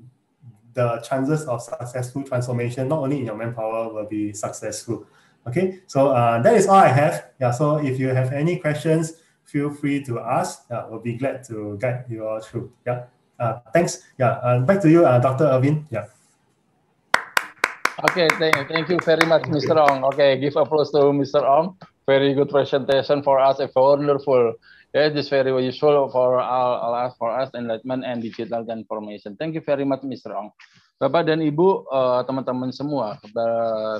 the 0.80 1.03
chances 1.03 1.43
of 1.45 1.61
successful 1.61 2.23
transformation, 2.23 2.88
not 2.88 2.99
only 3.03 3.19
in 3.19 3.26
your 3.26 3.35
manpower, 3.35 3.91
will 3.91 4.07
be 4.07 4.31
successful. 4.31 5.06
Okay, 5.47 5.84
so 5.88 6.15
uh, 6.15 6.39
that 6.41 6.56
is 6.56 6.68
all 6.68 6.80
I 6.80 6.88
have. 6.88 7.35
Yeah, 7.39 7.51
so 7.51 7.84
if 7.84 7.99
you 7.99 8.10
have 8.15 8.31
any 8.31 8.60
questions, 8.60 9.19
feel 9.43 9.69
free 9.73 9.99
to 10.07 10.19
ask. 10.19 10.64
Yeah, 10.72 10.88
we'll 10.88 11.03
be 11.03 11.15
glad 11.19 11.43
to 11.51 11.77
guide 11.81 12.06
you 12.07 12.27
all 12.27 12.39
through. 12.39 12.72
Yeah, 12.88 13.11
uh, 13.39 13.60
thanks. 13.73 14.07
Yeah, 14.18 14.39
uh, 14.39 14.60
back 14.64 14.80
to 14.81 14.89
you, 14.89 15.06
uh, 15.06 15.19
Dr. 15.19 15.45
Irvin. 15.51 15.85
Yeah. 15.91 16.07
Okay, 18.07 18.27
thank, 18.39 18.56
thank 18.72 18.88
you 18.88 18.99
very 19.03 19.27
much, 19.27 19.43
Mr. 19.51 19.76
Ong. 19.76 20.03
Okay, 20.14 20.39
give 20.39 20.56
applause 20.56 20.91
to 20.91 21.11
Mr. 21.11 21.43
Ong. 21.43 21.76
Very 22.07 22.34
good 22.34 22.49
presentation 22.49 23.22
for 23.22 23.39
us, 23.39 23.60
a 23.60 23.68
wonderful 23.76 24.53
Yeah, 24.89 25.13
this 25.13 25.29
very 25.29 25.53
useful 25.69 26.09
for 26.09 26.41
all, 26.41 26.73
all 26.81 27.13
for 27.13 27.29
us 27.29 27.53
enlightenment 27.53 28.01
and 28.09 28.25
digital 28.25 28.65
transformation. 28.65 29.37
Thank 29.37 29.53
you 29.53 29.61
very 29.61 29.85
much, 29.85 30.01
Mr. 30.01 30.33
Ong. 30.33 30.49
Bapak 30.97 31.29
dan 31.29 31.45
Ibu, 31.45 31.85
eh, 31.85 32.21
teman-teman 32.25 32.73
uh, 32.73 32.75
semua, 32.75 33.07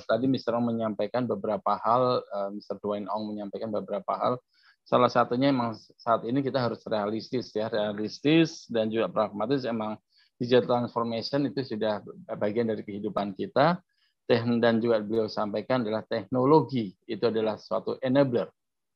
tadi 0.10 0.26
Mr. 0.26 0.58
Ong 0.58 0.74
menyampaikan 0.74 1.30
beberapa 1.30 1.78
hal, 1.78 2.26
uh, 2.26 2.50
Mr. 2.50 2.82
Dwayne 2.82 3.06
Ong 3.06 3.30
menyampaikan 3.30 3.70
beberapa 3.70 4.18
hal. 4.18 4.42
Salah 4.82 5.14
satunya 5.14 5.54
memang 5.54 5.78
saat 5.78 6.26
ini 6.26 6.42
kita 6.42 6.58
harus 6.58 6.82
realistis 6.90 7.54
ya, 7.54 7.70
realistis 7.70 8.66
dan 8.66 8.90
juga 8.90 9.14
pragmatis. 9.14 9.70
Emang 9.70 9.94
digital 10.42 10.66
transformation 10.66 11.46
itu 11.46 11.78
sudah 11.78 12.02
bagian 12.34 12.66
dari 12.66 12.82
kehidupan 12.82 13.38
kita 13.38 13.78
dan 14.26 14.82
juga 14.82 15.06
beliau 15.06 15.30
sampaikan 15.30 15.86
adalah 15.86 16.02
teknologi 16.02 16.98
itu 17.06 17.30
adalah 17.30 17.62
suatu 17.62 18.02
enabler 18.02 18.50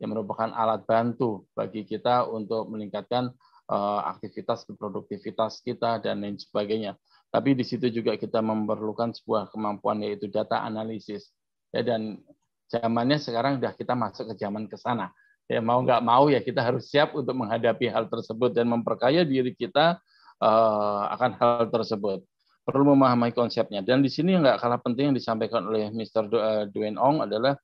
yang 0.03 0.11
merupakan 0.11 0.51
alat 0.51 0.83
bantu 0.83 1.47
bagi 1.55 1.87
kita 1.87 2.27
untuk 2.27 2.67
meningkatkan 2.67 3.31
uh, 3.71 4.01
aktivitas 4.11 4.67
produktivitas 4.75 5.63
kita 5.63 6.03
dan 6.03 6.19
lain 6.19 6.35
sebagainya. 6.35 6.99
Tapi 7.31 7.55
di 7.55 7.63
situ 7.63 7.87
juga 7.87 8.19
kita 8.19 8.43
memerlukan 8.43 9.15
sebuah 9.15 9.47
kemampuan 9.55 10.03
yaitu 10.03 10.27
data 10.27 10.59
analisis. 10.59 11.31
Ya, 11.71 11.81
dan 11.81 12.19
zamannya 12.67 13.17
sekarang 13.17 13.63
sudah 13.63 13.73
kita 13.73 13.95
masuk 13.95 14.35
ke 14.35 14.43
zaman 14.43 14.67
ke 14.67 14.75
sana. 14.75 15.09
Ya, 15.47 15.63
mau 15.63 15.79
nggak 15.79 16.03
mau 16.03 16.27
ya 16.27 16.43
kita 16.43 16.59
harus 16.59 16.91
siap 16.91 17.15
untuk 17.15 17.33
menghadapi 17.33 17.87
hal 17.87 18.11
tersebut 18.11 18.51
dan 18.51 18.67
memperkaya 18.67 19.23
diri 19.23 19.55
kita 19.55 20.03
uh, 20.43 21.03
akan 21.15 21.31
hal 21.39 21.71
tersebut 21.71 22.21
perlu 22.63 22.95
memahami 22.95 23.35
konsepnya. 23.35 23.83
Dan 23.83 23.99
di 23.99 24.07
sini 24.07 24.39
nggak 24.39 24.59
kalah 24.59 24.79
penting 24.79 25.11
yang 25.11 25.15
disampaikan 25.15 25.67
oleh 25.67 25.91
Mr. 25.91 26.23
Eh, 26.31 26.63
Dwayne 26.71 26.95
Ong 26.95 27.27
adalah 27.27 27.59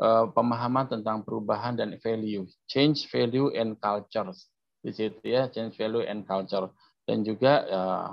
uh, 0.00 0.30
pemahaman 0.32 0.90
tentang 0.90 1.22
perubahan 1.22 1.76
dan 1.78 1.94
value, 2.02 2.46
change 2.66 3.06
value 3.10 3.52
and 3.54 3.78
cultures 3.78 4.48
di 4.84 4.92
situ 4.92 5.20
ya, 5.24 5.48
change 5.48 5.74
value 5.80 6.04
and 6.04 6.28
culture. 6.28 6.68
Dan 7.04 7.24
juga 7.24 7.64
uh, 7.68 8.08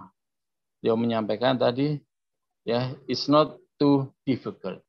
dia 0.84 0.96
menyampaikan 0.96 1.56
tadi 1.56 2.00
ya, 2.68 2.96
it's 3.08 3.28
not 3.28 3.60
too 3.80 4.12
difficult. 4.28 4.80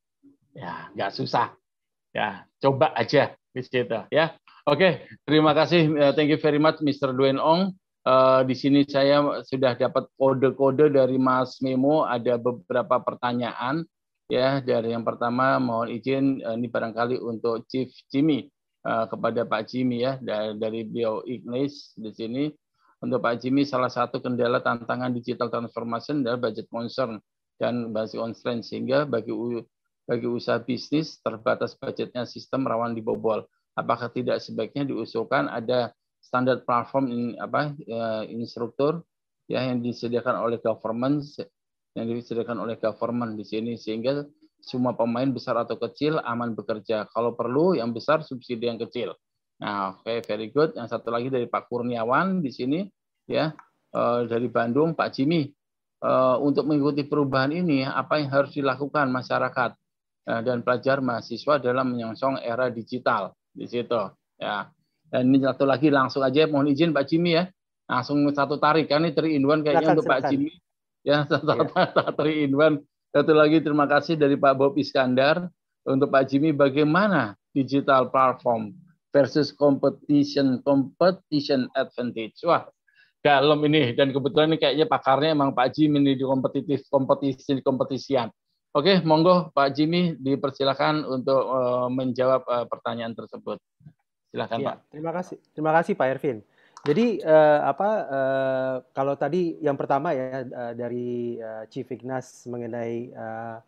Ya, 0.53 0.91
nggak 0.95 1.15
susah. 1.17 1.55
Ya, 2.13 2.45
coba 2.61 2.93
aja 2.93 3.33
di 3.51 3.61
situ 3.65 3.89
ya. 4.13 4.37
Oke, 4.63 5.09
terima 5.27 5.57
kasih. 5.59 6.15
Thank 6.15 6.31
you 6.31 6.39
very 6.39 6.61
much, 6.63 6.79
Mr. 6.79 7.11
Dwayne 7.11 7.43
Ong. 7.43 7.75
Uh, 8.03 8.43
di 8.43 8.59
sini 8.59 8.83
saya 8.83 9.23
sudah 9.47 9.79
dapat 9.79 10.11
kode-kode 10.19 10.91
dari 10.91 11.23
Mas 11.23 11.63
Memo, 11.63 12.03
ada 12.03 12.35
beberapa 12.35 12.99
pertanyaan 12.99 13.87
ya. 14.31 14.63
Dari 14.63 14.93
yang 14.93 15.03
pertama 15.03 15.57
mohon 15.63 15.91
izin 15.91 16.43
uh, 16.43 16.55
ini 16.55 16.69
barangkali 16.69 17.19
untuk 17.19 17.65
Chief 17.67 17.89
Jimmy 18.11 18.47
uh, 18.87 19.07
kepada 19.09 19.47
Pak 19.47 19.71
Jimmy 19.71 20.05
ya 20.05 20.19
dari, 20.21 20.59
dari 20.59 20.81
Bio 20.87 21.23
Ignis 21.27 21.95
di 21.97 22.11
sini. 22.13 22.45
Untuk 23.03 23.19
Pak 23.19 23.43
Jimmy 23.43 23.67
salah 23.67 23.91
satu 23.91 24.23
kendala 24.23 24.63
tantangan 24.63 25.11
digital 25.11 25.51
transformation 25.51 26.23
adalah 26.23 26.51
budget 26.51 26.71
concern 26.71 27.19
dan 27.59 27.91
basic 27.91 28.23
constraint 28.23 28.63
sehingga 28.63 29.03
bagi 29.07 29.35
bagi 30.07 30.27
usaha 30.27 30.59
bisnis 30.63 31.19
terbatas 31.23 31.75
budgetnya 31.79 32.27
sistem 32.27 32.67
rawan 32.67 32.95
dibobol. 32.95 33.43
Apakah 33.75 34.11
tidak 34.11 34.39
sebaiknya 34.39 34.87
diusulkan 34.87 35.51
ada 35.51 35.91
standar 36.23 36.63
platform 36.63 37.11
in, 37.11 37.23
apa 37.43 37.75
ya, 37.83 38.23
instruktur 38.31 39.03
ya 39.51 39.67
yang 39.67 39.83
disediakan 39.83 40.39
oleh 40.39 40.63
government 40.63 41.27
yang 41.93 42.09
disediakan 42.09 42.63
oleh 42.63 42.81
government 42.81 43.37
di 43.37 43.45
sini 43.45 43.77
sehingga 43.77 44.25
semua 44.63 44.95
pemain 44.95 45.27
besar 45.29 45.59
atau 45.59 45.77
kecil 45.77 46.23
aman 46.23 46.55
bekerja. 46.55 47.11
Kalau 47.11 47.35
perlu 47.35 47.75
yang 47.77 47.91
besar 47.91 48.23
subsidi 48.23 48.71
yang 48.71 48.79
kecil. 48.79 49.13
Nah, 49.61 49.95
oke 49.99 50.07
okay, 50.07 50.19
very 50.25 50.49
good. 50.49 50.75
Yang 50.79 50.97
satu 50.97 51.11
lagi 51.11 51.29
dari 51.29 51.47
Pak 51.51 51.69
Kurniawan 51.69 52.41
di 52.41 52.51
sini 52.51 52.81
ya 53.27 53.51
uh, 53.95 54.21
dari 54.27 54.49
Bandung 54.51 54.95
Pak 54.99 55.15
Jimmy 55.15 55.47
uh, 56.03 56.39
untuk 56.43 56.67
mengikuti 56.67 57.07
perubahan 57.07 57.55
ini 57.55 57.87
apa 57.87 58.19
yang 58.19 58.31
harus 58.35 58.51
dilakukan 58.55 59.07
masyarakat 59.11 59.71
uh, 60.27 60.41
dan 60.43 60.67
pelajar 60.67 60.99
mahasiswa 60.99 61.63
dalam 61.63 61.95
menyongsong 61.95 62.43
era 62.43 62.67
digital 62.67 63.31
di 63.55 63.71
situ 63.71 64.11
ya 64.43 64.67
dan 65.13 65.29
ini 65.29 65.45
satu 65.45 65.69
lagi 65.69 65.93
langsung 65.93 66.25
aja 66.25 66.49
mohon 66.49 66.73
izin 66.73 66.97
Pak 66.97 67.05
Jimmy 67.05 67.37
ya. 67.37 67.45
Langsung 67.85 68.25
satu 68.33 68.57
tarik 68.57 68.89
kan 68.89 69.05
ini 69.05 69.13
3 69.13 69.37
in 69.37 69.45
1 69.45 69.61
kayaknya 69.61 69.85
silakan, 69.85 69.93
untuk 69.93 70.07
silakan. 70.09 70.23
Pak 70.25 70.31
Jimmy. 70.33 70.51
Ya, 71.03 71.27
ya. 71.27 71.67
3 72.15 72.47
in 72.47 72.55
1. 72.55 72.79
Satu 73.13 73.33
lagi 73.37 73.61
terima 73.61 73.85
kasih 73.85 74.17
dari 74.17 74.41
Pak 74.41 74.55
Bob 74.57 74.73
Iskandar 74.81 75.51
untuk 75.85 76.09
Pak 76.09 76.33
Jimmy 76.33 76.55
bagaimana 76.55 77.37
digital 77.53 78.09
platform 78.09 78.73
versus 79.13 79.53
competition 79.53 80.65
competition 80.65 81.69
advantage. 81.77 82.41
Wah, 82.49 82.65
dalam 83.21 83.61
ini 83.69 83.93
dan 83.93 84.11
kebetulan 84.11 84.57
ini 84.57 84.59
kayaknya 84.59 84.87
pakarnya 84.89 85.37
emang 85.37 85.53
Pak 85.53 85.77
Jimmy 85.77 86.01
ini 86.01 86.13
di 86.17 86.25
kompetitif 86.25 86.89
kompetisi 86.89 87.61
kompetisian. 87.61 88.33
Oke, 88.73 89.05
monggo 89.05 89.53
Pak 89.53 89.77
Jimmy 89.77 90.17
dipersilakan 90.17 91.05
untuk 91.05 91.45
uh, 91.45 91.93
menjawab 91.93 92.49
uh, 92.49 92.65
pertanyaan 92.65 93.13
tersebut. 93.13 93.61
Silakan 94.33 94.59
ya, 94.65 94.67
Pak. 94.73 94.77
Terima 94.89 95.13
kasih. 95.13 95.37
Terima 95.53 95.73
kasih 95.77 95.93
Pak 95.93 96.09
Ervin. 96.09 96.41
Jadi 96.83 97.23
uh, 97.23 97.63
apa 97.63 97.91
uh, 98.11 98.75
kalau 98.91 99.15
tadi 99.15 99.55
yang 99.63 99.79
pertama 99.79 100.11
ya 100.19 100.43
uh, 100.43 100.75
dari 100.75 101.39
uh, 101.39 101.63
Chief 101.71 101.87
Ignas 101.87 102.43
mengenai 102.51 103.07
uh, 103.15 103.63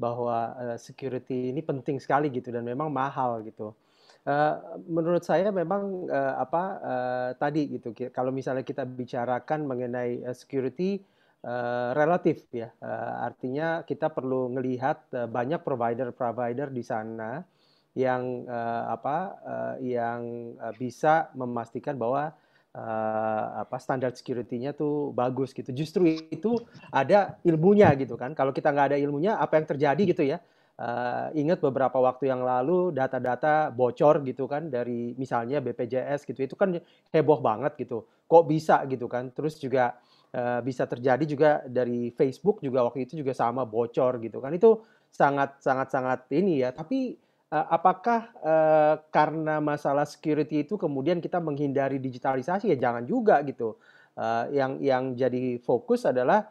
bahwa 0.00 0.56
uh, 0.56 0.76
security 0.80 1.52
ini 1.52 1.60
penting 1.60 2.00
sekali 2.00 2.32
gitu 2.32 2.48
dan 2.48 2.64
memang 2.64 2.88
mahal 2.88 3.44
gitu. 3.44 3.76
Uh, 4.24 4.80
menurut 4.88 5.20
saya 5.20 5.52
memang 5.52 6.08
uh, 6.08 6.40
apa 6.40 6.62
uh, 6.80 7.30
tadi 7.36 7.68
gitu 7.68 7.92
kalau 8.08 8.32
misalnya 8.32 8.64
kita 8.64 8.88
bicarakan 8.88 9.68
mengenai 9.68 10.24
uh, 10.24 10.32
security 10.32 11.04
uh, 11.44 11.92
relatif 11.92 12.48
ya 12.48 12.72
uh, 12.80 13.28
artinya 13.28 13.84
kita 13.84 14.08
perlu 14.08 14.48
melihat 14.48 15.04
uh, 15.12 15.28
banyak 15.28 15.60
provider-provider 15.60 16.72
di 16.72 16.80
sana 16.80 17.44
yang 17.92 18.48
uh, 18.48 18.96
apa 18.96 19.16
uh, 19.44 19.74
yang 19.84 20.56
bisa 20.80 21.28
memastikan 21.36 22.00
bahwa 22.00 22.32
uh, 22.74 23.46
apa 23.64 23.78
standar 23.78 24.12
security-nya 24.12 24.74
tuh 24.74 25.14
bagus 25.14 25.54
gitu. 25.54 25.70
Justru 25.70 26.10
itu 26.28 26.58
ada 26.90 27.38
ilmunya 27.46 27.94
gitu 27.94 28.18
kan. 28.18 28.34
Kalau 28.34 28.50
kita 28.50 28.74
nggak 28.74 28.94
ada 28.94 28.98
ilmunya, 28.98 29.38
apa 29.38 29.56
yang 29.56 29.66
terjadi 29.66 30.02
gitu 30.04 30.22
ya? 30.26 30.42
Uh, 30.74 31.30
ingat 31.38 31.62
beberapa 31.62 32.02
waktu 32.02 32.34
yang 32.34 32.42
lalu 32.42 32.90
data-data 32.90 33.70
bocor 33.70 34.26
gitu 34.26 34.50
kan 34.50 34.66
dari 34.66 35.14
misalnya 35.14 35.62
BPJS 35.62 36.26
gitu 36.26 36.42
itu 36.42 36.58
kan 36.58 36.74
heboh 37.14 37.38
banget 37.38 37.78
gitu. 37.78 38.10
Kok 38.26 38.44
bisa 38.50 38.82
gitu 38.90 39.06
kan? 39.06 39.30
Terus 39.30 39.54
juga 39.62 39.94
uh, 40.34 40.58
bisa 40.66 40.82
terjadi 40.90 41.24
juga 41.24 41.50
dari 41.62 42.10
Facebook 42.10 42.58
juga 42.58 42.82
waktu 42.90 43.06
itu 43.06 43.22
juga 43.22 43.30
sama 43.38 43.62
bocor 43.62 44.18
gitu 44.18 44.42
kan. 44.42 44.50
Itu 44.50 44.82
sangat 45.14 45.62
sangat 45.62 45.94
sangat 45.94 46.26
ini 46.34 46.66
ya. 46.66 46.74
Tapi 46.74 47.22
apakah 47.54 48.34
uh, 48.42 48.94
karena 49.14 49.62
masalah 49.62 50.02
security 50.08 50.66
itu 50.66 50.74
kemudian 50.74 51.22
kita 51.22 51.38
menghindari 51.38 52.02
digitalisasi 52.02 52.74
ya 52.74 52.76
jangan 52.78 53.06
juga 53.06 53.38
gitu. 53.46 53.78
Uh, 54.14 54.46
yang 54.54 54.78
yang 54.78 55.02
jadi 55.18 55.58
fokus 55.62 56.06
adalah 56.06 56.50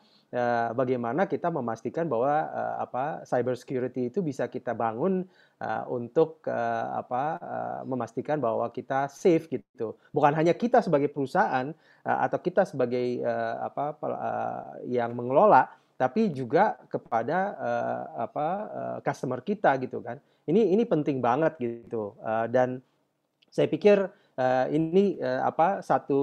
bagaimana 0.74 1.30
kita 1.30 1.54
memastikan 1.54 2.10
bahwa 2.10 2.50
apa 2.82 3.22
cyber 3.22 3.54
security 3.54 4.10
itu 4.10 4.26
bisa 4.26 4.50
kita 4.50 4.74
bangun 4.74 5.30
untuk 5.94 6.42
apa 6.50 7.38
memastikan 7.86 8.42
bahwa 8.42 8.66
kita 8.74 9.14
safe 9.14 9.46
gitu. 9.46 9.94
Bukan 10.10 10.34
hanya 10.34 10.58
kita 10.58 10.82
sebagai 10.82 11.14
perusahaan 11.14 11.70
atau 12.02 12.40
kita 12.42 12.66
sebagai 12.66 13.22
apa 13.62 13.94
yang 14.90 15.14
mengelola 15.14 15.70
tapi 16.04 16.34
juga 16.34 16.82
kepada 16.90 17.54
uh, 17.54 18.04
apa 18.26 18.48
uh, 18.74 18.98
customer 19.06 19.40
kita 19.46 19.78
gitu 19.80 20.02
kan. 20.02 20.18
Ini 20.44 20.76
ini 20.76 20.84
penting 20.84 21.24
banget 21.24 21.56
gitu. 21.60 22.20
Uh, 22.20 22.48
dan 22.52 22.84
saya 23.48 23.70
pikir 23.70 24.10
uh, 24.36 24.66
ini 24.68 25.22
uh, 25.22 25.48
apa 25.48 25.80
satu 25.80 26.22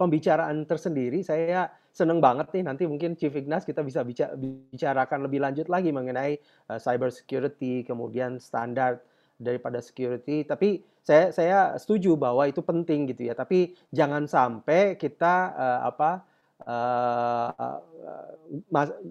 pembicaraan 0.00 0.64
tersendiri. 0.64 1.20
Saya 1.20 1.68
senang 1.92 2.24
banget 2.24 2.48
nih 2.56 2.64
nanti 2.64 2.88
mungkin 2.88 3.12
Chief 3.20 3.32
Ignas 3.32 3.68
kita 3.68 3.84
bisa 3.84 4.00
bicarakan 4.06 5.28
lebih 5.28 5.44
lanjut 5.44 5.68
lagi 5.68 5.92
mengenai 5.92 6.40
uh, 6.72 6.80
cyber 6.80 7.12
security, 7.12 7.84
kemudian 7.84 8.40
standar 8.40 9.04
daripada 9.36 9.84
security. 9.84 10.48
Tapi 10.48 10.80
saya 11.04 11.34
saya 11.34 11.58
setuju 11.76 12.16
bahwa 12.16 12.48
itu 12.48 12.64
penting 12.64 13.10
gitu 13.12 13.28
ya. 13.28 13.34
Tapi 13.36 13.76
jangan 13.92 14.24
sampai 14.24 14.96
kita 14.96 15.52
uh, 15.52 15.80
apa 15.92 16.24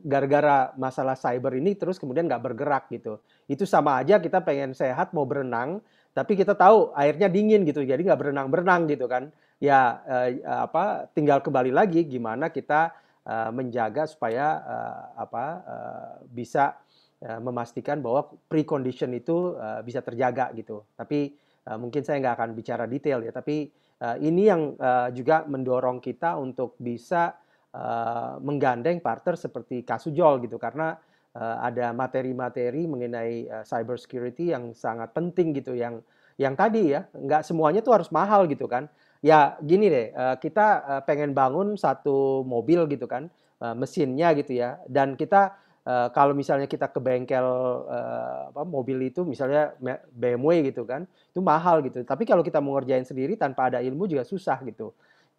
gara-gara 0.03 0.72
masalah 0.80 1.15
cyber 1.19 1.56
ini 1.60 1.76
terus 1.76 1.99
kemudian 1.99 2.28
nggak 2.28 2.44
bergerak 2.52 2.88
gitu. 2.91 3.19
Itu 3.48 3.68
sama 3.68 3.99
aja 3.99 4.19
kita 4.19 4.44
pengen 4.44 4.72
sehat 4.72 5.11
mau 5.11 5.28
berenang, 5.28 5.84
tapi 6.15 6.36
kita 6.36 6.56
tahu 6.56 6.91
airnya 6.95 7.28
dingin 7.28 7.64
gitu, 7.68 7.84
jadi 7.84 7.99
nggak 7.99 8.19
berenang-berenang 8.19 8.88
gitu 8.88 9.07
kan. 9.11 9.32
Ya 9.61 10.02
eh, 10.10 10.41
apa 10.44 11.11
tinggal 11.14 11.40
kembali 11.45 11.69
lagi 11.69 12.02
gimana 12.07 12.49
kita 12.49 12.95
eh, 13.28 13.49
menjaga 13.53 14.10
supaya 14.10 14.57
eh, 14.64 15.03
apa 15.22 15.45
eh, 15.61 16.11
bisa 16.34 16.80
eh, 17.22 17.38
memastikan 17.38 18.02
bahwa 18.02 18.32
precondition 18.49 19.14
itu 19.14 19.53
eh, 19.60 19.86
bisa 19.86 20.02
terjaga 20.02 20.49
gitu. 20.57 20.82
Tapi 20.98 21.38
eh, 21.68 21.78
mungkin 21.78 22.02
saya 22.02 22.18
nggak 22.23 22.36
akan 22.41 22.49
bicara 22.57 22.90
detail 22.90 23.22
ya, 23.22 23.30
tapi 23.30 23.69
uh, 24.02 24.18
ini 24.18 24.49
yang 24.49 24.73
uh, 24.82 25.14
juga 25.14 25.45
mendorong 25.45 26.02
kita 26.02 26.36
untuk 26.41 26.76
bisa 26.82 27.38
uh, 27.76 28.38
menggandeng 28.43 28.99
partner 28.99 29.35
seperti 29.35 29.84
Kasujol 29.84 30.43
gitu. 30.43 30.60
Karena 30.60 30.95
uh, 31.35 31.57
ada 31.64 31.91
materi-materi 31.95 32.88
mengenai 32.88 33.48
uh, 33.48 33.64
cyber 33.64 33.98
security 33.99 34.52
yang 34.52 34.76
sangat 34.76 35.11
penting 35.15 35.56
gitu. 35.56 35.76
Yang 35.76 36.03
yang 36.39 36.56
tadi 36.57 36.95
ya 36.95 37.06
nggak 37.11 37.43
semuanya 37.45 37.84
tuh 37.84 37.93
harus 37.99 38.10
mahal 38.10 38.48
gitu 38.48 38.65
kan. 38.68 38.88
Ya 39.22 39.56
gini 39.61 39.88
deh 39.91 40.07
uh, 40.15 40.35
kita 40.41 40.68
uh, 40.81 41.02
pengen 41.06 41.38
bangun 41.38 41.77
satu 41.77 42.41
mobil 42.41 42.89
gitu 42.89 43.06
kan 43.06 43.30
uh, 43.61 43.76
mesinnya 43.77 44.34
gitu 44.34 44.57
ya. 44.57 44.81
Dan 44.89 45.14
kita 45.14 45.53
uh, 45.85 46.10
kalau 46.10 46.34
misalnya 46.34 46.65
kita 46.65 46.89
ke 46.89 46.98
bengkel 46.98 47.45
uh, 47.85 48.49
apa 48.49 48.64
mobil 48.65 48.98
itu 49.06 49.22
misalnya 49.22 49.77
BMW 50.11 50.73
gitu 50.73 50.84
kan 50.89 51.06
itu 51.06 51.39
mahal 51.39 51.85
gitu. 51.85 52.02
Tapi 52.02 52.26
kalau 52.26 52.41
kita 52.41 52.57
mau 52.57 52.76
ngerjain 52.81 53.06
sendiri 53.06 53.38
tanpa 53.38 53.69
ada 53.69 53.80
ilmu 53.80 54.10
juga 54.10 54.26
susah 54.26 54.57
gitu 54.65 54.91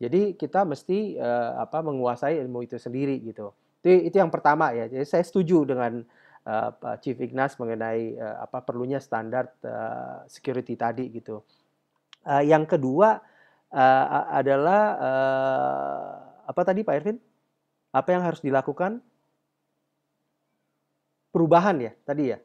jadi 0.03 0.35
kita 0.35 0.67
mesti 0.67 1.15
uh, 1.15 1.63
apa 1.63 1.79
menguasai 1.79 2.35
ilmu 2.43 2.67
itu 2.67 2.75
sendiri 2.75 3.23
gitu. 3.23 3.55
Itu 3.79 4.11
itu 4.11 4.17
yang 4.19 4.35
pertama 4.35 4.75
ya. 4.75 4.91
Jadi 4.91 5.07
saya 5.07 5.23
setuju 5.23 5.63
dengan 5.63 6.03
uh, 6.43 6.99
Chief 6.99 7.15
Ignas 7.15 7.55
mengenai 7.63 8.19
uh, 8.19 8.43
apa 8.43 8.67
perlunya 8.67 8.99
standar 8.99 9.55
uh, 9.63 10.27
security 10.27 10.75
tadi 10.75 11.07
gitu. 11.07 11.47
Uh, 12.27 12.43
yang 12.43 12.67
kedua 12.67 13.23
uh, 13.71 14.07
adalah 14.35 14.83
uh, 14.99 16.11
apa 16.51 16.61
tadi 16.67 16.83
Pak 16.83 16.95
Irvin? 16.99 17.19
Apa 17.95 18.09
yang 18.11 18.27
harus 18.27 18.43
dilakukan? 18.43 18.99
Perubahan 21.31 21.79
ya 21.79 21.93
tadi 22.03 22.35
ya. 22.35 22.43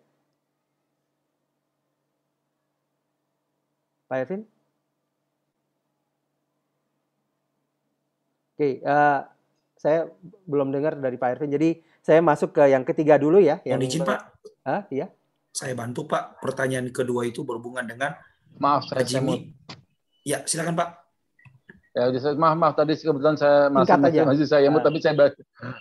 Pak 4.06 4.18
Ervin? 4.22 4.57
Oke, 8.58 8.82
uh, 8.82 9.22
saya 9.78 10.10
belum 10.50 10.74
dengar 10.74 10.98
dari 10.98 11.14
Pak 11.14 11.38
Ervin. 11.38 11.54
Jadi 11.54 11.70
saya 12.02 12.26
masuk 12.26 12.58
ke 12.58 12.74
yang 12.74 12.82
ketiga 12.82 13.22
dulu 13.22 13.38
ya. 13.38 13.62
Yang 13.62 14.02
izin 14.02 14.02
Pak. 14.02 14.20
Ah, 14.66 14.82
iya. 14.90 15.14
Saya 15.54 15.78
bantu 15.78 16.10
Pak. 16.10 16.42
Pertanyaan 16.42 16.90
kedua 16.90 17.30
itu 17.30 17.46
berhubungan 17.46 17.86
dengan 17.86 18.18
Maaf, 18.58 18.90
saya 18.90 19.06
Jimmy. 19.06 19.54
Ya, 20.26 20.42
silakan 20.42 20.74
Pak. 20.74 20.90
Ya, 21.94 22.14
maaf, 22.38 22.58
maaf 22.58 22.74
tadi 22.78 22.94
kebetulan 22.94 23.38
saya 23.42 23.74
masih 23.74 23.98
masih, 23.98 24.22
masih 24.22 24.46
saya 24.46 24.70
uh, 24.70 24.82
tapi 24.86 25.02
saya 25.02 25.34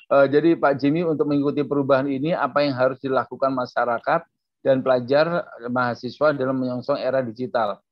uh, 0.09 0.25
jadi 0.25 0.57
Pak 0.57 0.81
Jimmy 0.81 1.05
untuk 1.05 1.29
mengikuti 1.29 1.61
perubahan 1.61 2.09
ini 2.09 2.33
apa 2.33 2.65
yang 2.65 2.73
harus 2.73 2.97
dilakukan 3.05 3.53
masyarakat 3.53 4.25
dan 4.65 4.81
pelajar 4.81 5.45
mahasiswa 5.69 6.33
dalam 6.33 6.57
menyongsong 6.57 6.97
era 6.97 7.21
digital. 7.21 7.85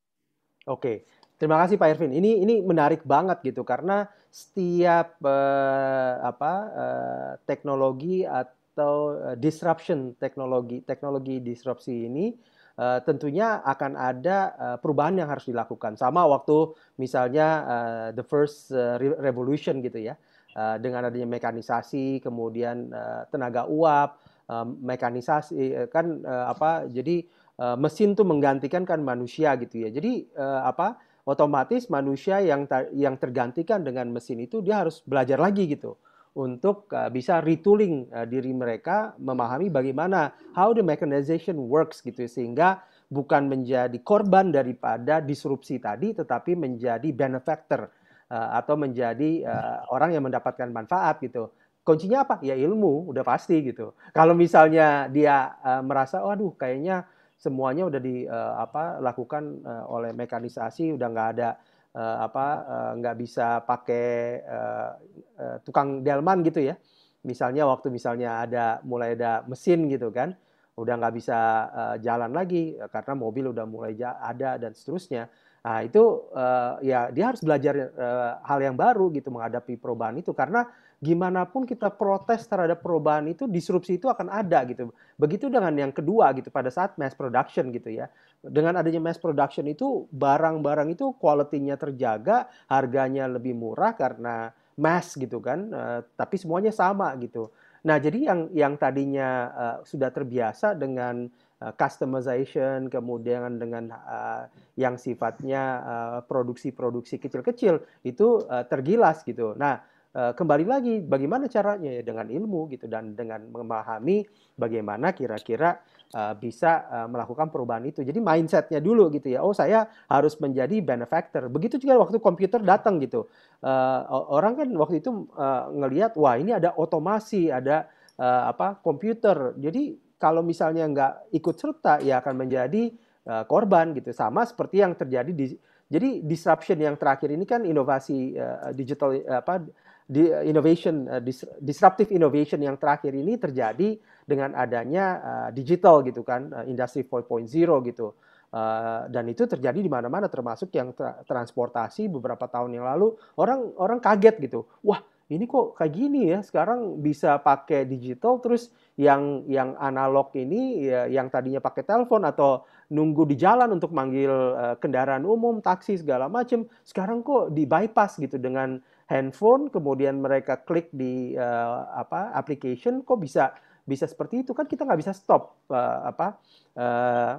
Oke. 0.65 1.05
Terima 1.45 1.61
kasih 1.61 1.77
Pak 1.77 2.01
Irvin. 2.01 2.17
Ini 2.17 2.41
ini 2.41 2.65
menarik 2.65 3.05
banget 3.05 3.45
gitu 3.45 3.69
karena 3.69 4.09
setiap 4.33 5.21
uh, 5.21 6.25
apa 6.25 6.53
uh, 6.73 7.33
teknologi 7.45 8.25
atau 8.25 9.13
uh, 9.13 9.37
disruption 9.37 10.17
teknologi 10.17 10.81
teknologi 10.89 11.45
disrupsi 11.45 12.09
ini 12.09 12.33
uh, 12.81 12.97
tentunya 13.05 13.61
akan 13.61 13.93
ada 13.93 14.57
uh, 14.57 14.77
perubahan 14.81 15.21
yang 15.21 15.29
harus 15.29 15.45
dilakukan. 15.45 16.01
Sama 16.01 16.25
waktu 16.25 16.73
misalnya 16.97 17.49
uh, 17.69 18.09
the 18.17 18.25
first 18.25 18.73
uh, 18.73 18.97
revolution 18.97 19.85
gitu 19.85 20.01
ya, 20.01 20.17
uh, 20.57 20.81
dengan 20.81 21.13
adanya 21.13 21.29
mekanisasi, 21.29 22.25
kemudian 22.25 22.89
uh, 22.89 23.29
tenaga 23.29 23.69
uap, 23.69 24.17
uh, 24.49 24.65
mekanisasi 24.65 25.93
kan 25.93 26.25
uh, 26.25 26.57
apa? 26.57 26.89
Jadi 26.89 27.29
uh, 27.61 27.77
mesin 27.77 28.17
tuh 28.17 28.25
menggantikan 28.25 28.89
kan 28.89 29.05
manusia 29.05 29.53
gitu 29.61 29.85
ya. 29.85 29.93
Jadi 29.93 30.25
uh, 30.41 30.65
apa? 30.73 31.04
Otomatis 31.25 31.89
manusia 31.89 32.45
yang 32.45 32.69
yang 32.93 33.17
tergantikan 33.17 33.81
dengan 33.81 34.13
mesin 34.13 34.45
itu 34.45 34.61
dia 34.61 34.85
harus 34.85 35.01
belajar 35.09 35.41
lagi 35.41 35.65
gitu 35.65 35.97
untuk 36.35 36.91
uh, 36.93 37.09
bisa 37.09 37.39
retooling 37.41 38.11
uh, 38.11 38.27
diri 38.27 38.51
mereka 38.51 39.15
memahami 39.17 39.71
bagaimana 39.71 40.35
how 40.53 40.75
the 40.75 40.83
mechanization 40.83 41.57
works 41.71 42.03
gitu 42.03 42.27
sehingga 42.27 42.83
bukan 43.09 43.47
menjadi 43.47 43.95
korban 44.03 44.51
daripada 44.51 45.23
disrupsi 45.23 45.79
tadi 45.79 46.13
tetapi 46.13 46.59
menjadi 46.59 47.09
benefactor 47.15 47.89
uh, 48.29 48.49
atau 48.59 48.75
menjadi 48.75 49.47
uh, 49.47 49.89
orang 49.95 50.13
yang 50.13 50.27
mendapatkan 50.27 50.69
manfaat 50.69 51.23
gitu. 51.23 51.55
Kuncinya 51.85 52.25
apa? 52.25 52.41
Ya 52.41 52.57
ilmu, 52.57 53.13
udah 53.13 53.21
pasti 53.21 53.61
gitu. 53.61 53.93
Kalau 54.17 54.33
misalnya 54.33 55.07
dia 55.13 55.53
uh, 55.61 55.85
merasa 55.85 56.25
waduh 56.25 56.57
kayaknya 56.57 57.05
semuanya 57.45 57.85
udah 57.93 58.01
di 58.01 58.25
uh, 58.25 58.57
apa 58.57 59.05
lakukan 59.05 59.61
uh, 59.61 59.85
oleh 59.93 60.17
mekanisasi 60.17 60.97
udah 60.97 61.09
nggak 61.13 61.29
ada 61.37 61.61
uh, 61.93 62.17
apa 62.25 62.47
uh, 62.65 62.93
nggak 62.97 63.17
bisa 63.21 63.61
pakai 63.69 64.41
uh, 64.41 64.91
uh, 65.37 65.57
tukang 65.61 66.01
delman 66.01 66.41
gitu 66.41 66.65
ya. 66.65 66.81
Misalnya 67.25 67.69
waktu 67.69 67.93
misalnya 67.93 68.41
ada 68.45 68.81
mulai 68.85 69.17
ada 69.17 69.45
mesin 69.49 69.89
gitu 69.89 70.13
kan, 70.13 70.37
udah 70.77 70.95
nggak 70.97 71.15
bisa 71.17 71.39
uh, 71.73 71.97
jalan 72.01 72.33
lagi 72.33 72.77
karena 72.93 73.13
mobil 73.17 73.53
udah 73.53 73.65
mulai 73.69 73.93
ada 74.01 74.57
dan 74.57 74.73
seterusnya. 74.73 75.29
Nah 75.65 75.81
itu 75.81 76.29
uh, 76.37 76.77
ya 76.85 77.09
dia 77.09 77.33
harus 77.33 77.41
belajar 77.41 77.73
uh, 77.97 78.45
hal 78.45 78.61
yang 78.61 78.77
baru 78.77 79.09
gitu 79.13 79.33
menghadapi 79.33 79.81
perubahan 79.81 80.21
itu 80.21 80.37
karena 80.37 80.69
gimana 81.05 81.45
pun 81.45 81.69
kita 81.69 81.93
protes 81.93 82.49
terhadap 82.49 82.81
perubahan 82.81 83.29
itu 83.29 83.45
disrupsi 83.45 84.01
itu 84.01 84.09
akan 84.09 84.33
ada 84.33 84.65
gitu. 84.65 84.89
Begitu 85.21 85.53
dengan 85.53 85.77
yang 85.77 85.93
kedua 85.93 86.33
gitu 86.33 86.49
pada 86.49 86.73
saat 86.73 86.97
mass 86.97 87.13
production 87.13 87.69
gitu 87.69 87.93
ya. 87.93 88.09
Dengan 88.41 88.81
adanya 88.81 89.05
mass 89.05 89.21
production 89.21 89.69
itu 89.69 90.09
barang-barang 90.09 90.97
itu 90.97 91.13
kualitinya 91.21 91.77
terjaga, 91.77 92.49
harganya 92.73 93.29
lebih 93.29 93.53
murah 93.53 93.93
karena 93.93 94.49
mass 94.81 95.13
gitu 95.21 95.45
kan. 95.45 95.69
Uh, 95.69 96.01
tapi 96.17 96.41
semuanya 96.41 96.73
sama 96.73 97.13
gitu. 97.21 97.53
Nah, 97.85 98.01
jadi 98.01 98.33
yang 98.33 98.41
yang 98.57 98.75
tadinya 98.81 99.29
uh, 99.53 99.79
sudah 99.85 100.09
terbiasa 100.09 100.73
dengan 100.73 101.29
uh, 101.61 101.73
customization, 101.77 102.89
kemudian 102.89 103.61
dengan 103.61 103.93
uh, 103.93 104.49
yang 104.81 104.97
sifatnya 104.97 105.85
produksi-produksi 106.27 107.21
kecil-kecil 107.21 107.79
itu 108.03 108.43
tergilas 108.67 109.23
gitu. 109.23 109.55
Nah, 109.55 109.79
kembali 110.15 110.63
lagi 110.63 110.95
bagaimana 111.03 111.51
caranya 111.51 111.91
ya 111.91 112.03
dengan 112.07 112.31
ilmu 112.31 112.71
gitu 112.71 112.87
dan 112.87 113.19
dengan 113.19 113.51
memahami 113.51 114.23
bagaimana 114.55 115.11
kira-kira 115.11 115.83
uh, 116.15 116.35
bisa 116.39 116.87
uh, 116.87 117.09
melakukan 117.11 117.51
perubahan 117.51 117.85
itu. 117.85 118.07
Jadi 118.07 118.23
mindsetnya 118.23 118.79
dulu 118.79 119.11
gitu 119.11 119.35
ya. 119.35 119.43
Oh 119.43 119.51
saya 119.51 119.91
harus 120.07 120.39
menjadi 120.39 120.79
benefactor. 120.81 121.51
Begitu 121.51 121.83
juga 121.83 121.99
waktu 121.99 122.23
komputer 122.23 122.63
datang 122.63 123.03
gitu. 123.03 123.27
Uh, 123.61 124.01
orang 124.31 124.55
kan 124.55 124.69
waktu 124.79 125.03
itu 125.03 125.27
uh, 125.35 125.69
ngelihat 125.75 126.15
wah 126.15 126.39
ini 126.39 126.55
ada 126.55 126.73
otomasi, 126.79 127.51
ada 127.51 127.91
uh, 128.17 128.55
apa 128.55 128.79
komputer. 128.81 129.59
Jadi 129.59 129.99
kalau 130.17 130.41
misalnya 130.47 130.87
nggak 130.87 131.13
ikut 131.35 131.55
serta 131.59 132.01
ya 132.01 132.23
akan 132.23 132.47
menjadi 132.47 132.95
uh, 133.27 133.45
korban 133.45 133.93
gitu. 133.99 134.15
Sama 134.15 134.47
seperti 134.47 134.81
yang 134.81 134.95
terjadi 134.95 135.35
di 135.35 135.59
jadi 135.85 136.25
disruption 136.25 136.81
yang 136.81 136.97
terakhir 136.97 137.29
ini 137.29 137.45
kan 137.45 137.61
inovasi 137.61 138.35
uh, 138.41 138.73
digital 138.73 139.21
apa 139.29 139.69
di 140.05 140.29
innovation 140.45 141.09
uh, 141.09 141.23
disruptive 141.61 142.13
innovation 142.13 142.61
yang 142.61 142.77
terakhir 142.77 143.17
ini 143.17 143.41
terjadi 143.41 143.97
dengan 144.29 144.53
adanya 144.53 145.07
uh, 145.21 145.49
digital 145.53 146.05
gitu 146.05 146.21
kan, 146.21 146.53
uh, 146.53 146.65
industri 146.69 147.05
4.0 147.09 147.49
gitu. 147.89 148.13
Uh, 148.55 149.11
dan 149.11 149.27
itu 149.27 149.51
terjadi 149.51 149.83
di 149.83 149.91
mana-mana 149.91 150.31
termasuk 150.31 150.71
yang 150.79 150.95
tra 150.95 151.27
transportasi 151.27 152.07
beberapa 152.07 152.47
tahun 152.47 152.79
yang 152.79 152.87
lalu 152.87 153.19
orang 153.35 153.75
orang 153.81 153.99
kaget 153.99 154.39
gitu. 154.47 154.63
Wah, 154.87 155.03
ini 155.33 155.49
kok 155.49 155.75
kayak 155.75 155.93
gini 155.97 156.31
ya 156.31 156.45
sekarang 156.45 157.01
bisa 157.01 157.41
pakai 157.41 157.89
digital 157.89 158.39
terus 158.45 158.69
yang 159.01 159.43
yang 159.49 159.73
analog 159.81 160.31
ini 160.37 160.85
ya, 160.87 161.09
yang 161.09 161.33
tadinya 161.33 161.59
pakai 161.59 161.83
telepon 161.83 162.23
atau 162.29 162.63
nunggu 162.93 163.25
di 163.25 163.41
jalan 163.41 163.73
untuk 163.73 163.91
manggil 163.91 164.31
uh, 164.31 164.77
kendaraan 164.77 165.25
umum 165.25 165.65
taksi 165.65 165.97
segala 165.97 166.29
macam 166.29 166.69
sekarang 166.85 167.25
kok 167.25 167.57
di 167.57 167.65
bypass 167.65 168.21
gitu 168.21 168.37
dengan 168.37 168.79
handphone 169.11 169.69
kemudian 169.69 170.21
mereka 170.21 170.61
klik 170.63 170.89
di 170.95 171.37
uh, 171.37 171.89
apa 171.93 172.33
application 172.33 173.05
kok 173.05 173.21
bisa 173.21 173.53
bisa 173.85 174.09
seperti 174.09 174.47
itu? 174.47 174.57
Kan 174.57 174.65
kita 174.65 174.89
nggak 174.89 175.01
bisa 175.01 175.13
stop 175.13 175.61
uh, 175.69 176.09
apa 176.09 176.41
uh, 176.77 177.35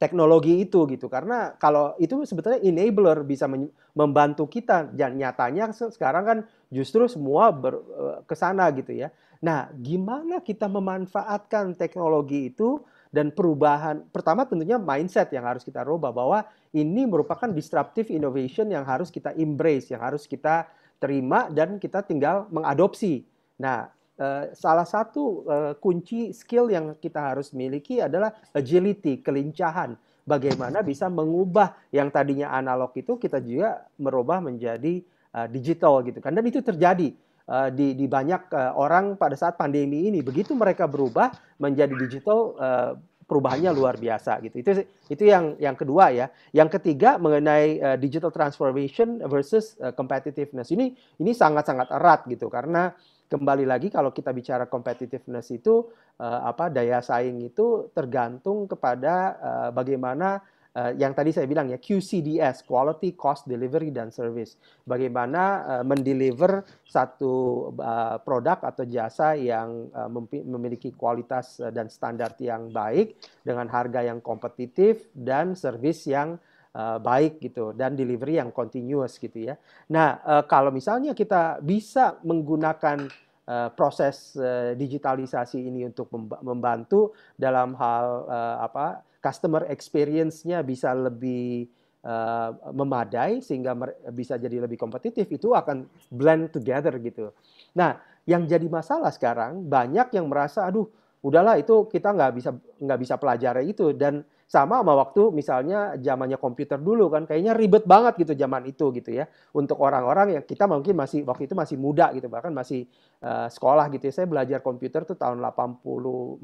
teknologi 0.00 0.64
itu 0.64 0.88
gitu. 0.88 1.12
Karena 1.12 1.52
kalau 1.60 1.92
itu 2.00 2.24
sebetulnya 2.24 2.64
enabler 2.64 3.20
bisa 3.26 3.44
membantu 3.92 4.48
kita. 4.48 4.88
Dan 4.88 5.20
nyatanya 5.20 5.76
sekarang 5.76 6.24
kan 6.24 6.38
justru 6.72 7.04
semua 7.04 7.52
ber, 7.52 7.84
ke 8.24 8.32
sana 8.32 8.72
gitu 8.72 8.96
ya. 8.96 9.12
Nah, 9.44 9.68
gimana 9.76 10.40
kita 10.40 10.68
memanfaatkan 10.68 11.76
teknologi 11.76 12.48
itu 12.52 12.80
dan 13.10 13.34
perubahan 13.34 14.06
pertama 14.14 14.46
tentunya 14.46 14.78
mindset 14.78 15.30
yang 15.34 15.46
harus 15.46 15.66
kita 15.66 15.82
rubah 15.82 16.14
bahwa 16.14 16.46
ini 16.70 17.06
merupakan 17.06 17.50
disruptive 17.50 18.10
innovation 18.10 18.70
yang 18.70 18.86
harus 18.86 19.10
kita 19.10 19.34
embrace, 19.34 19.90
yang 19.90 20.02
harus 20.02 20.24
kita 20.30 20.70
terima 21.02 21.50
dan 21.50 21.82
kita 21.82 22.06
tinggal 22.06 22.46
mengadopsi. 22.54 23.26
Nah, 23.58 23.90
Eh, 24.20 24.52
salah 24.52 24.84
satu 24.84 25.48
uh, 25.48 25.72
kunci 25.80 26.36
skill 26.36 26.68
yang 26.68 26.92
kita 27.00 27.32
harus 27.32 27.56
miliki 27.56 28.04
adalah 28.04 28.36
agility, 28.52 29.16
kelincahan. 29.24 29.96
Bagaimana 30.28 30.84
bisa 30.84 31.08
mengubah 31.08 31.72
yang 31.88 32.12
tadinya 32.12 32.52
analog 32.52 32.92
itu 33.00 33.16
kita 33.16 33.40
juga 33.40 33.88
merubah 33.96 34.44
menjadi 34.44 35.00
uh, 35.32 35.48
digital 35.48 36.04
gitu 36.04 36.20
kan. 36.20 36.36
Dan 36.36 36.44
itu 36.44 36.60
terjadi 36.60 37.16
uh, 37.50 37.68
di, 37.74 37.98
di 37.98 38.06
banyak 38.06 38.54
uh, 38.54 38.72
orang 38.78 39.18
pada 39.18 39.34
saat 39.34 39.58
pandemi 39.58 40.06
ini. 40.06 40.22
Begitu 40.22 40.54
mereka 40.54 40.86
berubah 40.86 41.34
menjadi 41.58 41.92
digital, 41.98 42.54
uh, 42.54 42.92
perubahannya 43.26 43.74
luar 43.74 43.98
biasa 43.98 44.38
gitu. 44.46 44.62
Itu 44.62 44.70
itu 45.10 45.22
yang 45.26 45.58
yang 45.58 45.74
kedua 45.74 46.14
ya. 46.14 46.30
Yang 46.54 46.78
ketiga 46.78 47.18
mengenai 47.18 47.82
uh, 47.82 47.96
digital 47.98 48.30
transformation 48.30 49.18
versus 49.26 49.74
uh, 49.82 49.90
competitiveness. 49.90 50.70
Ini 50.70 50.94
ini 51.18 51.32
sangat-sangat 51.34 51.90
erat 51.90 52.26
gitu 52.30 52.46
karena 52.46 52.94
kembali 53.30 53.62
lagi 53.62 53.94
kalau 53.94 54.10
kita 54.10 54.34
bicara 54.34 54.66
competitiveness 54.66 55.54
itu 55.54 55.86
uh, 56.18 56.40
apa 56.50 56.66
daya 56.66 56.98
saing 56.98 57.38
itu 57.46 57.94
tergantung 57.94 58.66
kepada 58.66 59.14
uh, 59.38 59.70
bagaimana 59.70 60.42
uh, 60.76 60.92
yang 60.94 61.16
tadi 61.16 61.34
saya 61.34 61.46
bilang 61.50 61.70
ya 61.70 61.78
QCDS 61.78 62.66
quality 62.66 63.14
cost 63.18 63.46
delivery 63.46 63.90
dan 63.90 64.12
service 64.14 64.58
bagaimana 64.86 65.42
uh, 65.64 65.84
mendeliver 65.86 66.62
satu 66.86 67.68
uh, 67.78 68.18
produk 68.22 68.60
atau 68.62 68.84
jasa 68.86 69.34
yang 69.34 69.90
uh, 69.90 70.10
memiliki 70.46 70.94
kualitas 70.94 71.58
dan 71.72 71.90
standar 71.90 72.34
yang 72.38 72.70
baik 72.70 73.18
dengan 73.42 73.66
harga 73.70 74.04
yang 74.04 74.22
kompetitif 74.22 75.10
dan 75.14 75.58
service 75.58 76.06
yang 76.06 76.38
uh, 76.74 76.98
baik 76.98 77.42
gitu 77.42 77.74
dan 77.74 77.98
delivery 77.98 78.38
yang 78.38 78.50
continuous 78.54 79.18
gitu 79.18 79.50
ya. 79.50 79.54
Nah, 79.90 80.22
uh, 80.22 80.44
kalau 80.46 80.70
misalnya 80.70 81.14
kita 81.16 81.58
bisa 81.62 82.18
menggunakan 82.22 83.10
uh, 83.46 83.68
proses 83.74 84.34
uh, 84.38 84.74
digitalisasi 84.78 85.58
ini 85.58 85.86
untuk 85.86 86.10
membantu 86.42 87.14
dalam 87.34 87.74
hal 87.74 88.26
uh, 88.26 88.56
apa 88.62 89.02
customer 89.20 89.68
experience-nya 89.68 90.64
bisa 90.64 90.96
lebih 90.96 91.68
uh, 92.04 92.56
memadai 92.72 93.44
sehingga 93.44 93.76
bisa 94.10 94.40
jadi 94.40 94.64
lebih 94.64 94.80
kompetitif 94.80 95.28
itu 95.28 95.52
akan 95.52 95.86
blend 96.08 96.52
together 96.52 96.96
gitu. 96.98 97.30
Nah, 97.76 98.00
yang 98.24 98.48
jadi 98.48 98.64
masalah 98.66 99.12
sekarang 99.12 99.64
banyak 99.68 100.12
yang 100.16 100.28
merasa 100.28 100.68
aduh 100.68 100.88
udahlah 101.20 101.60
itu 101.60 101.88
kita 101.88 102.16
nggak 102.16 102.32
bisa 102.36 102.50
nggak 102.80 103.00
bisa 103.00 103.14
pelajari 103.20 103.68
itu 103.68 103.92
dan 103.92 104.24
sama 104.50 104.82
sama 104.82 104.98
waktu 104.98 105.30
misalnya 105.30 105.94
zamannya 106.02 106.34
komputer 106.34 106.74
dulu 106.74 107.06
kan 107.06 107.22
kayaknya 107.22 107.54
ribet 107.54 107.86
banget 107.86 108.18
gitu 108.18 108.34
zaman 108.34 108.66
itu 108.66 108.90
gitu 108.98 109.14
ya. 109.14 109.30
Untuk 109.54 109.78
orang-orang 109.78 110.34
yang 110.34 110.42
kita 110.42 110.66
mungkin 110.66 110.98
masih 110.98 111.22
waktu 111.22 111.46
itu 111.46 111.54
masih 111.54 111.78
muda 111.78 112.10
gitu 112.18 112.26
bahkan 112.26 112.50
masih 112.50 112.90
uh, 113.22 113.46
sekolah 113.46 113.86
gitu 113.94 114.10
ya. 114.10 114.12
Saya 114.18 114.26
belajar 114.26 114.58
komputer 114.58 115.06
tuh 115.06 115.14
tahun 115.14 115.38
84 115.38 116.42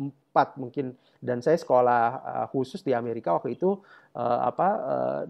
mungkin. 0.62 0.94
Dan 1.18 1.42
saya 1.42 1.58
sekolah 1.58 2.02
uh, 2.22 2.46
khusus 2.54 2.86
di 2.86 2.94
Amerika 2.94 3.34
waktu 3.34 3.58
itu 3.58 3.74
uh, 4.14 4.38
apa 4.54 4.68
uh, 4.86 5.22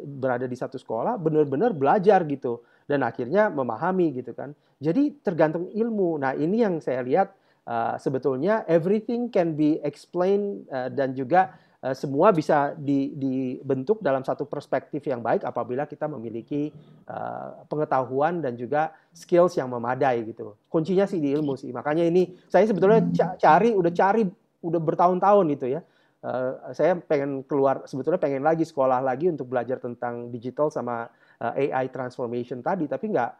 berada 0.00 0.48
di 0.48 0.56
satu 0.56 0.80
sekolah 0.80 1.20
benar-benar 1.20 1.76
belajar 1.76 2.24
gitu. 2.24 2.64
Dan 2.88 3.04
akhirnya 3.04 3.52
memahami 3.52 4.08
gitu 4.24 4.32
kan. 4.32 4.56
Jadi 4.80 5.20
tergantung 5.20 5.68
ilmu. 5.68 6.16
Nah 6.16 6.32
ini 6.32 6.64
yang 6.64 6.80
saya 6.80 7.04
lihat 7.04 7.36
uh, 7.68 8.00
sebetulnya 8.00 8.64
everything 8.64 9.28
can 9.28 9.52
be 9.52 9.76
explained 9.84 10.64
uh, 10.72 10.88
dan 10.88 11.12
juga 11.12 11.52
semua 11.90 12.30
bisa 12.30 12.78
di, 12.78 13.10
dibentuk 13.18 13.98
dalam 13.98 14.22
satu 14.22 14.46
perspektif 14.46 15.02
yang 15.02 15.18
baik 15.18 15.42
apabila 15.42 15.82
kita 15.82 16.06
memiliki 16.06 16.70
uh, 17.10 17.66
pengetahuan 17.66 18.38
dan 18.38 18.54
juga 18.54 18.94
skills 19.10 19.58
yang 19.58 19.66
memadai 19.66 20.22
gitu. 20.30 20.54
Kuncinya 20.70 21.10
sih 21.10 21.18
di 21.18 21.34
ilmu 21.34 21.58
sih. 21.58 21.74
Makanya 21.74 22.06
ini 22.06 22.38
saya 22.46 22.70
sebetulnya 22.70 23.02
cari 23.34 23.74
udah 23.74 23.90
cari 23.90 24.22
udah 24.62 24.78
bertahun-tahun 24.78 25.44
gitu 25.58 25.66
ya. 25.74 25.82
Uh, 26.22 26.70
saya 26.70 26.94
pengen 27.02 27.42
keluar 27.50 27.82
sebetulnya 27.90 28.22
pengen 28.22 28.46
lagi 28.46 28.62
sekolah 28.62 29.02
lagi 29.02 29.26
untuk 29.26 29.50
belajar 29.50 29.82
tentang 29.82 30.30
digital 30.30 30.70
sama 30.70 31.10
AI 31.42 31.90
transformation 31.90 32.62
tadi 32.62 32.86
tapi 32.86 33.10
nggak 33.10 33.30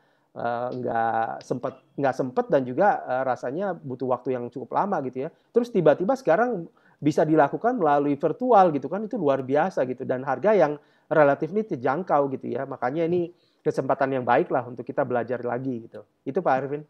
nggak 0.82 1.47
sempat 1.47 1.78
nggak 1.94 2.14
sempat 2.19 2.51
dan 2.51 2.66
juga 2.66 2.98
rasanya 3.23 3.78
butuh 3.78 4.10
waktu 4.10 4.35
yang 4.35 4.51
cukup 4.51 4.74
lama 4.74 4.98
gitu 5.06 5.23
ya. 5.23 5.31
Terus 5.55 5.70
tiba-tiba 5.70 6.19
sekarang 6.19 6.66
bisa 7.03 7.27
dilakukan 7.27 7.83
melalui 7.83 8.15
virtual 8.15 8.70
gitu 8.70 8.87
kan 8.87 9.11
itu 9.11 9.19
luar 9.19 9.43
biasa 9.43 9.83
gitu. 9.91 10.07
Dan 10.07 10.23
harga 10.23 10.55
yang 10.55 10.79
relatif 11.11 11.51
ini 11.51 11.66
terjangkau 11.66 12.31
gitu 12.31 12.55
ya. 12.55 12.62
Makanya 12.62 13.11
ini 13.11 13.35
kesempatan 13.66 14.15
yang 14.15 14.24
baik 14.24 14.55
lah 14.55 14.62
untuk 14.62 14.87
kita 14.87 15.03
belajar 15.03 15.43
lagi 15.43 15.91
gitu. 15.91 16.07
Itu 16.23 16.39
Pak 16.39 16.55
Arvin. 16.55 16.83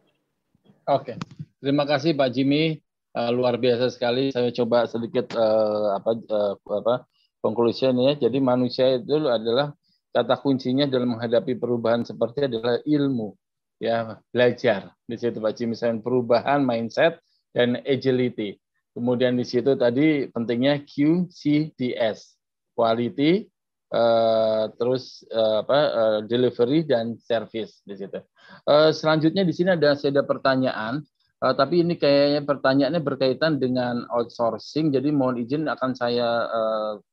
Oke. 0.85 1.17
Terima 1.59 1.89
kasih 1.89 2.13
Pak 2.13 2.29
Jimmy. 2.29 2.77
Uh, 3.13 3.29
luar 3.33 3.57
biasa 3.57 3.93
sekali. 3.93 4.33
Saya 4.33 4.53
coba 4.53 4.89
sedikit 4.89 5.33
uh, 5.37 5.97
apa 5.97 6.13
uh, 6.17 6.55
apa 6.57 6.95
conclusion 7.41 7.97
ya. 8.01 8.17
Jadi 8.17 8.41
manusia 8.41 9.01
itu 9.01 9.17
adalah 9.29 9.73
kata 10.13 10.41
kuncinya 10.41 10.85
dalam 10.89 11.17
menghadapi 11.17 11.57
perubahan 11.57 12.05
seperti 12.05 12.49
adalah 12.49 12.81
ilmu 12.85 13.33
ya. 13.81 14.17
Belajar. 14.33 14.93
Di 15.05 15.17
situ 15.17 15.41
Pak 15.41 15.53
Jimmy 15.57 15.77
saya 15.77 15.93
perubahan 16.01 16.65
mindset 16.65 17.21
dan 17.53 17.81
agility 17.85 18.62
Kemudian 18.93 19.41
di 19.41 19.45
situ 19.49 19.73
tadi 19.73 20.29
pentingnya 20.29 20.85
QCDS, 20.85 22.37
quality, 22.77 23.49
uh, 23.93 24.69
terus 24.77 25.25
uh, 25.33 25.65
apa 25.65 25.79
uh, 25.93 26.19
delivery 26.29 26.85
dan 26.85 27.17
service 27.17 27.81
di 27.89 27.97
situ. 27.97 28.21
Selanjutnya 28.69 29.49
di 29.49 29.55
sini 29.57 29.73
ada 29.73 29.97
saya 29.97 30.21
ada 30.21 30.25
pertanyaan, 30.29 31.01
tapi 31.41 31.81
ini 31.81 31.97
kayaknya 31.97 32.45
pertanyaannya 32.45 33.01
berkaitan 33.01 33.57
dengan 33.57 34.05
outsourcing. 34.13 34.93
Jadi 34.93 35.09
mohon 35.09 35.41
izin 35.41 35.65
akan 35.73 35.97
saya 35.97 36.47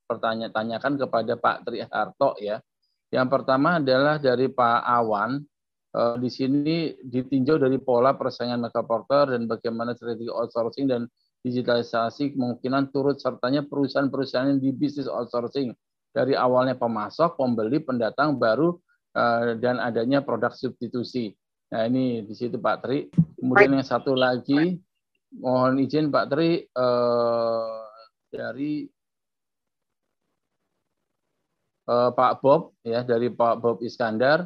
pertanya 0.03 0.51
tanyakan 0.51 0.99
kepada 0.99 1.39
Pak 1.39 1.63
Tri 1.63 1.79
Harto 1.87 2.35
ya. 2.43 2.59
Yang 3.07 3.27
pertama 3.31 3.79
adalah 3.79 4.19
dari 4.19 4.51
Pak 4.51 4.83
Awan. 4.83 5.39
Di 6.19 6.29
sini 6.29 6.91
ditinjau 7.01 7.55
dari 7.55 7.79
pola 7.79 8.13
persaingan 8.13 8.67
megaporter 8.67 9.33
dan 9.33 9.47
bagaimana 9.47 9.95
strategi 9.95 10.27
outsourcing 10.27 10.91
dan 10.91 11.07
digitalisasi 11.39 12.35
kemungkinan 12.35 12.91
turut 12.91 13.17
sertanya 13.23 13.63
perusahaan-perusahaan 13.63 14.51
yang 14.55 14.59
di 14.59 14.75
bisnis 14.75 15.07
outsourcing 15.07 15.71
dari 16.11 16.35
awalnya 16.35 16.75
pemasok, 16.75 17.39
pembeli, 17.39 17.79
pendatang 17.79 18.35
baru 18.35 18.75
eh, 19.15 19.55
dan 19.61 19.79
adanya 19.79 20.19
produk 20.19 20.51
substitusi. 20.51 21.31
Nah 21.69 21.85
ini 21.85 22.25
di 22.25 22.33
situ 22.33 22.57
Pak 22.57 22.77
Tri. 22.83 23.07
Kemudian 23.39 23.77
yang 23.77 23.85
satu 23.85 24.17
lagi, 24.17 24.75
mohon 25.39 25.79
izin 25.79 26.11
Pak 26.11 26.25
Tri 26.33 26.65
eh, 26.65 27.83
dari 28.33 28.83
eh, 31.87 32.11
Pak 32.11 32.33
Bob 32.43 32.75
ya 32.83 33.05
dari 33.07 33.31
Pak 33.31 33.55
Bob 33.63 33.79
Iskandar 33.79 34.43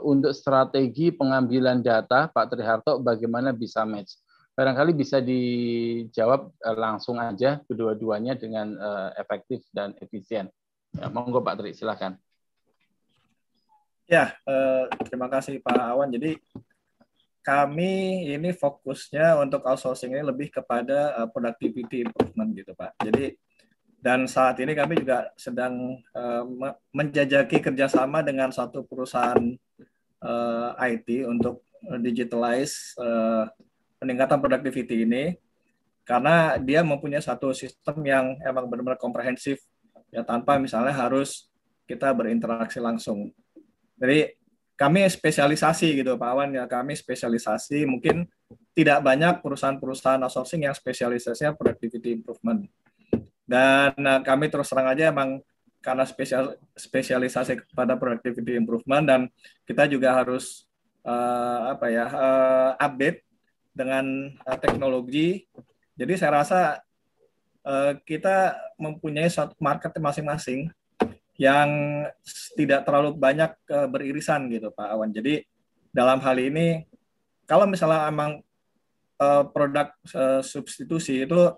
untuk 0.00 0.32
strategi 0.32 1.12
pengambilan 1.12 1.84
data 1.84 2.24
Pak 2.32 2.56
Tri 2.56 2.64
Harto 2.64 2.96
bagaimana 3.04 3.52
bisa 3.52 3.84
match 3.84 4.16
barangkali 4.56 4.96
bisa 4.96 5.20
dijawab 5.20 6.48
uh, 6.64 6.76
langsung 6.80 7.20
aja 7.20 7.60
kedua-duanya 7.68 8.40
dengan 8.40 8.72
uh, 8.80 9.12
efektif 9.20 9.68
dan 9.68 9.92
efisien. 10.00 10.48
Ya, 10.96 11.12
monggo 11.12 11.44
Pak 11.44 11.60
Tri, 11.60 11.76
silakan. 11.76 12.16
Ya, 14.08 14.32
uh, 14.48 14.88
terima 15.04 15.28
kasih 15.28 15.60
Pak 15.60 15.76
Awan. 15.76 16.08
Jadi 16.08 16.40
kami 17.44 18.24
ini 18.32 18.56
fokusnya 18.56 19.36
untuk 19.38 19.60
outsourcing 19.68 20.16
ini 20.16 20.24
lebih 20.24 20.50
kepada 20.50 21.28
productivity 21.30 22.02
improvement 22.02 22.50
gitu 22.56 22.72
Pak. 22.74 22.96
Jadi 23.06 23.38
dan 24.02 24.26
saat 24.26 24.58
ini 24.58 24.74
kami 24.74 24.98
juga 24.98 25.30
sedang 25.38 26.02
menjajaki 26.90 27.62
kerjasama 27.62 28.26
dengan 28.26 28.50
satu 28.50 28.82
perusahaan 28.82 29.54
IT 30.90 31.08
untuk 31.22 31.62
digitalize 32.02 32.98
peningkatan 34.00 34.38
productivity 34.40 35.04
ini 35.04 35.36
karena 36.06 36.54
dia 36.62 36.86
mempunyai 36.86 37.20
satu 37.20 37.50
sistem 37.50 37.98
yang 38.06 38.38
emang 38.46 38.70
benar-benar 38.70 39.00
komprehensif 39.00 39.58
ya 40.14 40.22
tanpa 40.22 40.54
misalnya 40.56 40.94
harus 40.94 41.50
kita 41.86 42.14
berinteraksi 42.14 42.78
langsung. 42.78 43.34
Jadi 43.98 44.36
kami 44.76 45.08
spesialisasi 45.08 46.04
gitu 46.04 46.14
Pak 46.20 46.28
Awan 46.30 46.52
ya 46.52 46.68
kami 46.68 46.94
spesialisasi 46.94 47.88
mungkin 47.88 48.28
tidak 48.76 49.00
banyak 49.00 49.40
perusahaan-perusahaan 49.40 50.20
outsourcing 50.20 50.68
yang 50.68 50.76
spesialisasinya 50.76 51.56
productivity 51.56 52.12
improvement. 52.12 52.68
Dan 53.46 53.96
uh, 53.96 54.20
kami 54.20 54.52
terus 54.52 54.68
terang 54.68 54.92
aja 54.92 55.10
emang 55.10 55.40
karena 55.80 56.02
spesial 56.02 56.58
spesialisasi 56.74 57.62
kepada 57.70 57.94
productivity 57.94 58.58
improvement 58.58 59.06
dan 59.06 59.20
kita 59.62 59.86
juga 59.86 60.18
harus 60.18 60.66
uh, 61.06 61.72
apa 61.72 61.86
ya 61.88 62.06
uh, 62.10 62.70
update 62.74 63.22
dengan 63.76 64.32
uh, 64.48 64.56
teknologi. 64.56 65.44
Jadi 65.92 66.16
saya 66.16 66.40
rasa 66.40 66.60
uh, 67.68 67.92
kita 68.08 68.56
mempunyai 68.80 69.28
suatu 69.28 69.52
market 69.60 69.92
masing-masing 70.00 70.72
yang 71.36 71.68
tidak 72.56 72.88
terlalu 72.88 73.12
banyak 73.12 73.52
uh, 73.68 73.84
beririsan 73.84 74.48
gitu 74.48 74.72
Pak 74.72 74.88
Awan. 74.96 75.12
Jadi 75.12 75.44
dalam 75.92 76.16
hal 76.24 76.40
ini 76.40 76.88
kalau 77.44 77.68
misalnya 77.68 78.08
emang 78.08 78.40
uh, 79.20 79.44
produk 79.52 79.92
uh, 80.16 80.40
substitusi 80.40 81.28
itu 81.28 81.52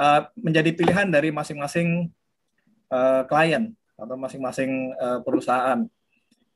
uh, 0.00 0.20
menjadi 0.40 0.72
pilihan 0.72 1.08
dari 1.12 1.28
masing-masing 1.28 2.08
uh, 2.88 3.22
klien 3.28 3.76
atau 3.98 4.16
masing-masing 4.16 4.94
uh, 4.96 5.20
perusahaan 5.20 5.84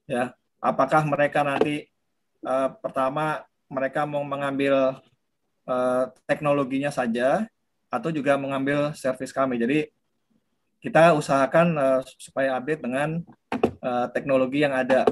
ya 0.06 0.30
apakah 0.62 1.02
mereka 1.06 1.42
nanti 1.42 1.90
uh, 2.46 2.70
pertama 2.78 3.42
mereka 3.72 4.04
mau 4.04 4.20
mengambil 4.20 5.00
uh, 5.64 6.04
teknologinya 6.28 6.92
saja 6.92 7.48
atau 7.88 8.12
juga 8.12 8.36
mengambil 8.36 8.92
servis 8.92 9.32
kami. 9.32 9.56
Jadi 9.56 9.88
kita 10.84 11.16
usahakan 11.16 11.66
uh, 11.80 12.00
supaya 12.20 12.60
update 12.60 12.84
dengan 12.84 13.24
uh, 13.80 14.06
teknologi 14.12 14.60
yang 14.62 14.76
ada. 14.76 15.08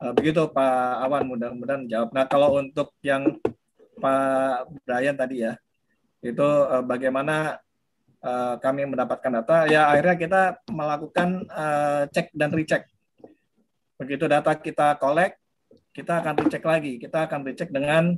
begitu 0.00 0.48
Pak 0.48 1.04
Awan 1.04 1.28
mudah-mudahan 1.28 1.84
jawab. 1.84 2.08
Nah 2.16 2.24
kalau 2.24 2.56
untuk 2.56 2.96
yang 3.04 3.36
Pak 4.00 4.72
Brian 4.88 5.12
tadi 5.12 5.44
ya, 5.44 5.60
itu 6.24 6.48
bagaimana 6.88 7.60
kami 8.64 8.88
mendapatkan 8.88 9.28
data? 9.28 9.68
Ya 9.68 9.92
akhirnya 9.92 10.16
kita 10.16 10.42
melakukan 10.72 11.44
cek 12.16 12.32
dan 12.32 12.48
recheck. 12.48 12.88
Begitu 14.00 14.24
data 14.24 14.56
kita 14.56 14.96
collect, 14.96 15.36
kita 15.90 16.22
akan 16.22 16.34
recheck 16.46 16.64
lagi. 16.64 16.98
Kita 16.98 17.26
akan 17.26 17.40
recheck 17.46 17.70
dengan 17.70 18.16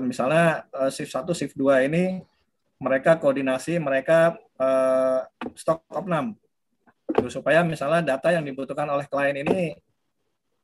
misalnya 0.00 0.64
shift 0.88 1.12
1, 1.12 1.28
shift 1.36 1.52
2 1.52 1.84
ini 1.84 2.24
mereka 2.80 3.20
koordinasi, 3.20 3.76
mereka 3.76 4.40
stok 5.52 5.84
opnam 5.92 6.32
supaya 7.28 7.62
misalnya 7.62 8.16
data 8.16 8.32
yang 8.34 8.44
dibutuhkan 8.44 8.88
oleh 8.88 9.06
klien 9.06 9.36
ini 9.36 9.76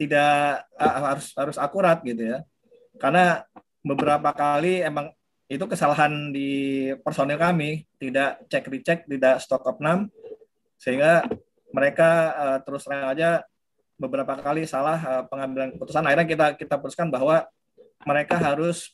tidak 0.00 0.66
harus 0.76 1.30
harus 1.38 1.56
akurat 1.60 2.02
gitu 2.02 2.34
ya 2.34 2.38
karena 2.98 3.46
beberapa 3.82 4.30
kali 4.34 4.82
emang 4.82 5.14
itu 5.46 5.64
kesalahan 5.68 6.32
di 6.32 6.90
personil 7.04 7.36
kami 7.36 7.84
tidak 8.00 8.42
cek 8.48 8.64
recheck 8.72 8.98
tidak 9.06 9.38
stok 9.38 9.68
opnam 9.68 10.08
sehingga 10.80 11.22
mereka 11.70 12.10
uh, 12.34 12.58
terus 12.64 12.84
terang 12.84 13.12
aja 13.12 13.44
beberapa 14.02 14.34
kali 14.34 14.66
salah 14.66 14.98
uh, 14.98 15.22
pengambilan 15.30 15.78
keputusan 15.78 16.02
akhirnya 16.02 16.26
kita 16.26 16.46
kita 16.58 16.74
putuskan 16.82 17.06
bahwa 17.14 17.46
mereka 18.02 18.34
harus 18.34 18.90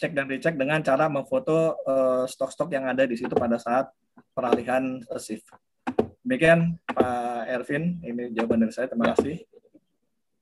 cek 0.00 0.16
dan 0.16 0.26
recheck 0.32 0.56
dengan 0.56 0.80
cara 0.80 1.12
memfoto 1.12 1.76
eh, 1.84 2.24
stok-stok 2.24 2.72
uh, 2.72 2.74
yang 2.80 2.88
ada 2.88 3.04
di 3.04 3.20
situ 3.20 3.36
pada 3.36 3.60
saat 3.60 3.92
peralihan 4.32 5.04
shift. 5.20 5.44
Demikian 6.24 6.80
Pak 6.88 7.52
Ervin, 7.52 8.00
ini 8.00 8.32
jawaban 8.32 8.64
dari 8.64 8.72
saya. 8.72 8.88
Terima 8.88 9.12
kasih. 9.12 9.44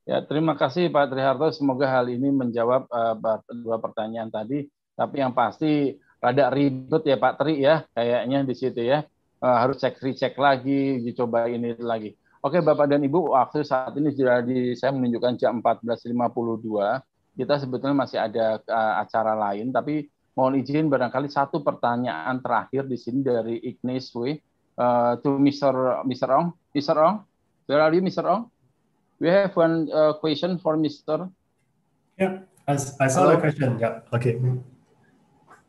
Ya, 0.07 0.23
terima 0.23 0.55
kasih 0.55 0.89
Pak 0.95 1.11
Triharto. 1.11 1.51
Semoga 1.51 1.91
hal 1.91 2.07
ini 2.07 2.31
menjawab 2.31 2.87
uh, 2.87 3.43
dua 3.51 3.83
pertanyaan 3.83 4.31
tadi. 4.31 4.70
Tapi 4.95 5.27
yang 5.27 5.35
pasti 5.35 5.99
rada 6.23 6.51
ribet 6.55 7.03
ya 7.07 7.19
Pak 7.19 7.35
Tri 7.43 7.59
ya, 7.59 7.83
kayaknya 7.99 8.47
di 8.47 8.55
situ 8.55 8.83
ya. 8.83 9.03
Uh, 9.39 9.59
harus 9.59 9.79
cek 9.79 10.03
recheck 10.03 10.35
lagi, 10.39 11.03
dicoba 11.03 11.51
ini 11.51 11.75
lagi. 11.79 12.15
Oke 12.39 12.62
Bapak 12.62 12.86
dan 12.86 13.02
Ibu, 13.02 13.35
waktu 13.35 13.66
saat 13.66 13.98
ini 13.98 14.15
sudah 14.15 14.47
di 14.47 14.70
saya 14.78 14.94
menunjukkan 14.94 15.35
jam 15.43 15.59
14.52. 15.59 16.15
Kita 17.35 17.55
sebetulnya 17.59 17.97
masih 17.98 18.19
ada 18.23 18.62
uh, 18.62 18.94
acara 19.02 19.35
lain, 19.35 19.74
tapi 19.74 20.06
mohon 20.39 20.55
izin 20.55 20.86
barangkali 20.86 21.27
satu 21.27 21.66
pertanyaan 21.66 22.39
terakhir 22.39 22.86
di 22.86 22.94
sini 22.94 23.27
dari 23.27 23.59
Ignis 23.59 24.15
W 24.15 24.39
uh, 24.78 25.19
to 25.19 25.35
Mr. 25.35 26.06
Mr. 26.06 26.31
Ong. 26.31 26.55
Mr. 26.70 26.94
Ong, 26.94 27.27
where 27.66 27.82
are 27.82 27.90
you, 27.90 28.02
Mr. 28.06 28.23
Ong? 28.23 28.47
We 29.19 29.35
have 29.35 29.51
one 29.59 29.90
uh, 29.90 30.15
question 30.23 30.62
for 30.62 30.78
Mr. 30.78 31.27
Yeah, 32.23 32.47
I, 32.70 32.78
I 32.78 33.06
saw 33.10 33.27
Hello? 33.27 33.35
the 33.35 33.43
question. 33.43 33.82
Yeah, 33.82 34.06
okay. 34.15 34.39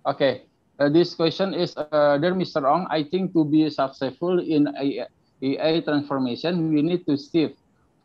Okay, 0.05 0.45
uh, 0.77 0.89
this 0.89 1.17
question 1.17 1.57
is, 1.57 1.73
uh, 1.73 2.21
dear 2.21 2.37
Mr. 2.37 2.61
Ong, 2.61 2.85
I 2.93 3.09
think 3.09 3.33
to 3.33 3.41
be 3.41 3.73
successful 3.73 4.37
in 4.37 4.69
AI 5.41 5.81
transformation, 5.81 6.73
we 6.73 6.81
need 6.81 7.05
to 7.05 7.17
shift 7.17 7.55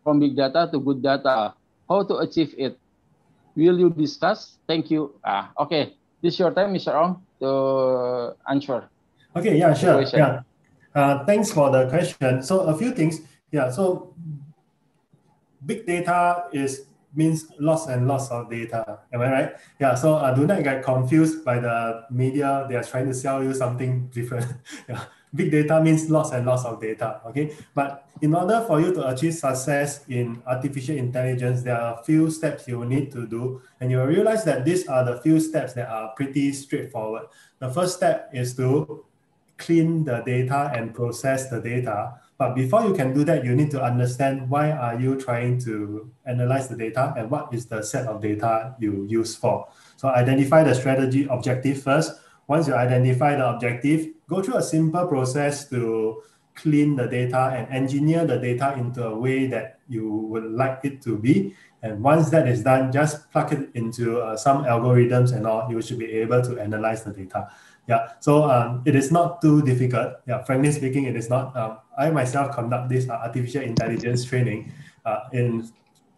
from 0.02 0.20
big 0.20 0.36
data 0.36 0.68
to 0.70 0.78
good 0.78 1.02
data. 1.02 1.54
How 1.88 2.02
to 2.02 2.18
achieve 2.18 2.54
it? 2.56 2.78
Will 3.56 3.78
you 3.78 3.90
discuss? 3.90 4.58
Thank 4.66 4.90
you. 4.90 5.14
Ah, 5.24 5.52
okay. 5.58 5.94
This 6.22 6.34
is 6.34 6.40
your 6.40 6.50
time, 6.50 6.74
Mr. 6.74 6.94
Ong, 6.94 7.22
to 7.40 8.34
answer. 8.48 8.88
Okay, 9.36 9.58
yeah, 9.58 9.74
sure. 9.74 10.02
Yeah. 10.14 10.42
Uh, 10.94 11.24
thanks 11.26 11.50
for 11.50 11.70
the 11.70 11.88
question. 11.90 12.42
So 12.42 12.70
a 12.70 12.74
few 12.76 12.92
things. 12.92 13.20
Yeah, 13.50 13.70
so 13.70 14.14
big 15.66 15.86
data 15.86 16.46
is 16.52 16.86
means 17.14 17.46
lots 17.58 17.86
and 17.86 18.06
lots 18.06 18.30
of 18.30 18.50
data. 18.50 18.98
Am 19.12 19.20
I 19.20 19.30
right? 19.30 19.50
Yeah. 19.78 19.94
So 19.94 20.16
uh, 20.16 20.34
do 20.34 20.46
not 20.46 20.62
get 20.62 20.82
confused 20.82 21.44
by 21.44 21.58
the 21.58 22.04
media. 22.10 22.66
They 22.68 22.74
are 22.74 22.82
trying 22.82 23.06
to 23.06 23.14
sell 23.14 23.42
you 23.42 23.54
something 23.54 24.08
different. 24.08 24.46
yeah. 24.88 25.04
Big 25.34 25.50
data 25.50 25.80
means 25.82 26.08
lots 26.08 26.30
and 26.30 26.46
lots 26.46 26.64
of 26.64 26.80
data. 26.80 27.20
Okay. 27.26 27.52
But 27.74 28.06
in 28.22 28.34
order 28.34 28.64
for 28.66 28.80
you 28.80 28.94
to 28.94 29.08
achieve 29.08 29.34
success 29.34 30.06
in 30.08 30.40
artificial 30.46 30.96
intelligence, 30.96 31.62
there 31.62 31.76
are 31.76 31.98
a 31.98 32.04
few 32.04 32.30
steps 32.30 32.68
you 32.68 32.84
need 32.84 33.10
to 33.12 33.26
do, 33.26 33.60
and 33.80 33.90
you 33.90 33.98
will 33.98 34.06
realize 34.06 34.44
that 34.44 34.64
these 34.64 34.86
are 34.86 35.04
the 35.04 35.20
few 35.20 35.40
steps 35.40 35.72
that 35.74 35.88
are 35.88 36.14
pretty 36.14 36.52
straightforward. 36.52 37.26
The 37.58 37.68
first 37.68 37.96
step 37.96 38.30
is 38.32 38.54
to 38.56 39.04
clean 39.58 40.04
the 40.04 40.22
data 40.26 40.70
and 40.74 40.94
process 40.94 41.50
the 41.50 41.60
data. 41.60 42.20
But 42.36 42.54
before 42.54 42.84
you 42.84 42.94
can 42.94 43.14
do 43.14 43.24
that, 43.24 43.44
you 43.44 43.54
need 43.54 43.70
to 43.70 43.82
understand 43.82 44.50
why 44.50 44.72
are 44.72 44.98
you 44.98 45.14
trying 45.14 45.58
to 45.60 46.10
analyze 46.26 46.66
the 46.68 46.76
data 46.76 47.14
and 47.16 47.30
what 47.30 47.54
is 47.54 47.66
the 47.66 47.82
set 47.82 48.06
of 48.06 48.20
data 48.20 48.74
you 48.80 49.06
use 49.08 49.36
for. 49.36 49.68
So 49.96 50.08
identify 50.08 50.64
the 50.64 50.74
strategy 50.74 51.28
objective 51.30 51.82
first. 51.82 52.20
Once 52.46 52.68
you 52.68 52.74
identify 52.74 53.36
the 53.36 53.48
objective, 53.48 54.08
go 54.28 54.42
through 54.42 54.56
a 54.56 54.62
simple 54.62 55.06
process 55.06 55.68
to 55.68 56.22
clean 56.54 56.94
the 56.96 57.06
data 57.06 57.50
and 57.56 57.68
engineer 57.74 58.24
the 58.24 58.38
data 58.38 58.74
into 58.78 59.04
a 59.04 59.14
way 59.14 59.46
that 59.46 59.80
you 59.88 60.08
would 60.08 60.52
like 60.52 60.80
it 60.84 61.02
to 61.02 61.18
be. 61.18 61.54
And 61.82 62.02
once 62.02 62.30
that 62.30 62.48
is 62.48 62.62
done, 62.62 62.92
just 62.92 63.30
plug 63.30 63.52
it 63.52 63.70
into 63.74 64.20
uh, 64.20 64.36
some 64.36 64.64
algorithms 64.64 65.36
and 65.36 65.46
all, 65.46 65.70
you 65.70 65.82
should 65.82 65.98
be 65.98 66.10
able 66.12 66.40
to 66.42 66.58
analyze 66.58 67.04
the 67.04 67.12
data. 67.12 67.50
Yeah, 67.86 68.12
so 68.20 68.48
um, 68.48 68.82
it 68.86 68.96
is 68.96 69.12
not 69.12 69.42
too 69.42 69.60
difficult. 69.60 70.14
Yeah, 70.26 70.42
frankly 70.44 70.72
speaking, 70.72 71.04
it 71.04 71.16
is 71.16 71.28
not. 71.28 71.54
Um, 71.54 71.78
I 71.98 72.08
myself 72.10 72.54
conduct 72.54 72.88
this 72.88 73.08
uh, 73.10 73.20
artificial 73.20 73.60
intelligence 73.60 74.24
training. 74.24 74.72
Uh, 75.04 75.28
in 75.32 75.68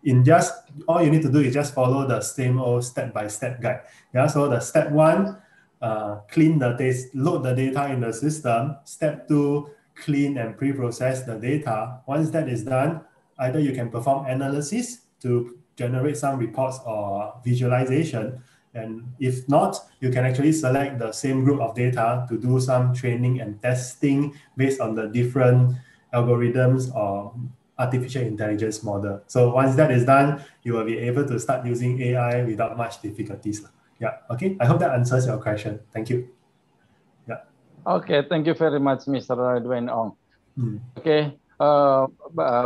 in 0.04 0.22
just 0.22 0.54
all 0.86 1.02
you 1.02 1.10
need 1.10 1.22
to 1.22 1.32
do 1.32 1.40
is 1.40 1.52
just 1.52 1.74
follow 1.74 2.06
the 2.06 2.20
same 2.20 2.60
old 2.60 2.84
step 2.84 3.12
by 3.12 3.26
step 3.26 3.60
guide. 3.60 3.80
Yeah, 4.14 4.28
so 4.28 4.48
the 4.48 4.60
step 4.60 4.92
one, 4.92 5.42
uh, 5.82 6.16
clean 6.30 6.58
the 6.58 6.72
data, 6.72 7.08
load 7.14 7.42
the 7.42 7.54
data 7.54 7.92
in 7.92 8.00
the 8.00 8.12
system. 8.12 8.76
Step 8.84 9.28
two, 9.28 9.70
clean 9.94 10.38
and 10.38 10.56
pre-process 10.56 11.22
the 11.24 11.36
data. 11.36 12.00
Once 12.06 12.30
that 12.30 12.48
is 12.48 12.64
done, 12.64 13.00
either 13.38 13.60
you 13.60 13.72
can 13.72 13.90
perform 13.90 14.26
analysis 14.26 15.02
to 15.20 15.58
generate 15.76 16.16
some 16.16 16.38
reports 16.38 16.78
or 16.86 17.34
visualization 17.44 18.42
and 18.76 19.02
if 19.18 19.48
not, 19.48 19.76
you 20.00 20.10
can 20.10 20.24
actually 20.24 20.52
select 20.52 20.98
the 20.98 21.10
same 21.10 21.44
group 21.44 21.60
of 21.60 21.74
data 21.74 22.26
to 22.28 22.36
do 22.38 22.60
some 22.60 22.94
training 22.94 23.40
and 23.40 23.60
testing 23.62 24.34
based 24.56 24.80
on 24.80 24.94
the 24.94 25.08
different 25.08 25.76
algorithms 26.12 26.94
or 26.94 27.34
artificial 27.78 28.22
intelligence 28.22 28.82
model. 28.82 29.22
So 29.26 29.52
once 29.52 29.76
that 29.76 29.90
is 29.90 30.04
done, 30.04 30.44
you 30.62 30.74
will 30.74 30.84
be 30.84 30.98
able 30.98 31.26
to 31.26 31.40
start 31.40 31.66
using 31.66 32.00
AI 32.02 32.44
without 32.44 32.76
much 32.76 33.00
difficulties. 33.00 33.66
Yeah, 33.96 34.20
okay. 34.28 34.56
I 34.60 34.68
hope 34.68 34.80
that 34.84 34.92
answers 34.92 35.24
your 35.24 35.40
question. 35.40 35.80
Thank 35.92 36.12
you. 36.12 36.28
Yeah. 37.24 37.48
Okay, 37.86 38.28
thank 38.28 38.44
you 38.44 38.52
very 38.52 38.80
much, 38.80 39.08
Mr. 39.08 39.36
Dwayne 39.64 39.88
Ong. 39.88 40.12
Hmm. 40.56 40.76
Oke, 40.96 41.00
okay. 41.00 41.22
Uh, 41.56 42.04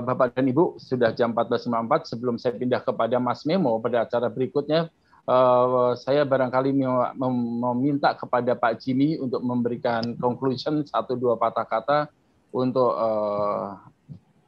Bapak 0.02 0.34
dan 0.34 0.50
Ibu, 0.50 0.82
sudah 0.82 1.14
jam 1.14 1.30
14.54. 1.30 2.10
Sebelum 2.10 2.34
saya 2.42 2.58
pindah 2.58 2.82
kepada 2.82 3.22
Mas 3.22 3.46
Memo 3.46 3.78
pada 3.78 4.02
acara 4.02 4.26
berikutnya, 4.26 4.90
uh, 5.30 5.94
saya 5.94 6.26
barangkali 6.26 6.74
meminta 7.14 8.10
kepada 8.18 8.58
Pak 8.58 8.82
Jimmy 8.82 9.14
untuk 9.22 9.46
memberikan 9.46 10.18
conclusion 10.18 10.82
satu 10.82 11.14
dua 11.14 11.38
patah 11.38 11.62
kata 11.62 11.98
untuk 12.50 12.90
uh, 12.98 13.78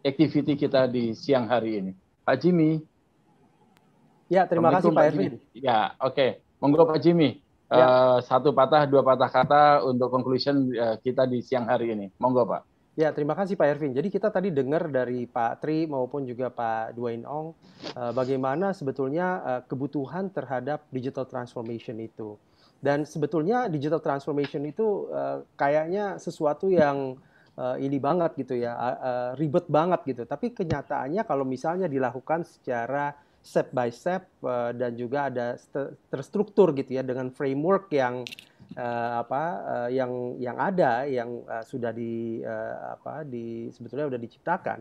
activity 0.02 0.58
kita 0.58 0.90
di 0.90 1.14
siang 1.14 1.46
hari 1.46 1.78
ini. 1.78 1.92
Pak 2.26 2.36
Jimmy. 2.42 2.82
Ya, 4.26 4.42
terima 4.50 4.74
kasih 4.74 4.90
Pak 4.90 5.06
Erwin. 5.06 5.38
Ya, 5.54 5.94
oke. 6.02 6.18
Okay. 6.18 6.41
Monggo 6.62 6.86
Pak 6.86 7.02
Jimmy. 7.02 7.42
Ya. 7.66 7.82
Uh, 7.82 8.18
satu 8.22 8.54
patah, 8.54 8.86
dua 8.86 9.02
patah 9.02 9.26
kata 9.26 9.82
untuk 9.82 10.14
conclusion 10.14 10.70
uh, 10.78 10.94
kita 11.02 11.26
di 11.26 11.42
siang 11.42 11.66
hari 11.66 11.90
ini. 11.90 12.06
Monggo 12.22 12.46
Pak. 12.46 12.62
Ya, 12.94 13.08
terima 13.10 13.32
kasih 13.32 13.56
Pak 13.56 13.66
Ervin. 13.72 13.96
Jadi 13.96 14.12
kita 14.12 14.28
tadi 14.28 14.52
dengar 14.52 14.86
dari 14.92 15.24
Pak 15.24 15.64
Tri 15.64 15.88
maupun 15.88 16.28
juga 16.28 16.52
Pak 16.52 16.92
Dwayne 16.92 17.24
Ong 17.24 17.56
uh, 17.96 18.12
bagaimana 18.12 18.76
sebetulnya 18.76 19.40
uh, 19.42 19.60
kebutuhan 19.64 20.28
terhadap 20.30 20.86
digital 20.92 21.24
transformation 21.24 21.98
itu. 21.98 22.36
Dan 22.78 23.08
sebetulnya 23.08 23.66
digital 23.72 24.04
transformation 24.04 24.68
itu 24.68 25.08
uh, 25.08 25.40
kayaknya 25.56 26.20
sesuatu 26.20 26.68
yang 26.68 27.16
uh, 27.56 27.80
ini 27.80 27.96
banget 27.96 28.36
gitu 28.36 28.60
ya, 28.60 28.76
uh, 28.76 28.98
uh, 29.00 29.30
ribet 29.40 29.64
banget 29.72 30.04
gitu. 30.12 30.22
Tapi 30.28 30.52
kenyataannya 30.52 31.24
kalau 31.24 31.48
misalnya 31.48 31.88
dilakukan 31.88 32.44
secara 32.44 33.16
step 33.42 33.74
by 33.74 33.90
step 33.90 34.30
uh, 34.46 34.70
dan 34.70 34.94
juga 34.94 35.28
ada 35.28 35.58
terstruktur 36.08 36.70
gitu 36.78 36.94
ya 36.94 37.02
dengan 37.02 37.28
framework 37.34 37.90
yang 37.90 38.22
uh, 38.78 39.26
apa 39.26 39.42
uh, 39.66 39.90
yang 39.90 40.38
yang 40.38 40.56
ada 40.62 41.04
yang 41.10 41.42
uh, 41.50 41.66
sudah 41.66 41.90
di 41.90 42.40
uh, 42.46 42.94
apa 42.94 43.26
di 43.26 43.68
sebetulnya 43.74 44.14
sudah 44.14 44.22
diciptakan 44.22 44.80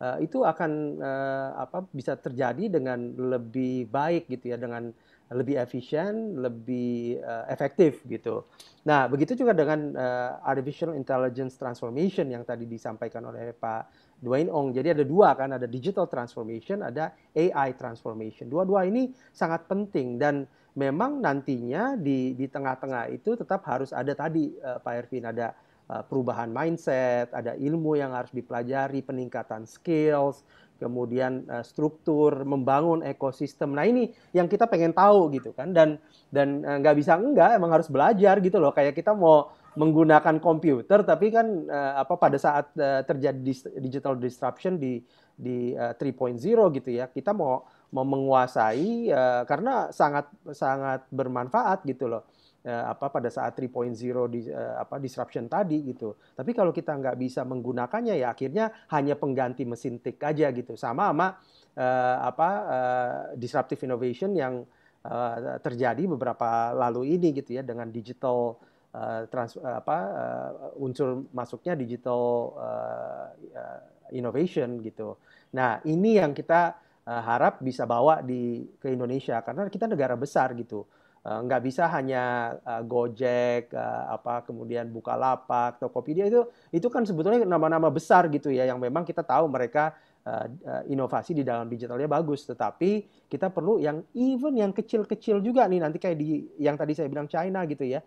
uh, 0.00 0.18
itu 0.24 0.42
akan 0.42 0.98
uh, 0.98 1.50
apa 1.68 1.84
bisa 1.92 2.16
terjadi 2.16 2.80
dengan 2.80 3.12
lebih 3.14 3.92
baik 3.92 4.26
gitu 4.32 4.56
ya 4.56 4.58
dengan 4.58 4.90
lebih 5.28 5.60
efisien, 5.60 6.40
lebih 6.40 7.20
uh, 7.20 7.44
efektif 7.52 8.00
gitu. 8.08 8.48
Nah, 8.88 9.04
begitu 9.12 9.36
juga 9.36 9.52
dengan 9.52 9.92
uh, 9.92 10.40
artificial 10.40 10.96
intelligence 10.96 11.60
transformation 11.60 12.32
yang 12.32 12.48
tadi 12.48 12.64
disampaikan 12.64 13.28
oleh 13.28 13.52
Pak 13.52 14.07
Dwayne 14.18 14.50
Ong. 14.50 14.74
Jadi 14.74 14.98
ada 14.98 15.04
dua 15.06 15.38
kan, 15.38 15.54
ada 15.54 15.66
digital 15.70 16.10
transformation, 16.10 16.82
ada 16.82 17.14
AI 17.34 17.74
transformation. 17.78 18.50
Dua-dua 18.50 18.86
ini 18.86 19.14
sangat 19.30 19.70
penting 19.70 20.18
dan 20.18 20.46
memang 20.74 21.22
nantinya 21.22 21.94
di 21.94 22.34
di 22.34 22.46
tengah-tengah 22.50 23.10
itu 23.14 23.34
tetap 23.38 23.62
harus 23.66 23.94
ada 23.94 24.14
tadi 24.14 24.54
uh, 24.58 24.78
Pak 24.82 24.94
Ervin 24.94 25.26
ada 25.26 25.54
uh, 25.90 26.02
perubahan 26.06 26.50
mindset, 26.50 27.30
ada 27.30 27.54
ilmu 27.58 27.98
yang 27.98 28.14
harus 28.14 28.30
dipelajari, 28.34 29.02
peningkatan 29.02 29.66
skills, 29.66 30.42
kemudian 30.78 31.46
uh, 31.50 31.62
struktur, 31.62 32.42
membangun 32.42 33.02
ekosistem. 33.06 33.74
Nah 33.74 33.86
ini 33.86 34.10
yang 34.34 34.46
kita 34.46 34.66
pengen 34.66 34.94
tahu 34.94 35.30
gitu 35.34 35.54
kan 35.54 35.70
dan 35.70 35.98
dan 36.30 36.62
nggak 36.62 36.94
uh, 36.94 36.98
bisa 36.98 37.14
enggak 37.18 37.54
emang 37.54 37.70
harus 37.70 37.86
belajar 37.86 38.38
gitu 38.38 38.58
loh 38.58 38.74
kayak 38.74 38.94
kita 38.94 39.14
mau 39.14 39.50
menggunakan 39.78 40.42
komputer 40.42 41.06
tapi 41.06 41.30
kan 41.30 41.46
uh, 41.70 42.02
apa 42.02 42.18
pada 42.18 42.34
saat 42.34 42.74
uh, 42.74 43.06
terjadi 43.06 43.38
digital 43.78 44.18
disruption 44.18 44.74
di 44.74 44.98
di 45.38 45.70
uh, 45.78 45.94
3.0 45.94 46.34
gitu 46.74 46.90
ya 46.90 47.06
kita 47.06 47.30
mau 47.30 47.62
mau 47.94 48.02
menguasai 48.02 49.08
uh, 49.14 49.42
karena 49.46 49.94
sangat 49.94 50.26
sangat 50.50 51.06
bermanfaat 51.14 51.86
gitu 51.86 52.10
loh 52.10 52.26
uh, 52.66 52.84
apa 52.92 53.06
pada 53.08 53.30
saat 53.30 53.54
3.0 53.54 53.94
di 54.28 54.50
uh, 54.50 54.82
apa 54.82 54.98
disruption 54.98 55.46
tadi 55.46 55.80
gitu. 55.88 56.16
Tapi 56.34 56.50
kalau 56.52 56.74
kita 56.74 56.92
nggak 56.98 57.16
bisa 57.16 57.46
menggunakannya 57.46 58.18
ya 58.18 58.34
akhirnya 58.34 58.88
hanya 58.90 59.14
pengganti 59.14 59.64
mesin 59.64 60.02
tik 60.02 60.18
aja 60.20 60.50
gitu. 60.50 60.74
Sama 60.74 61.10
sama 61.12 61.38
uh, 61.78 62.16
apa 62.26 62.48
uh, 62.66 63.18
disruptive 63.38 63.80
innovation 63.86 64.34
yang 64.34 64.66
uh, 65.06 65.56
terjadi 65.62 66.04
beberapa 66.04 66.74
lalu 66.74 67.16
ini 67.16 67.32
gitu 67.36 67.56
ya 67.56 67.62
dengan 67.62 67.88
digital 67.88 68.58
uh, 68.94 69.28
trans 69.28 69.56
uh, 69.58 69.80
apa 69.80 69.96
uh, 69.96 70.50
unsur 70.80 71.26
masuknya 71.34 71.74
digital 71.76 72.54
uh, 72.56 73.26
uh, 73.34 73.80
innovation 74.12 74.80
gitu. 74.80 75.16
Nah, 75.52 75.80
ini 75.84 76.20
yang 76.20 76.32
kita 76.32 76.76
uh, 77.04 77.22
harap 77.24 77.60
bisa 77.60 77.84
bawa 77.84 78.20
di 78.24 78.64
ke 78.80 78.92
Indonesia. 78.92 79.40
Karena 79.44 79.68
kita 79.68 79.88
negara 79.88 80.16
besar 80.16 80.52
gitu. 80.56 80.84
Eh, 81.28 81.40
nggak 81.44 81.62
bisa 81.66 81.90
hanya 81.92 82.54
uh, 82.62 82.80
Gojek 82.86 83.74
uh, 83.74 84.16
apa 84.16 84.46
kemudian 84.48 84.88
Bukalapak 84.88 85.76
Tokopedia 85.76 86.24
itu 86.24 86.46
itu 86.72 86.86
kan 86.88 87.04
sebetulnya 87.04 87.44
nama-nama 87.44 87.92
besar 87.92 88.30
gitu 88.32 88.48
ya 88.48 88.64
yang 88.64 88.80
memang 88.80 89.04
kita 89.04 89.20
tahu 89.20 89.44
mereka 89.50 89.92
uh, 90.24 90.46
uh, 90.46 90.82
inovasi 90.88 91.36
di 91.36 91.44
dalam 91.44 91.68
digitalnya 91.68 92.08
bagus. 92.08 92.48
Tetapi 92.48 93.26
kita 93.28 93.52
perlu 93.52 93.76
yang 93.76 94.00
even 94.16 94.56
yang 94.56 94.72
kecil-kecil 94.72 95.44
juga 95.44 95.68
nih 95.68 95.84
nanti 95.84 96.00
kayak 96.00 96.16
di 96.16 96.48
yang 96.62 96.80
tadi 96.80 96.96
saya 96.96 97.12
bilang 97.12 97.28
China 97.28 97.66
gitu 97.68 97.84
ya 97.84 98.00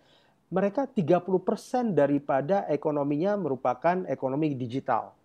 mereka 0.51 0.83
30% 0.85 1.95
daripada 1.95 2.67
ekonominya 2.67 3.39
merupakan 3.39 4.03
ekonomi 4.05 4.51
digital. 4.53 5.15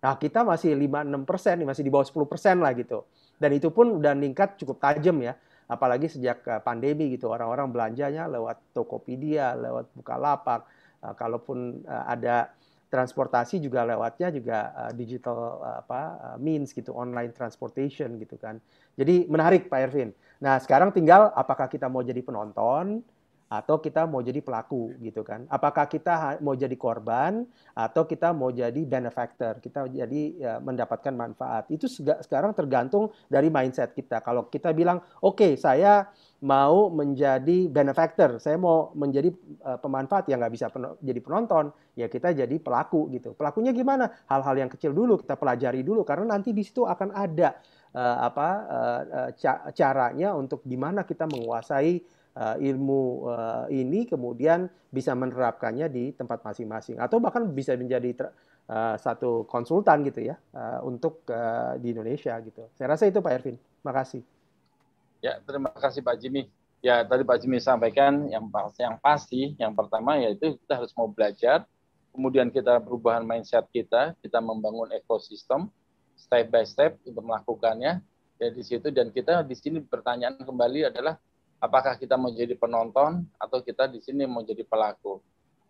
Nah, 0.00 0.16
kita 0.16 0.42
masih 0.42 0.72
5-6 0.72 1.28
persen, 1.28 1.60
masih 1.62 1.84
di 1.84 1.92
bawah 1.92 2.08
10 2.08 2.24
persen 2.24 2.56
lah 2.64 2.72
gitu. 2.72 3.04
Dan 3.36 3.52
itu 3.52 3.68
pun 3.68 4.00
udah 4.00 4.16
meningkat 4.16 4.56
cukup 4.56 4.80
tajam 4.80 5.20
ya 5.20 5.36
apalagi 5.66 6.06
sejak 6.06 6.46
eh, 6.46 6.60
pandemi 6.62 7.10
gitu 7.14 7.30
orang-orang 7.30 7.70
belanjanya 7.70 8.30
lewat 8.30 8.72
Tokopedia, 8.72 9.58
lewat 9.58 9.90
Bukalapak, 9.98 10.66
uh, 11.02 11.14
kalaupun 11.18 11.82
uh, 11.84 12.04
ada 12.06 12.54
transportasi 12.86 13.58
juga 13.58 13.82
lewatnya 13.82 14.30
juga 14.30 14.70
digital 14.94 15.58
apa 15.82 16.00
means 16.38 16.70
gitu, 16.70 16.94
online 16.94 17.34
transportation 17.34 18.14
gitu 18.22 18.38
kan. 18.38 18.62
Jadi 18.94 19.26
menarik 19.26 19.66
Pak 19.66 19.90
Ervin. 19.90 20.14
Nah, 20.38 20.62
sekarang 20.62 20.94
tinggal 20.94 21.34
apakah 21.34 21.66
kita 21.66 21.90
mau 21.90 22.06
jadi 22.06 22.22
penonton 22.22 23.02
atau 23.46 23.78
kita 23.78 24.10
mau 24.10 24.18
jadi 24.22 24.42
pelaku 24.42 24.98
gitu 24.98 25.22
kan. 25.22 25.46
Apakah 25.46 25.86
kita 25.86 26.42
mau 26.42 26.58
jadi 26.58 26.74
korban 26.74 27.46
atau 27.78 28.02
kita 28.02 28.34
mau 28.34 28.50
jadi 28.50 28.82
benefactor, 28.82 29.62
kita 29.62 29.86
jadi 29.86 30.22
ya, 30.34 30.52
mendapatkan 30.58 31.14
manfaat. 31.14 31.70
Itu 31.70 31.86
sekarang 31.96 32.58
tergantung 32.58 33.14
dari 33.30 33.46
mindset 33.46 33.94
kita. 33.94 34.18
Kalau 34.18 34.50
kita 34.50 34.74
bilang, 34.74 34.98
"Oke, 35.22 35.46
okay, 35.46 35.52
saya 35.54 36.10
mau 36.42 36.92
menjadi 36.92 37.70
benefactor, 37.72 38.36
saya 38.36 38.60
mau 38.60 38.92
menjadi 38.92 39.32
uh, 39.64 39.80
pemanfaat 39.80 40.28
yang 40.28 40.42
nggak 40.42 40.52
bisa 40.52 40.66
pen 40.68 40.92
jadi 41.00 41.20
penonton, 41.24 41.72
ya 41.96 42.12
kita 42.12 42.36
jadi 42.36 42.56
pelaku 42.60 43.08
gitu. 43.16 43.32
Pelakunya 43.32 43.72
gimana? 43.72 44.12
Hal-hal 44.28 44.66
yang 44.66 44.70
kecil 44.70 44.92
dulu 44.92 45.16
kita 45.16 45.38
pelajari 45.40 45.80
dulu 45.80 46.04
karena 46.04 46.36
nanti 46.36 46.52
di 46.52 46.60
situ 46.60 46.84
akan 46.84 47.14
ada 47.16 47.56
uh, 47.96 48.16
apa 48.28 48.48
uh, 48.68 49.30
ca 49.32 49.72
caranya 49.72 50.36
untuk 50.36 50.60
gimana 50.68 51.08
kita 51.08 51.24
menguasai 51.24 52.15
uh, 52.36 52.56
ilmu 52.60 53.26
uh, 53.26 53.66
ini 53.72 54.04
kemudian 54.04 54.68
bisa 54.92 55.16
menerapkannya 55.16 55.88
di 55.88 56.12
tempat 56.12 56.44
masing-masing 56.44 57.00
atau 57.00 57.18
bahkan 57.18 57.48
bisa 57.48 57.72
menjadi 57.74 58.30
uh, 58.68 58.94
satu 59.00 59.48
konsultan 59.48 60.04
gitu 60.04 60.28
ya 60.30 60.36
uh, 60.52 60.84
untuk 60.84 61.24
uh, 61.32 61.74
di 61.80 61.96
Indonesia 61.96 62.36
gitu. 62.44 62.68
Saya 62.76 62.94
rasa 62.94 63.08
itu 63.08 63.18
Pak 63.24 63.32
Ervin. 63.32 63.56
Makasih. 63.82 64.22
Ya, 65.24 65.40
terima 65.42 65.72
kasih 65.72 66.04
Pak 66.04 66.16
Jimmy. 66.20 66.46
Ya, 66.84 67.02
tadi 67.02 67.24
Pak 67.24 67.40
Jimmy 67.42 67.58
sampaikan 67.58 68.28
yang 68.28 68.46
pasti, 68.52 68.80
yang 68.84 68.96
pasti, 69.00 69.40
yang 69.56 69.72
pertama 69.72 70.20
yaitu 70.20 70.54
kita 70.60 70.78
harus 70.78 70.92
mau 70.94 71.08
belajar, 71.08 71.64
kemudian 72.12 72.52
kita 72.52 72.78
perubahan 72.84 73.24
mindset 73.24 73.64
kita, 73.72 74.14
kita 74.20 74.38
membangun 74.38 74.92
ekosistem 74.92 75.72
step 76.14 76.52
by 76.52 76.62
step 76.62 77.00
untuk 77.02 77.24
melakukannya. 77.24 78.04
Ya 78.36 78.48
di 78.52 78.60
situ 78.60 78.92
dan 78.92 79.08
kita 79.08 79.40
di 79.48 79.56
sini 79.56 79.80
pertanyaan 79.80 80.36
kembali 80.36 80.92
adalah 80.92 81.16
apakah 81.66 81.98
kita 81.98 82.14
mau 82.14 82.30
jadi 82.30 82.54
penonton 82.54 83.26
atau 83.36 83.58
kita 83.58 83.90
di 83.90 83.98
sini 83.98 84.22
mau 84.24 84.46
jadi 84.46 84.62
pelaku. 84.62 85.18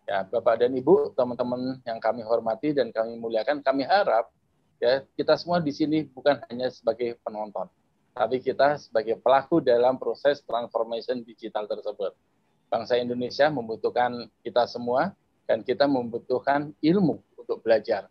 Ya, 0.07 0.23
Bapak 0.23 0.63
dan 0.63 0.71
Ibu, 0.71 1.17
teman-teman 1.17 1.83
yang 1.83 1.99
kami 1.99 2.23
hormati 2.23 2.71
dan 2.71 2.93
kami 2.95 3.19
muliakan, 3.19 3.59
kami 3.59 3.83
harap 3.83 4.31
ya 4.79 5.03
kita 5.17 5.35
semua 5.35 5.59
di 5.59 5.73
sini 5.73 6.05
bukan 6.07 6.39
hanya 6.47 6.71
sebagai 6.71 7.19
penonton, 7.25 7.67
tapi 8.15 8.39
kita 8.39 8.79
sebagai 8.79 9.19
pelaku 9.19 9.59
dalam 9.59 9.99
proses 9.99 10.39
transformation 10.45 11.25
digital 11.25 11.67
tersebut. 11.67 12.15
Bangsa 12.71 12.95
Indonesia 12.95 13.51
membutuhkan 13.51 14.31
kita 14.45 14.63
semua 14.69 15.11
dan 15.43 15.65
kita 15.65 15.89
membutuhkan 15.89 16.71
ilmu 16.79 17.19
untuk 17.35 17.59
belajar. 17.63 18.07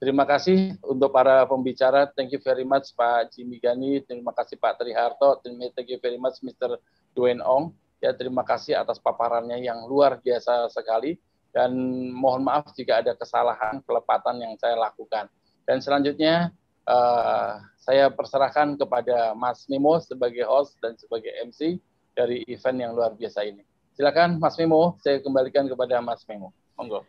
Terima 0.00 0.24
kasih 0.24 0.80
untuk 0.80 1.12
para 1.12 1.44
pembicara. 1.44 2.08
Thank 2.08 2.32
you 2.32 2.40
very 2.40 2.64
much 2.64 2.96
Pak 2.96 3.36
Jimmy 3.36 3.60
Gani. 3.60 4.00
Terima 4.00 4.32
kasih 4.32 4.56
Pak 4.56 4.80
Triharto. 4.80 5.40
Thank 5.44 5.92
you 5.92 6.00
very 6.00 6.16
much 6.16 6.40
Mr. 6.40 6.80
Dwayne 7.14 7.42
Ong. 7.42 7.74
Ya, 8.00 8.16
terima 8.16 8.40
kasih 8.46 8.80
atas 8.80 8.96
paparannya 8.96 9.60
yang 9.60 9.84
luar 9.84 10.18
biasa 10.20 10.72
sekali. 10.72 11.20
Dan 11.50 11.74
mohon 12.14 12.46
maaf 12.46 12.70
jika 12.78 13.02
ada 13.02 13.12
kesalahan, 13.18 13.82
kelepatan 13.82 14.38
yang 14.38 14.54
saya 14.56 14.78
lakukan. 14.78 15.26
Dan 15.66 15.82
selanjutnya, 15.82 16.54
uh, 16.86 17.58
saya 17.76 18.08
perserahkan 18.08 18.78
kepada 18.78 19.34
Mas 19.34 19.66
Mimo 19.66 19.98
sebagai 19.98 20.46
host 20.46 20.78
dan 20.78 20.94
sebagai 20.94 21.34
MC 21.42 21.82
dari 22.14 22.46
event 22.46 22.78
yang 22.78 22.92
luar 22.94 23.18
biasa 23.18 23.42
ini. 23.42 23.66
Silakan 23.98 24.38
Mas 24.38 24.54
Mimo, 24.56 24.94
saya 25.02 25.18
kembalikan 25.18 25.66
kepada 25.66 25.98
Mas 25.98 26.22
Mimo. 26.30 26.54
Monggo. 26.78 27.02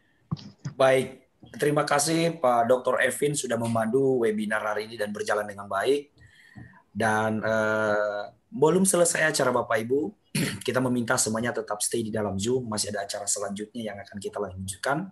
Baik, 0.74 1.22
Terima 1.58 1.82
kasih 1.82 2.38
Pak 2.38 2.70
Dr. 2.70 3.02
Evin 3.02 3.34
sudah 3.34 3.58
memandu 3.58 4.22
webinar 4.22 4.62
hari 4.62 4.86
ini 4.86 4.94
dan 4.94 5.10
berjalan 5.10 5.42
dengan 5.50 5.66
baik. 5.66 6.11
Dan 6.92 7.40
uh, 7.40 8.28
belum 8.52 8.84
selesai 8.84 9.32
acara 9.32 9.56
Bapak 9.56 9.80
Ibu, 9.88 10.00
kita 10.68 10.84
meminta 10.84 11.16
semuanya 11.16 11.56
tetap 11.56 11.80
stay 11.80 12.04
di 12.04 12.12
dalam 12.12 12.36
Zoom. 12.36 12.68
Masih 12.68 12.92
ada 12.92 13.08
acara 13.08 13.24
selanjutnya 13.24 13.92
yang 13.92 13.98
akan 14.00 14.18
kita 14.20 14.38
lanjutkan. 14.38 15.08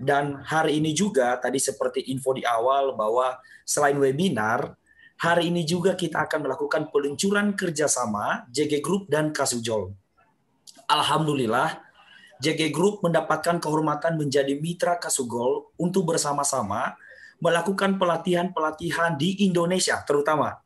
Dan 0.00 0.40
hari 0.44 0.80
ini 0.80 0.96
juga 0.96 1.36
tadi 1.36 1.60
seperti 1.60 2.08
info 2.08 2.32
di 2.32 2.44
awal 2.44 2.96
bahwa 2.96 3.36
selain 3.68 3.96
webinar, 4.00 4.76
hari 5.20 5.52
ini 5.52 5.64
juga 5.68 5.92
kita 5.92 6.24
akan 6.24 6.48
melakukan 6.48 6.88
peluncuran 6.88 7.52
kerjasama 7.52 8.48
JG 8.48 8.80
Group 8.80 9.12
dan 9.12 9.30
Kasujol. 9.30 9.92
Alhamdulillah, 10.88 11.84
JG 12.42 12.74
Group 12.74 13.04
mendapatkan 13.06 13.62
kehormatan 13.62 14.18
menjadi 14.18 14.56
mitra 14.58 14.98
Kasugol 14.98 15.70
untuk 15.78 16.10
bersama-sama 16.10 16.96
melakukan 17.42 17.98
pelatihan-pelatihan 17.98 19.18
di 19.18 19.42
Indonesia 19.42 19.98
terutama 20.06 20.62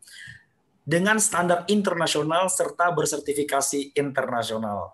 dengan 0.85 1.17
standar 1.17 1.65
internasional 1.73 2.53
serta 2.53 2.93
bersertifikasi 2.93 3.97
internasional. 3.97 4.93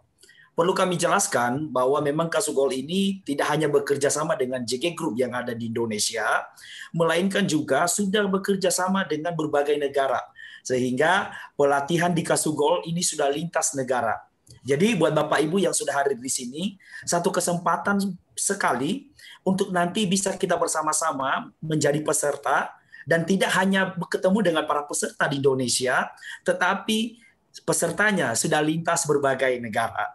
Perlu 0.52 0.76
kami 0.76 1.00
jelaskan 1.00 1.72
bahwa 1.72 1.98
memang 2.04 2.28
Kasugol 2.28 2.76
ini 2.76 3.24
tidak 3.24 3.50
hanya 3.50 3.72
bekerja 3.72 4.12
sama 4.12 4.36
dengan 4.36 4.62
JG 4.62 4.92
Group 4.92 5.16
yang 5.16 5.32
ada 5.32 5.56
di 5.56 5.72
Indonesia, 5.72 6.44
melainkan 6.92 7.48
juga 7.48 7.88
sudah 7.88 8.28
bekerja 8.28 8.68
sama 8.68 9.08
dengan 9.08 9.32
berbagai 9.32 9.80
negara. 9.80 10.20
Sehingga 10.60 11.32
pelatihan 11.56 12.12
di 12.12 12.20
Kasugol 12.20 12.84
ini 12.84 13.00
sudah 13.00 13.32
lintas 13.32 13.72
negara 13.72 14.20
jadi 14.62 14.94
buat 14.94 15.16
Bapak 15.16 15.40
Ibu 15.48 15.64
yang 15.64 15.72
sudah 15.72 15.96
hadir 15.96 16.20
di 16.20 16.28
sini, 16.28 16.62
satu 17.08 17.32
kesempatan 17.32 17.98
sekali 18.36 19.11
untuk 19.42 19.74
nanti 19.74 20.06
bisa 20.06 20.34
kita 20.38 20.54
bersama-sama 20.54 21.50
menjadi 21.58 21.98
peserta 22.02 22.74
dan 23.02 23.26
tidak 23.26 23.50
hanya 23.58 23.94
ketemu 24.06 24.38
dengan 24.52 24.64
para 24.66 24.86
peserta 24.86 25.26
di 25.26 25.42
Indonesia, 25.42 26.06
tetapi 26.46 27.18
pesertanya 27.66 28.38
sudah 28.38 28.62
lintas 28.62 29.04
berbagai 29.04 29.58
negara. 29.58 30.14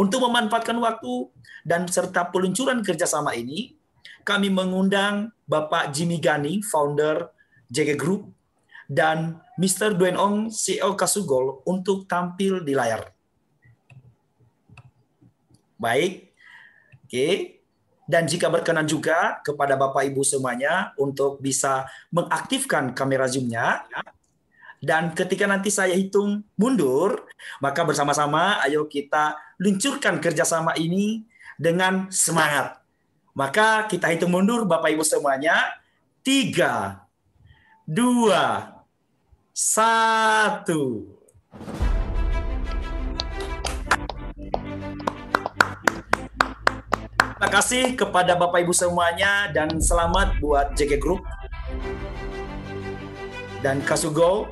Untuk 0.00 0.24
memanfaatkan 0.24 0.80
waktu 0.80 1.28
dan 1.60 1.84
serta 1.84 2.32
peluncuran 2.32 2.80
kerjasama 2.80 3.36
ini, 3.36 3.76
kami 4.24 4.48
mengundang 4.48 5.28
Bapak 5.44 5.92
Jimmy 5.92 6.16
Gani, 6.16 6.64
founder 6.64 7.28
JG 7.68 8.00
Group, 8.00 8.32
dan 8.88 9.38
Mr. 9.60 9.92
Duen 9.94 10.16
Ong, 10.16 10.48
CEO 10.48 10.96
Kasugol, 10.96 11.60
untuk 11.68 12.08
tampil 12.08 12.64
di 12.64 12.72
layar. 12.72 13.12
Baik, 15.76 16.32
oke. 17.04 17.59
Dan 18.10 18.26
jika 18.26 18.50
berkenan 18.50 18.90
juga 18.90 19.38
kepada 19.46 19.78
Bapak 19.78 20.02
Ibu 20.02 20.26
semuanya 20.26 20.90
untuk 20.98 21.38
bisa 21.38 21.86
mengaktifkan 22.10 22.90
kamera 22.90 23.30
Zoom-nya, 23.30 23.86
dan 24.82 25.14
ketika 25.14 25.46
nanti 25.46 25.70
saya 25.70 25.94
hitung 25.94 26.42
mundur, 26.58 27.28
maka 27.62 27.86
bersama-sama 27.86 28.58
ayo 28.66 28.88
kita 28.90 29.38
luncurkan 29.62 30.18
kerjasama 30.18 30.74
ini 30.74 31.22
dengan 31.60 32.10
semangat. 32.10 32.80
Maka 33.36 33.86
kita 33.86 34.08
hitung 34.08 34.32
mundur 34.32 34.64
Bapak 34.64 34.90
Ibu 34.90 35.04
semuanya. 35.04 35.54
Tiga, 36.24 37.04
dua, 37.84 38.72
satu. 39.52 41.12
Terima 47.40 47.56
kasih 47.56 47.96
kepada 47.96 48.36
Bapak 48.36 48.60
Ibu 48.68 48.76
semuanya 48.76 49.48
dan 49.48 49.80
selamat 49.80 50.44
buat 50.44 50.76
JG 50.76 51.00
Group 51.00 51.24
dan 53.64 53.80
Kasugo 53.80 54.44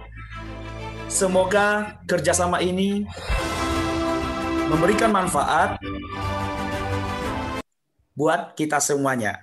Semoga 1.12 2.01
kerjasama 2.09 2.65
ini 2.65 3.05
memberikan 4.73 5.12
manfaat 5.12 5.77
buat 8.16 8.56
kita 8.56 8.81
semuanya. 8.81 9.36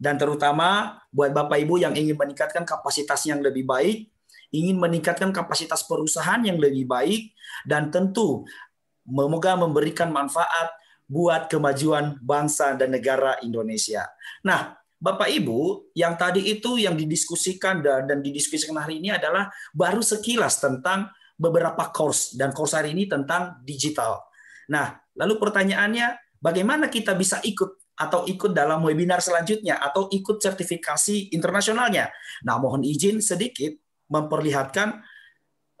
Dan 0.00 0.16
terutama 0.16 1.04
buat 1.12 1.36
Bapak 1.36 1.60
Ibu 1.60 1.84
yang 1.84 1.92
ingin 1.92 2.16
meningkatkan 2.16 2.64
kapasitas 2.64 3.28
yang 3.28 3.44
lebih 3.44 3.68
baik, 3.68 4.08
ingin 4.56 4.80
meningkatkan 4.80 5.36
kapasitas 5.36 5.84
perusahaan 5.84 6.40
yang 6.40 6.56
lebih 6.56 6.88
baik, 6.88 7.36
dan 7.68 7.92
tentu 7.92 8.48
semoga 9.04 9.52
memberikan 9.60 10.08
manfaat 10.08 10.79
buat 11.10 11.50
kemajuan 11.50 12.22
bangsa 12.22 12.78
dan 12.78 12.94
negara 12.94 13.42
Indonesia. 13.42 14.06
Nah, 14.46 14.78
Bapak 15.00 15.26
Ibu, 15.26 15.90
yang 15.98 16.14
tadi 16.14 16.46
itu 16.54 16.78
yang 16.78 16.94
didiskusikan 16.94 17.82
dan, 17.82 18.06
dan 18.06 18.22
didiskusikan 18.22 18.78
hari 18.78 19.02
ini 19.02 19.10
adalah 19.10 19.50
baru 19.74 20.04
sekilas 20.04 20.62
tentang 20.62 21.10
beberapa 21.34 21.90
course 21.90 22.38
dan 22.38 22.54
course 22.54 22.78
hari 22.78 22.94
ini 22.94 23.10
tentang 23.10 23.58
digital. 23.66 24.22
Nah, 24.70 24.92
lalu 25.18 25.40
pertanyaannya 25.40 26.38
bagaimana 26.38 26.92
kita 26.92 27.16
bisa 27.18 27.40
ikut 27.42 27.80
atau 27.96 28.28
ikut 28.28 28.52
dalam 28.52 28.84
webinar 28.84 29.24
selanjutnya 29.24 29.80
atau 29.80 30.06
ikut 30.12 30.36
sertifikasi 30.40 31.32
internasionalnya. 31.32 32.12
Nah, 32.44 32.60
mohon 32.60 32.84
izin 32.84 33.24
sedikit 33.24 33.72
memperlihatkan 34.08 35.00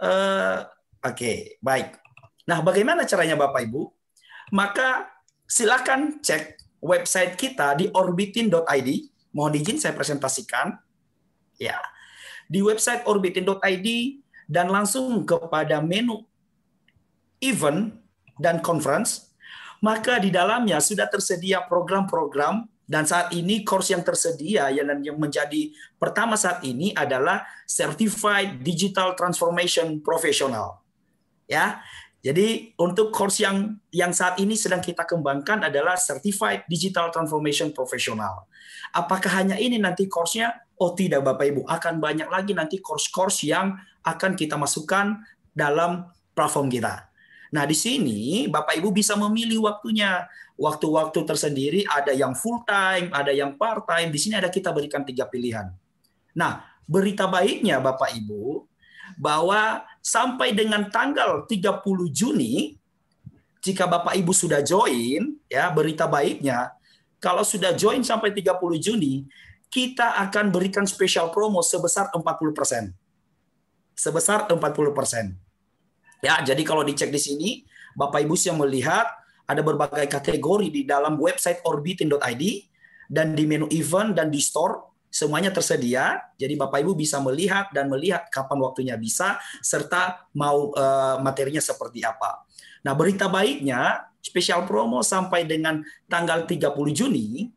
uh, 0.00 0.58
oke, 1.00 1.16
okay, 1.16 1.60
baik. 1.60 1.96
Nah, 2.48 2.64
bagaimana 2.64 3.04
caranya 3.04 3.36
Bapak 3.36 3.68
Ibu? 3.68 3.82
Maka 4.56 5.19
silakan 5.50 6.22
cek 6.22 6.62
website 6.78 7.34
kita 7.34 7.74
di 7.74 7.90
orbitin.id. 7.90 8.88
Mohon 9.34 9.54
izin 9.58 9.78
saya 9.82 9.94
presentasikan. 9.98 10.78
Ya. 11.58 11.82
Di 12.46 12.62
website 12.62 13.02
orbitin.id 13.10 13.88
dan 14.46 14.70
langsung 14.70 15.26
kepada 15.26 15.82
menu 15.82 16.22
event 17.42 17.94
dan 18.38 18.62
conference, 18.62 19.30
maka 19.82 20.22
di 20.22 20.30
dalamnya 20.30 20.78
sudah 20.78 21.06
tersedia 21.10 21.62
program-program 21.66 22.66
dan 22.90 23.06
saat 23.06 23.30
ini 23.30 23.62
course 23.62 23.94
yang 23.94 24.02
tersedia 24.02 24.66
yang 24.74 25.14
menjadi 25.14 25.70
pertama 25.94 26.34
saat 26.34 26.58
ini 26.66 26.90
adalah 26.90 27.46
Certified 27.62 28.66
Digital 28.66 29.14
Transformation 29.14 30.02
Professional. 30.02 30.82
Ya. 31.46 31.78
Jadi 32.20 32.76
untuk 32.76 33.08
course 33.08 33.40
yang 33.40 33.80
yang 33.88 34.12
saat 34.12 34.36
ini 34.36 34.52
sedang 34.52 34.84
kita 34.84 35.08
kembangkan 35.08 35.64
adalah 35.64 35.96
Certified 35.96 36.68
Digital 36.68 37.08
Transformation 37.08 37.72
Professional. 37.72 38.44
Apakah 38.92 39.40
hanya 39.40 39.56
ini 39.56 39.80
nanti 39.80 40.04
course-nya? 40.04 40.52
Oh 40.76 40.92
tidak 40.92 41.24
Bapak 41.24 41.48
Ibu, 41.48 41.62
akan 41.64 41.96
banyak 41.96 42.28
lagi 42.28 42.52
nanti 42.52 42.76
course-course 42.80 43.48
yang 43.48 43.72
akan 44.04 44.36
kita 44.36 44.60
masukkan 44.60 45.16
dalam 45.56 46.08
platform 46.36 46.68
kita. 46.68 47.08
Nah, 47.50 47.64
di 47.66 47.74
sini 47.74 48.46
Bapak 48.46 48.78
Ibu 48.78 48.94
bisa 48.94 49.18
memilih 49.18 49.66
waktunya. 49.66 50.28
Waktu-waktu 50.60 51.24
tersendiri 51.24 51.80
ada 51.88 52.12
yang 52.12 52.36
full 52.36 52.60
time, 52.68 53.08
ada 53.16 53.32
yang 53.32 53.56
part 53.56 53.88
time. 53.88 54.12
Di 54.12 54.20
sini 54.20 54.36
ada 54.36 54.52
kita 54.52 54.76
berikan 54.76 55.00
tiga 55.08 55.24
pilihan. 55.24 55.72
Nah, 56.36 56.68
berita 56.84 57.24
baiknya 57.24 57.80
Bapak 57.80 58.12
Ibu 58.12 58.68
bahwa 59.16 59.82
sampai 60.00 60.56
dengan 60.56 60.88
tanggal 60.88 61.44
30 61.44 61.80
Juni 62.10 62.80
jika 63.60 63.84
Bapak 63.84 64.16
Ibu 64.16 64.32
sudah 64.32 64.64
join, 64.64 65.36
ya 65.46 65.68
berita 65.68 66.08
baiknya, 66.08 66.72
kalau 67.20 67.44
sudah 67.44 67.76
join 67.76 68.00
sampai 68.00 68.32
30 68.32 68.56
Juni, 68.80 69.28
kita 69.68 70.16
akan 70.26 70.48
berikan 70.48 70.88
special 70.88 71.28
promo 71.28 71.60
sebesar 71.60 72.08
40%. 72.16 72.90
Sebesar 73.92 74.48
40%. 74.48 75.36
Ya, 76.24 76.40
jadi 76.40 76.62
kalau 76.64 76.80
dicek 76.80 77.12
di 77.12 77.20
sini, 77.20 77.50
Bapak 77.92 78.24
Ibu 78.24 78.32
yang 78.40 78.56
melihat 78.56 79.06
ada 79.44 79.60
berbagai 79.60 80.08
kategori 80.08 80.72
di 80.72 80.82
dalam 80.88 81.20
website 81.20 81.60
orbitin.id 81.68 82.44
dan 83.12 83.36
di 83.36 83.44
menu 83.44 83.68
event 83.68 84.16
dan 84.16 84.32
di 84.32 84.40
store 84.40 84.89
semuanya 85.10 85.50
tersedia. 85.50 86.22
Jadi 86.38 86.54
Bapak 86.54 86.80
Ibu 86.80 86.94
bisa 86.94 87.18
melihat 87.18 87.68
dan 87.74 87.90
melihat 87.90 88.30
kapan 88.30 88.58
waktunya 88.62 88.94
bisa 88.94 89.36
serta 89.60 90.30
mau 90.32 90.70
uh, 90.72 91.18
materinya 91.20 91.60
seperti 91.60 92.06
apa. 92.06 92.46
Nah, 92.86 92.96
berita 92.96 93.28
baiknya 93.28 94.08
spesial 94.22 94.64
promo 94.64 95.04
sampai 95.04 95.44
dengan 95.44 95.84
tanggal 96.08 96.46
30 96.46 96.72
Juni 96.96 97.50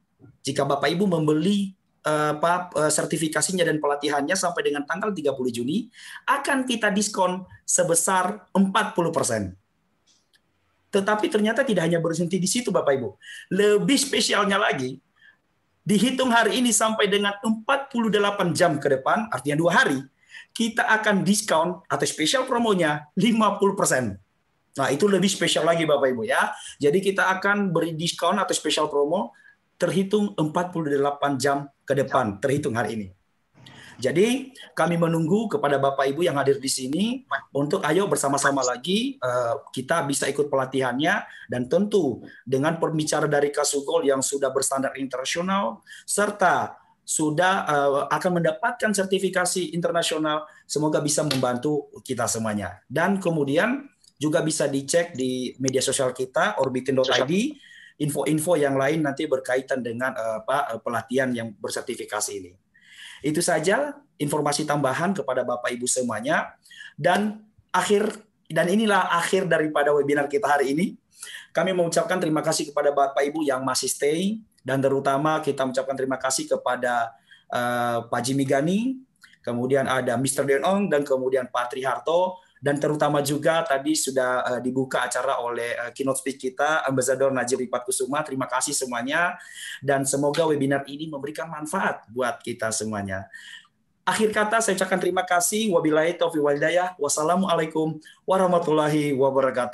jika 0.43 0.67
Bapak 0.67 0.91
Ibu 0.91 1.07
membeli 1.07 1.71
uh, 2.03 2.35
apa 2.35 2.73
uh, 2.75 2.91
sertifikasinya 2.91 3.63
dan 3.63 3.80
pelatihannya 3.80 4.35
sampai 4.35 4.67
dengan 4.67 4.84
tanggal 4.84 5.15
30 5.15 5.31
Juni 5.55 5.88
akan 6.27 6.67
kita 6.67 6.91
diskon 6.91 7.47
sebesar 7.63 8.51
40%. 8.51 9.55
Tetapi 10.93 11.25
ternyata 11.25 11.65
tidak 11.65 11.89
hanya 11.89 11.97
berhenti 11.97 12.38
di 12.38 12.45
situ 12.45 12.69
Bapak 12.69 12.93
Ibu. 12.93 13.09
Lebih 13.55 13.97
spesialnya 13.97 14.61
lagi, 14.61 15.01
dihitung 15.84 16.31
hari 16.31 16.64
ini 16.64 16.72
sampai 16.72 17.11
dengan 17.11 17.35
48 17.43 18.55
jam 18.55 18.80
ke 18.80 18.88
depan, 18.88 19.27
artinya 19.30 19.60
dua 19.60 19.72
hari, 19.84 19.99
kita 20.55 20.88
akan 20.88 21.27
diskon 21.27 21.84
atau 21.85 22.05
spesial 22.07 22.47
promonya 22.47 23.07
50%. 23.15 24.19
Nah, 24.73 24.89
itu 24.89 25.05
lebih 25.05 25.30
spesial 25.30 25.69
lagi 25.69 25.85
Bapak 25.85 26.10
Ibu 26.10 26.23
ya. 26.26 26.49
Jadi 26.81 26.97
kita 26.97 27.30
akan 27.38 27.69
beri 27.69 27.93
diskon 27.93 28.41
atau 28.41 28.53
spesial 28.57 28.89
promo 28.89 29.35
terhitung 29.77 30.34
48 30.34 31.38
jam 31.38 31.69
ke 31.85 31.93
depan, 31.93 32.41
terhitung 32.41 32.73
hari 32.73 32.97
ini. 32.97 33.07
Jadi 33.99 34.53
kami 34.73 34.95
menunggu 34.97 35.45
kepada 35.51 35.77
Bapak 35.77 36.09
Ibu 36.09 36.25
yang 36.25 36.37
hadir 36.39 36.57
di 36.57 36.69
sini 36.69 37.05
untuk 37.53 37.85
ayo 37.85 38.09
bersama-sama 38.09 38.65
lagi 38.65 39.17
uh, 39.21 39.65
kita 39.69 40.05
bisa 40.09 40.25
ikut 40.29 40.49
pelatihannya 40.49 41.23
dan 41.49 41.69
tentu 41.69 42.21
dengan 42.43 42.81
perbicara 42.81 43.29
dari 43.29 43.53
Kasugol 43.53 44.05
yang 44.07 44.25
sudah 44.25 44.49
berstandar 44.49 44.97
internasional 44.97 45.85
serta 46.03 46.79
sudah 47.03 47.53
uh, 47.67 48.01
akan 48.07 48.39
mendapatkan 48.39 48.95
sertifikasi 48.95 49.75
internasional 49.75 50.47
semoga 50.63 51.03
bisa 51.03 51.21
membantu 51.27 51.91
kita 51.99 52.25
semuanya. 52.31 52.79
Dan 52.87 53.19
kemudian 53.19 53.91
juga 54.15 54.39
bisa 54.39 54.71
dicek 54.71 55.11
di 55.11 55.51
media 55.59 55.83
sosial 55.83 56.15
kita 56.15 56.63
orbitin.id 56.63 57.33
info-info 57.99 58.57
yang 58.57 58.79
lain 58.79 59.05
nanti 59.05 59.27
berkaitan 59.27 59.83
dengan 59.83 60.15
uh, 60.15 60.41
apa 60.41 60.79
pelatihan 60.79 61.29
yang 61.35 61.51
bersertifikasi 61.59 62.31
ini. 62.33 62.62
Itu 63.23 63.39
saja 63.39 63.95
informasi 64.19 64.67
tambahan 64.67 65.15
kepada 65.15 65.47
Bapak 65.47 65.71
Ibu 65.71 65.87
semuanya. 65.87 66.53
Dan 66.99 67.47
akhir 67.73 68.21
dan 68.51 68.69
inilah 68.69 69.09
akhir 69.09 69.49
daripada 69.49 69.89
webinar 69.95 70.29
kita 70.29 70.45
hari 70.45 70.75
ini. 70.75 70.85
Kami 71.55 71.71
mengucapkan 71.71 72.19
terima 72.19 72.43
kasih 72.43 72.69
kepada 72.69 72.91
Bapak 72.91 73.23
Ibu 73.23 73.47
yang 73.47 73.63
masih 73.63 73.87
stay 73.87 74.43
dan 74.63 74.79
terutama 74.79 75.43
kita 75.43 75.67
mengucapkan 75.67 75.95
terima 75.95 76.15
kasih 76.15 76.47
kepada 76.47 77.11
uh, 77.51 78.07
Pak 78.07 78.21
Jimmy 78.23 78.47
Gani, 78.47 78.95
kemudian 79.43 79.85
ada 79.85 80.15
Mr. 80.15 80.47
Denong 80.47 80.87
dan 80.87 81.03
kemudian 81.03 81.51
Pak 81.51 81.75
Triharto 81.75 82.42
dan 82.64 82.80
terutama 82.80 83.19
juga 83.19 83.60
tadi 83.68 83.91
sudah 83.91 84.48
uh, 84.48 84.60
dibuka 84.64 85.03
acara 85.03 85.44
oleh 85.44 85.76
uh, 85.76 85.91
keynote 85.91 86.23
speaker 86.23 86.40
kita 86.48 86.88
Ambassador 86.88 87.27
Najib 87.27 87.60
Ripat 87.60 87.84
Kusuma. 87.84 88.23
Terima 88.23 88.48
kasih 88.48 88.72
semuanya 88.72 89.35
dan 89.84 90.07
semoga 90.07 90.48
webinar 90.48 90.88
ini 90.88 91.11
memberikan 91.11 91.52
manfaat 91.52 92.07
buat 92.07 92.40
kita 92.40 92.72
semuanya. 92.72 93.27
Akhir 94.03 94.35
kata 94.35 94.60
saya 94.60 94.76
ucapkan 94.76 94.99
terima 94.99 95.23
kasih. 95.23 95.72
Wabillahi 95.72 96.19
taufiq 96.19 96.44
walhidayah. 96.44 96.95
Wassalamualaikum 96.99 97.99
warahmatullahi 98.27 99.15
wabarakatuh. 99.15 99.72